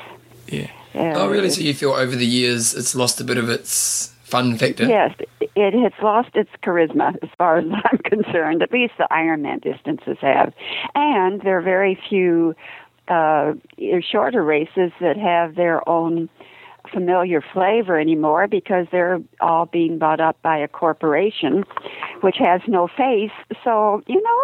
yeah 0.47 0.71
Oh, 0.95 1.29
really? 1.29 1.51
So 1.51 1.61
you 1.61 1.75
feel 1.75 1.93
over 1.93 2.17
the 2.17 2.27
years 2.27 2.75
it's 2.75 2.95
lost 2.95 3.21
a 3.21 3.25
bit 3.25 3.39
of 3.39 3.49
its 3.49 4.13
fun 4.25 4.57
factor? 4.57 4.87
Yes, 4.87 5.15
it 5.41 5.75
has 5.75 5.93
lost 6.03 6.31
its 6.35 6.51
charisma 6.63 7.17
as 7.23 7.29
far 7.37 7.59
as 7.59 7.65
I'm 7.93 7.99
concerned. 7.99 8.63
At 8.63 8.73
least 8.73 8.95
the 8.99 9.07
Ironman 9.11 9.63
distances 9.63 10.19
have, 10.21 10.53
and 10.95 11.41
there 11.43 11.59
are 11.59 11.63
very 11.63 11.99
few 12.09 12.55
uh, 13.11 13.53
shorter 14.11 14.43
races 14.43 14.93
that 15.01 15.17
have 15.19 15.55
their 15.57 15.87
own 15.89 16.29
familiar 16.93 17.43
flavor 17.53 17.99
anymore 18.01 18.49
because 18.49 18.87
they're 18.91 19.21
all 19.41 19.67
being 19.67 19.99
bought 19.99 20.21
up 20.21 20.41
by 20.43 20.57
a 20.59 20.69
corporation, 20.69 21.65
which 22.23 22.37
has 22.39 22.61
no 22.67 22.89
face. 22.89 23.31
So 23.65 24.03
you 24.07 24.23
know. 24.23 24.41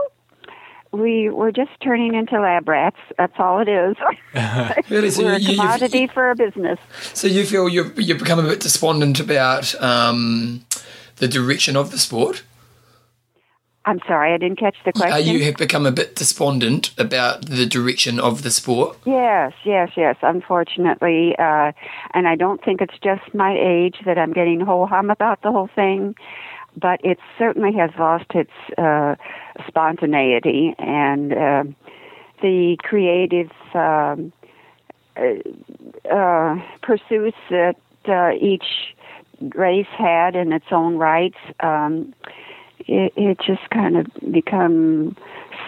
We 0.92 1.28
we're 1.28 1.50
just 1.50 1.72
turning 1.82 2.14
into 2.14 2.40
lab 2.40 2.66
rats. 2.68 2.96
That's 3.18 3.34
all 3.38 3.60
it 3.60 3.68
is. 3.68 3.96
Really? 4.88 5.10
So 5.10 5.24
we're 5.24 5.34
a 5.34 5.38
you- 5.38 5.50
you- 5.50 5.56
commodity 5.56 6.06
for 6.06 6.30
a 6.30 6.36
business. 6.36 6.78
So 7.12 7.26
you 7.26 7.44
feel 7.44 7.68
you've 7.68 8.00
you've 8.00 8.18
become 8.18 8.38
a 8.38 8.42
bit 8.48 8.60
despondent 8.60 9.20
about 9.20 9.74
um, 9.82 10.64
the 11.16 11.28
direction 11.28 11.76
of 11.76 11.90
the 11.90 11.98
sport? 11.98 12.44
I'm 13.86 14.00
sorry, 14.08 14.34
I 14.34 14.38
didn't 14.38 14.58
catch 14.58 14.74
the 14.84 14.92
question. 14.92 15.32
You 15.32 15.44
have 15.44 15.56
become 15.56 15.86
a 15.86 15.92
bit 15.92 16.16
despondent 16.16 16.90
about 16.98 17.46
the 17.46 17.66
direction 17.66 18.18
of 18.18 18.42
the 18.42 18.50
sport. 18.50 18.98
Yes, 19.06 19.52
yes, 19.64 19.90
yes. 19.96 20.16
Unfortunately, 20.22 21.36
uh, 21.38 21.70
and 22.12 22.26
I 22.26 22.34
don't 22.34 22.62
think 22.64 22.80
it's 22.80 22.98
just 23.00 23.32
my 23.32 23.56
age 23.56 23.98
that 24.04 24.18
I'm 24.18 24.32
getting 24.32 24.60
ho 24.60 24.86
hum 24.86 25.08
about 25.08 25.42
the 25.42 25.52
whole 25.52 25.70
thing, 25.72 26.16
but 26.76 27.00
it 27.04 27.18
certainly 27.38 27.72
has 27.74 27.90
lost 27.96 28.26
its 28.34 28.50
uh, 28.76 29.14
spontaneity 29.68 30.74
and 30.80 31.32
uh, 31.32 31.64
the 32.42 32.76
creative 32.80 33.52
um, 33.72 34.32
uh, 35.16 36.12
uh, 36.12 36.56
pursuits 36.82 37.38
that 37.50 37.76
uh, 38.08 38.32
each 38.40 38.94
race 39.54 39.86
had 39.96 40.34
in 40.34 40.52
its 40.52 40.66
own 40.72 40.96
rights. 40.96 41.38
Um, 41.60 42.14
it, 42.86 43.12
it 43.16 43.38
just 43.44 43.68
kind 43.70 43.96
of 43.96 44.06
become 44.30 45.16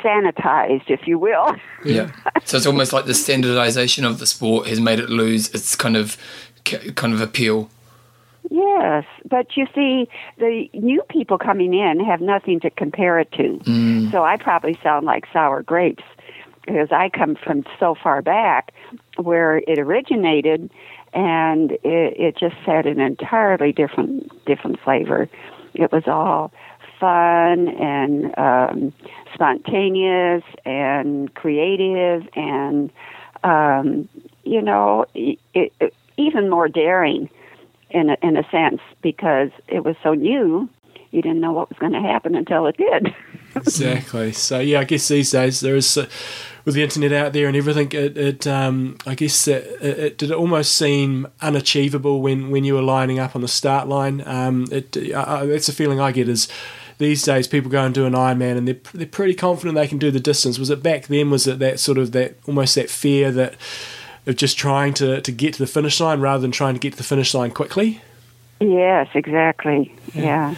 sanitized, 0.02 0.88
if 0.88 1.06
you 1.06 1.18
will. 1.18 1.56
Yeah. 1.84 2.10
so 2.44 2.56
it's 2.56 2.66
almost 2.66 2.92
like 2.92 3.06
the 3.06 3.14
standardization 3.14 4.04
of 4.04 4.18
the 4.18 4.26
sport 4.26 4.66
has 4.66 4.80
made 4.80 5.00
it 5.00 5.10
lose 5.10 5.48
its 5.54 5.74
kind 5.76 5.96
of 5.96 6.16
kind 6.64 7.14
of 7.14 7.20
appeal. 7.20 7.70
Yes, 8.50 9.04
but 9.28 9.56
you 9.56 9.66
see, 9.74 10.08
the 10.38 10.70
new 10.72 11.02
people 11.10 11.38
coming 11.38 11.74
in 11.74 12.00
have 12.00 12.20
nothing 12.20 12.60
to 12.60 12.70
compare 12.70 13.18
it 13.18 13.30
to. 13.32 13.60
Mm. 13.64 14.10
So 14.10 14.24
I 14.24 14.36
probably 14.36 14.78
sound 14.82 15.04
like 15.04 15.26
sour 15.32 15.62
grapes 15.62 16.04
because 16.64 16.88
I 16.90 17.10
come 17.10 17.34
from 17.36 17.64
so 17.78 17.94
far 17.94 18.22
back 18.22 18.72
where 19.16 19.58
it 19.58 19.78
originated, 19.78 20.70
and 21.12 21.72
it, 21.72 21.80
it 21.84 22.36
just 22.38 22.56
had 22.56 22.86
an 22.86 23.00
entirely 23.00 23.72
different 23.72 24.32
different 24.46 24.80
flavor. 24.80 25.28
It 25.74 25.92
was 25.92 26.04
all 26.06 26.52
fun 26.98 27.68
and 27.68 28.38
um, 28.38 28.92
spontaneous 29.34 30.42
and 30.64 31.32
creative 31.34 32.28
and 32.34 32.90
um, 33.44 34.08
you 34.44 34.60
know 34.60 35.04
it, 35.14 35.38
it, 35.54 35.94
even 36.16 36.48
more 36.48 36.68
daring 36.68 37.28
in 37.90 38.10
a, 38.10 38.16
in 38.22 38.36
a 38.36 38.48
sense 38.50 38.80
because 39.02 39.50
it 39.68 39.84
was 39.84 39.96
so 40.02 40.14
new 40.14 40.68
you 41.10 41.22
didn't 41.22 41.40
know 41.40 41.52
what 41.52 41.70
was 41.70 41.78
going 41.78 41.92
to 41.92 42.00
happen 42.00 42.34
until 42.34 42.66
it 42.66 42.76
did. 42.76 43.14
Exactly. 43.56 44.30
So 44.32 44.60
yeah 44.60 44.80
I 44.80 44.84
guess 44.84 45.08
these 45.08 45.30
days 45.30 45.60
there 45.60 45.74
is 45.74 45.96
uh, 45.96 46.06
with 46.66 46.74
the 46.74 46.82
internet 46.82 47.12
out 47.12 47.32
there 47.32 47.48
and 47.48 47.56
everything 47.56 47.90
it, 47.92 48.16
it 48.16 48.46
um, 48.46 48.98
I 49.06 49.14
guess 49.14 49.48
it, 49.48 49.64
it, 49.80 49.98
it 49.98 50.18
did 50.18 50.30
almost 50.30 50.76
seem 50.76 51.26
unachievable 51.40 52.20
when 52.20 52.50
when 52.50 52.64
you 52.64 52.74
were 52.74 52.82
lining 52.82 53.18
up 53.18 53.34
on 53.34 53.40
the 53.40 53.48
start 53.48 53.88
line. 53.88 54.22
Um, 54.26 54.66
it 54.70 54.94
uh, 55.12 55.46
that's 55.46 55.68
a 55.68 55.72
feeling 55.72 55.98
I 55.98 56.12
get 56.12 56.28
is 56.28 56.46
these 56.98 57.22
days 57.22 57.46
people 57.46 57.70
go 57.70 57.84
and 57.84 57.94
do 57.94 58.06
an 58.06 58.12
Ironman 58.12 58.58
and 58.58 58.68
they're, 58.68 58.80
they're 58.92 59.06
pretty 59.06 59.34
confident 59.34 59.76
they 59.76 59.88
can 59.88 59.98
do 59.98 60.10
the 60.10 60.20
distance. 60.20 60.58
Was 60.58 60.70
it 60.70 60.82
back 60.82 61.06
then? 61.06 61.30
Was 61.30 61.46
it 61.46 61.58
that 61.60 61.80
sort 61.80 61.98
of 61.98 62.12
that 62.12 62.36
almost 62.46 62.74
that 62.74 62.90
fear 62.90 63.30
that 63.32 63.54
of 64.26 64.36
just 64.36 64.58
trying 64.58 64.92
to, 64.94 65.20
to 65.22 65.32
get 65.32 65.54
to 65.54 65.58
the 65.60 65.66
finish 65.66 66.00
line 66.00 66.20
rather 66.20 66.42
than 66.42 66.50
trying 66.50 66.74
to 66.74 66.80
get 66.80 66.92
to 66.92 66.98
the 66.98 67.04
finish 67.04 67.34
line 67.34 67.50
quickly? 67.50 68.02
yes 68.60 69.06
exactly 69.14 69.94
yeah, 70.14 70.54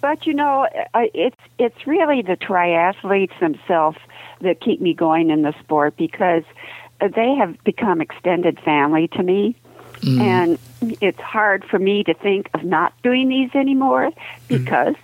but 0.00 0.26
you 0.26 0.34
know 0.34 0.68
it's 0.94 1.40
it's 1.58 1.86
really 1.86 2.22
the 2.22 2.36
triathletes 2.36 3.36
themselves 3.40 3.98
that 4.40 4.60
keep 4.60 4.80
me 4.80 4.94
going 4.94 5.30
in 5.30 5.42
the 5.42 5.52
sport 5.58 5.96
because 5.96 6.44
they 7.00 7.34
have 7.34 7.62
become 7.64 8.00
extended 8.00 8.60
family 8.60 9.08
to 9.08 9.22
me 9.22 9.56
mm. 10.02 10.20
and 10.20 10.58
it's 11.00 11.20
hard 11.20 11.64
for 11.64 11.78
me 11.78 12.04
to 12.04 12.14
think 12.14 12.48
of 12.54 12.62
not 12.62 12.92
doing 13.02 13.28
these 13.28 13.50
anymore 13.54 14.10
mm. 14.10 14.16
because 14.48 14.94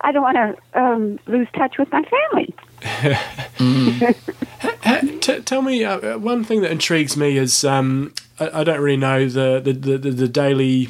I 0.00 0.12
don't 0.12 0.22
want 0.22 0.36
to 0.36 0.80
um, 0.80 1.18
lose 1.26 1.48
touch 1.56 1.78
with 1.78 1.90
my 1.92 2.02
family. 2.02 2.54
Ha- 4.60 5.00
t- 5.20 5.40
tell 5.42 5.62
me 5.62 5.84
uh, 5.84 6.14
uh, 6.14 6.18
one 6.18 6.42
thing 6.42 6.62
that 6.62 6.70
intrigues 6.70 7.16
me 7.16 7.36
is 7.36 7.64
um, 7.64 8.12
I, 8.40 8.60
I 8.60 8.64
don't 8.64 8.80
really 8.80 8.96
know 8.96 9.28
the 9.28 9.60
the, 9.60 9.72
the, 9.72 9.98
the, 9.98 10.10
the 10.10 10.28
daily 10.28 10.88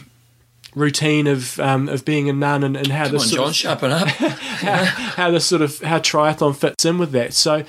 routine 0.75 1.27
of 1.27 1.59
um, 1.61 1.89
of 1.89 2.05
being 2.05 2.29
a 2.29 2.33
nun 2.33 2.63
and, 2.65 2.77
and 2.77 2.89
how 2.89 3.05
Come 3.05 3.13
this 3.13 3.23
on, 3.23 3.29
sort 3.29 3.39
John, 3.39 3.49
of, 3.49 3.55
sharpen 3.57 3.91
up. 3.91 4.09
how, 4.09 4.85
how 4.85 5.31
this 5.31 5.47
sort 5.47 5.63
of 5.63 5.81
how 5.81 5.99
triathlon 5.99 6.57
fits 6.57 6.85
in 6.85 6.99
with 6.99 7.13
that. 7.13 7.35
So. 7.35 7.65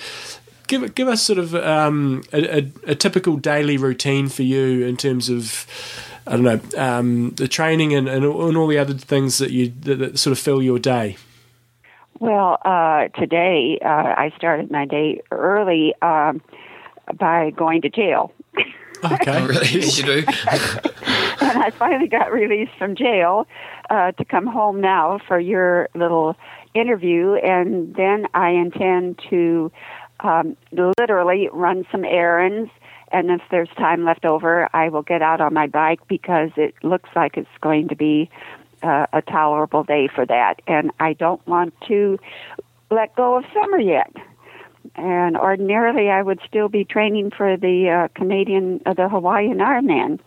Give, 0.68 0.94
give 0.94 1.08
us 1.08 1.24
sort 1.24 1.40
of 1.40 1.56
um, 1.56 2.22
a, 2.32 2.60
a, 2.60 2.72
a 2.90 2.94
typical 2.94 3.38
daily 3.38 3.76
routine 3.76 4.30
for 4.30 4.44
you 4.44 4.86
in 4.86 4.98
terms 4.98 5.28
of 5.28 5.66
I 6.28 6.34
don't 6.34 6.44
know 6.44 6.62
um, 6.80 7.32
the 7.32 7.48
training 7.48 7.96
and, 7.96 8.08
and, 8.08 8.24
and 8.24 8.56
all 8.56 8.68
the 8.68 8.78
other 8.78 8.94
things 8.94 9.40
that 9.40 9.50
you 9.50 9.74
that, 9.82 9.96
that 9.96 10.20
sort 10.20 10.32
of 10.32 10.38
fill 10.38 10.62
your 10.62 10.78
day? 10.78 11.18
Well, 12.20 12.58
uh, 12.66 13.08
today 13.18 13.80
uh, 13.84 13.88
I 13.88 14.32
started 14.36 14.70
my 14.70 14.86
day 14.86 15.22
early 15.32 15.94
um, 16.02 16.42
by 17.18 17.52
going 17.52 17.82
to 17.82 17.90
jail. 17.90 18.32
Okay, 19.02 19.32
Oh, 19.32 19.48
really? 19.48 19.68
you 19.70 20.04
do? 20.04 20.24
and 20.28 21.58
I 21.64 21.72
finally 21.78 22.10
got 22.10 22.34
released 22.34 22.74
from 22.78 22.98
jail 22.98 23.48
uh, 23.90 24.12
to 24.12 24.26
come 24.26 24.46
home 24.46 24.82
now 24.82 25.20
for 25.26 25.40
your 25.40 25.88
little 25.96 26.36
interview, 26.74 27.36
and 27.36 27.96
then 27.96 28.26
I 28.34 28.50
intend 28.50 29.22
to 29.30 29.72
um, 30.20 30.58
literally 30.74 31.48
run 31.54 31.86
some 31.94 32.04
errands. 32.04 32.70
And 33.14 33.32
if 33.32 33.40
there's 33.50 33.70
time 33.78 34.04
left 34.04 34.26
over, 34.26 34.68
I 34.74 34.90
will 34.90 35.02
get 35.04 35.22
out 35.22 35.40
on 35.40 35.54
my 35.54 35.68
bike 35.68 36.02
because 36.10 36.50
it 36.58 36.76
looks 36.84 37.10
like 37.16 37.38
it's 37.38 37.48
going 37.62 37.88
to 37.88 37.96
be 37.96 38.30
uh, 38.82 39.08
a 39.14 39.22
tolerable 39.22 39.84
day 39.84 40.08
for 40.14 40.26
that. 40.26 40.62
And 40.68 40.92
I 41.00 41.14
don't 41.14 41.46
want 41.48 41.74
to 41.88 42.20
let 42.92 43.16
go 43.16 43.38
of 43.38 43.46
summer 43.54 43.80
yet. 43.80 44.14
And 44.96 45.38
ordinarily, 45.38 46.10
I 46.10 46.22
would 46.22 46.40
still 46.48 46.70
be 46.70 46.84
training 46.84 47.32
for 47.32 47.58
the 47.58 47.90
uh, 47.90 48.08
Canadian, 48.16 48.82
uh, 48.86 48.94
the 48.94 49.10
Hawaiian 49.10 49.58
Ironman. 49.58 50.20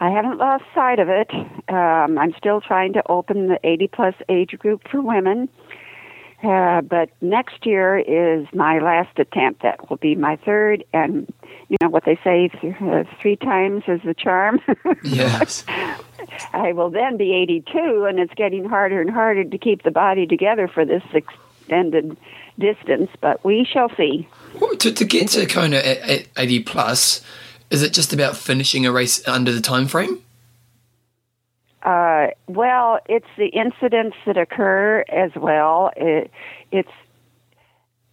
I 0.00 0.10
haven't 0.10 0.38
lost 0.38 0.64
sight 0.74 0.98
of 0.98 1.08
it. 1.08 1.30
Um, 1.68 2.18
I'm 2.18 2.34
still 2.36 2.60
trying 2.60 2.92
to 2.94 3.02
open 3.08 3.48
the 3.48 3.58
80 3.62 3.88
plus 3.88 4.14
age 4.28 4.58
group 4.58 4.82
for 4.90 5.00
women. 5.00 5.48
Uh, 6.44 6.82
but 6.82 7.08
next 7.22 7.64
year 7.64 7.98
is 7.98 8.46
my 8.52 8.78
last 8.78 9.18
attempt. 9.18 9.62
That 9.62 9.88
will 9.88 9.96
be 9.96 10.14
my 10.14 10.36
third, 10.36 10.84
and 10.92 11.32
you 11.68 11.76
know 11.80 11.88
what 11.88 12.04
they 12.04 12.18
say: 12.22 12.48
th- 12.48 12.74
uh, 12.82 13.04
three 13.20 13.36
times 13.36 13.84
is 13.88 14.00
the 14.04 14.14
charm. 14.14 14.60
Yes. 15.02 15.64
I 16.52 16.72
will 16.72 16.90
then 16.90 17.16
be 17.16 17.34
82, 17.34 18.06
and 18.08 18.18
it's 18.18 18.32
getting 18.34 18.64
harder 18.64 19.00
and 19.00 19.10
harder 19.10 19.44
to 19.44 19.58
keep 19.58 19.82
the 19.82 19.90
body 19.90 20.26
together 20.26 20.66
for 20.66 20.84
this 20.84 21.02
extended 21.12 22.16
distance. 22.58 23.10
But 23.20 23.44
we 23.44 23.64
shall 23.70 23.94
see. 23.96 24.26
Well, 24.60 24.74
to, 24.76 24.92
to 24.92 25.04
get 25.04 25.28
to 25.28 25.46
Kona 25.46 25.76
at, 25.76 25.98
at 25.98 26.28
80 26.36 26.62
plus, 26.64 27.22
is 27.70 27.82
it 27.82 27.92
just 27.92 28.12
about 28.12 28.36
finishing 28.36 28.86
a 28.86 28.92
race 28.92 29.26
under 29.28 29.52
the 29.52 29.60
time 29.60 29.86
frame? 29.86 30.23
Uh, 31.84 32.28
well, 32.48 32.98
it's 33.06 33.26
the 33.36 33.48
incidents 33.48 34.16
that 34.26 34.38
occur 34.38 35.04
as 35.08 35.30
well. 35.36 35.90
It, 35.96 36.30
it's 36.72 36.88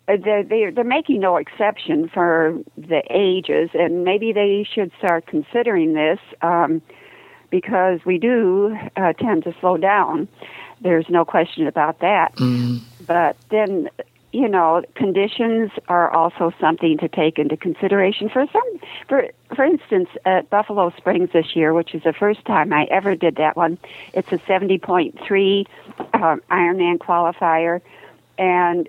uh, 0.07 0.17
they're, 0.23 0.43
they're 0.43 0.71
they're 0.71 0.83
making 0.83 1.21
no 1.21 1.37
exception 1.37 2.09
for 2.13 2.57
the 2.75 3.01
ages, 3.09 3.69
and 3.73 4.03
maybe 4.03 4.33
they 4.33 4.67
should 4.73 4.91
start 4.97 5.25
considering 5.25 5.93
this 5.93 6.19
um, 6.41 6.81
because 7.49 7.99
we 8.05 8.17
do 8.17 8.75
uh, 8.97 9.13
tend 9.13 9.43
to 9.45 9.55
slow 9.61 9.77
down. 9.77 10.27
There's 10.81 11.05
no 11.09 11.23
question 11.23 11.67
about 11.67 11.99
that. 11.99 12.33
But 13.05 13.37
then, 13.49 13.89
you 14.33 14.47
know, 14.47 14.81
conditions 14.95 15.71
are 15.89 16.09
also 16.09 16.53
something 16.59 16.97
to 16.99 17.07
take 17.09 17.37
into 17.37 17.57
consideration. 17.57 18.29
For 18.29 18.45
some, 18.51 18.79
for 19.07 19.27
for 19.55 19.65
instance, 19.65 20.09
at 20.25 20.49
Buffalo 20.49 20.91
Springs 20.97 21.29
this 21.33 21.55
year, 21.55 21.73
which 21.73 21.93
is 21.93 22.03
the 22.03 22.13
first 22.13 22.45
time 22.45 22.71
I 22.71 22.85
ever 22.85 23.15
did 23.15 23.35
that 23.35 23.57
one, 23.57 23.77
it's 24.13 24.31
a 24.31 24.37
70.3 24.37 25.65
um, 26.13 26.41
Ironman 26.49 26.97
qualifier, 26.97 27.81
and 28.37 28.87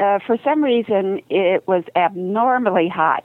uh, 0.00 0.18
for 0.26 0.38
some 0.42 0.64
reason 0.64 1.20
it 1.28 1.68
was 1.68 1.84
abnormally 1.94 2.88
hot. 2.88 3.24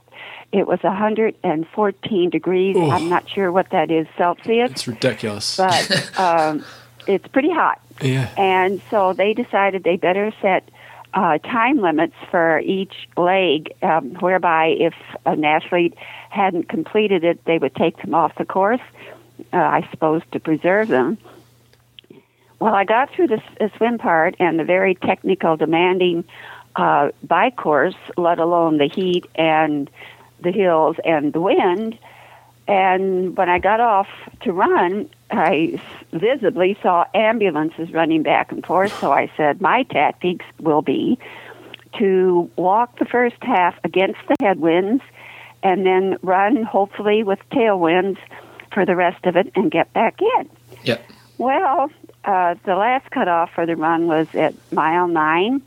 It 0.51 0.67
was 0.67 0.79
114 0.81 2.29
degrees. 2.29 2.75
I'm 2.77 3.09
not 3.09 3.29
sure 3.29 3.51
what 3.51 3.69
that 3.71 3.91
is 3.91 4.07
Celsius, 4.17 4.71
It's 4.71 4.87
ridiculous. 4.87 5.57
but 5.57 6.19
um, 6.19 6.63
it's 7.07 7.27
pretty 7.27 7.51
hot. 7.51 7.81
yeah. 8.01 8.29
And 8.37 8.81
so 8.89 9.13
they 9.13 9.33
decided 9.33 9.83
they 9.83 9.97
better 9.97 10.33
set 10.41 10.69
uh, 11.13 11.37
time 11.39 11.77
limits 11.77 12.15
for 12.29 12.59
each 12.59 13.07
leg, 13.15 13.73
um, 13.81 14.15
whereby 14.15 14.67
if 14.67 14.93
an 15.25 15.43
athlete 15.43 15.95
hadn't 16.29 16.69
completed 16.69 17.23
it, 17.23 17.43
they 17.45 17.57
would 17.57 17.75
take 17.75 17.97
them 18.01 18.13
off 18.13 18.35
the 18.37 18.45
course, 18.45 18.81
uh, 19.53 19.57
I 19.57 19.87
suppose, 19.91 20.21
to 20.31 20.39
preserve 20.39 20.87
them. 20.89 21.17
Well, 22.59 22.73
I 22.73 22.85
got 22.85 23.11
through 23.11 23.27
the, 23.27 23.41
the 23.59 23.71
swim 23.77 23.97
part 23.97 24.35
and 24.39 24.59
the 24.59 24.63
very 24.63 24.95
technical, 24.95 25.57
demanding 25.57 26.23
uh, 26.75 27.09
bike 27.23 27.55
course, 27.55 27.95
let 28.17 28.39
alone 28.39 28.77
the 28.77 28.87
heat 28.87 29.25
and 29.35 29.89
the 30.41 30.51
hills 30.51 30.97
and 31.05 31.33
the 31.33 31.41
wind. 31.41 31.97
And 32.67 33.37
when 33.37 33.49
I 33.49 33.59
got 33.59 33.79
off 33.79 34.07
to 34.41 34.51
run, 34.51 35.09
I 35.31 35.81
visibly 36.11 36.77
saw 36.81 37.05
ambulances 37.13 37.91
running 37.93 38.23
back 38.23 38.51
and 38.51 38.65
forth. 38.65 38.97
So 38.99 39.11
I 39.11 39.31
said, 39.37 39.61
my 39.61 39.83
tactics 39.83 40.45
will 40.59 40.81
be 40.81 41.17
to 41.97 42.49
walk 42.55 42.99
the 42.99 43.05
first 43.05 43.37
half 43.41 43.75
against 43.83 44.19
the 44.27 44.35
headwinds 44.41 45.01
and 45.63 45.85
then 45.85 46.17
run, 46.21 46.63
hopefully, 46.63 47.23
with 47.23 47.39
tailwinds 47.51 48.17
for 48.71 48.85
the 48.85 48.95
rest 48.95 49.25
of 49.25 49.35
it 49.35 49.51
and 49.55 49.71
get 49.71 49.91
back 49.93 50.19
in. 50.21 50.49
Yep. 50.83 51.03
Well, 51.37 51.89
uh, 52.25 52.55
the 52.65 52.75
last 52.75 53.09
cutoff 53.11 53.51
for 53.53 53.65
the 53.65 53.75
run 53.75 54.07
was 54.07 54.27
at 54.35 54.53
mile 54.71 55.07
nine, 55.07 55.61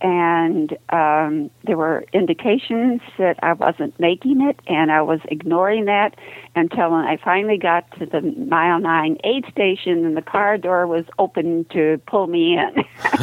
and 0.00 0.76
um, 0.88 1.50
there 1.64 1.76
were 1.76 2.04
indications 2.12 3.02
that 3.18 3.38
I 3.42 3.52
wasn't 3.52 3.98
making 4.00 4.40
it, 4.40 4.58
and 4.66 4.90
I 4.90 5.02
was 5.02 5.20
ignoring 5.28 5.84
that 5.86 6.16
until 6.56 6.94
I 6.94 7.18
finally 7.22 7.58
got 7.58 7.90
to 7.98 8.06
the 8.06 8.22
mile 8.22 8.80
nine 8.80 9.18
aid 9.24 9.44
station, 9.50 10.04
and 10.06 10.16
the 10.16 10.22
car 10.22 10.56
door 10.56 10.86
was 10.86 11.04
open 11.18 11.66
to 11.72 12.00
pull 12.06 12.26
me 12.26 12.56
in, 12.56 12.84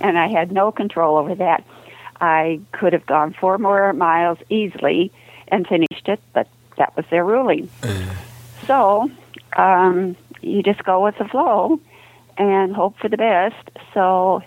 and 0.00 0.18
I 0.18 0.28
had 0.28 0.50
no 0.50 0.72
control 0.72 1.16
over 1.16 1.34
that. 1.36 1.64
I 2.20 2.60
could 2.72 2.92
have 2.92 3.06
gone 3.06 3.34
four 3.38 3.58
more 3.58 3.92
miles 3.92 4.38
easily 4.50 5.12
and 5.48 5.66
finished 5.66 6.06
it, 6.08 6.20
but 6.32 6.48
that 6.76 6.96
was 6.96 7.04
their 7.10 7.24
ruling. 7.24 7.70
So 8.66 9.10
um, 9.56 10.16
you 10.40 10.62
just 10.62 10.82
go 10.84 11.02
with 11.04 11.16
the 11.18 11.24
flow 11.24 11.80
and 12.36 12.74
hope 12.74 12.98
for 12.98 13.08
the 13.08 13.16
best. 13.16 13.70
So 13.94 14.42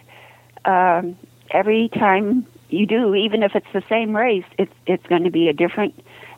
um, 0.66 1.18
every 1.52 1.90
time 1.90 2.46
you 2.70 2.86
do, 2.86 3.14
even 3.16 3.44
if 3.44 3.56
it's 3.56 3.72
the 3.74 3.84
same 3.90 4.16
race, 4.16 4.46
it's 4.58 4.74
it's 4.88 5.06
going 5.08 5.24
to 5.24 5.32
be 5.32 5.48
a 5.48 5.54
different 5.54 5.94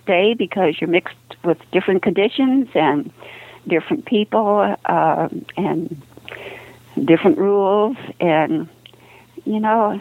day 0.06 0.34
because 0.34 0.80
you're 0.80 0.90
mixed 0.90 1.15
with 1.44 1.57
different 1.72 2.03
conditions 2.03 2.68
and 2.76 3.11
different 3.68 4.06
people 4.06 4.76
uh, 4.86 5.30
and 5.57 6.02
different 7.03 7.38
rules. 7.38 7.98
And 8.19 8.68
you 9.45 9.60
know, 9.60 9.99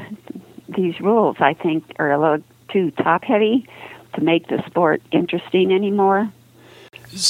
these 0.69 1.01
rules 1.01 1.37
I 1.41 1.55
think 1.55 1.85
are 1.99 2.11
a 2.11 2.19
little 2.19 2.45
too 2.69 2.91
top 2.91 3.25
heavy 3.25 3.69
to 4.15 4.21
make 4.21 4.49
the 4.49 4.63
sport 4.67 5.03
interesting 5.13 5.73
anymore. 5.73 6.31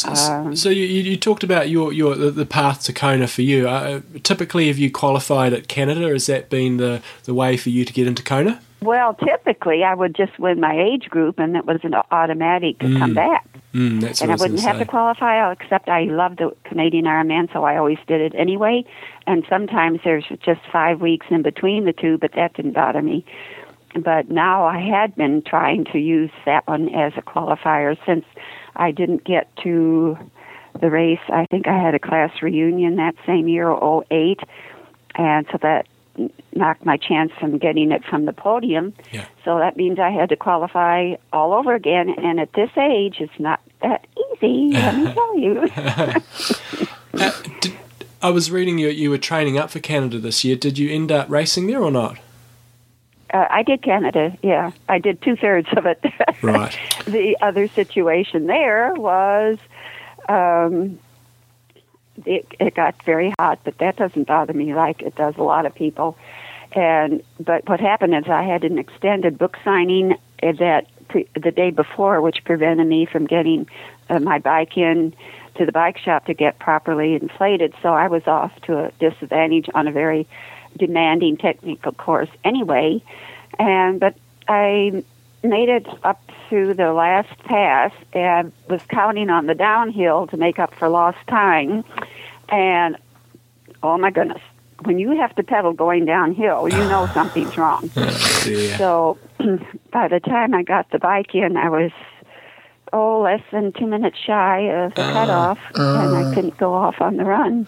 Um, 0.07 0.57
so 0.57 0.71
you, 0.71 0.85
you 0.85 1.17
talked 1.17 1.45
about 1.45 1.69
your, 1.69 1.93
your 1.93 2.15
the, 2.15 2.47
path 2.47 2.85
to 2.85 2.93
Kona 2.93 3.27
for 3.27 3.43
you. 3.43 3.69
Uh, 3.69 4.01
typically, 4.23 4.69
have 4.69 4.79
you 4.79 4.91
qualified 4.91 5.53
at 5.53 5.69
Canada? 5.69 6.09
Has 6.09 6.27
that 6.27 6.49
been 6.49 6.79
the, 6.79 7.03
the 7.25 7.35
way 7.35 7.57
for 7.57 7.69
you 7.69 7.85
to 7.85 7.93
get 7.93 8.07
into 8.07 8.23
Kona? 8.23 8.61
Well, 8.81 9.15
typically 9.15 9.83
I 9.83 9.95
would 9.95 10.15
just 10.15 10.39
win 10.39 10.61
my 10.61 10.79
age 10.79 11.09
group, 11.09 11.39
and 11.39 11.57
it 11.57 11.65
was 11.65 11.81
an 11.85 11.95
automatic 12.11 12.79
to 12.81 12.99
come 12.99 13.15
back. 13.15 13.47
Mm, 13.75 14.03
that's 14.03 14.21
and 14.21 14.31
I 14.31 14.35
I 14.35 14.37
wouldn't 14.37 14.61
have 14.61 14.77
say. 14.77 14.85
to 14.85 14.91
qualify, 14.91 15.51
except 15.51 15.89
I 15.89 16.03
love 16.05 16.37
the 16.37 16.55
Canadian 16.65 17.07
Ironman, 17.07 17.53
so 17.53 17.65
I 17.65 17.79
always 17.79 17.99
did 18.07 18.21
it 18.21 18.39
anyway. 18.39 18.85
And 19.27 19.45
sometimes 19.49 20.01
there's 20.05 20.27
just 20.45 20.61
five 20.71 21.01
weeks 21.01 21.27
in 21.31 21.43
between 21.43 21.87
the 21.87 21.93
two, 21.93 22.19
but 22.19 22.33
that 22.33 22.55
didn't 22.55 22.73
bother 22.75 23.03
me. 23.03 23.25
But 23.97 24.31
now 24.31 24.65
I 24.65 24.81
had 24.81 25.15
been 25.17 25.43
trying 25.43 25.87
to 25.87 25.99
use 25.99 26.31
that 26.45 26.67
one 26.67 26.95
as 26.95 27.15
a 27.17 27.23
qualifier 27.23 27.97
since 28.05 28.25
I 28.77 28.91
didn't 28.91 29.25
get 29.25 29.55
to 29.63 30.19
the 30.81 30.91
race. 30.91 31.21
I 31.29 31.47
think 31.47 31.69
I 31.69 31.79
had 31.79 31.95
a 31.95 31.99
class 31.99 32.31
reunion 32.43 32.97
that 32.97 33.15
same 33.27 33.49
year, 33.49 33.71
08, 33.71 34.41
and 35.15 35.47
so 35.51 35.59
that 35.63 35.87
knocked 36.55 36.85
my 36.85 36.97
chance 36.97 37.33
from 37.39 37.59
getting 37.59 37.91
it 37.91 38.05
from 38.05 38.25
the 38.25 38.33
podium. 38.33 38.93
Yeah. 39.13 39.27
So 39.45 39.59
that 39.59 39.77
means 39.77 39.99
I 39.99 40.11
had 40.11 40.29
to 40.29 40.37
qualify 40.37 41.15
all 41.33 41.53
over 41.53 41.75
again, 41.75 42.11
and 42.11 42.41
at 42.41 42.53
this 42.53 42.71
age, 42.77 43.17
it's 43.21 43.39
not 43.39 43.61
that 43.83 44.07
easy. 44.35 44.71
Let 44.73 44.97
me 44.97 45.13
tell 45.15 45.39
you. 45.39 45.69
Uh, 47.17 47.31
did, 47.61 47.73
I 48.21 48.31
was 48.31 48.51
reading 48.51 48.79
you 48.79 48.89
you 48.89 49.09
were 49.11 49.19
training 49.19 49.57
up 49.57 49.71
for 49.71 49.79
Canada 49.79 50.19
this 50.19 50.43
year. 50.43 50.57
Did 50.57 50.79
you 50.79 50.91
end 50.91 51.13
up 51.13 51.31
racing 51.31 51.69
there 51.69 51.81
or 51.81 51.93
not? 51.93 52.19
Uh, 53.35 53.47
I 53.51 53.65
did 53.65 53.83
Canada, 53.83 54.39
yeah. 54.43 54.71
I 54.89 55.01
did 55.01 55.21
two 55.21 55.35
thirds 55.35 55.69
of 55.77 55.87
it. 55.87 56.03
Right. 56.43 56.77
the 57.07 57.39
other 57.41 57.69
situation 57.69 58.47
there 58.47 58.93
was 58.95 59.59
um, 60.29 60.99
it, 62.27 62.47
it 62.61 62.75
got 62.75 63.03
very 63.05 63.35
hot, 63.39 63.61
but 63.65 63.79
that 63.79 63.97
doesn't 63.97 64.27
bother 64.27 64.53
me 64.53 64.75
like 64.75 65.01
it 65.03 65.15
does 65.15 65.35
a 65.37 65.43
lot 65.43 65.65
of 65.65 65.75
people. 65.75 66.19
And 66.73 67.23
but 67.41 67.69
what 67.69 67.81
happened 67.81 68.15
is 68.15 68.25
I 68.29 68.43
had 68.43 68.63
an 68.63 68.79
extended 68.79 69.39
book 69.39 69.57
signing 69.65 70.17
that 70.41 70.87
pre- 71.09 71.29
the 71.35 71.51
day 71.51 71.71
before, 71.71 72.21
which 72.21 72.45
prevented 72.45 72.87
me 72.87 73.07
from 73.07 73.27
getting 73.27 73.67
uh, 74.11 74.19
my 74.19 74.39
bike 74.39 74.77
in 74.77 75.15
to 75.57 75.65
the 75.65 75.73
bike 75.73 75.99
shop 75.99 76.27
to 76.27 76.35
get 76.35 76.59
properly 76.59 77.15
inflated. 77.15 77.75
So 77.83 77.91
I 77.91 78.09
was 78.09 78.27
off 78.27 78.53
to 78.63 78.87
a 78.87 78.93
disadvantage 78.99 79.71
on 79.75 79.89
a 79.89 79.93
very 79.93 80.27
demanding 80.77 81.37
technical 81.37 81.93
course 81.93 82.31
anyway. 82.45 83.03
And 83.59 84.01
but 84.01 84.17
I 84.49 85.05
made 85.43 85.69
it 85.69 85.87
up 86.03 86.21
through 86.49 86.75
the 86.75 86.93
last 86.93 87.39
pass 87.41 87.93
and 88.13 88.53
was 88.69 88.83
counting 88.89 89.31
on 89.31 89.47
the 89.47 89.55
downhill 89.55 90.27
to 90.29 90.37
make 90.37 90.59
up 90.59 90.75
for 90.75 90.89
lost 90.89 91.19
time. 91.29 91.85
And 92.49 92.97
oh 93.83 93.99
my 93.99 94.11
goodness, 94.11 94.41
when 94.85 94.99
you 94.99 95.13
have 95.21 95.35
to 95.37 95.43
pedal 95.43 95.73
going 95.73 96.05
downhill, 96.05 96.69
you 96.69 96.79
know 96.79 97.07
something's 97.15 97.57
wrong. 97.57 97.91
Yeah. 98.45 98.77
So 98.77 99.17
by 99.91 100.09
the 100.09 100.21
time 100.21 100.53
I 100.53 100.65
got 100.65 100.91
the 100.91 100.99
bike 100.99 101.35
in, 101.35 101.57
I 101.57 101.71
was 101.71 101.93
oh 102.93 103.23
less 103.23 103.41
than 103.51 103.73
two 103.73 103.87
minutes 103.87 104.19
shy 104.19 104.59
of 104.71 104.95
the 104.95 105.03
cutoff, 105.03 105.59
and 105.75 106.15
I 106.15 106.25
uh. 106.25 106.35
couldn't 106.35 106.59
go 106.59 106.75
off 106.75 107.01
on 107.01 107.17
the 107.17 107.25
run. 107.25 107.67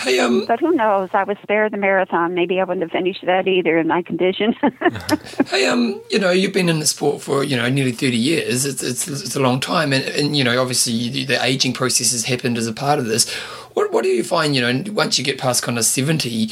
Hey, 0.00 0.18
um, 0.18 0.46
But 0.46 0.60
who 0.60 0.72
knows? 0.72 1.10
I 1.12 1.24
was 1.24 1.36
spared 1.42 1.72
the 1.72 1.76
marathon. 1.76 2.32
Maybe 2.34 2.58
I 2.58 2.64
wouldn't 2.64 2.82
have 2.82 2.90
finished 2.90 3.24
that 3.26 3.46
either 3.46 3.78
in 3.78 3.86
my 3.86 4.00
condition. 4.02 4.54
hey, 5.48 5.66
um, 5.66 6.00
you 6.10 6.18
know, 6.18 6.30
you've 6.30 6.54
been 6.54 6.70
in 6.70 6.78
the 6.78 6.86
sport 6.86 7.20
for 7.20 7.44
you 7.44 7.54
know 7.54 7.68
nearly 7.68 7.92
thirty 7.92 8.16
years. 8.16 8.64
It's 8.64 8.82
it's, 8.82 9.06
it's 9.06 9.36
a 9.36 9.40
long 9.40 9.60
time, 9.60 9.92
and, 9.92 10.02
and 10.04 10.34
you 10.34 10.42
know, 10.42 10.58
obviously, 10.58 11.24
the 11.26 11.44
aging 11.44 11.74
process 11.74 12.12
has 12.12 12.24
happened 12.24 12.56
as 12.56 12.66
a 12.66 12.72
part 12.72 12.98
of 12.98 13.06
this. 13.06 13.30
What 13.74 13.92
what 13.92 14.02
do 14.02 14.08
you 14.08 14.24
find? 14.24 14.54
You 14.56 14.62
know, 14.62 14.92
once 14.92 15.18
you 15.18 15.24
get 15.24 15.38
past 15.38 15.62
kind 15.62 15.76
of 15.76 15.84
seventy, 15.84 16.50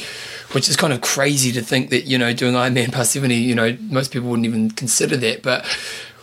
which 0.51 0.69
is 0.69 0.75
kind 0.75 0.93
of 0.93 1.01
crazy 1.01 1.51
to 1.53 1.61
think 1.61 1.89
that 1.89 2.05
you 2.05 2.19
know 2.19 2.31
doing 2.33 2.53
Ironman 2.53 2.91
past 2.91 3.13
seventy, 3.13 3.35
you 3.37 3.55
know, 3.55 3.75
most 3.89 4.11
people 4.11 4.29
wouldn't 4.29 4.45
even 4.45 4.69
consider 4.71 5.17
that, 5.17 5.41
but. 5.41 5.65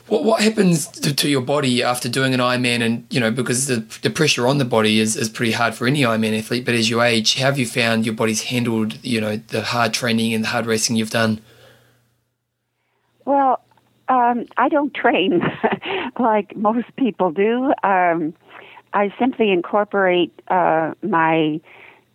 What, 0.09 0.23
what 0.23 0.41
happens 0.41 0.87
to, 0.89 1.15
to 1.15 1.29
your 1.29 1.41
body 1.41 1.83
after 1.83 2.09
doing 2.09 2.33
an 2.33 2.41
Ironman 2.41 2.81
and 2.81 3.07
you 3.11 3.19
know 3.19 3.31
because 3.31 3.67
the, 3.67 3.85
the 4.03 4.11
pressure 4.11 4.47
on 4.47 4.59
the 4.59 4.65
body 4.65 5.01
is, 5.01 5.17
is 5.17 5.29
pretty 5.29 5.53
hard 5.53 5.75
for 5.75 5.87
any 5.87 6.03
Ironman 6.03 6.39
athlete 6.39 6.65
but 6.65 6.75
as 6.75 6.89
you 6.89 7.03
age 7.03 7.35
how 7.35 7.47
have 7.47 7.59
you 7.59 7.67
found 7.67 8.07
your 8.07 8.15
body's 8.15 8.45
handled 8.45 9.05
you 9.05 9.21
know 9.21 9.37
the 9.37 9.63
hard 9.63 9.93
training 9.93 10.33
and 10.33 10.45
the 10.45 10.49
hard 10.49 10.67
racing 10.67 10.97
you've 10.97 11.11
done 11.11 11.41
well, 13.27 13.61
um, 14.09 14.47
I 14.57 14.69
don't 14.71 14.95
train 14.95 15.43
like 16.19 16.57
most 16.57 16.87
people 16.97 17.33
do. 17.33 17.75
Um, 17.83 18.33
I 18.95 19.13
simply 19.19 19.51
incorporate 19.51 20.33
uh, 20.49 20.95
my 21.03 21.61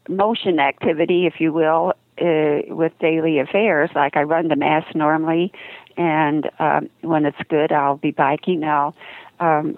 motion 0.09 0.59
activity, 0.59 1.27
if 1.27 1.39
you 1.39 1.53
will, 1.53 1.93
uh, 2.19 2.73
with 2.73 2.93
daily 2.99 3.39
affairs. 3.39 3.91
Like 3.93 4.15
I 4.15 4.23
run 4.23 4.47
the 4.47 4.55
mass 4.55 4.85
normally, 4.95 5.51
and 5.97 6.49
um, 6.59 6.89
when 7.01 7.25
it's 7.25 7.41
good, 7.49 7.71
I'll 7.71 7.97
be 7.97 8.11
biking. 8.11 8.59
Now, 8.59 8.93
um, 9.39 9.77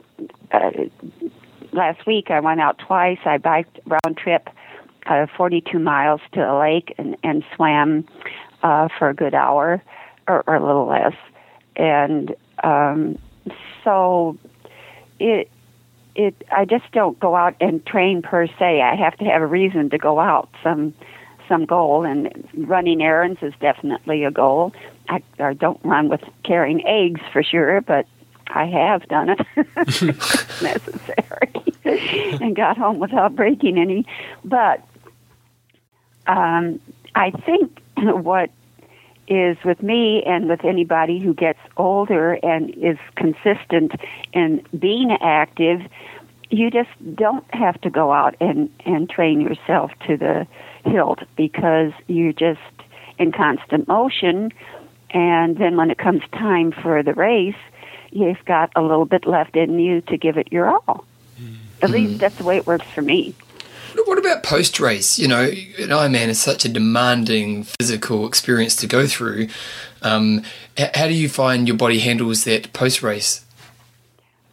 uh, 0.52 0.72
last 1.72 2.06
week 2.06 2.30
I 2.30 2.40
went 2.40 2.62
out 2.62 2.80
twice. 2.80 3.20
I 3.26 3.38
biked 3.38 3.80
round 3.86 4.18
trip, 4.18 4.50
uh, 5.06 5.28
42 5.36 5.80
miles 5.80 6.22
to 6.34 6.42
a 6.42 6.60
lake, 6.60 6.94
and, 6.98 7.18
and 7.24 7.44
swam 7.56 8.06
uh, 8.62 8.88
for 8.98 9.10
a 9.10 9.14
good 9.14 9.34
hour, 9.34 9.82
or, 10.28 10.44
or 10.48 10.56
a 10.56 10.66
little 10.66 10.88
less. 10.88 11.16
And 11.76 12.36
um, 12.64 13.18
so, 13.84 14.38
it 15.20 15.50
it 16.16 16.36
I 16.52 16.66
just 16.66 16.92
don't 16.92 17.20
go 17.20 17.36
out 17.36 17.56
and 17.60 17.86
train 17.86 18.22
per 18.22 18.48
se. 18.48 18.82
I 18.82 18.96
have 18.96 19.18
to 19.18 19.26
have 19.26 19.42
a 19.42 19.48
reason 19.48 19.90
to 19.90 19.98
go 19.98 20.20
out, 20.20 20.50
some 20.62 20.94
some 21.48 21.66
goal, 21.66 22.06
and 22.06 22.48
running 22.56 23.02
errands 23.02 23.40
is 23.42 23.54
definitely 23.60 24.24
a 24.24 24.32
goal. 24.32 24.74
I, 25.10 25.22
I 25.40 25.54
don't 25.54 25.80
run 25.84 26.10
with 26.10 26.22
carrying 26.44 26.86
eggs 26.88 27.22
for 27.32 27.44
sure, 27.44 27.82
but 27.82 28.06
I 28.48 28.66
have 28.66 29.08
done 29.08 29.30
it 29.30 29.40
necessary 30.62 31.52
and 32.42 32.56
got 32.56 32.78
home 32.78 33.00
without 33.00 33.36
breaking 33.36 33.78
any. 33.78 34.06
But 34.44 34.86
um, 36.28 36.80
I 37.16 37.32
think 37.32 37.82
what 37.98 38.50
is 39.28 39.58
with 39.64 39.82
me 39.82 40.22
and 40.24 40.50
with 40.50 40.66
anybody 40.66 41.20
who 41.20 41.34
gets 41.34 41.60
older 41.78 42.34
and 42.44 42.72
is 42.76 42.98
consistent 43.16 43.94
in 44.34 44.66
being 44.78 45.12
active, 45.22 45.82
you 46.50 46.70
just 46.70 46.90
don't 47.16 47.46
have 47.54 47.80
to 47.82 47.90
go 47.90 48.12
out 48.12 48.36
and, 48.40 48.70
and 48.86 49.10
train 49.10 49.42
yourself 49.42 49.92
to 50.08 50.18
the 50.18 50.46
hilt 50.86 51.20
because 51.36 51.92
you're 52.08 52.34
just 52.34 52.60
in 53.18 53.32
constant 53.32 53.88
motion. 53.88 54.52
And 55.14 55.58
then 55.58 55.78
when 55.78 55.92
it 55.92 55.98
comes 55.98 56.24
time 56.32 56.72
for 56.72 57.04
the 57.04 57.14
race, 57.14 57.56
you've 58.12 58.44
got 58.46 58.72
a 58.76 58.82
little 58.82 59.06
bit 59.06 59.26
left 59.26 59.56
in 59.56 59.80
you 59.80 60.02
to 60.02 60.18
give 60.18 60.38
it 60.38 60.52
your 60.52 60.70
all. 60.70 61.06
At 61.82 61.90
least 61.90 62.20
that's 62.20 62.36
the 62.36 62.46
way 62.46 62.58
it 62.58 62.66
works 62.66 62.86
for 62.88 63.02
me. 63.02 63.36
What 64.06 64.18
about 64.18 64.42
post 64.42 64.80
race? 64.80 65.20
You 65.20 65.28
know, 65.28 65.44
an 65.44 65.90
Ironman 65.90 66.30
is 66.30 66.42
such 66.42 66.66
a 66.66 66.70
demanding 66.70 67.64
physical 67.64 68.26
experience 68.26 68.76
to 68.78 68.88
go 68.88 69.06
through. 69.06 69.50
Um, 70.02 70.44
how 70.78 71.08
do 71.08 71.14
you 71.14 71.30
find 71.30 71.68
your 71.68 71.78
body 71.78 72.00
handles 72.00 72.46
that 72.46 72.74
post 72.74 73.04
race? 73.04 73.46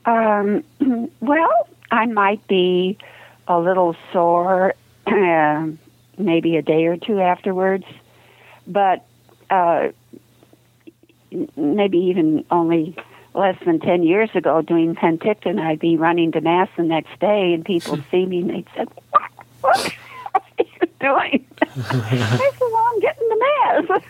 Um, 0.04 0.64
well, 1.20 1.68
I 1.90 2.06
might 2.06 2.46
be 2.48 2.98
a 3.48 3.58
little 3.58 3.96
sore, 4.12 4.74
um, 5.06 5.78
maybe 6.18 6.56
a 6.56 6.62
day 6.62 6.86
or 6.86 6.96
two 6.96 7.20
afterwards, 7.20 7.84
but 8.66 9.06
uh, 9.48 9.88
maybe 11.56 11.98
even 11.98 12.44
only 12.50 12.96
less 13.34 13.56
than 13.64 13.80
10 13.80 14.02
years 14.02 14.30
ago 14.34 14.62
doing 14.62 14.94
Penticton, 14.94 15.60
I'd 15.60 15.78
be 15.78 15.96
running 15.96 16.32
to 16.32 16.40
Mass 16.40 16.68
the 16.76 16.82
next 16.82 17.18
day, 17.20 17.52
and 17.52 17.64
people 17.64 17.98
see 18.10 18.26
me 18.26 18.40
and 18.40 18.50
they'd 18.50 18.66
say, 18.76 18.84
What, 19.60 19.92
what 20.32 20.34
are 20.34 20.42
you 20.58 20.88
doing? 21.00 21.46
I 21.60 22.36
said, 22.36 22.60
Well, 22.60 22.88
I'm 22.92 23.00
getting 23.00 23.28
to 23.28 23.38
Mass. 23.40 24.02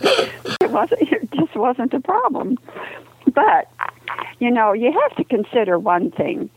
it, 0.60 0.70
wasn't, 0.70 1.02
it 1.02 1.30
just 1.32 1.56
wasn't 1.56 1.94
a 1.94 2.00
problem. 2.00 2.58
But, 3.32 3.70
you 4.38 4.50
know, 4.50 4.72
you 4.72 4.92
have 4.92 5.16
to 5.16 5.24
consider 5.24 5.78
one 5.78 6.10
thing. 6.10 6.50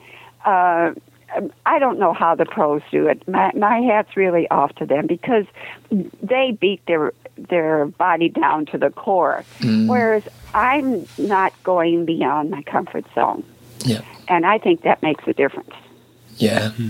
Uh, 0.46 0.94
I 1.66 1.80
don't 1.80 2.00
know 2.00 2.14
how 2.14 2.36
the 2.36 2.46
pros 2.46 2.82
do 2.92 3.08
it. 3.08 3.28
My, 3.28 3.52
my 3.56 3.80
hat's 3.80 4.16
really 4.16 4.50
off 4.50 4.74
to 4.76 4.86
them 4.86 5.08
because 5.08 5.46
they 5.92 6.58
beat 6.60 6.86
their 6.88 7.14
their 7.50 7.86
body 7.86 8.30
down 8.30 8.66
to 8.68 8.78
the 8.78 8.90
core, 8.90 9.44
mm. 9.60 9.88
whereas 9.88 10.24
I'm 10.54 11.08
not 11.18 11.54
going 11.64 12.06
beyond 12.06 12.50
my 12.50 12.62
comfort 12.64 13.06
zone, 13.16 13.44
Yeah. 13.86 14.02
and 14.28 14.46
I 14.46 14.58
think 14.58 14.82
that 14.82 15.02
makes 15.02 15.26
a 15.28 15.34
difference. 15.34 15.74
Yeah. 16.38 16.70
Mm-hmm. 16.70 16.90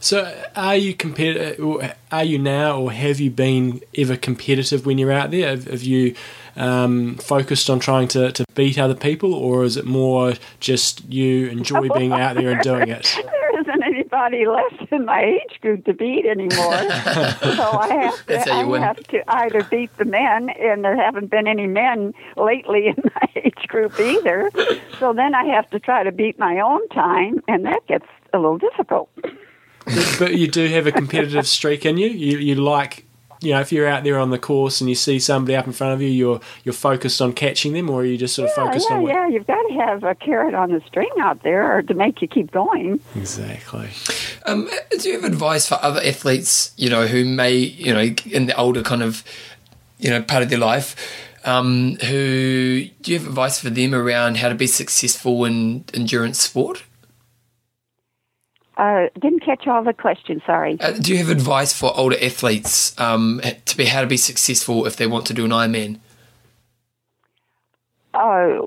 So, 0.00 0.34
are 0.56 0.76
you 0.76 0.94
compet- 0.94 1.60
or 1.60 1.84
uh, 1.84 1.92
Are 2.10 2.24
you 2.24 2.38
now, 2.38 2.80
or 2.80 2.92
have 2.92 3.20
you 3.20 3.30
been 3.30 3.82
ever 3.96 4.16
competitive 4.16 4.86
when 4.86 4.96
you're 4.96 5.12
out 5.12 5.30
there? 5.30 5.50
Have, 5.50 5.66
have 5.66 5.82
you 5.82 6.14
um, 6.56 7.16
focused 7.16 7.68
on 7.68 7.78
trying 7.78 8.08
to, 8.08 8.32
to 8.32 8.44
beat 8.54 8.78
other 8.78 8.94
people, 8.94 9.34
or 9.34 9.64
is 9.64 9.76
it 9.76 9.84
more 9.84 10.32
just 10.60 11.04
you 11.10 11.48
enjoy 11.48 11.88
being 11.90 12.12
out 12.12 12.36
there 12.36 12.50
and 12.50 12.62
doing 12.62 12.88
it? 12.88 13.18
There 13.46 13.60
isn't 13.60 13.75
anybody 14.16 14.46
left 14.80 14.92
in 14.92 15.04
my 15.04 15.22
age 15.22 15.60
group 15.60 15.84
to 15.84 15.94
beat 15.94 16.26
anymore, 16.26 16.50
so 16.56 17.70
I 17.72 17.88
have 18.02 18.26
to, 18.26 18.52
I 18.52 18.64
win. 18.64 18.82
have 18.82 18.98
to 19.08 19.22
either 19.28 19.62
beat 19.64 19.96
the 19.98 20.04
men, 20.04 20.50
and 20.50 20.84
there 20.84 20.96
haven't 20.96 21.30
been 21.30 21.46
any 21.46 21.66
men 21.66 22.14
lately 22.36 22.88
in 22.88 22.96
my 23.14 23.28
age 23.36 23.68
group 23.68 23.98
either. 23.98 24.50
So 24.98 25.12
then 25.12 25.34
I 25.34 25.44
have 25.44 25.68
to 25.70 25.78
try 25.80 26.02
to 26.02 26.12
beat 26.12 26.38
my 26.38 26.60
own 26.60 26.86
time, 26.88 27.42
and 27.48 27.64
that 27.66 27.86
gets 27.86 28.06
a 28.32 28.38
little 28.38 28.58
difficult. 28.58 29.10
but 30.18 30.34
you 30.34 30.48
do 30.48 30.66
have 30.68 30.86
a 30.86 30.92
competitive 30.92 31.46
streak 31.46 31.86
in 31.86 31.96
you. 31.96 32.08
You 32.08 32.38
you 32.38 32.54
like. 32.56 33.04
You 33.46 33.52
know, 33.52 33.60
if 33.60 33.70
you're 33.70 33.86
out 33.86 34.02
there 34.02 34.18
on 34.18 34.30
the 34.30 34.38
course 34.40 34.80
and 34.80 34.90
you 34.90 34.96
see 34.96 35.20
somebody 35.20 35.54
up 35.54 35.66
in 35.68 35.72
front 35.72 35.94
of 35.94 36.02
you, 36.02 36.08
you're 36.08 36.40
you're 36.64 36.72
focused 36.72 37.22
on 37.22 37.32
catching 37.32 37.74
them, 37.74 37.88
or 37.88 38.00
are 38.00 38.04
you 38.04 38.16
just 38.18 38.34
sort 38.34 38.50
of 38.50 38.54
Yeah, 38.56 38.64
focused 38.66 38.86
yeah, 38.90 38.96
on? 38.96 39.06
yeah. 39.06 39.28
You've 39.28 39.46
got 39.46 39.62
to 39.68 39.74
have 39.74 40.02
a 40.02 40.14
carrot 40.16 40.54
on 40.54 40.72
the 40.72 40.80
string 40.86 41.10
out 41.20 41.42
there 41.44 41.80
to 41.82 41.94
make 41.94 42.20
you 42.22 42.26
keep 42.26 42.50
going. 42.50 42.98
Exactly. 43.14 43.88
Um, 44.46 44.68
do 44.98 45.08
you 45.08 45.14
have 45.20 45.24
advice 45.24 45.68
for 45.68 45.78
other 45.80 46.00
athletes, 46.02 46.72
you 46.76 46.90
know, 46.90 47.06
who 47.06 47.24
may, 47.24 47.54
you 47.54 47.94
know, 47.94 48.14
in 48.32 48.46
the 48.46 48.56
older 48.56 48.82
kind 48.82 49.02
of, 49.04 49.22
you 49.98 50.10
know, 50.10 50.22
part 50.22 50.42
of 50.42 50.50
their 50.50 50.58
life, 50.58 50.96
um, 51.44 51.96
who 52.06 52.84
do 53.02 53.12
you 53.12 53.18
have 53.18 53.28
advice 53.28 53.60
for 53.60 53.70
them 53.70 53.94
around 53.94 54.38
how 54.38 54.48
to 54.48 54.54
be 54.56 54.66
successful 54.66 55.44
in 55.44 55.84
endurance 55.94 56.40
sport? 56.40 56.82
Uh, 58.76 59.06
didn't 59.20 59.40
catch 59.40 59.66
all 59.66 59.82
the 59.82 59.94
questions. 59.94 60.42
Sorry. 60.44 60.78
Uh, 60.80 60.92
do 60.92 61.12
you 61.12 61.18
have 61.18 61.30
advice 61.30 61.72
for 61.72 61.96
older 61.96 62.16
athletes 62.22 62.98
um, 63.00 63.40
to 63.64 63.76
be 63.76 63.86
how 63.86 64.02
to 64.02 64.06
be 64.06 64.18
successful 64.18 64.86
if 64.86 64.96
they 64.96 65.06
want 65.06 65.26
to 65.26 65.34
do 65.34 65.44
an 65.46 65.50
Ironman? 65.50 65.98
Uh, 68.12 68.66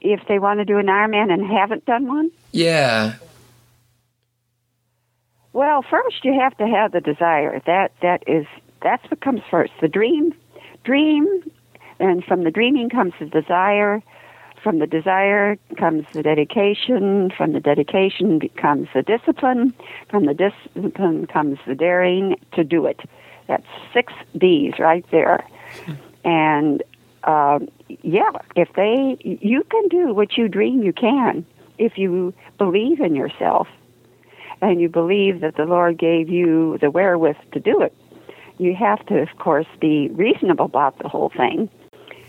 if 0.00 0.20
they 0.28 0.38
want 0.38 0.60
to 0.60 0.64
do 0.64 0.78
an 0.78 0.86
Ironman 0.86 1.32
and 1.32 1.46
haven't 1.46 1.84
done 1.84 2.06
one, 2.06 2.30
Yeah, 2.52 3.16
well, 5.54 5.82
first 5.88 6.24
you 6.24 6.38
have 6.38 6.56
to 6.58 6.66
have 6.66 6.90
the 6.92 7.00
desire. 7.00 7.62
That 7.64 7.92
that 8.02 8.24
is 8.26 8.44
that's 8.82 9.08
what 9.08 9.20
comes 9.20 9.40
first. 9.48 9.72
The 9.80 9.88
dream, 9.88 10.34
dream, 10.82 11.26
and 12.00 12.24
from 12.24 12.42
the 12.42 12.50
dreaming 12.50 12.90
comes 12.90 13.14
the 13.20 13.26
desire. 13.26 14.02
From 14.64 14.78
the 14.78 14.86
desire 14.86 15.56
comes 15.78 16.06
the 16.14 16.22
dedication. 16.22 17.30
From 17.36 17.52
the 17.52 17.60
dedication 17.60 18.40
comes 18.56 18.88
the 18.94 19.02
discipline. 19.02 19.74
From 20.08 20.24
the 20.24 20.34
discipline 20.34 21.26
comes 21.26 21.58
the 21.66 21.74
daring 21.74 22.36
to 22.54 22.64
do 22.64 22.86
it. 22.86 23.00
That's 23.46 23.66
six 23.92 24.12
D's 24.36 24.78
right 24.78 25.04
there. 25.12 25.46
And 26.24 26.82
uh, 27.24 27.58
yeah, 28.02 28.30
if 28.56 28.72
they, 28.74 29.18
you 29.20 29.62
can 29.70 29.88
do 29.88 30.14
what 30.14 30.38
you 30.38 30.48
dream 30.48 30.82
you 30.82 30.94
can 30.94 31.44
if 31.76 31.98
you 31.98 32.32
believe 32.56 33.00
in 33.00 33.14
yourself 33.14 33.68
and 34.62 34.80
you 34.80 34.88
believe 34.88 35.40
that 35.40 35.56
the 35.56 35.66
Lord 35.66 35.98
gave 35.98 36.30
you 36.30 36.78
the 36.80 36.90
wherewith 36.90 37.36
to 37.52 37.60
do 37.60 37.82
it. 37.82 37.94
You 38.56 38.74
have 38.74 39.04
to, 39.06 39.20
of 39.20 39.28
course, 39.38 39.66
be 39.80 40.08
reasonable 40.08 40.66
about 40.66 40.98
the 41.00 41.08
whole 41.08 41.28
thing 41.28 41.68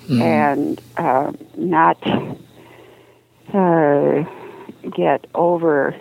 and 0.10 0.82
uh, 0.98 1.32
not 1.58 1.98
uh, 3.54 4.24
get 4.96 5.26
over 5.34 5.96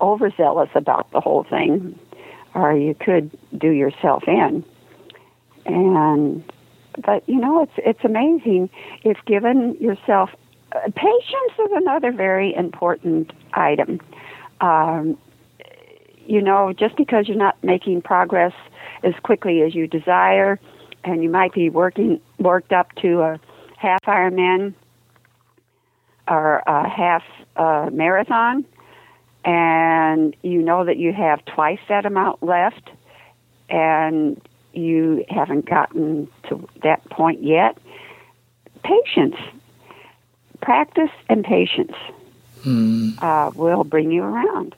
overzealous 0.00 0.68
about 0.74 1.10
the 1.12 1.20
whole 1.20 1.44
thing, 1.44 1.98
or 2.54 2.76
you 2.76 2.94
could 2.94 3.30
do 3.56 3.70
yourself 3.70 4.24
in. 4.26 4.64
And 5.64 6.44
but 7.04 7.28
you 7.28 7.36
know, 7.40 7.62
it's 7.62 7.72
it's 7.78 8.04
amazing 8.04 8.70
if 9.04 9.18
given 9.26 9.76
yourself 9.80 10.30
uh, 10.72 10.80
patience 10.94 11.52
is 11.58 11.70
another 11.72 12.12
very 12.12 12.54
important 12.54 13.32
item. 13.54 14.00
Um, 14.60 15.18
you 16.26 16.42
know, 16.42 16.72
just 16.72 16.96
because 16.96 17.28
you're 17.28 17.36
not 17.36 17.62
making 17.62 18.02
progress 18.02 18.52
as 19.02 19.14
quickly 19.22 19.62
as 19.62 19.74
you 19.74 19.86
desire, 19.86 20.58
and 21.06 21.22
you 21.22 21.30
might 21.30 21.52
be 21.52 21.70
working 21.70 22.20
worked 22.38 22.72
up 22.72 22.94
to 22.96 23.20
a 23.20 23.40
half 23.76 24.02
Ironman 24.02 24.74
or 26.28 26.62
a 26.66 26.88
half 26.88 27.22
uh, 27.56 27.88
marathon, 27.92 28.64
and 29.44 30.34
you 30.42 30.60
know 30.60 30.84
that 30.84 30.96
you 30.96 31.12
have 31.12 31.44
twice 31.44 31.78
that 31.88 32.04
amount 32.04 32.42
left, 32.42 32.90
and 33.70 34.40
you 34.72 35.24
haven't 35.28 35.66
gotten 35.66 36.28
to 36.48 36.68
that 36.82 37.04
point 37.10 37.42
yet. 37.42 37.78
Patience, 38.82 39.36
practice, 40.60 41.10
and 41.28 41.44
patience 41.44 41.94
uh, 43.22 43.50
will 43.54 43.84
bring 43.84 44.10
you 44.10 44.22
around. 44.22 44.74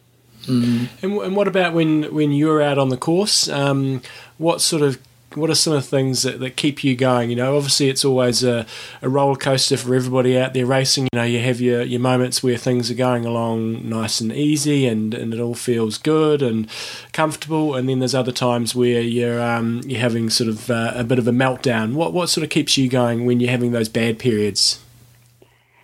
And, 0.46 0.88
and 1.02 1.36
what 1.36 1.48
about 1.48 1.74
when, 1.74 2.14
when 2.14 2.32
you're 2.32 2.62
out 2.62 2.78
on 2.78 2.90
the 2.90 2.96
course? 2.96 3.48
Um, 3.48 4.02
what 4.38 4.60
sort 4.60 4.82
of 4.82 4.98
what 5.34 5.50
are 5.50 5.54
some 5.54 5.74
of 5.74 5.82
the 5.82 5.88
things 5.88 6.22
that, 6.22 6.40
that 6.40 6.56
keep 6.56 6.82
you 6.82 6.96
going? 6.96 7.30
You 7.30 7.36
know, 7.36 7.56
obviously 7.56 7.88
it's 7.88 8.04
always 8.04 8.42
a, 8.42 8.66
a 9.02 9.08
roller 9.08 9.36
coaster 9.36 9.76
for 9.76 9.94
everybody 9.94 10.38
out 10.38 10.54
there 10.54 10.66
racing. 10.66 11.04
You 11.12 11.18
know, 11.18 11.24
you 11.24 11.40
have 11.40 11.60
your, 11.60 11.82
your 11.82 12.00
moments 12.00 12.42
where 12.42 12.56
things 12.56 12.90
are 12.90 12.94
going 12.94 13.26
along 13.26 13.88
nice 13.88 14.20
and 14.20 14.32
easy 14.32 14.86
and, 14.86 15.12
and 15.14 15.34
it 15.34 15.40
all 15.40 15.54
feels 15.54 15.98
good 15.98 16.42
and 16.42 16.68
comfortable, 17.12 17.74
and 17.74 17.88
then 17.88 17.98
there's 17.98 18.14
other 18.14 18.32
times 18.32 18.74
where 18.74 19.00
you're 19.00 19.40
um, 19.40 19.82
you're 19.84 20.00
having 20.00 20.30
sort 20.30 20.48
of 20.48 20.70
uh, 20.70 20.92
a 20.94 21.04
bit 21.04 21.18
of 21.18 21.28
a 21.28 21.32
meltdown. 21.32 21.94
What 21.94 22.12
what 22.12 22.28
sort 22.28 22.44
of 22.44 22.50
keeps 22.50 22.76
you 22.76 22.88
going 22.88 23.26
when 23.26 23.40
you're 23.40 23.50
having 23.50 23.72
those 23.72 23.88
bad 23.88 24.18
periods? 24.18 24.80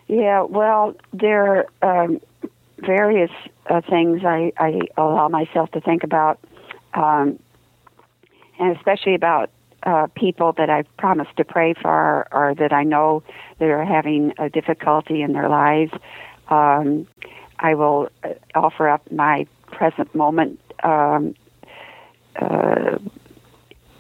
Yeah, 0.07 0.43
well, 0.43 0.95
there 1.12 1.66
are 1.83 2.05
um, 2.05 2.21
various 2.79 3.31
uh, 3.66 3.81
things 3.81 4.25
I, 4.25 4.53
I 4.59 4.81
allow 4.97 5.29
myself 5.29 5.71
to 5.73 5.81
think 5.81 6.05
about, 6.05 6.39
um, 6.93 7.39
and 8.59 8.76
especially 8.76 9.14
about 9.14 9.51
uh, 9.85 10.06
people 10.14 10.52
that 10.56 10.70
I've 10.70 10.94
promised 10.97 11.36
to 11.36 11.44
pray 11.44 11.74
for 11.74 12.26
or 12.32 12.55
that 12.59 12.72
I 12.72 12.85
know 12.85 13.22
that 13.59 13.68
are 13.68 13.85
having 13.85 14.32
a 14.39 14.48
difficulty 14.48 15.22
in 15.22 15.32
their 15.32 15.48
lives. 15.48 15.93
Um, 16.48 17.06
I 17.59 17.74
will 17.74 18.09
uh, 18.22 18.31
offer 18.55 18.89
up 18.89 19.10
my 19.12 19.47
present 19.66 20.14
moment 20.14 20.60
um, 20.82 21.35
uh, 22.40 22.98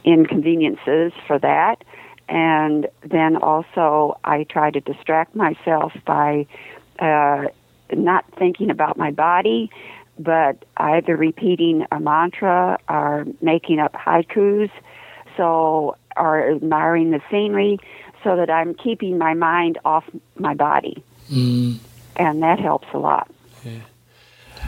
inconveniences 0.04 1.12
for 1.26 1.38
that. 1.38 1.84
And 2.28 2.88
then 3.02 3.36
also, 3.36 4.18
I 4.24 4.44
try 4.44 4.70
to 4.70 4.80
distract 4.80 5.34
myself 5.36 5.92
by 6.06 6.46
uh, 6.98 7.44
not 7.92 8.24
thinking 8.38 8.70
about 8.70 8.96
my 8.96 9.10
body, 9.10 9.70
but 10.18 10.64
either 10.76 11.16
repeating 11.16 11.86
a 11.92 11.98
mantra 12.00 12.78
or 12.88 13.26
making 13.40 13.78
up 13.80 13.92
haikus, 13.94 14.70
so 15.36 15.96
or 16.16 16.50
admiring 16.50 17.10
the 17.10 17.20
scenery, 17.30 17.78
so 18.22 18.36
that 18.36 18.48
I'm 18.50 18.74
keeping 18.74 19.18
my 19.18 19.34
mind 19.34 19.78
off 19.84 20.04
my 20.38 20.54
body, 20.54 21.02
Mm. 21.32 21.78
and 22.16 22.42
that 22.42 22.58
helps 22.60 22.86
a 22.94 22.98
lot. 22.98 23.28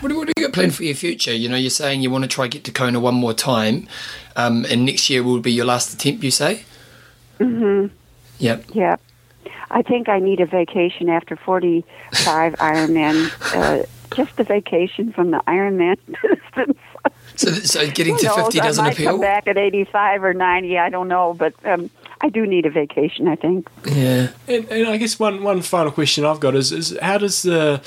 What, 0.01 0.09
do- 0.09 0.17
what 0.19 0.27
do 0.27 0.33
you 0.37 0.43
got 0.47 0.53
planned 0.53 0.75
for 0.75 0.83
your 0.85 0.95
future? 0.95 1.33
You 1.33 1.49
know, 1.49 1.57
you're 1.57 1.71
saying 1.71 2.03
you 2.03 2.11
want 2.11 2.25
to 2.25 2.29
try 2.29 2.47
to 2.47 2.49
get 2.51 2.65
to 2.65 2.73
Kona 2.73 3.01
one 3.01 3.15
more 3.15 3.33
time, 3.33 3.89
um, 4.37 4.67
and 4.69 4.85
next 4.85 5.09
year 5.09 5.23
will 5.23 5.41
be 5.41 5.53
your 5.53 5.65
last 5.65 5.95
attempt. 5.95 6.23
You 6.25 6.31
say? 6.31 6.65
hmm 7.39 7.87
Yep. 8.39 8.65
Yeah. 8.73 8.97
I 9.71 9.83
think 9.83 10.09
I 10.09 10.19
need 10.19 10.41
a 10.41 10.47
vacation 10.47 11.09
after 11.09 11.35
45 11.37 12.55
Ironman. 12.55 13.31
Uh, 13.55 13.85
just 14.15 14.39
a 14.41 14.45
vacation 14.45 15.13
from 15.13 15.31
the 15.31 15.43
Ironman 15.47 15.97
distance. 16.23 16.79
So, 17.37 17.51
so 17.51 17.91
getting 17.91 18.15
Who 18.15 18.21
to 18.21 18.27
knows? 18.27 18.37
fifty 18.37 18.59
doesn't 18.61 18.83
I 18.85 18.89
might 18.89 18.95
appeal. 18.95 19.11
come 19.13 19.21
back 19.21 19.47
at 19.47 19.57
85 19.59 20.25
or 20.25 20.35
90. 20.35 20.79
I 20.79 20.89
don't 20.89 21.09
know, 21.09 21.35
but 21.35 21.55
um, 21.65 21.91
I 22.21 22.29
do 22.31 22.47
need 22.47 22.67
a 22.67 22.71
vacation. 22.71 23.29
I 23.29 23.37
think. 23.37 23.69
Yeah. 23.85 24.29
And, 24.49 24.65
and 24.71 24.89
I 24.89 24.97
guess 24.97 25.19
one, 25.19 25.43
one 25.43 25.61
final 25.63 25.93
question 25.93 26.25
I've 26.25 26.41
got 26.41 26.55
is, 26.55 26.73
is 26.73 26.97
how 27.03 27.19
does 27.19 27.43
the 27.43 27.83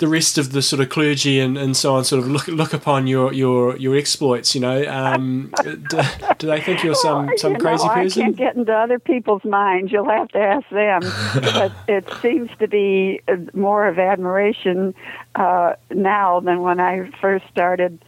the 0.00 0.08
rest 0.08 0.38
of 0.38 0.52
the 0.52 0.62
sort 0.62 0.80
of 0.80 0.88
clergy 0.88 1.38
and, 1.38 1.56
and 1.56 1.76
so 1.76 1.94
on 1.94 2.04
sort 2.04 2.22
of 2.22 2.28
look 2.28 2.48
look 2.48 2.72
upon 2.72 3.06
your 3.06 3.32
your, 3.32 3.76
your 3.76 3.96
exploits? 3.96 4.54
You 4.54 4.62
know, 4.62 4.84
um, 4.86 5.52
do, 5.62 6.00
do 6.38 6.46
they 6.46 6.60
think 6.60 6.82
you're 6.82 6.94
some 6.94 7.26
Well, 7.26 7.36
some 7.38 7.52
you 7.52 7.58
crazy 7.58 7.86
know, 7.86 7.94
person? 7.94 8.22
I 8.22 8.24
can't 8.24 8.36
get 8.36 8.56
into 8.56 8.72
other 8.74 8.98
people's 8.98 9.44
minds. 9.44 9.92
You'll 9.92 10.08
have 10.08 10.28
to 10.28 10.38
ask 10.38 10.68
them. 10.70 11.02
but 11.34 11.72
it 11.86 12.08
seems 12.20 12.50
to 12.58 12.66
be 12.66 13.20
uh, 13.28 13.36
more 13.54 13.86
of 13.86 13.98
admiration 13.98 14.94
uh, 15.36 15.74
now 15.90 16.40
than 16.40 16.62
when 16.62 16.80
I 16.80 17.10
first 17.20 17.44
started 17.48 18.02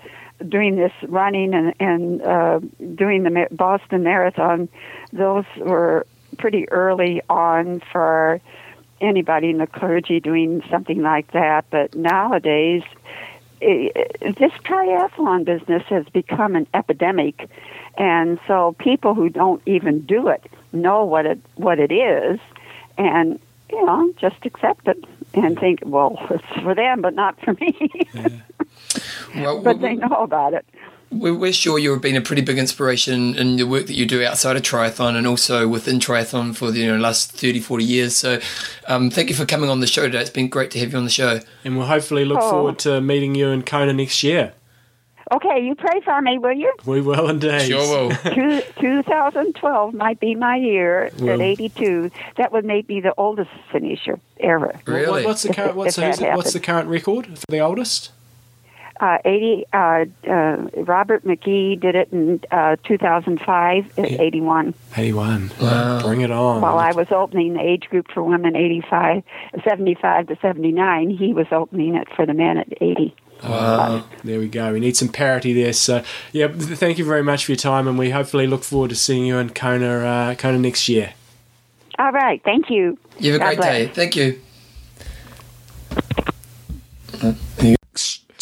doing 0.49 0.77
this 0.77 0.93
running 1.09 1.55
and, 1.55 1.75
and 1.79 2.23
uh, 2.23 2.59
doing 2.95 3.23
the 3.23 3.47
Boston 3.53 4.03
Marathon. 4.03 4.69
Those 5.13 5.45
were 5.59 6.07
pretty 6.39 6.69
early 6.71 7.21
on 7.29 7.83
for 7.93 8.41
anybody 9.03 9.51
in 9.51 9.59
the 9.59 9.67
clergy 9.67 10.21
doing 10.21 10.63
something 10.71 11.03
like 11.03 11.33
that. 11.33 11.65
But 11.71 11.95
nowadays, 11.95 12.83
it, 13.61 13.93
it- 14.21 14.39
this 14.39 14.53
triathlon 14.65 15.45
business 15.45 15.83
has 15.89 16.07
become 16.13 16.57
an 16.57 16.67
epidemic, 16.75 17.49
and 17.99 18.39
so 18.47 18.75
people 18.79 19.15
who 19.15 19.29
don't 19.29 19.61
even 19.67 20.01
do 20.03 20.29
it 20.29 20.43
know 20.73 21.05
what 21.05 21.27
it 21.27 21.39
what 21.57 21.79
it 21.79 21.93
is, 21.93 22.41
and 22.97 23.39
you 23.71 23.85
know 23.85 24.13
just 24.19 24.37
accept 24.45 24.89
it 24.89 25.05
and 25.35 25.59
think, 25.59 25.81
well, 25.85 26.17
it's 26.31 26.63
for 26.63 26.75
them, 26.75 27.01
but 27.03 27.15
not 27.15 27.39
for 27.41 27.55
me. 27.55 27.77
Well, 29.37 29.63
but 29.63 29.77
we- 29.79 29.83
they 29.83 29.95
know 29.95 30.17
about 30.23 30.53
it. 30.55 30.67
We're, 31.13 31.35
we're 31.35 31.53
sure 31.53 31.79
you've 31.79 32.01
been 32.01 32.17
a 32.17 32.21
pretty 32.21 32.43
big 32.43 32.59
inspiration 32.59 33.35
in 33.37 33.57
the 33.57 33.65
work 33.65 33.87
that 33.87 33.95
you 33.95 34.07
do 34.07 34.25
outside 34.25 34.57
of 34.57 34.63
triathlon 34.63 35.15
and 35.17 35.27
also 35.27 35.69
within 35.69 35.99
triathlon 35.99 36.57
for 36.57 36.71
the 36.71 36.81
you 36.81 36.87
know, 36.93 36.99
last 36.99 37.33
30, 37.33 37.61
40 37.61 37.85
years. 37.85 38.17
So 38.17 38.41
um, 38.89 39.11
thank 39.11 39.29
you 39.29 39.35
for 39.35 39.45
coming 39.47 39.71
on 39.71 39.81
the 39.81 39.87
show 39.87 40.03
today. 40.03 40.21
It's 40.21 40.31
been 40.31 40.49
great 40.49 40.71
to 40.73 40.79
have 40.81 40.93
you 40.93 40.99
on 40.99 41.05
the 41.05 41.11
show. 41.11 41.41
and 41.65 41.77
we'll 41.77 41.87
hopefully 41.87 42.25
look 42.25 42.39
Oh. 42.41 42.51
forward 42.51 42.79
to 42.81 43.01
meeting 43.01 43.35
you 43.35 43.49
in 43.49 43.63
Kona 43.63 43.93
next 43.93 44.23
year. 44.23 44.53
Okay, 45.31 45.65
you 45.65 45.75
pray 45.75 46.01
for 46.05 46.21
me, 46.21 46.37
will 46.39 46.53
you? 46.53 46.71
We 46.85 47.01
will 47.01 47.31
indeed. 47.31 47.63
Sure 47.63 48.09
will. 48.09 48.11
Two, 48.35 48.61
2012 48.81 49.95
might 49.95 50.21
be 50.21 50.35
my 50.35 50.57
year 50.57 51.11
Well- 51.19 51.35
at 51.35 51.41
82. 51.41 52.11
That 52.37 52.53
would 52.53 52.65
make 52.65 52.89
me 52.89 53.01
the 53.01 53.15
oldest 53.17 53.51
finisher 53.71 54.19
ever. 54.41 54.67
What- 54.67 54.87
Really? 54.89 55.25
what's 55.25 55.43
the 55.43 55.55
current 55.55 55.75
what's, 55.77 55.97
if 55.97 56.19
who's, 56.19 56.37
what's 56.37 56.53
the 56.53 56.61
current 56.61 56.89
record 56.89 57.27
for 57.39 57.45
the 57.49 57.61
oldest? 57.61 58.11
Uh, 59.01 59.19
80. 59.25 59.65
Uh, 59.73 60.05
uh, 60.29 60.57
Robert 60.83 61.25
McKeague 61.25 61.81
did 61.81 61.95
it 61.95 62.13
in 62.13 62.41
uh, 62.51 62.77
2005 62.85 63.99
at 63.99 64.05
81. 64.05 64.75
81. 64.97 65.51
Wow. 65.61 66.03
Bring 66.03 66.21
it 66.21 66.31
on. 66.31 66.61
While 66.61 66.79
I 66.79 66.93
was 66.93 67.09
opening 67.11 67.55
the 67.55 67.61
age 67.61 67.85
group 67.91 68.07
for 68.13 68.23
women 68.23 68.55
85, 68.55 69.23
75 69.65 70.27
to 70.29 70.39
79, 70.41 71.11
he 71.11 71.33
was 71.33 71.47
opening 71.51 71.97
it 71.97 72.07
for 72.15 72.27
the 72.27 72.35
men 72.35 72.59
at 72.59 72.69
80. 72.81 73.15
Wow. 73.43 74.05
There 74.23 74.39
we 74.39 74.49
go. 74.49 74.73
We 74.73 74.81
need 74.81 74.97
some 74.97 75.09
parity 75.09 75.53
there. 75.53 75.73
So, 75.73 76.05
yeah, 76.33 76.47
thank 76.49 76.99
you 76.99 77.05
very 77.05 77.25
much 77.25 77.47
for 77.47 77.53
your 77.53 77.57
time, 77.57 77.89
and 77.89 77.99
we 77.99 78.11
hopefully 78.11 78.47
look 78.47 78.63
forward 78.63 78.91
to 78.91 78.97
seeing 78.97 79.27
you 79.27 79.39
in 79.39 79.51
Kona, 79.51 79.99
uh, 79.99 80.35
Kona 80.37 80.59
next 80.59 80.89
year. 80.89 81.15
All 81.99 82.13
right. 82.13 82.41
Thank 82.45 82.71
you. 82.71 82.99
You 83.19 83.33
have 83.33 83.41
a 83.41 83.45
God 83.45 83.47
great 83.47 83.57
bless. 83.59 83.73
day. 83.73 83.87
Thank 83.89 84.17
you. 84.17 84.41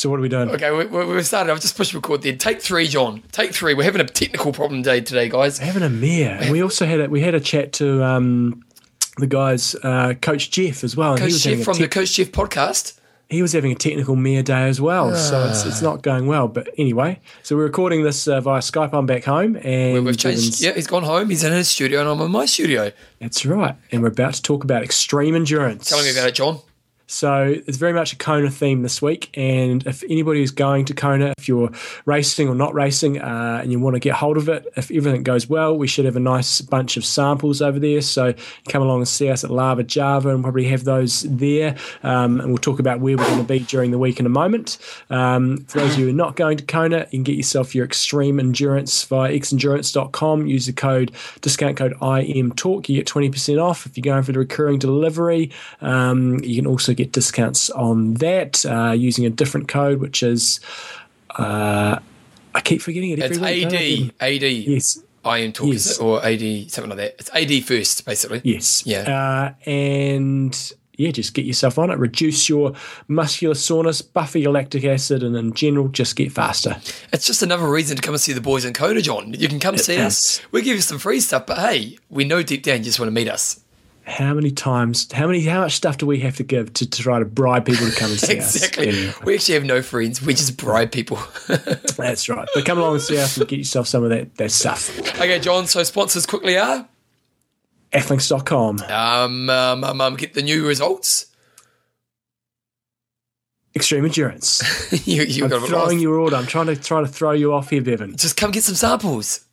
So, 0.01 0.09
what 0.09 0.18
are 0.18 0.22
we 0.22 0.31
doing? 0.31 0.48
Okay, 0.48 0.70
we, 0.70 0.86
we, 0.86 1.05
we've 1.05 1.27
started. 1.27 1.52
I've 1.52 1.60
just 1.60 1.77
pushed 1.77 1.93
record 1.93 2.22
there. 2.22 2.35
Take 2.35 2.62
three, 2.62 2.89
John. 2.89 3.22
Take 3.32 3.52
three. 3.52 3.74
We're 3.74 3.82
having 3.82 4.01
a 4.01 4.06
technical 4.06 4.51
problem 4.51 4.81
day 4.81 5.02
today, 5.02 5.28
guys. 5.28 5.59
Having 5.59 5.82
a 5.82 5.90
mare. 5.90 6.39
And 6.40 6.51
we 6.52 6.62
also 6.62 6.86
had 6.86 7.01
a, 7.01 7.10
we 7.10 7.20
had 7.20 7.35
a 7.35 7.40
chat 7.40 7.74
to 7.74 8.02
um, 8.02 8.64
the 9.18 9.27
guys, 9.27 9.74
uh, 9.82 10.14
Coach 10.22 10.51
Jeff 10.52 10.85
as 10.85 10.97
well. 10.97 11.18
Coach 11.18 11.40
Jeff 11.43 11.62
from 11.64 11.74
te- 11.74 11.82
the 11.82 11.89
Coach 11.90 12.14
Jeff 12.14 12.28
podcast. 12.28 12.98
he 13.28 13.43
was 13.43 13.52
having 13.52 13.72
a 13.72 13.74
technical 13.74 14.16
mere 14.16 14.43
day 14.43 14.68
as 14.68 14.81
well, 14.81 15.14
so 15.14 15.47
it's, 15.51 15.66
it's 15.66 15.82
not 15.82 16.01
going 16.01 16.27
well. 16.27 16.48
But 16.48 16.70
anyway, 16.78 17.20
so 17.43 17.55
we're 17.55 17.64
recording 17.64 18.02
this 18.02 18.27
uh, 18.27 18.40
via 18.40 18.60
Skype. 18.60 18.94
I'm 18.94 19.05
back 19.05 19.24
home, 19.24 19.59
and 19.62 20.02
We've 20.06 20.16
changed. 20.16 20.62
Yeah, 20.62 20.72
he's 20.72 20.86
gone 20.86 21.02
home. 21.02 21.28
He's 21.28 21.44
in 21.44 21.52
his 21.52 21.68
studio, 21.68 22.01
and 22.01 22.09
I'm 22.09 22.22
in 22.22 22.31
my 22.31 22.47
studio. 22.47 22.90
that's 23.18 23.44
right. 23.44 23.77
And 23.93 24.01
we're 24.01 24.09
about 24.09 24.32
to 24.32 24.40
talk 24.40 24.64
about 24.64 24.82
extreme 24.82 25.35
endurance. 25.36 25.90
Tell 25.90 26.02
me 26.02 26.10
about 26.10 26.28
it, 26.28 26.36
John. 26.36 26.60
So 27.11 27.57
it's 27.66 27.77
very 27.77 27.93
much 27.93 28.12
a 28.12 28.16
Kona 28.16 28.51
theme 28.51 28.82
this 28.82 29.03
week. 29.03 29.37
And 29.37 29.85
if 29.85 30.05
anybody 30.05 30.43
is 30.43 30.53
going 30.53 30.85
to 30.85 30.95
Kona, 30.95 31.35
if 31.39 31.49
you're 31.49 31.70
racing 32.05 32.49
or 32.49 32.55
not 32.55 32.73
racing, 32.73 33.20
uh, 33.20 33.59
and 33.61 33.73
you 33.73 33.81
want 33.81 33.97
to 33.97 34.01
get 34.01 34.15
hold 34.15 34.37
of 34.37 34.49
it, 34.49 34.65
if 34.77 34.93
everything 34.93 35.24
goes 35.24 35.49
well, 35.49 35.77
we 35.77 35.89
should 35.89 36.05
have 36.05 36.15
a 36.15 36.20
nice 36.20 36.61
bunch 36.61 36.97
of 36.97 37.05
samples 37.05 37.61
over 37.61 37.81
there. 37.81 38.01
So 38.01 38.32
come 38.69 38.82
along 38.82 39.01
and 39.01 39.09
see 39.09 39.28
us 39.28 39.43
at 39.43 39.51
Lava 39.51 39.82
Java 39.82 40.28
and 40.28 40.41
probably 40.45 40.66
have 40.66 40.85
those 40.85 41.23
there. 41.23 41.74
Um, 42.05 42.41
and 42.41 42.51
we'll 42.51 42.59
talk 42.59 42.78
about 42.78 43.01
where 43.01 43.16
we're 43.16 43.27
going 43.27 43.39
to 43.39 43.45
be 43.45 43.59
during 43.59 43.91
the 43.91 43.99
week 43.99 44.20
in 44.20 44.27
a 44.27 44.31
moment. 44.31 44.78
Um, 45.11 45.65
for 45.65 45.81
those 45.81 45.95
of 45.95 45.99
you 45.99 46.05
who 46.05 46.11
are 46.12 46.15
not 46.15 46.37
going 46.37 46.59
to 46.59 46.65
Kona, 46.65 47.09
you 47.11 47.19
can 47.19 47.23
get 47.24 47.35
yourself 47.35 47.74
your 47.74 47.85
extreme 47.85 48.39
endurance 48.39 49.03
via 49.03 49.32
xendurance.com. 49.32 50.47
Use 50.47 50.66
the 50.66 50.73
code 50.73 51.11
discount 51.41 51.77
code 51.77 51.95
IMTalk. 51.95 52.89
You 52.89 53.03
get 53.03 53.09
20% 53.09 53.61
off. 53.61 53.85
If 53.85 53.97
you're 53.97 54.03
going 54.03 54.23
for 54.23 54.31
the 54.31 54.39
recurring 54.39 54.78
delivery, 54.78 55.51
um, 55.81 56.39
you 56.45 56.55
can 56.55 56.69
also 56.69 56.95
get 57.02 57.12
discounts 57.12 57.70
on 57.70 58.14
that 58.14 58.64
uh, 58.66 58.93
using 58.93 59.27
a 59.27 59.31
different 59.31 59.68
code, 59.68 60.01
which 60.01 60.22
is 60.22 60.60
uh, 61.39 61.98
I 62.55 62.60
keep 62.62 62.82
forgetting 62.82 63.10
it 63.10 63.18
every 63.20 63.36
It's 63.36 63.72
week. 63.72 64.12
AD. 64.20 64.32
AD. 64.43 64.43
Yes. 64.43 65.02
I 65.24 65.39
am 65.39 65.52
talking, 65.52 65.74
Yes. 65.74 65.98
or 65.98 66.24
AD, 66.24 66.70
something 66.70 66.89
like 66.90 66.97
that. 66.98 67.14
It's 67.18 67.31
AD 67.35 67.64
first, 67.64 68.05
basically. 68.06 68.40
Yes. 68.43 68.85
Yeah. 68.86 69.52
Uh, 69.66 69.70
and 69.70 70.72
yeah, 70.97 71.10
just 71.10 71.35
get 71.35 71.44
yourself 71.44 71.78
on 71.78 71.90
it. 71.90 71.98
Reduce 71.98 72.48
your 72.48 72.72
muscular 73.06 73.55
soreness, 73.55 74.01
buffer 74.02 74.39
your 74.39 74.52
lactic 74.52 74.85
acid, 74.85 75.22
and 75.22 75.36
in 75.36 75.52
general, 75.52 75.89
just 75.89 76.16
get 76.16 76.32
faster. 76.32 76.77
It's 77.12 77.27
just 77.27 77.43
another 77.43 77.68
reason 77.70 77.97
to 77.97 78.02
come 78.02 78.14
and 78.14 78.20
see 78.20 78.32
the 78.32 78.40
boys 78.40 78.64
in 78.64 78.72
Kona, 78.72 79.01
John. 79.02 79.35
You 79.35 79.48
can 79.48 79.60
come 79.60 79.77
see 79.77 79.98
us. 79.98 80.40
We 80.52 80.62
give 80.62 80.77
you 80.77 80.82
some 80.82 80.98
free 80.98 81.20
stuff, 81.20 81.44
but 81.47 81.59
hey, 81.59 81.98
we 82.09 82.24
know 82.24 82.43
deep 82.43 82.62
down 82.62 82.78
you 82.78 82.85
just 82.85 82.98
want 82.98 83.09
to 83.09 83.14
meet 83.14 83.28
us. 83.28 83.60
How 84.11 84.35
many 84.35 84.51
times? 84.51 85.11
How 85.12 85.27
many? 85.27 85.41
How 85.45 85.61
much 85.61 85.77
stuff 85.77 85.99
do 85.99 86.05
we 86.07 86.19
have 86.20 86.37
to 86.37 86.43
give 86.43 86.73
to, 86.74 86.91
to 86.91 87.03
try 87.03 87.19
to 87.20 87.24
bribe 87.24 87.65
people 87.65 87.89
to 87.89 87.95
come 87.97 88.11
and 88.11 88.19
see 88.20 88.32
Exactly. 88.37 88.89
us? 88.89 88.95
Anyway, 88.95 89.15
We 89.24 89.35
actually 89.37 89.55
have 89.55 89.65
no 89.65 89.82
friends. 89.82 90.20
We 90.20 90.35
just 90.35 90.57
bribe 90.57 90.91
people. 90.91 91.19
that's 91.97 92.28
right. 92.28 92.49
But 92.55 92.65
come 92.65 92.78
along 92.78 92.95
and 92.95 93.03
see 93.03 93.19
us 93.19 93.37
and 93.37 93.47
get 93.49 93.59
yourself 93.59 93.87
some 93.87 94.03
of 94.03 94.11
that 94.11 94.35
that 94.37 94.51
stuff. 94.51 94.99
okay, 95.20 95.39
John. 95.39 95.66
So 95.66 95.82
sponsors 95.85 96.27
quickly 96.27 96.59
are 96.59 96.89
Athlinks.com. 97.93 98.81
um, 98.89 99.51
um, 99.51 99.85
um, 99.85 100.01
um 100.01 100.16
get 100.16 100.35
the 100.35 100.43
new 100.43 100.66
results. 100.66 101.27
Extreme 103.77 104.05
endurance. 104.05 104.61
you 105.07 105.23
you 105.23 105.45
I'm 105.45 105.51
got 105.51 105.69
throwing 105.69 106.01
your 106.01 106.16
order. 106.19 106.35
I'm 106.37 106.47
trying 106.47 106.66
to 106.66 106.77
try 106.77 107.01
to 107.01 107.07
throw 107.07 107.31
you 107.32 107.53
off 107.53 107.70
here, 107.70 107.81
Bevan. 107.82 108.16
Just 108.16 108.37
come 108.37 108.51
get 108.51 108.65
some 108.65 108.74
samples. 108.74 109.45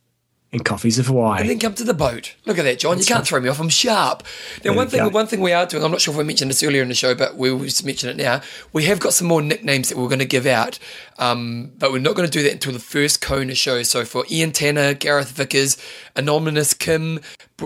And 0.53 0.64
coffees 0.64 0.98
of 0.98 1.07
Hawaii. 1.07 1.41
And 1.41 1.49
then 1.49 1.60
come 1.60 1.74
to 1.74 1.84
the 1.84 1.94
boat. 1.94 2.36
Look 2.45 2.57
at 2.57 2.64
that, 2.64 2.80
John. 2.80 2.98
You 2.98 3.03
can't 3.06 3.28
throw 3.28 3.41
me 3.41 3.49
off. 3.49 3.60
I'm 3.60 3.68
sharp. 3.68 4.24
Now, 4.64 4.74
one 4.74 4.88
thing, 4.88 5.11
one 5.11 5.28
thing 5.28 5.41
we 5.41 5.52
are 5.52 5.65
doing. 5.65 5.84
I'm 5.84 5.91
not 5.91 5.99
sure 5.99 6.14
if 6.14 6.18
we 6.18 6.24
mentioned 6.24 6.49
this 6.49 6.64
earlier 6.64 6.82
in 6.82 6.88
the 6.88 6.95
show, 6.95 7.14
but 7.14 7.36
we'll 7.36 7.60
just 7.60 7.86
mention 7.86 8.10
it 8.10 8.15
now. 8.15 8.41
We 8.72 8.86
have 8.86 8.99
got 9.02 9.11
some 9.14 9.28
more 9.28 9.41
nicknames 9.41 9.90
that 9.90 9.98
we're 9.98 10.07
going 10.07 10.19
to 10.19 10.26
give 10.26 10.45
out, 10.45 10.80
um, 11.19 11.72
but 11.78 11.91
we're 11.91 11.99
not 11.99 12.15
going 12.15 12.30
to 12.30 12.32
do 12.32 12.44
that 12.44 12.53
until 12.53 12.72
the 12.72 12.80
first 12.80 13.19
Kona 13.22 13.56
show. 13.56 13.84
So 13.84 14.06
for 14.06 14.24
Ian 14.32 14.53
Tanner, 14.53 14.94
Gareth 14.94 15.32
Vickers, 15.32 15.78
Anonymous 16.15 16.74
Kim, 16.74 17.19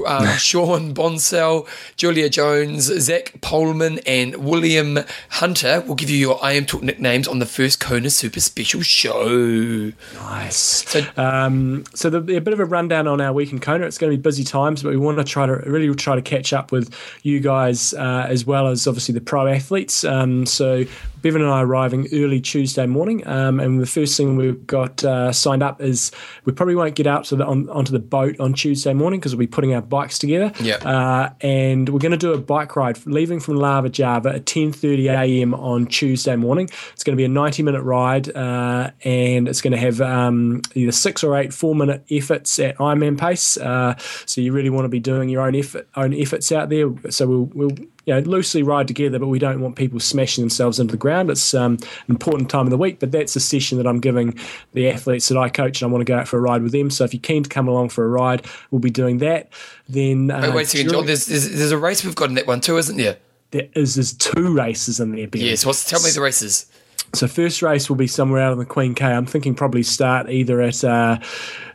uh, 0.04 0.36
Sean 0.38 0.96
Bonsell, 0.96 1.68
Julia 1.98 2.30
Jones, 2.30 2.86
Zach 2.86 3.34
Poleman, 3.42 4.00
and 4.08 4.38
William 4.38 5.00
Hunter, 5.30 5.84
we'll 5.86 5.96
give 5.96 6.10
you 6.10 6.18
your 6.18 6.40
IMTalk 6.40 6.82
nicknames 6.82 7.28
on 7.28 7.38
the 7.38 7.46
first 7.46 7.80
Kona 7.80 8.10
Super 8.10 8.40
Special 8.40 8.82
show. 8.82 9.92
Nice. 10.16 10.56
So- 10.90 11.06
um, 11.18 11.84
so 11.94 12.10
the, 12.10 12.38
a 12.38 12.42
bit 12.42 12.54
of 12.54 12.60
a 12.60 12.66
rundown 12.72 13.08
on 13.08 13.22
our 13.22 13.34
week 13.34 13.52
in 13.52 13.60
Kona. 13.60 13.86
It's 13.86 13.98
going 13.98 14.12
to 14.12 14.18
be 14.18 14.22
busy 14.22 14.44
times, 14.44 14.84
but 14.84 14.90
we 14.90 14.98
want 14.98 15.18
to 15.18 15.24
try 15.24 15.46
to 15.46 15.54
really 15.54 15.94
try 15.96 16.16
to 16.16 16.22
catch 16.22 16.54
up 16.54 16.72
with 16.72 16.94
you 17.24 17.40
guys 17.40 17.94
uh, 17.94 18.26
as 18.28 18.46
well 18.46 18.68
as 18.68 18.88
obviously 18.88 19.14
the 19.14 19.22
pro 19.22 19.48
athletes. 19.48 20.04
Um, 20.04 20.46
so 20.46 20.86
Bevan 21.22 21.42
and 21.42 21.52
I 21.52 21.60
are 21.60 21.66
arriving 21.66 22.08
early 22.14 22.42
Tuesday 22.42 22.86
morning, 22.88 23.26
um, 23.28 23.60
and 23.60 23.80
the 23.80 23.86
first 23.86 24.18
thing 24.18 24.38
we've 24.38 24.66
got 24.66 25.04
uh, 25.04 25.32
signed 25.32 25.62
up 25.62 25.82
is 25.82 26.12
we 26.46 26.54
probably 26.54 26.76
won't 26.76 26.96
get 26.96 27.06
out 27.06 27.26
to 27.26 27.36
the, 27.36 27.46
on, 27.46 27.70
onto 27.70 27.92
the 27.92 28.00
boat 28.00 28.40
on 28.40 28.54
Tuesday 28.54 28.94
morning 28.94 29.20
because 29.20 29.36
we'll 29.36 29.42
be 29.42 29.48
putting 29.48 29.74
our 29.74 29.82
bikes 29.82 30.18
together. 30.18 30.52
Yeah. 30.60 30.78
Uh, 30.78 31.32
and 31.42 31.90
we're 31.90 32.00
going 32.00 32.12
to 32.12 32.18
do 32.18 32.34
a 32.34 32.40
bike 32.40 32.76
ride 32.76 33.06
leaving 33.06 33.40
from 33.40 33.58
Lava 33.58 33.90
Java 33.90 34.30
at 34.36 34.46
10:30 34.46 35.10
a.m. 35.10 35.54
on 35.54 35.86
Tuesday 35.86 36.36
morning. 36.36 36.70
It's 36.94 37.04
going 37.04 37.16
to 37.16 37.18
be 37.18 37.26
a 37.26 37.30
90-minute 37.30 37.82
ride, 37.82 38.36
uh, 38.36 38.92
and 39.04 39.48
it's 39.48 39.62
going 39.62 39.74
to 39.74 39.80
have 39.80 40.02
um, 40.02 40.62
either 40.74 40.92
six 40.92 41.24
or 41.24 41.38
eight 41.38 41.54
four-minute 41.54 42.04
efforts 42.10 42.58
at 42.62 42.78
Ironman 42.78 43.18
pace. 43.18 43.58
Uh, 43.58 43.96
so 44.26 44.42
you 44.42 44.52
really 44.54 44.70
want 44.70 44.86
to 44.86 44.90
be 44.90 45.00
doing 45.00 45.30
your 45.30 45.42
own 45.42 45.56
effort, 45.56 45.88
own 45.96 46.14
efforts 46.14 46.52
out 46.52 46.70
there. 46.70 46.90
So 47.10 47.28
we'll, 47.28 47.50
we'll 47.54 47.72
you 48.06 48.14
know, 48.14 48.20
loosely 48.20 48.64
ride 48.64 48.88
together, 48.88 49.20
but 49.20 49.28
we 49.28 49.40
don't 49.40 49.62
want 49.62 49.76
people 49.76 50.00
smashing 50.00 50.42
themselves 50.42 50.80
into 50.80 50.92
the 50.92 50.98
ground. 50.98 51.30
It's 51.30 51.54
um, 51.54 51.74
an 51.74 52.10
important 52.10 52.50
time 52.50 52.66
of 52.66 52.72
the 52.72 52.78
week, 52.78 53.00
but 53.00 53.12
that's 53.12 53.36
a 53.36 53.40
session 53.40 53.78
that 53.78 53.88
I'm 53.88 54.00
giving 54.00 54.38
the 54.74 54.90
athletes 54.90 55.28
that 55.30 55.38
I 55.38 55.50
coach, 55.50 55.82
and 55.82 55.90
I 55.90 55.92
want 55.92 56.02
to 56.02 56.12
go 56.12 56.18
out 56.18 56.28
for 56.28 56.38
a 56.38 56.42
ride 56.42 56.64
with 56.64 56.72
them. 56.72 56.90
So 56.90 57.04
if 57.04 57.14
you're 57.14 57.22
keen 57.22 57.44
to 57.44 57.50
come 57.50 57.68
along 57.68 57.90
for 57.90 58.06
a 58.06 58.10
ride, 58.10 58.46
we'll 58.70 58.80
be 58.80 58.90
doing 58.90 59.20
that. 59.20 59.52
Then 59.90 60.32
uh, 60.32 60.42
Wait, 60.42 60.54
wait 60.54 60.64
a 60.64 60.70
second, 60.70 60.90
John. 60.92 61.06
There's, 61.06 61.26
there's 61.26 61.50
there's 61.50 61.72
a 61.72 61.78
race 61.78 62.04
we've 62.04 62.16
got 62.16 62.30
in 62.30 62.36
that 62.36 62.48
one 62.48 62.62
too, 62.62 62.78
isn't 62.78 62.98
there? 62.98 63.18
there 63.52 63.68
is 63.76 63.96
there's 63.96 64.14
two 64.14 64.54
races 64.54 65.00
in 65.00 65.12
there. 65.16 65.28
Ben. 65.28 65.42
Yes. 65.42 65.66
What's 65.66 65.86
tell 65.86 66.02
me 66.02 66.10
the 66.10 66.22
races? 66.22 66.66
So 67.14 67.28
first 67.28 67.62
race 67.62 67.90
will 67.90 67.98
be 67.98 68.08
somewhere 68.08 68.42
out 68.42 68.54
on 68.54 68.58
the 68.58 68.66
Queen 68.66 68.96
K. 68.96 69.06
I'm 69.06 69.26
thinking 69.26 69.54
probably 69.54 69.84
start 69.84 70.30
either 70.30 70.62
at 70.62 70.84
uh, 70.84 71.20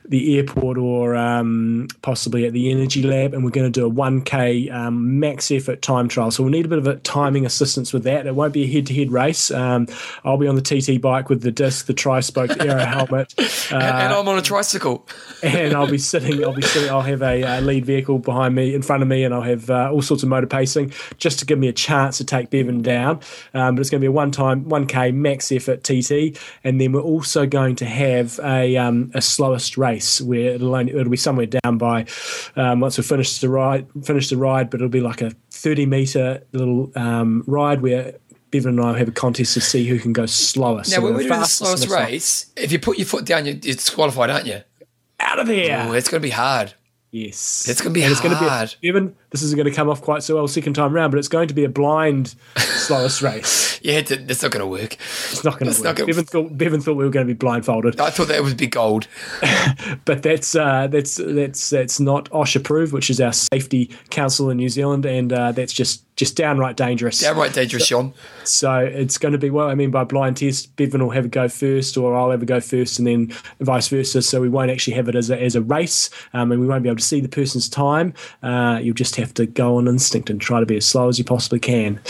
the 0.09 0.37
airport 0.37 0.79
or 0.79 1.15
um, 1.17 1.89
possibly 2.03 2.47
at 2.47 2.53
the 2.53 2.71
Energy 2.71 3.03
Lab, 3.03 3.35
and 3.35 3.45
we're 3.45 3.51
going 3.51 3.71
to 3.71 3.81
do 3.81 3.87
a 3.87 3.91
1K 3.91 4.73
um, 4.73 5.19
max 5.19 5.51
effort 5.51 5.83
time 5.83 6.09
trial. 6.09 6.31
So 6.31 6.43
we'll 6.43 6.53
need 6.53 6.65
a 6.65 6.69
bit 6.69 6.79
of 6.79 6.87
a 6.87 6.97
timing 6.97 7.47
assistance 7.47 7.93
with 7.93 8.05
that. 8.05 8.27
It 8.27 8.35
won't 8.35 8.53
be 8.53 8.65
a 8.65 8.67
head-to-head 8.67 9.11
race. 9.11 9.51
Um, 9.51 9.87
I'll 10.25 10.39
be 10.39 10.47
on 10.47 10.57
the 10.57 10.63
TT 10.63 11.01
bike 11.01 11.29
with 11.29 11.43
the 11.43 11.51
disc, 11.51 11.87
the 11.87 11.95
tri-spoke 11.95 12.51
aero 12.61 12.85
helmet, 12.85 13.35
and, 13.39 13.83
and 13.83 14.15
I'm 14.15 14.29
on 14.29 14.39
a 14.39 14.43
tricycle. 14.43 15.07
and 15.43 15.75
I'll 15.75 15.91
be 15.91 15.99
sitting. 15.99 16.45
I'll 16.45 16.55
be 16.55 16.63
sitting. 16.63 16.91
I'll 16.91 17.03
have 17.03 17.23
a 17.23 17.43
uh, 17.43 17.61
lead 17.61 17.85
vehicle 17.85 18.19
behind 18.19 18.55
me, 18.55 18.75
in 18.75 18.83
front 18.83 19.03
of 19.03 19.09
me, 19.09 19.25
and 19.25 19.35
I'll 19.35 19.43
have 19.43 19.71
uh, 19.71 19.91
all 19.93 20.03
sorts 20.03 20.23
of 20.23 20.29
motor 20.29 20.47
pacing 20.47 20.93
just 21.19 21.39
to 21.41 21.47
give 21.47 21.59
me 21.59 21.69
a 21.69 21.73
chance 21.73 22.19
to 22.19 22.25
take 22.25 22.51
Bevan 22.51 22.83
down. 22.83 23.21
Um, 23.55 23.75
but 23.75 23.81
it's 23.81 23.91
going 23.91 24.01
to 24.01 24.05
be 24.05 24.07
a 24.07 24.13
one 24.13 24.87
k 24.87 25.13
max 25.13 25.51
effort 25.53 25.83
TT, 25.83 26.39
and 26.65 26.81
then 26.81 26.93
we're 26.93 27.01
also 27.01 27.47
going 27.47 27.77
to 27.77 27.85
have 27.85 28.39
a 28.43 28.77
um, 28.77 29.11
a 29.15 29.21
slowest 29.21 29.77
race 29.77 29.96
where 30.23 30.55
it'll 30.55 30.75
only 30.75 30.93
it'll 30.93 31.11
be 31.11 31.17
somewhere 31.17 31.47
down 31.47 31.79
by 31.79 32.07
um, 32.57 32.81
once 32.81 32.99
we 32.99 33.05
finish 33.05 33.39
the 33.39 33.49
ride, 33.49 33.87
finish 34.05 34.29
the 34.29 34.37
ride, 34.37 34.71
but 34.71 34.81
it'll 34.81 34.89
be 34.89 35.01
like 35.01 35.23
a 35.23 35.31
thirty 35.51 35.87
meter 35.87 36.43
little 36.53 36.91
um, 36.97 37.45
ride 37.47 37.83
where. 37.83 38.15
Bevan 38.53 38.79
and 38.79 38.81
I 38.81 38.93
will 38.93 38.95
have 38.95 39.09
a 39.09 39.13
contest 39.13 39.55
to 39.55 39.61
see 39.61 39.87
who 39.89 39.99
can 39.99 40.13
go 40.13 40.25
slowest. 40.25 40.93
Now, 40.93 40.99
So 40.99 41.03
when 41.03 41.15
we're 41.15 41.19
we 41.19 41.25
do 41.25 41.31
the 41.31 41.45
slowest 41.45 41.89
race, 41.89 42.47
if 42.57 42.71
you 42.71 42.79
put 42.79 42.97
your 42.97 43.05
foot 43.05 43.25
down, 43.25 43.45
you're 43.45 43.55
disqualified, 43.55 44.31
aren't 44.31 44.47
you? 44.47 44.61
out 45.19 45.41
of 45.41 45.49
here! 45.49 45.85
Oh, 45.87 45.93
it's 45.93 46.09
going 46.09 46.23
to 46.23 46.27
be 46.27 46.31
hard. 46.31 46.73
Yes, 47.11 47.67
It's 47.69 47.81
gonna 47.81 47.95
be 47.95 48.03
And 48.03 48.13
it's 48.13 48.21
gonna. 48.21 48.39
Be 48.39 48.45
a, 48.45 48.89
Evan, 48.91 49.17
this 49.31 49.43
isn't 49.43 49.57
going 49.57 49.69
to 49.69 49.75
come 49.75 49.89
off 49.89 50.01
quite 50.03 50.23
so 50.23 50.37
well 50.37 50.49
second 50.49 50.75
time 50.75 50.93
round, 50.93 51.11
but 51.13 51.19
it's 51.19 51.29
going 51.29 51.49
to 51.49 51.55
be 51.55 51.65
a 51.65 51.69
blind 51.69 52.35
slowest 52.57 53.23
race. 53.23 53.65
Yeah, 53.83 53.99
it's, 53.99 54.11
it's 54.11 54.43
not 54.43 54.51
going 54.51 54.63
to 54.63 54.67
work. 54.67 54.95
It's 54.95 55.45
not 55.45 55.61
going 55.61 55.73
to 55.73 55.81
work. 55.81 55.97
gonna- 55.97 56.07
Bevan 56.07 56.25
thought 56.25 56.59
Bevan 56.59 56.81
thought 56.81 56.95
we 56.95 57.05
were 57.05 57.11
going 57.11 57.27
to 57.27 57.33
be 57.33 57.37
blindfolded, 57.37 58.01
I 58.01 58.11
thought 58.11 58.27
that 58.29 58.43
would 58.43 58.57
be 58.57 58.67
gold. 58.67 59.07
but 60.05 60.25
that's 60.25 60.57
uh, 60.57 60.89
that's 60.89 61.17
that's 61.17 61.71
that's 61.71 62.01
not 62.01 62.29
OSH 62.33 62.57
approved, 62.57 62.93
which 62.93 63.11
is 63.11 63.21
our 63.21 63.33
safety 63.33 63.91
council 64.11 64.51
in 64.51 64.57
New 64.57 64.71
Zealand, 64.71 65.07
and 65.07 65.33
uh, 65.33 65.53
that's 65.53 65.73
just 65.73 66.03
just 66.17 66.35
downright 66.37 66.77
dangerous. 66.77 67.21
Downright 67.21 67.53
dangerous, 67.53 67.87
Sean. 67.87 68.13
So 68.45 68.79
it's 68.79 69.19
going 69.19 69.33
to 69.33 69.39
be 69.39 69.51
well. 69.51 69.69
I 69.69 69.75
mean 69.77 69.91
by 69.93 70.03
blind 70.03 70.39
test. 70.39 70.75
Bevan 70.75 71.03
will 71.03 71.11
have 71.11 71.27
a 71.27 71.29
go 71.29 71.47
first, 71.49 71.97
or 71.97 72.17
I'll 72.17 72.31
have 72.31 72.43
a 72.43 72.47
go 72.47 72.59
first, 72.61 72.99
and 72.99 73.07
then 73.07 73.33
vice 73.61 73.87
versa. 73.89 74.21
So 74.23 74.41
we 74.41 74.49
won't 74.49 74.71
actually 74.71 74.95
have 74.95 75.09
it 75.09 75.15
as 75.15 75.31
a, 75.31 75.41
as 75.41 75.55
a 75.55 75.63
race, 75.63 76.11
um, 76.33 76.51
and 76.51 76.61
we 76.61 76.67
won't 76.67 76.83
be 76.83 76.89
able 76.89 76.97
to 76.97 77.05
see 77.05 77.21
the 77.21 77.29
person's 77.29 77.69
time. 77.69 78.15
Uh, 78.43 78.81
you'll 78.83 78.95
just 78.95 79.16
have 79.17 79.35
to 79.35 79.47
go 79.47 79.77
on 79.77 79.89
instinct 79.89 80.31
and 80.31 80.41
try 80.41 80.61
to 80.61 80.67
be 80.67 80.77
as 80.77 80.87
slow 80.87 81.09
as 81.09 81.19
you 81.19 81.25
possibly 81.25 81.59
can. 81.61 82.01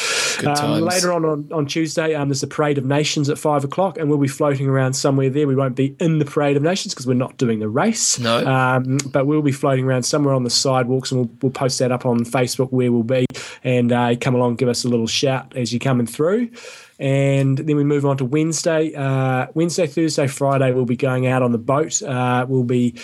Um, 0.47 0.81
later 0.81 1.13
on, 1.13 1.25
on 1.25 1.49
on 1.53 1.67
Tuesday, 1.67 2.15
um, 2.15 2.29
there's 2.29 2.41
the 2.41 2.47
Parade 2.47 2.79
of 2.79 2.85
Nations 2.85 3.29
at 3.29 3.39
five 3.39 3.65
o'clock, 3.65 3.99
and 3.99 4.09
we'll 4.09 4.19
be 4.19 4.29
floating 4.29 4.69
around 4.69 4.95
somewhere 4.95 5.31
there. 5.31 5.47
We 5.47 5.55
won't 5.57 5.77
be 5.77 5.97
in 5.99 6.19
the 6.19 6.25
Parade 6.25 6.57
of 6.57 6.63
Nations 6.63 6.95
because 6.95 7.07
we're 7.07 7.15
not 7.15 7.37
doing 7.37 7.59
the 7.59 7.69
race. 7.69 8.19
No. 8.19 8.47
Um, 8.47 8.99
but 9.07 9.27
we'll 9.27 9.43
be 9.43 9.53
floating 9.53 9.85
around 9.85 10.03
somewhere 10.05 10.35
on 10.35 10.45
the 10.45 10.51
sidewalks, 10.51 11.11
and 11.11 11.21
we'll, 11.21 11.31
we'll 11.43 11.53
post 11.53 11.79
that 11.79 11.93
up 11.93 12.05
on 12.07 12.21
Facebook 12.25 12.71
where 12.73 12.93
we'll 12.93 13.03
be, 13.03 13.27
and 13.65 13.93
uh, 13.93 14.15
come 14.21 14.35
along, 14.35 14.57
give 14.57 14.69
us 14.69 14.85
a 14.85 14.89
little 14.89 15.07
shout 15.07 15.57
as 15.57 15.73
you're 15.73 15.81
coming 15.81 16.07
through. 16.07 16.51
and 16.99 17.59
then 17.59 17.77
we 17.77 17.85
move 17.85 18.07
on 18.07 18.17
to 18.17 18.25
Wednesday. 18.25 18.95
Uh, 18.95 19.47
Wednesday, 19.55 19.87
Thursday, 19.87 20.27
Friday, 20.27 20.73
we'll 20.73 20.87
be 20.87 20.97
going 20.97 21.27
out 21.27 21.43
on 21.43 21.53
the 21.53 21.59
boat. 21.59 22.01
Uh, 22.03 22.47
we'll 22.49 22.65
be 22.65 22.95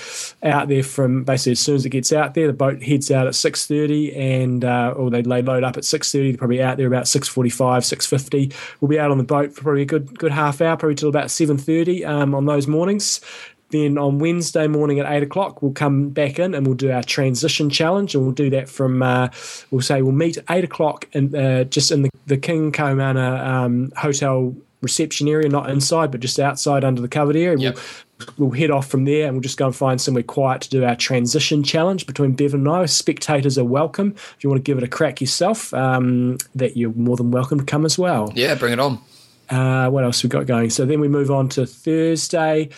out 0.42 0.68
there 0.68 0.82
from 0.82 1.24
basically 1.24 1.52
as 1.52 1.60
soon 1.60 1.74
as 1.76 1.84
it 1.84 1.90
gets 1.90 2.12
out 2.12 2.34
there. 2.34 2.46
The 2.46 2.52
boat 2.54 2.82
heads 2.82 3.10
out 3.10 3.26
at 3.26 3.34
six 3.34 3.66
thirty, 3.92 4.14
and 4.14 4.64
uh, 4.64 4.94
or 4.96 5.10
they 5.10 5.22
lay 5.22 5.42
load 5.42 5.64
up 5.64 5.76
at 5.76 5.84
six 5.84 6.10
thirty. 6.12 6.32
They're 6.32 6.38
probably 6.38 6.62
out 6.62 6.76
there 6.76 6.86
about 6.86 7.08
six 7.08 7.28
forty 7.28 7.50
five, 7.50 7.84
six 7.84 8.06
fifty. 8.06 8.52
We'll 8.80 8.88
be 8.88 8.98
out 8.98 9.10
on 9.10 9.18
the 9.18 9.24
boat 9.24 9.52
for 9.52 9.62
probably 9.62 9.82
a 9.82 9.86
good 9.86 10.18
good 10.18 10.32
half 10.32 10.60
hour, 10.60 10.76
probably 10.76 10.94
till 10.94 11.08
about 11.08 11.30
seven 11.30 11.58
thirty 11.58 12.04
um, 12.04 12.34
on 12.34 12.46
those 12.46 12.66
mornings. 12.66 13.20
Then 13.70 13.96
on 13.96 14.18
Wednesday 14.18 14.66
morning 14.66 15.00
at 15.00 15.10
eight 15.10 15.22
o'clock, 15.22 15.62
we'll 15.62 15.72
come 15.72 16.10
back 16.10 16.38
in 16.38 16.54
and 16.54 16.66
we'll 16.66 16.76
do 16.76 16.90
our 16.90 17.02
transition 17.02 17.70
challenge, 17.70 18.14
and 18.14 18.24
we'll 18.24 18.34
do 18.34 18.50
that 18.50 18.68
from. 18.68 19.02
Uh, 19.02 19.28
we'll 19.70 19.80
say 19.80 20.02
we'll 20.02 20.12
meet 20.12 20.38
eight 20.50 20.64
o'clock 20.64 21.08
and 21.14 21.34
uh, 21.34 21.64
just 21.64 21.90
in 21.90 22.02
the, 22.02 22.10
the 22.26 22.36
King 22.36 22.72
Kamehameha 22.72 23.48
um, 23.48 23.92
hotel 23.96 24.54
reception 24.82 25.28
area, 25.28 25.48
not 25.48 25.70
inside, 25.70 26.10
but 26.10 26.20
just 26.20 26.38
outside 26.38 26.84
under 26.84 27.00
the 27.00 27.08
covered 27.08 27.36
area. 27.36 27.58
Yep. 27.58 27.78
We'll, 28.38 28.48
we'll 28.48 28.58
head 28.58 28.70
off 28.70 28.88
from 28.88 29.04
there 29.04 29.26
and 29.26 29.34
we'll 29.34 29.42
just 29.42 29.58
go 29.58 29.66
and 29.66 29.74
find 29.74 30.00
somewhere 30.00 30.22
quiet 30.22 30.62
to 30.62 30.70
do 30.70 30.84
our 30.84 30.96
transition 30.96 31.62
challenge 31.62 32.06
between 32.06 32.32
Bevan 32.32 32.60
and 32.60 32.68
I. 32.68 32.86
Spectators 32.86 33.56
are 33.56 33.64
welcome. 33.64 34.14
If 34.16 34.36
you 34.40 34.50
want 34.50 34.64
to 34.64 34.68
give 34.68 34.78
it 34.78 34.84
a 34.84 34.88
crack 34.88 35.20
yourself, 35.20 35.72
um, 35.72 36.38
that 36.54 36.76
you're 36.76 36.92
more 36.92 37.16
than 37.16 37.30
welcome 37.30 37.58
to 37.60 37.64
come 37.64 37.84
as 37.84 37.98
well. 37.98 38.32
Yeah, 38.34 38.54
bring 38.54 38.72
it 38.72 38.80
on. 38.80 39.00
Uh, 39.48 39.90
what 39.90 40.04
else 40.04 40.22
we 40.22 40.28
got 40.28 40.46
going? 40.46 40.70
So 40.70 40.86
then 40.86 41.00
we 41.00 41.08
move 41.08 41.30
on 41.30 41.48
to 41.50 41.66
Thursday. 41.66 42.70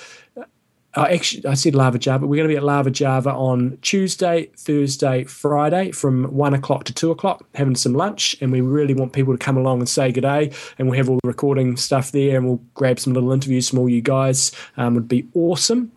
Uh, 0.96 1.06
actually, 1.10 1.44
I 1.46 1.54
said 1.54 1.74
Lava 1.74 1.98
Java. 1.98 2.26
We're 2.26 2.36
going 2.36 2.48
to 2.48 2.52
be 2.52 2.56
at 2.56 2.62
Lava 2.62 2.90
Java 2.90 3.30
on 3.30 3.78
Tuesday, 3.82 4.50
Thursday, 4.56 5.24
Friday 5.24 5.90
from 5.90 6.24
one 6.24 6.54
o'clock 6.54 6.84
to 6.84 6.94
two 6.94 7.10
o'clock, 7.10 7.44
having 7.54 7.74
some 7.74 7.94
lunch. 7.94 8.36
And 8.40 8.52
we 8.52 8.60
really 8.60 8.94
want 8.94 9.12
people 9.12 9.34
to 9.34 9.38
come 9.38 9.56
along 9.56 9.80
and 9.80 9.88
say 9.88 10.12
good 10.12 10.20
day. 10.20 10.52
And 10.78 10.88
we'll 10.88 10.96
have 10.96 11.08
all 11.08 11.18
the 11.22 11.28
recording 11.28 11.76
stuff 11.76 12.12
there, 12.12 12.36
and 12.36 12.46
we'll 12.46 12.60
grab 12.74 13.00
some 13.00 13.12
little 13.12 13.32
interviews 13.32 13.68
from 13.68 13.80
all 13.80 13.88
you 13.88 14.02
guys. 14.02 14.52
Um, 14.76 14.94
would 14.94 15.08
be 15.08 15.26
awesome. 15.34 15.90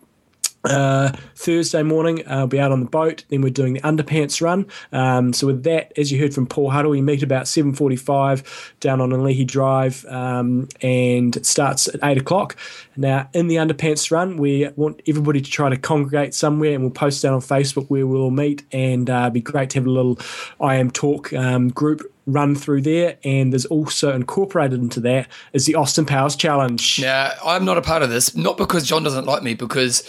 Uh, 0.64 1.12
Thursday 1.36 1.82
morning, 1.82 2.26
uh, 2.26 2.38
I'll 2.38 2.46
be 2.46 2.58
out 2.58 2.72
on 2.72 2.80
the 2.80 2.90
boat. 2.90 3.24
Then 3.28 3.42
we're 3.42 3.50
doing 3.50 3.74
the 3.74 3.80
underpants 3.80 4.42
run. 4.42 4.66
Um, 4.92 5.32
so 5.32 5.46
with 5.46 5.62
that, 5.62 5.92
as 5.96 6.10
you 6.10 6.18
heard 6.18 6.34
from 6.34 6.46
Paul 6.46 6.70
Huddle, 6.70 6.90
we 6.90 7.00
meet 7.00 7.22
about 7.22 7.46
seven 7.46 7.72
forty-five 7.72 8.74
down 8.80 9.00
on 9.00 9.10
Alii 9.10 9.46
Drive, 9.46 10.04
um, 10.06 10.68
and 10.82 11.36
it 11.36 11.46
starts 11.46 11.88
at 11.88 12.00
eight 12.02 12.18
o'clock. 12.18 12.56
Now, 12.96 13.30
in 13.32 13.46
the 13.46 13.56
underpants 13.56 14.10
run, 14.10 14.36
we 14.36 14.68
want 14.74 15.00
everybody 15.06 15.40
to 15.40 15.50
try 15.50 15.68
to 15.68 15.76
congregate 15.76 16.34
somewhere, 16.34 16.74
and 16.74 16.82
we'll 16.82 16.90
post 16.90 17.22
that 17.22 17.32
on 17.32 17.40
Facebook 17.40 17.88
where 17.88 18.06
we'll 18.06 18.22
all 18.22 18.30
meet. 18.30 18.64
And 18.72 19.08
uh, 19.08 19.22
it'd 19.22 19.34
be 19.34 19.40
great 19.40 19.70
to 19.70 19.78
have 19.78 19.86
a 19.86 19.90
little 19.90 20.16
IMTalk 20.60 21.38
um, 21.38 21.68
group 21.68 22.02
run 22.26 22.54
through 22.56 22.82
there. 22.82 23.16
And 23.24 23.52
there's 23.52 23.66
also 23.66 24.12
incorporated 24.12 24.80
into 24.80 25.00
that 25.00 25.28
is 25.52 25.66
the 25.66 25.76
Austin 25.76 26.04
Powers 26.04 26.36
Challenge. 26.36 27.00
Now, 27.00 27.30
I'm 27.44 27.64
not 27.64 27.78
a 27.78 27.82
part 27.82 28.02
of 28.02 28.10
this, 28.10 28.34
not 28.34 28.58
because 28.58 28.86
John 28.86 29.04
doesn't 29.04 29.24
like 29.24 29.42
me, 29.42 29.54
because 29.54 30.02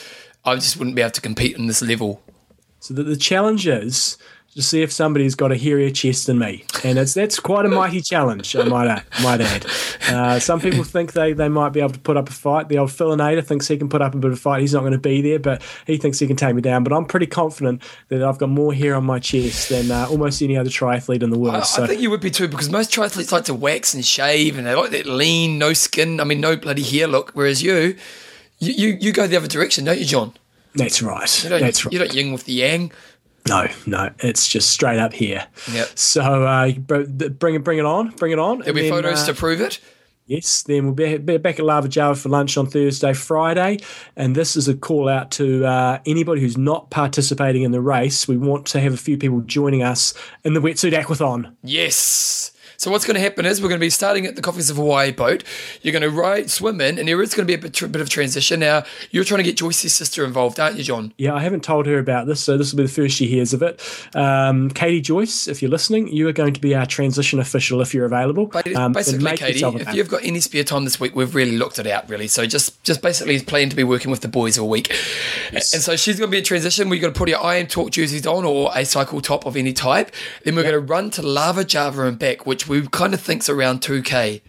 I 0.46 0.56
just 0.56 0.78
wouldn't 0.78 0.96
be 0.96 1.02
able 1.02 1.12
to 1.12 1.22
compete 1.22 1.58
in 1.58 1.68
this 1.68 1.82
level. 1.82 2.22
So 2.80 2.94
the, 2.94 3.04
the 3.04 3.18
challenge 3.18 3.68
is 3.68 4.18
to 4.56 4.64
see 4.64 4.82
if 4.82 4.92
somebody's 4.92 5.36
got 5.36 5.52
a 5.52 5.56
hairier 5.56 5.92
chest 5.92 6.26
than 6.26 6.40
me, 6.40 6.66
and 6.84 6.98
it's 6.98 7.14
that's 7.14 7.40
quite 7.40 7.66
a 7.66 7.70
mighty 7.70 8.02
challenge. 8.02 8.56
I 8.56 8.64
might 8.64 8.88
add. 8.88 9.04
Might 9.22 9.42
add. 9.42 9.66
Uh, 10.10 10.40
some 10.40 10.60
people 10.60 10.84
think 10.84 11.14
they, 11.14 11.34
they 11.34 11.50
might 11.50 11.70
be 11.70 11.82
able 11.82 11.92
to 11.92 12.00
put 12.00 12.18
up 12.18 12.30
a 12.30 12.32
fight. 12.32 12.68
The 12.68 12.80
old 12.80 12.90
Philinator 12.90 13.46
thinks 13.46 13.68
he 13.68 13.78
can 13.78 13.90
put 13.90 14.02
up 14.02 14.16
a 14.16 14.18
bit 14.18 14.32
of 14.32 14.38
a 14.38 14.42
fight. 14.42 14.62
He's 14.62 14.74
not 14.74 14.80
going 14.80 14.94
to 14.94 14.98
be 14.98 15.22
there, 15.22 15.38
but 15.38 15.62
he 15.86 15.98
thinks 15.98 16.18
he 16.18 16.26
can 16.26 16.36
take 16.36 16.56
me 16.56 16.62
down. 16.62 16.84
But 16.84 16.94
I'm 16.94 17.06
pretty 17.06 17.28
confident 17.28 17.84
that 18.08 18.24
I've 18.24 18.40
got 18.40 18.50
more 18.50 18.74
hair 18.74 18.96
on 18.96 19.06
my 19.06 19.20
chest 19.20 19.70
than 19.70 19.92
uh, 19.92 20.08
almost 20.10 20.42
any 20.42 20.58
other 20.58 20.72
triathlete 20.72 21.22
in 21.22 21.30
the 21.30 21.38
world. 21.38 21.58
I, 21.58 21.62
so 21.62 21.84
I 21.84 21.88
think 21.88 22.02
you 22.02 22.10
would 22.10 22.22
be 22.22 22.32
too, 22.32 22.48
because 22.48 22.72
most 22.72 22.92
triathletes 22.92 23.32
like 23.32 23.46
to 23.46 23.54
wax 23.54 23.94
and 23.94 24.04
shave, 24.04 24.58
and 24.58 24.66
they 24.66 24.74
like 24.74 24.90
that 24.92 25.06
lean, 25.06 25.60
no 25.60 25.74
skin. 25.74 26.20
I 26.20 26.24
mean, 26.24 26.42
no 26.42 26.58
bloody 26.58 26.84
hair 26.84 27.08
look. 27.08 27.32
Whereas 27.34 27.62
you, 27.62 27.98
you, 28.60 28.74
you, 28.74 28.98
you 29.00 29.12
go 29.12 29.28
the 29.28 29.38
other 29.38 29.48
direction, 29.48 29.86
don't 29.86 30.00
you, 30.00 30.06
John? 30.06 30.34
that's 30.76 31.02
right. 31.02 31.44
You 31.44 31.50
don't, 31.50 31.62
That's 31.62 31.86
right. 31.86 31.94
you 31.94 32.00
don't 32.00 32.14
yin 32.14 32.32
with 32.32 32.46
the 32.46 32.54
yang. 32.54 32.92
No, 33.48 33.68
no, 33.88 34.12
it's 34.20 34.48
just 34.48 34.70
straight 34.70 35.00
up 35.00 35.14
here. 35.14 35.48
Yep. 35.72 35.98
So 35.98 36.22
uh, 36.22 36.72
bring 36.74 37.56
it, 37.56 37.64
bring 37.64 37.80
it 37.80 37.86
on, 37.86 38.10
bring 38.12 38.32
it 38.32 38.40
on. 38.40 38.60
There'll 38.60 38.76
be 38.76 38.84
then, 38.84 38.92
photos 38.92 39.24
uh, 39.24 39.28
to 39.28 39.34
prove 39.34 39.62
it. 39.62 39.80
Yes, 40.28 40.62
then 40.62 40.86
we'll 40.86 40.94
be, 40.94 41.18
be 41.18 41.38
back 41.38 41.58
at 41.58 41.66
Lava 41.66 41.88
Java 41.88 42.14
for 42.14 42.30
lunch 42.30 42.56
on 42.56 42.68
Thursday, 42.68 43.14
Friday. 43.14 43.80
And 44.16 44.36
this 44.36 44.56
is 44.56 44.68
a 44.68 44.76
call 44.76 45.10
out 45.10 45.32
to 45.32 45.66
uh, 45.66 46.00
anybody 46.06 46.42
who's 46.42 46.58
not 46.58 46.92
participating 46.92 47.64
in 47.64 47.72
the 47.72 47.82
race. 47.82 48.28
We 48.28 48.38
want 48.38 48.68
to 48.68 48.80
have 48.80 48.94
a 48.94 48.98
few 48.98 49.18
people 49.18 49.42
joining 49.42 49.82
us 49.82 50.14
in 50.44 50.54
the 50.54 50.60
wetsuit 50.60 50.94
aquathon. 50.94 51.56
Yes. 51.64 52.52
So 52.80 52.90
what's 52.92 53.06
going 53.06 53.16
to 53.16 53.22
happen 53.22 53.46
is 53.46 53.62
we're 53.62 53.68
going 53.68 53.82
to 53.82 53.86
be 53.86 53.90
starting 53.90 54.26
at 54.26 54.38
the 54.38 54.42
Coffees 54.42 54.70
of 54.70 54.78
Hawaii 54.78 55.12
boat. 55.12 55.44
You're 55.82 55.92
going 55.92 56.02
to 56.02 56.10
ride, 56.10 56.50
swim 56.50 56.80
in, 56.80 56.98
and 56.98 57.10
there 57.10 57.22
is 57.22 57.34
going 57.34 57.46
to 57.46 57.52
be 57.52 57.54
a 57.54 57.58
bit, 57.58 57.92
bit 57.92 58.02
of 58.02 58.10
transition. 58.10 58.62
Now, 58.62 58.86
you're 59.12 59.26
trying 59.26 59.40
to 59.40 59.44
get 59.44 59.58
Joyce's 59.58 59.94
sister 59.94 60.24
involved, 60.24 60.62
aren't 60.62 60.78
you, 60.78 60.86
John? 60.86 61.14
Yeah, 61.18 61.34
I 61.34 61.42
haven't 61.42 61.62
told 61.62 61.88
her 61.88 62.00
about 62.00 62.26
this, 62.26 62.40
so 62.42 62.58
this 62.58 62.72
will 62.72 62.78
be 62.78 62.84
the 62.84 62.90
first 62.90 63.18
she 63.18 63.28
hears 63.28 63.54
of 63.54 63.62
it. 63.64 63.82
Um, 64.16 64.70
Katie 64.70 65.02
Joyce, 65.02 65.50
if 65.50 65.62
you're 65.62 65.70
listening, 65.70 66.08
you 66.08 66.30
are 66.30 66.32
going 66.32 66.54
to 66.54 66.62
be 66.62 66.74
our 66.74 66.86
transition 66.86 67.40
official 67.40 67.82
if 67.82 67.94
you're 67.94 68.06
available. 68.06 68.50
Um, 68.74 68.94
basically, 68.94 69.36
Katie, 69.36 69.62
if 69.62 69.94
you've 69.94 70.08
got 70.08 70.24
any 70.24 70.40
spare 70.40 70.64
time 70.64 70.86
this 70.86 71.02
week, 71.02 71.14
we've 71.14 71.36
really 71.36 71.58
looked 71.58 71.80
it 71.80 71.88
out, 71.88 72.08
really. 72.08 72.30
So 72.30 72.46
just 72.46 72.82
just 72.86 73.02
basically 73.02 73.42
plan 73.42 73.70
to 73.70 73.76
be 73.76 73.84
working 73.84 74.10
with 74.10 74.22
the 74.22 74.30
boys 74.30 74.58
all 74.58 74.70
week. 74.70 74.96
And 75.52 75.62
so 75.64 75.98
she's 75.98 76.18
going 76.18 76.30
to 76.30 76.32
be 76.32 76.40
a 76.40 76.44
transition. 76.44 76.88
We're 76.88 77.02
going 77.02 77.14
to 77.14 77.18
put 77.18 77.28
your 77.28 77.40
IMTalk 77.40 77.92
jerseys 77.92 78.26
on 78.26 78.46
or 78.46 78.72
a 78.74 78.86
cycle 78.86 79.20
top 79.20 79.46
of 79.46 79.58
any 79.58 79.74
type. 79.74 80.12
Then 80.46 80.56
we're 80.56 80.64
going 80.64 80.76
to 80.76 80.80
run 80.80 81.10
to 81.12 81.22
Lava 81.22 81.66
Java 81.66 82.06
and 82.06 82.18
back, 82.18 82.46
which 82.46 82.69
we 82.70 82.88
kind 82.88 83.14
of 83.14 83.22
think's 83.22 83.50
around 83.50 83.82
2K. 83.82 84.42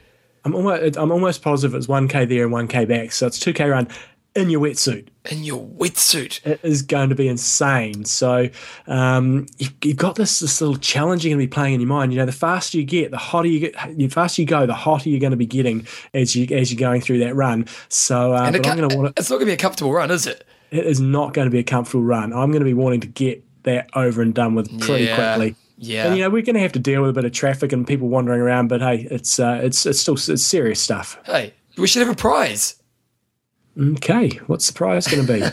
I'm 0.44 0.54
almost, 0.54 0.96
I'm 0.96 1.10
almost 1.10 1.42
positive 1.42 1.74
it's 1.74 1.86
1K 1.86 2.28
there 2.28 2.46
and 2.46 2.54
1K 2.54 2.88
back, 2.88 3.12
so 3.12 3.26
it's 3.26 3.38
2K 3.38 3.70
run 3.70 3.88
in 4.34 4.48
your 4.48 4.60
wetsuit. 4.60 5.08
In 5.30 5.44
your 5.44 5.66
wetsuit. 5.66 6.46
it 6.46 6.60
is 6.62 6.82
going 6.82 7.08
to 7.08 7.14
be 7.14 7.28
insane. 7.28 8.04
So 8.04 8.48
um, 8.86 9.46
you've, 9.58 9.74
you've 9.82 9.96
got 9.96 10.14
this 10.14 10.38
this 10.38 10.60
little 10.60 10.76
challenge 10.76 11.24
you're 11.24 11.30
going 11.30 11.40
to 11.40 11.46
be 11.46 11.52
playing 11.52 11.74
in 11.74 11.80
your 11.80 11.88
mind. 11.88 12.12
You 12.12 12.18
know, 12.20 12.26
the 12.26 12.32
faster 12.32 12.78
you 12.78 12.84
get, 12.84 13.10
the 13.10 13.18
hotter 13.18 13.48
you 13.48 13.60
get. 13.60 13.74
The 13.96 14.08
faster 14.08 14.40
you 14.42 14.46
go, 14.46 14.66
the 14.66 14.74
hotter 14.74 15.08
you're 15.08 15.20
going 15.20 15.32
to 15.32 15.36
be 15.36 15.46
getting 15.46 15.86
as 16.14 16.36
you 16.36 16.46
as 16.56 16.72
you're 16.72 16.78
going 16.78 17.00
through 17.00 17.18
that 17.18 17.34
run. 17.34 17.66
So, 17.88 18.34
uh, 18.34 18.48
it 18.48 18.66
I'm 18.66 18.76
going 18.76 18.88
to 18.88 18.96
want 18.96 19.18
it's 19.18 19.30
not 19.30 19.36
going 19.36 19.46
to 19.46 19.50
be 19.50 19.54
a 19.54 19.56
comfortable 19.56 19.92
run, 19.92 20.10
is 20.10 20.26
it? 20.26 20.46
it. 20.70 20.78
It 20.78 20.86
is 20.86 21.00
not 21.00 21.34
going 21.34 21.46
to 21.46 21.50
be 21.50 21.58
a 21.58 21.64
comfortable 21.64 22.04
run. 22.04 22.32
I'm 22.32 22.50
going 22.50 22.60
to 22.60 22.64
be 22.64 22.74
wanting 22.74 23.00
to 23.00 23.08
get 23.08 23.44
that 23.64 23.90
over 23.94 24.22
and 24.22 24.32
done 24.32 24.54
with 24.54 24.68
pretty 24.80 25.04
Yeah. 25.04 25.34
quickly. 25.36 25.56
Yeah. 25.80 26.06
And 26.06 26.16
you 26.16 26.22
know 26.22 26.30
we're 26.30 26.42
going 26.42 26.54
to 26.54 26.60
have 26.60 26.72
to 26.72 26.78
deal 26.78 27.00
with 27.00 27.10
a 27.10 27.12
bit 27.14 27.24
of 27.24 27.32
traffic 27.32 27.72
and 27.72 27.86
people 27.86 28.08
wandering 28.08 28.40
around, 28.40 28.68
but 28.68 28.82
hey, 28.82 29.08
it's 29.10 29.40
uh, 29.40 29.60
it's 29.62 29.86
it's 29.86 29.98
still 29.98 30.14
it's 30.14 30.42
serious 30.42 30.78
stuff. 30.80 31.18
Hey, 31.24 31.54
we 31.78 31.86
should 31.86 32.06
have 32.06 32.14
a 32.14 32.18
prize. 32.18 32.79
Okay, 33.80 34.30
what's 34.46 34.66
the 34.66 34.74
prize 34.74 35.06
going 35.06 35.26
to 35.26 35.32
be? 35.32 35.40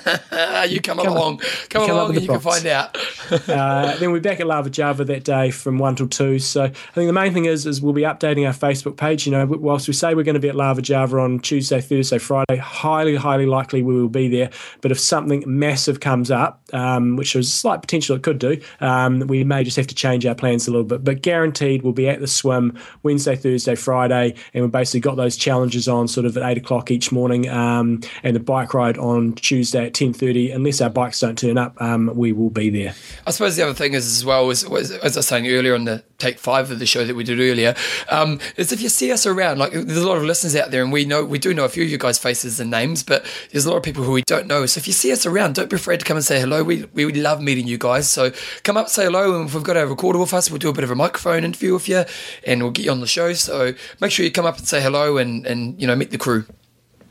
You 0.68 0.82
come, 0.82 0.98
Come 0.98 1.08
along, 1.08 1.38
come, 1.70 1.86
come 1.86 1.92
along, 1.92 2.14
and 2.14 2.22
you 2.22 2.28
can 2.28 2.40
find 2.40 2.66
out. 2.66 2.98
uh, 3.48 3.96
then 3.98 4.12
we're 4.12 4.20
back 4.20 4.40
at 4.40 4.48
Lava 4.48 4.70
Java 4.70 5.06
that 5.06 5.24
day 5.24 5.52
from 5.52 5.78
one 5.78 5.96
till 5.96 6.08
two. 6.08 6.40
So 6.40 6.64
I 6.64 6.70
think 6.70 7.08
the 7.08 7.14
main 7.14 7.34
thing 7.34 7.46
is 7.46 7.66
is 7.66 7.82
we'll 7.82 7.94
be 7.94 8.02
updating 8.02 8.46
our 8.46 8.54
Facebook 8.54 8.98
page. 8.98 9.26
You 9.26 9.32
know, 9.32 9.46
whilst 9.46 9.88
we 9.88 9.94
say 9.94 10.14
we're 10.14 10.24
going 10.24 10.36
to 10.36 10.42
be 10.42 10.50
at 10.50 10.56
Lava 10.56 10.82
Java 10.82 11.20
on 11.20 11.40
Tuesday, 11.40 11.80
Thursday, 11.80 12.18
Friday, 12.18 12.58
highly, 12.58 13.16
highly 13.16 13.46
likely 13.46 13.82
we 13.82 13.94
will 13.94 14.10
be 14.10 14.28
there. 14.28 14.50
But 14.82 14.92
if 14.92 15.00
something 15.00 15.44
massive 15.46 16.00
comes 16.00 16.32
up, 16.32 16.62
um, 16.74 17.16
which 17.16 17.34
there's 17.34 17.48
a 17.48 17.52
slight 17.52 17.82
potential 17.82 18.16
it 18.16 18.24
could 18.24 18.40
do, 18.40 18.60
um, 18.82 19.20
we 19.22 19.44
may 19.44 19.64
just 19.64 19.78
have 19.78 19.88
to 19.88 19.96
change 19.96 20.26
our 20.26 20.36
plans 20.36 20.68
a 20.68 20.72
little 20.72 20.86
bit. 20.86 21.04
But 21.04 21.22
guaranteed, 21.22 21.84
we'll 21.84 21.94
be 21.94 22.10
at 22.10 22.20
the 22.20 22.28
swim 22.28 22.78
Wednesday, 23.04 23.36
Thursday, 23.36 23.76
Friday, 23.76 24.36
and 24.54 24.64
we've 24.64 24.72
basically 24.72 25.02
got 25.02 25.16
those 25.16 25.38
challenges 25.38 25.88
on 25.88 26.08
sort 26.08 26.26
of 26.26 26.36
at 26.36 26.44
eight 26.44 26.58
o'clock 26.58 26.92
each 26.92 27.12
morning, 27.12 27.48
um, 27.50 28.02
and 28.24 28.36
the 28.36 28.40
bike 28.40 28.74
ride 28.74 28.98
on 28.98 29.34
Tuesday 29.34 29.86
at 29.86 29.94
ten 29.94 30.14
thirty. 30.14 30.52
Unless 30.52 30.82
our 30.82 30.90
bikes 30.90 31.20
don't 31.20 31.38
turn 31.38 31.58
up, 31.58 31.80
um, 31.82 32.12
we 32.16 32.32
will 32.32 32.50
be 32.50 32.70
there. 32.70 32.96
I 33.26 33.32
suppose 33.32 33.56
the 33.56 33.64
other 33.64 33.74
thing 33.74 33.94
is 33.94 34.06
as 34.08 34.26
well 34.26 34.48
was, 34.48 34.64
as 34.64 34.92
I 34.92 35.20
was 35.20 35.28
saying 35.28 35.48
earlier 35.48 35.76
on 35.76 35.86
the 35.86 36.04
take 36.18 36.40
five 36.40 36.72
of 36.72 36.80
the 36.80 36.86
show 36.86 37.06
that 37.06 37.16
we 37.16 37.24
did 37.24 37.40
earlier, 37.40 37.76
um, 38.10 38.40
is 38.56 38.72
if 38.72 38.82
you 38.82 38.90
see 38.90 39.12
us 39.12 39.26
around, 39.26 39.60
like 39.60 39.72
there's 39.72 39.98
a 39.98 40.08
lot 40.08 40.18
of 40.18 40.24
listeners 40.24 40.56
out 40.56 40.72
there, 40.72 40.84
and 40.84 40.92
we 40.92 41.06
know 41.06 41.24
we 41.24 41.40
do 41.40 41.54
know 41.54 41.66
a 41.66 41.70
few 41.70 41.84
of 41.84 41.90
you 41.90 41.98
guys' 41.98 42.18
faces 42.18 42.60
and 42.60 42.72
names, 42.72 43.04
but 43.04 43.26
there's 43.52 43.66
a 43.66 43.70
lot 43.70 43.78
of 43.78 43.84
people 43.84 44.04
who 44.04 44.12
we 44.12 44.24
don't 44.24 44.48
know. 44.48 44.66
So 44.66 44.80
if 44.80 44.88
you 44.88 44.94
see 44.94 45.12
us 45.12 45.26
around, 45.26 45.56
don't 45.56 45.70
be 45.70 45.76
afraid 45.76 46.00
to 46.00 46.06
come 46.06 46.18
and 46.18 46.26
say 46.26 46.40
hello. 46.40 46.64
We 46.64 46.86
we 46.94 47.12
love 47.12 47.42
meeting 47.42 47.68
you 47.68 47.78
guys. 47.78 48.10
So 48.10 48.32
come 48.64 48.78
up, 48.78 48.90
say 48.90 49.06
hello, 49.06 49.40
and 49.40 49.48
if 49.48 49.54
we've 49.54 49.64
got 49.64 49.78
a 49.78 49.86
recorder 49.86 50.20
with 50.20 50.34
us, 50.34 50.50
we'll 50.50 50.60
do 50.60 50.70
a 50.70 50.74
bit 50.74 50.84
of 50.84 50.92
a 50.92 50.96
microphone 50.96 51.44
interview 51.44 51.74
with 51.74 51.88
you, 51.88 52.06
and 52.46 52.62
we'll 52.62 52.72
get 52.72 52.86
you 52.86 52.92
on 52.92 53.02
the 53.02 53.08
show. 53.08 53.34
So 53.34 53.74
make 54.02 54.12
sure 54.12 54.26
you 54.26 54.32
come 54.32 54.46
up 54.46 54.58
and 54.58 54.68
say 54.68 54.82
hello, 54.82 55.18
and 55.18 55.46
and 55.46 55.80
you 55.80 55.88
know 55.88 55.96
meet 55.96 56.12
the 56.12 56.18
crew. 56.18 56.46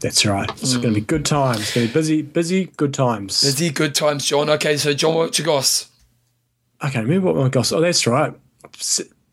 That's 0.01 0.27
right. 0.27 0.51
It's 0.51 0.77
going 0.77 0.95
to 0.95 1.01
be 1.01 1.07
good 1.07 1.25
times. 1.25 1.61
It's 1.61 1.75
going 1.75 1.87
to 1.87 1.93
be 1.93 1.99
busy, 1.99 2.23
busy, 2.23 2.65
good 2.77 2.93
times. 2.93 3.43
Busy 3.43 3.71
good 3.71 3.95
times, 3.95 4.27
John. 4.27 4.51
Okay, 4.51 4.77
so 4.77 4.93
John, 4.93 5.15
what's 5.15 5.39
your 5.39 5.47
goss? 5.47 5.91
I 6.81 6.91
can't 6.91 7.07
remember 7.07 7.33
what 7.33 7.37
my 7.37 7.49
goss. 7.49 7.73
Oh, 7.73 7.81
that's 7.81 8.07
right. 8.07 8.35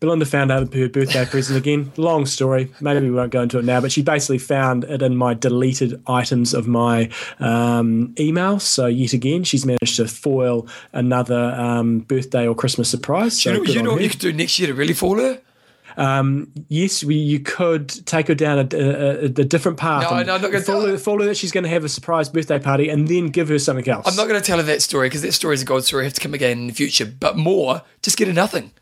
Belinda 0.00 0.26
found 0.26 0.52
out 0.52 0.72
her 0.74 0.88
birthday 0.88 1.24
present 1.24 1.56
again. 1.58 1.92
Long 1.96 2.26
story. 2.26 2.70
Maybe 2.80 3.08
we 3.08 3.10
won't 3.10 3.32
go 3.32 3.42
into 3.42 3.58
it 3.58 3.64
now, 3.64 3.80
but 3.80 3.92
she 3.92 4.02
basically 4.02 4.38
found 4.38 4.84
it 4.84 5.02
in 5.02 5.16
my 5.16 5.34
deleted 5.34 6.02
items 6.06 6.52
of 6.52 6.66
my 6.66 7.10
um, 7.38 8.14
email. 8.18 8.58
So 8.58 8.86
yet 8.86 9.12
again, 9.12 9.44
she's 9.44 9.64
managed 9.64 9.96
to 9.96 10.08
foil 10.08 10.66
another 10.92 11.54
um, 11.56 12.00
birthday 12.00 12.46
or 12.46 12.54
Christmas 12.54 12.90
surprise. 12.90 13.40
So 13.40 13.52
you 13.52 13.58
know, 13.58 13.64
you 13.64 13.82
know 13.82 13.92
what 13.92 14.02
you 14.02 14.10
could 14.10 14.20
do 14.20 14.32
next 14.32 14.58
year 14.58 14.68
to 14.68 14.74
really 14.74 14.94
fool 14.94 15.18
her? 15.18 15.40
Um, 15.96 16.50
yes, 16.68 17.04
we, 17.04 17.14
you 17.14 17.40
could 17.40 17.88
take 18.06 18.28
her 18.28 18.34
down 18.34 18.58
a, 18.58 18.76
a, 18.76 19.24
a 19.24 19.28
different 19.28 19.78
path. 19.78 20.02
No, 20.02 20.10
no, 20.22 20.34
I'm 20.34 20.42
not 20.42 20.50
gonna 20.50 20.60
follow, 20.64 20.86
tell- 20.88 20.96
follow 20.96 21.24
that 21.26 21.36
she's 21.36 21.52
going 21.52 21.64
to 21.64 21.70
have 21.70 21.84
a 21.84 21.88
surprise 21.88 22.28
birthday 22.28 22.58
party 22.58 22.88
and 22.88 23.06
then 23.08 23.28
give 23.28 23.48
her 23.48 23.58
something 23.58 23.88
else. 23.88 24.06
I'm 24.08 24.16
not 24.16 24.28
going 24.28 24.40
to 24.40 24.44
tell 24.46 24.56
her 24.58 24.62
that 24.64 24.82
story 24.82 25.08
because 25.08 25.22
that 25.22 25.32
story 25.32 25.54
is 25.54 25.62
a 25.62 25.64
god 25.64 25.84
story. 25.84 26.02
I 26.02 26.04
have 26.04 26.14
to 26.14 26.20
come 26.20 26.34
again 26.34 26.58
in 26.58 26.66
the 26.66 26.72
future. 26.72 27.06
But 27.06 27.36
more, 27.36 27.82
just 28.02 28.16
get 28.16 28.26
her 28.28 28.34
nothing. 28.34 28.72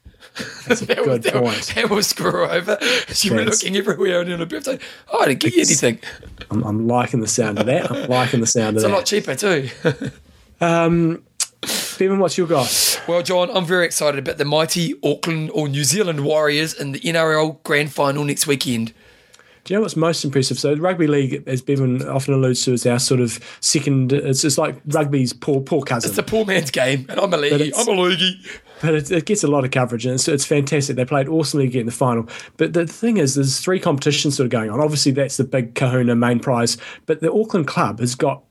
That's 0.67 0.81
a 0.81 0.87
good 0.95 1.23
that, 1.25 1.35
will- 1.35 1.43
point. 1.43 1.73
That 1.75 1.91
will 1.91 2.03
screw 2.03 2.31
her 2.33 2.51
over. 2.51 2.79
She 3.09 3.29
went 3.29 3.41
That's- 3.45 3.63
looking 3.63 3.77
everywhere 3.77 4.21
on 4.21 4.27
her 4.29 4.47
birthday. 4.47 4.79
Oh, 5.13 5.21
I 5.21 5.27
didn't 5.27 5.41
get 5.41 5.55
you 5.55 5.61
anything. 5.63 5.99
I'm, 6.51 6.63
I'm 6.65 6.87
liking 6.89 7.21
the 7.21 7.29
sound 7.29 7.59
of 7.59 7.67
that. 7.67 7.91
I'm 7.91 8.09
liking 8.09 8.41
the 8.41 8.47
sound 8.47 8.77
of 8.77 8.83
that. 8.83 8.89
It's 8.89 8.93
a 8.93 8.97
lot 8.97 9.05
cheaper 9.07 9.35
too. 9.35 9.69
Bevan, 12.03 12.19
what's 12.19 12.37
your 12.37 12.49
got? 12.49 13.01
Well, 13.07 13.23
John, 13.23 13.49
I'm 13.57 13.65
very 13.65 13.85
excited 13.85 14.19
about 14.19 14.37
the 14.37 14.45
mighty 14.45 14.97
Auckland 15.05 15.53
or 15.55 15.69
New 15.69 15.85
Zealand 15.85 16.25
Warriors 16.25 16.75
in 16.75 16.91
the 16.91 16.99
NRL 16.99 17.63
Grand 17.63 17.93
Final 17.93 18.25
next 18.25 18.45
weekend. 18.45 18.93
Do 19.63 19.73
you 19.73 19.79
know 19.79 19.83
what's 19.83 19.95
most 19.95 20.25
impressive? 20.25 20.59
So, 20.59 20.75
rugby 20.75 21.07
league, 21.07 21.45
as 21.47 21.63
Bevan 21.63 22.03
often 22.09 22.35
alludes 22.35 22.65
to, 22.65 22.73
is 22.73 22.85
our 22.87 22.99
sort 22.99 23.21
of 23.21 23.39
second. 23.61 24.13
It's, 24.13 24.43
it's 24.43 24.59
like 24.59 24.81
rugby's 24.87 25.33
poor, 25.33 25.61
poor 25.61 25.83
cousin. 25.83 26.11
It's 26.11 26.19
a 26.19 26.25
poor 26.25 26.45
man's 26.45 26.73
game, 26.73 27.07
and 27.09 27.21
I'm 27.21 27.33
a 27.33 27.37
leaguey. 27.39 27.69
it's- 27.69 27.79
I'm 27.79 27.97
a 27.97 28.01
leaguey. 28.03 28.35
but 28.83 28.95
it, 28.97 29.13
it 29.13 29.25
gets 29.27 29.45
a 29.45 29.49
lot 29.49 29.65
of 29.65 29.71
coverage 29.71 30.05
and 30.05 30.17
it's, 30.17 30.27
it's 30.27 30.45
fantastic. 30.45 30.97
They 30.97 31.05
played 31.05 31.29
awesomely 31.29 31.69
get 31.69 31.83
in 31.83 31.87
the 31.87 31.93
final. 31.93 32.29
But 32.57 32.73
the 32.73 32.85
thing 32.85 33.19
is, 33.19 33.37
there's 33.37 33.61
three 33.61 33.79
competitions 33.79 34.37
sort 34.37 34.47
of 34.47 34.51
going 34.51 34.71
on. 34.71 34.81
Obviously, 34.81 35.13
that's 35.13 35.37
the 35.37 35.45
big 35.45 35.77
kahuna 35.77 36.17
main 36.17 36.41
prize. 36.41 36.77
But 37.07 37.21
the 37.21 37.33
Auckland 37.33 37.69
club 37.69 38.01
has 38.01 38.17
got 38.17 38.43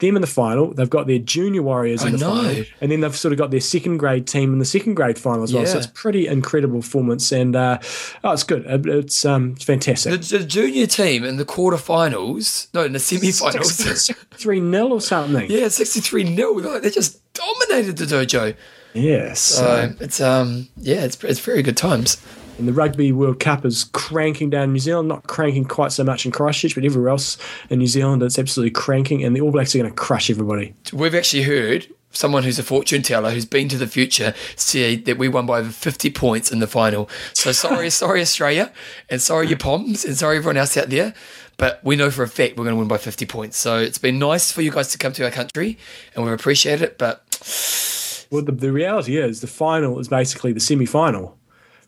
them 0.00 0.16
in 0.16 0.20
the 0.20 0.26
final. 0.26 0.72
They've 0.74 0.90
got 0.90 1.06
their 1.06 1.18
junior 1.18 1.62
warriors 1.62 2.02
I 2.02 2.08
in 2.08 2.12
the 2.12 2.18
know. 2.18 2.42
final. 2.42 2.64
And 2.80 2.90
then 2.90 3.00
they've 3.00 3.16
sort 3.16 3.32
of 3.32 3.38
got 3.38 3.50
their 3.50 3.60
second 3.60 3.98
grade 3.98 4.26
team 4.26 4.52
in 4.52 4.58
the 4.58 4.64
second 4.64 4.94
grade 4.94 5.18
final 5.18 5.42
as 5.42 5.52
well. 5.54 5.64
So 5.66 5.78
it's 5.78 5.86
pretty 5.86 6.26
incredible 6.26 6.80
performance. 6.80 7.30
And 7.32 7.54
uh, 7.54 7.78
oh, 8.24 8.32
it's 8.32 8.42
good. 8.42 8.64
It's, 8.66 9.24
um, 9.24 9.52
it's 9.52 9.64
fantastic. 9.64 10.20
The, 10.20 10.38
the 10.38 10.44
junior 10.44 10.86
team 10.86 11.24
in 11.24 11.36
the 11.36 11.44
quarterfinals, 11.44 12.72
no, 12.74 12.84
in 12.84 12.92
the 12.92 12.98
semi-finals. 12.98 14.10
3 14.32 14.60
0 14.70 14.88
or 14.88 15.00
something. 15.00 15.50
yeah, 15.50 15.68
63 15.68 16.34
0 16.36 16.52
Like, 16.54 16.82
they 16.82 16.90
just 16.90 17.20
dominated 17.34 17.96
the 17.96 18.04
dojo. 18.06 18.56
Yes. 18.92 19.40
So 19.40 19.94
it's 20.00 20.20
um 20.20 20.68
yeah, 20.76 21.04
it's 21.04 21.22
it's 21.22 21.38
very 21.40 21.62
good 21.62 21.76
times. 21.76 22.16
And 22.60 22.68
the 22.68 22.74
Rugby 22.74 23.10
World 23.10 23.40
Cup 23.40 23.64
is 23.64 23.84
cranking 23.84 24.50
down 24.50 24.74
New 24.74 24.78
Zealand, 24.78 25.08
not 25.08 25.26
cranking 25.26 25.64
quite 25.64 25.92
so 25.92 26.04
much 26.04 26.26
in 26.26 26.30
Christchurch, 26.30 26.74
but 26.74 26.84
everywhere 26.84 27.08
else 27.08 27.38
in 27.70 27.78
New 27.78 27.86
Zealand, 27.86 28.22
it's 28.22 28.38
absolutely 28.38 28.70
cranking. 28.70 29.24
And 29.24 29.34
the 29.34 29.40
All 29.40 29.50
Blacks 29.50 29.74
are 29.74 29.78
going 29.78 29.90
to 29.90 29.96
crush 29.96 30.28
everybody. 30.28 30.74
We've 30.92 31.14
actually 31.14 31.44
heard 31.44 31.86
someone 32.10 32.42
who's 32.42 32.58
a 32.58 32.62
fortune 32.62 33.00
teller 33.00 33.30
who's 33.30 33.46
been 33.46 33.70
to 33.70 33.78
the 33.78 33.86
future 33.86 34.34
say 34.56 34.94
that 34.94 35.16
we 35.16 35.26
won 35.26 35.46
by 35.46 35.60
over 35.60 35.70
50 35.70 36.10
points 36.10 36.52
in 36.52 36.58
the 36.58 36.66
final. 36.66 37.08
So 37.32 37.50
sorry, 37.52 37.88
sorry 37.88 38.20
Australia, 38.20 38.70
and 39.08 39.22
sorry 39.22 39.48
your 39.48 39.56
Poms, 39.56 40.04
and 40.04 40.14
sorry 40.14 40.36
everyone 40.36 40.58
else 40.58 40.76
out 40.76 40.90
there. 40.90 41.14
But 41.56 41.82
we 41.82 41.96
know 41.96 42.10
for 42.10 42.22
a 42.22 42.28
fact 42.28 42.58
we're 42.58 42.64
going 42.64 42.76
to 42.76 42.78
win 42.78 42.88
by 42.88 42.98
50 42.98 43.24
points. 43.24 43.56
So 43.56 43.78
it's 43.78 43.96
been 43.96 44.18
nice 44.18 44.52
for 44.52 44.60
you 44.60 44.70
guys 44.70 44.88
to 44.88 44.98
come 44.98 45.14
to 45.14 45.24
our 45.24 45.30
country, 45.30 45.78
and 46.14 46.26
we 46.26 46.30
appreciate 46.30 46.82
it. 46.82 46.98
But 46.98 48.26
Well, 48.30 48.44
the, 48.44 48.52
the 48.52 48.70
reality 48.70 49.16
is 49.16 49.40
the 49.40 49.46
final 49.46 49.98
is 49.98 50.08
basically 50.08 50.52
the 50.52 50.60
semi 50.60 50.84
final 50.84 51.38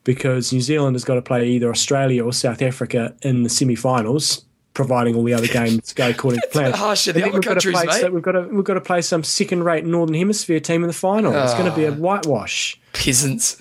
because 0.04 0.52
New 0.52 0.60
Zealand 0.60 0.94
has 0.94 1.04
got 1.04 1.14
to 1.14 1.22
play 1.22 1.48
either 1.48 1.70
Australia 1.70 2.24
or 2.24 2.32
South 2.32 2.62
Africa 2.62 3.14
in 3.22 3.42
the 3.42 3.48
semi 3.48 3.74
finals. 3.74 4.44
Providing 4.74 5.14
all 5.16 5.22
the 5.24 5.34
other 5.34 5.48
games 5.48 5.92
go 5.92 6.08
according 6.08 6.40
to 6.40 6.46
plan. 6.50 6.70
bit 6.70 6.78
harsh 6.78 7.04
to 7.04 7.12
the 7.12 7.22
other 7.24 7.32
we've 7.32 7.42
got 7.42 7.60
to 7.60 7.60
countries, 7.70 7.74
play- 7.74 7.84
mate. 7.84 8.00
so 8.00 8.10
we've 8.10 8.22
got 8.22 8.32
to 8.32 8.40
we've 8.50 8.64
got 8.64 8.72
to 8.72 8.80
play 8.80 9.02
some 9.02 9.22
second-rate 9.22 9.84
Northern 9.84 10.14
Hemisphere 10.14 10.60
team 10.60 10.82
in 10.82 10.86
the 10.86 10.94
final. 10.94 11.30
It's 11.42 11.52
going 11.52 11.66
to 11.66 11.72
Ah. 11.72 11.76
be 11.76 11.84
a 11.84 11.92
whitewash. 11.92 12.80
peasants. 12.94 13.60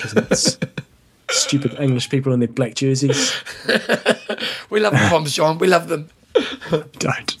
Peasants. 0.00 0.56
Stupid 1.30 1.76
English 1.78 2.08
people 2.08 2.32
in 2.32 2.40
their 2.40 2.48
black 2.48 2.74
jerseys. 2.76 3.30
We 4.70 4.80
love 4.80 4.92
the 4.94 5.06
Poms, 5.10 5.34
John. 5.34 5.58
We 5.58 5.66
love 5.66 5.88
them. 5.88 6.08
Don't. 6.98 7.36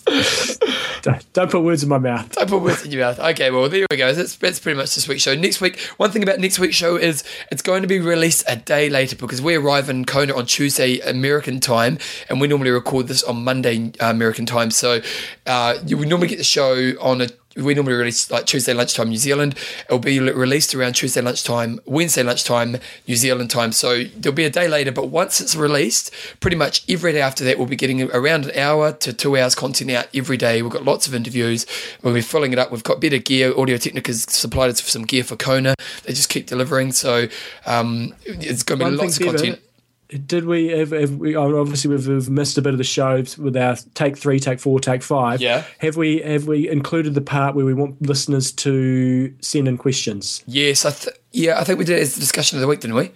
Don't. 1.32 1.50
Put 1.50 1.62
words 1.62 1.82
in 1.82 1.88
my 1.88 1.98
mouth. 1.98 2.30
Don't 2.32 2.48
put 2.48 2.62
words 2.62 2.84
in 2.84 2.90
your 2.90 3.02
mouth. 3.02 3.18
Okay, 3.18 3.50
well, 3.50 3.68
there 3.68 3.86
we 3.90 3.96
go. 3.96 4.12
That's, 4.12 4.36
that's 4.36 4.58
pretty 4.58 4.76
much 4.76 4.94
this 4.94 5.08
week's 5.08 5.22
show. 5.22 5.34
Next 5.34 5.60
week, 5.60 5.78
one 5.96 6.10
thing 6.10 6.22
about 6.22 6.38
next 6.38 6.58
week's 6.58 6.76
show 6.76 6.96
is 6.96 7.24
it's 7.50 7.62
going 7.62 7.82
to 7.82 7.88
be 7.88 8.00
released 8.00 8.44
a 8.48 8.56
day 8.56 8.88
later 8.88 9.16
because 9.16 9.40
we 9.40 9.54
arrive 9.54 9.88
in 9.88 10.04
Kona 10.04 10.34
on 10.36 10.46
Tuesday 10.46 10.98
American 11.00 11.60
time, 11.60 11.98
and 12.28 12.40
we 12.40 12.48
normally 12.48 12.70
record 12.70 13.08
this 13.08 13.22
on 13.22 13.44
Monday 13.44 13.92
uh, 14.00 14.10
American 14.10 14.46
time. 14.46 14.70
So 14.70 15.00
uh, 15.46 15.78
you 15.86 15.96
would 15.96 16.08
normally 16.08 16.28
get 16.28 16.38
the 16.38 16.44
show 16.44 16.92
on 17.00 17.20
a 17.20 17.28
we 17.58 17.74
normally 17.74 17.94
release 17.94 18.30
like 18.30 18.46
Tuesday 18.46 18.72
lunchtime 18.72 19.08
New 19.08 19.16
Zealand. 19.16 19.56
It'll 19.86 19.98
be 19.98 20.20
released 20.20 20.74
around 20.74 20.94
Tuesday 20.94 21.20
lunchtime, 21.20 21.80
Wednesday 21.84 22.22
lunchtime 22.22 22.76
New 23.06 23.16
Zealand 23.16 23.50
time. 23.50 23.72
So 23.72 24.04
there'll 24.04 24.34
be 24.34 24.44
a 24.44 24.50
day 24.50 24.68
later, 24.68 24.92
but 24.92 25.08
once 25.08 25.40
it's 25.40 25.56
released, 25.56 26.12
pretty 26.40 26.56
much 26.56 26.84
every 26.88 27.12
day 27.12 27.20
after 27.20 27.44
that, 27.44 27.58
we'll 27.58 27.66
be 27.66 27.76
getting 27.76 28.02
around 28.12 28.46
an 28.46 28.56
hour 28.56 28.92
to 28.92 29.12
two 29.12 29.36
hours 29.36 29.54
content 29.54 29.90
out 29.90 30.08
every 30.14 30.36
day. 30.36 30.62
We've 30.62 30.72
got 30.72 30.84
lots 30.84 31.06
of 31.06 31.14
interviews. 31.14 31.66
We'll 32.02 32.14
be 32.14 32.20
filling 32.20 32.52
it 32.52 32.58
up. 32.58 32.70
We've 32.70 32.84
got 32.84 33.00
better 33.00 33.18
gear. 33.18 33.52
Audio 33.58 33.76
Technica's 33.76 34.22
supplied 34.22 34.70
us 34.70 34.80
with 34.82 34.90
some 34.90 35.04
gear 35.04 35.24
for 35.24 35.36
Kona. 35.36 35.74
They 36.04 36.12
just 36.12 36.28
keep 36.28 36.46
delivering. 36.46 36.92
So 36.92 37.28
um, 37.66 38.14
it's 38.24 38.62
going 38.62 38.78
to 38.78 38.84
be 38.84 38.90
One 38.90 38.96
lots 38.96 39.18
of 39.18 39.26
content. 39.26 39.60
Did 40.26 40.46
we, 40.46 40.68
have, 40.68 40.92
have 40.92 41.16
we 41.16 41.36
oh, 41.36 41.60
obviously 41.60 41.90
we've, 41.90 42.08
we've 42.08 42.30
missed 42.30 42.56
a 42.56 42.62
bit 42.62 42.72
of 42.72 42.78
the 42.78 42.84
show 42.84 43.22
with 43.36 43.54
our 43.58 43.76
take 43.92 44.16
three, 44.16 44.40
take 44.40 44.58
four, 44.58 44.80
take 44.80 45.02
five. 45.02 45.42
Yeah. 45.42 45.64
Have 45.80 45.96
we 45.98 46.20
have 46.22 46.46
we 46.46 46.66
included 46.66 47.12
the 47.14 47.20
part 47.20 47.54
where 47.54 47.66
we 47.66 47.74
want 47.74 48.00
listeners 48.00 48.50
to 48.52 49.34
send 49.42 49.68
in 49.68 49.76
questions? 49.76 50.42
Yes, 50.46 50.86
I 50.86 50.92
th- 50.92 51.14
yeah, 51.32 51.60
I 51.60 51.64
think 51.64 51.78
we 51.78 51.84
did 51.84 51.98
it 51.98 52.02
as 52.02 52.14
the 52.14 52.20
discussion 52.20 52.56
of 52.56 52.62
the 52.62 52.66
week, 52.66 52.80
didn't 52.80 52.96
we? 52.96 53.10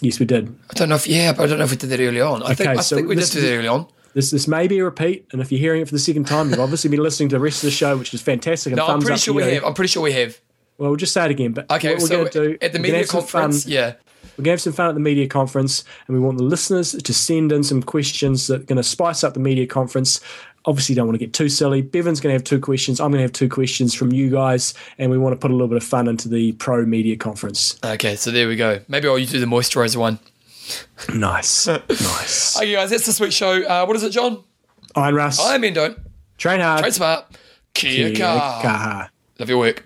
Yes, 0.00 0.18
we 0.18 0.24
did. 0.24 0.48
I 0.70 0.74
don't 0.74 0.88
know 0.88 0.94
if 0.94 1.06
yeah, 1.06 1.34
but 1.34 1.42
I 1.42 1.46
don't 1.48 1.58
know 1.58 1.64
if 1.64 1.70
we 1.70 1.76
did 1.76 1.90
that 1.90 2.00
early 2.00 2.20
on. 2.22 2.42
I 2.42 2.54
think 2.54 2.70
Okay, 2.70 2.78
I 2.78 2.82
so 2.82 2.96
think 2.96 3.08
we 3.08 3.14
did 3.16 3.22
this 3.24 3.30
do 3.30 3.40
is- 3.40 3.44
that 3.44 3.54
early 3.54 3.68
on. 3.68 3.86
This 4.14 4.30
this 4.30 4.48
may 4.48 4.66
be 4.68 4.78
a 4.78 4.84
repeat, 4.84 5.26
and 5.32 5.42
if 5.42 5.52
you're 5.52 5.60
hearing 5.60 5.82
it 5.82 5.84
for 5.88 5.92
the 5.94 5.98
second 5.98 6.24
time, 6.26 6.48
you've 6.48 6.60
obviously 6.60 6.88
been 6.88 7.02
listening 7.02 7.28
to 7.28 7.36
the 7.36 7.40
rest 7.40 7.58
of 7.62 7.66
the 7.66 7.70
show, 7.70 7.94
which 7.98 8.14
is 8.14 8.22
fantastic. 8.22 8.70
And 8.72 8.78
No, 8.78 8.86
I'm 8.86 9.00
pretty 9.02 9.18
sure 9.20 9.34
we 9.34 9.42
have. 9.52 9.64
I'm 9.64 9.74
pretty 9.74 9.88
sure 9.90 10.02
we 10.02 10.12
have. 10.12 10.38
Well, 10.78 10.88
we'll 10.90 10.96
just 10.96 11.12
say 11.12 11.26
it 11.26 11.30
again. 11.30 11.52
But 11.52 11.70
Okay, 11.70 11.90
what 11.90 12.00
we're 12.00 12.06
so 12.08 12.16
going 12.16 12.30
to 12.30 12.48
do 12.52 12.58
at 12.62 12.72
the 12.72 12.78
media 12.78 13.04
some 13.06 13.20
fun. 13.20 13.42
conference, 13.42 13.66
yeah. 13.66 13.94
We're 14.38 14.44
going 14.44 14.44
to 14.44 14.50
have 14.52 14.60
some 14.60 14.72
fun 14.72 14.88
at 14.88 14.94
the 14.94 15.00
media 15.00 15.26
conference, 15.26 15.82
and 16.06 16.16
we 16.16 16.22
want 16.22 16.38
the 16.38 16.44
listeners 16.44 16.92
to 16.92 17.12
send 17.12 17.50
in 17.50 17.64
some 17.64 17.82
questions 17.82 18.46
that 18.46 18.60
are 18.60 18.64
going 18.64 18.76
to 18.76 18.84
spice 18.84 19.24
up 19.24 19.34
the 19.34 19.40
media 19.40 19.66
conference. 19.66 20.20
Obviously, 20.64 20.94
don't 20.94 21.06
want 21.06 21.18
to 21.18 21.24
get 21.24 21.32
too 21.32 21.48
silly. 21.48 21.82
Bevan's 21.82 22.20
going 22.20 22.30
to 22.32 22.34
have 22.34 22.44
two 22.44 22.60
questions. 22.60 23.00
I'm 23.00 23.10
going 23.10 23.18
to 23.18 23.22
have 23.22 23.32
two 23.32 23.48
questions 23.48 23.94
from 23.94 24.12
you 24.12 24.30
guys, 24.30 24.74
and 24.96 25.10
we 25.10 25.18
want 25.18 25.32
to 25.32 25.36
put 25.38 25.50
a 25.50 25.54
little 25.54 25.66
bit 25.68 25.76
of 25.76 25.82
fun 25.82 26.06
into 26.06 26.28
the 26.28 26.52
pro 26.52 26.84
media 26.86 27.16
conference. 27.16 27.78
Okay, 27.84 28.14
so 28.16 28.30
there 28.30 28.46
we 28.46 28.54
go. 28.54 28.80
Maybe 28.86 29.08
I'll 29.08 29.16
do 29.16 29.40
the 29.40 29.46
moisturizer 29.46 29.96
one. 29.96 30.18
Nice, 31.14 31.66
nice. 31.66 32.56
Okay, 32.58 32.72
guys, 32.72 32.90
that's 32.90 33.06
this 33.06 33.18
week's 33.18 33.34
show. 33.34 33.62
Uh, 33.62 33.86
what 33.86 33.96
is 33.96 34.02
it, 34.02 34.10
John? 34.10 34.44
Iron 34.94 35.14
Russ, 35.14 35.40
I'm 35.40 35.64
Endo. 35.64 35.96
train 36.36 36.60
hard. 36.60 36.80
Train 36.80 36.92
smart. 36.92 37.24
Kia 37.72 38.10
Kia 38.10 38.24
kaha. 38.26 38.62
kaha. 38.62 39.08
Love 39.38 39.48
your 39.48 39.58
work. 39.58 39.84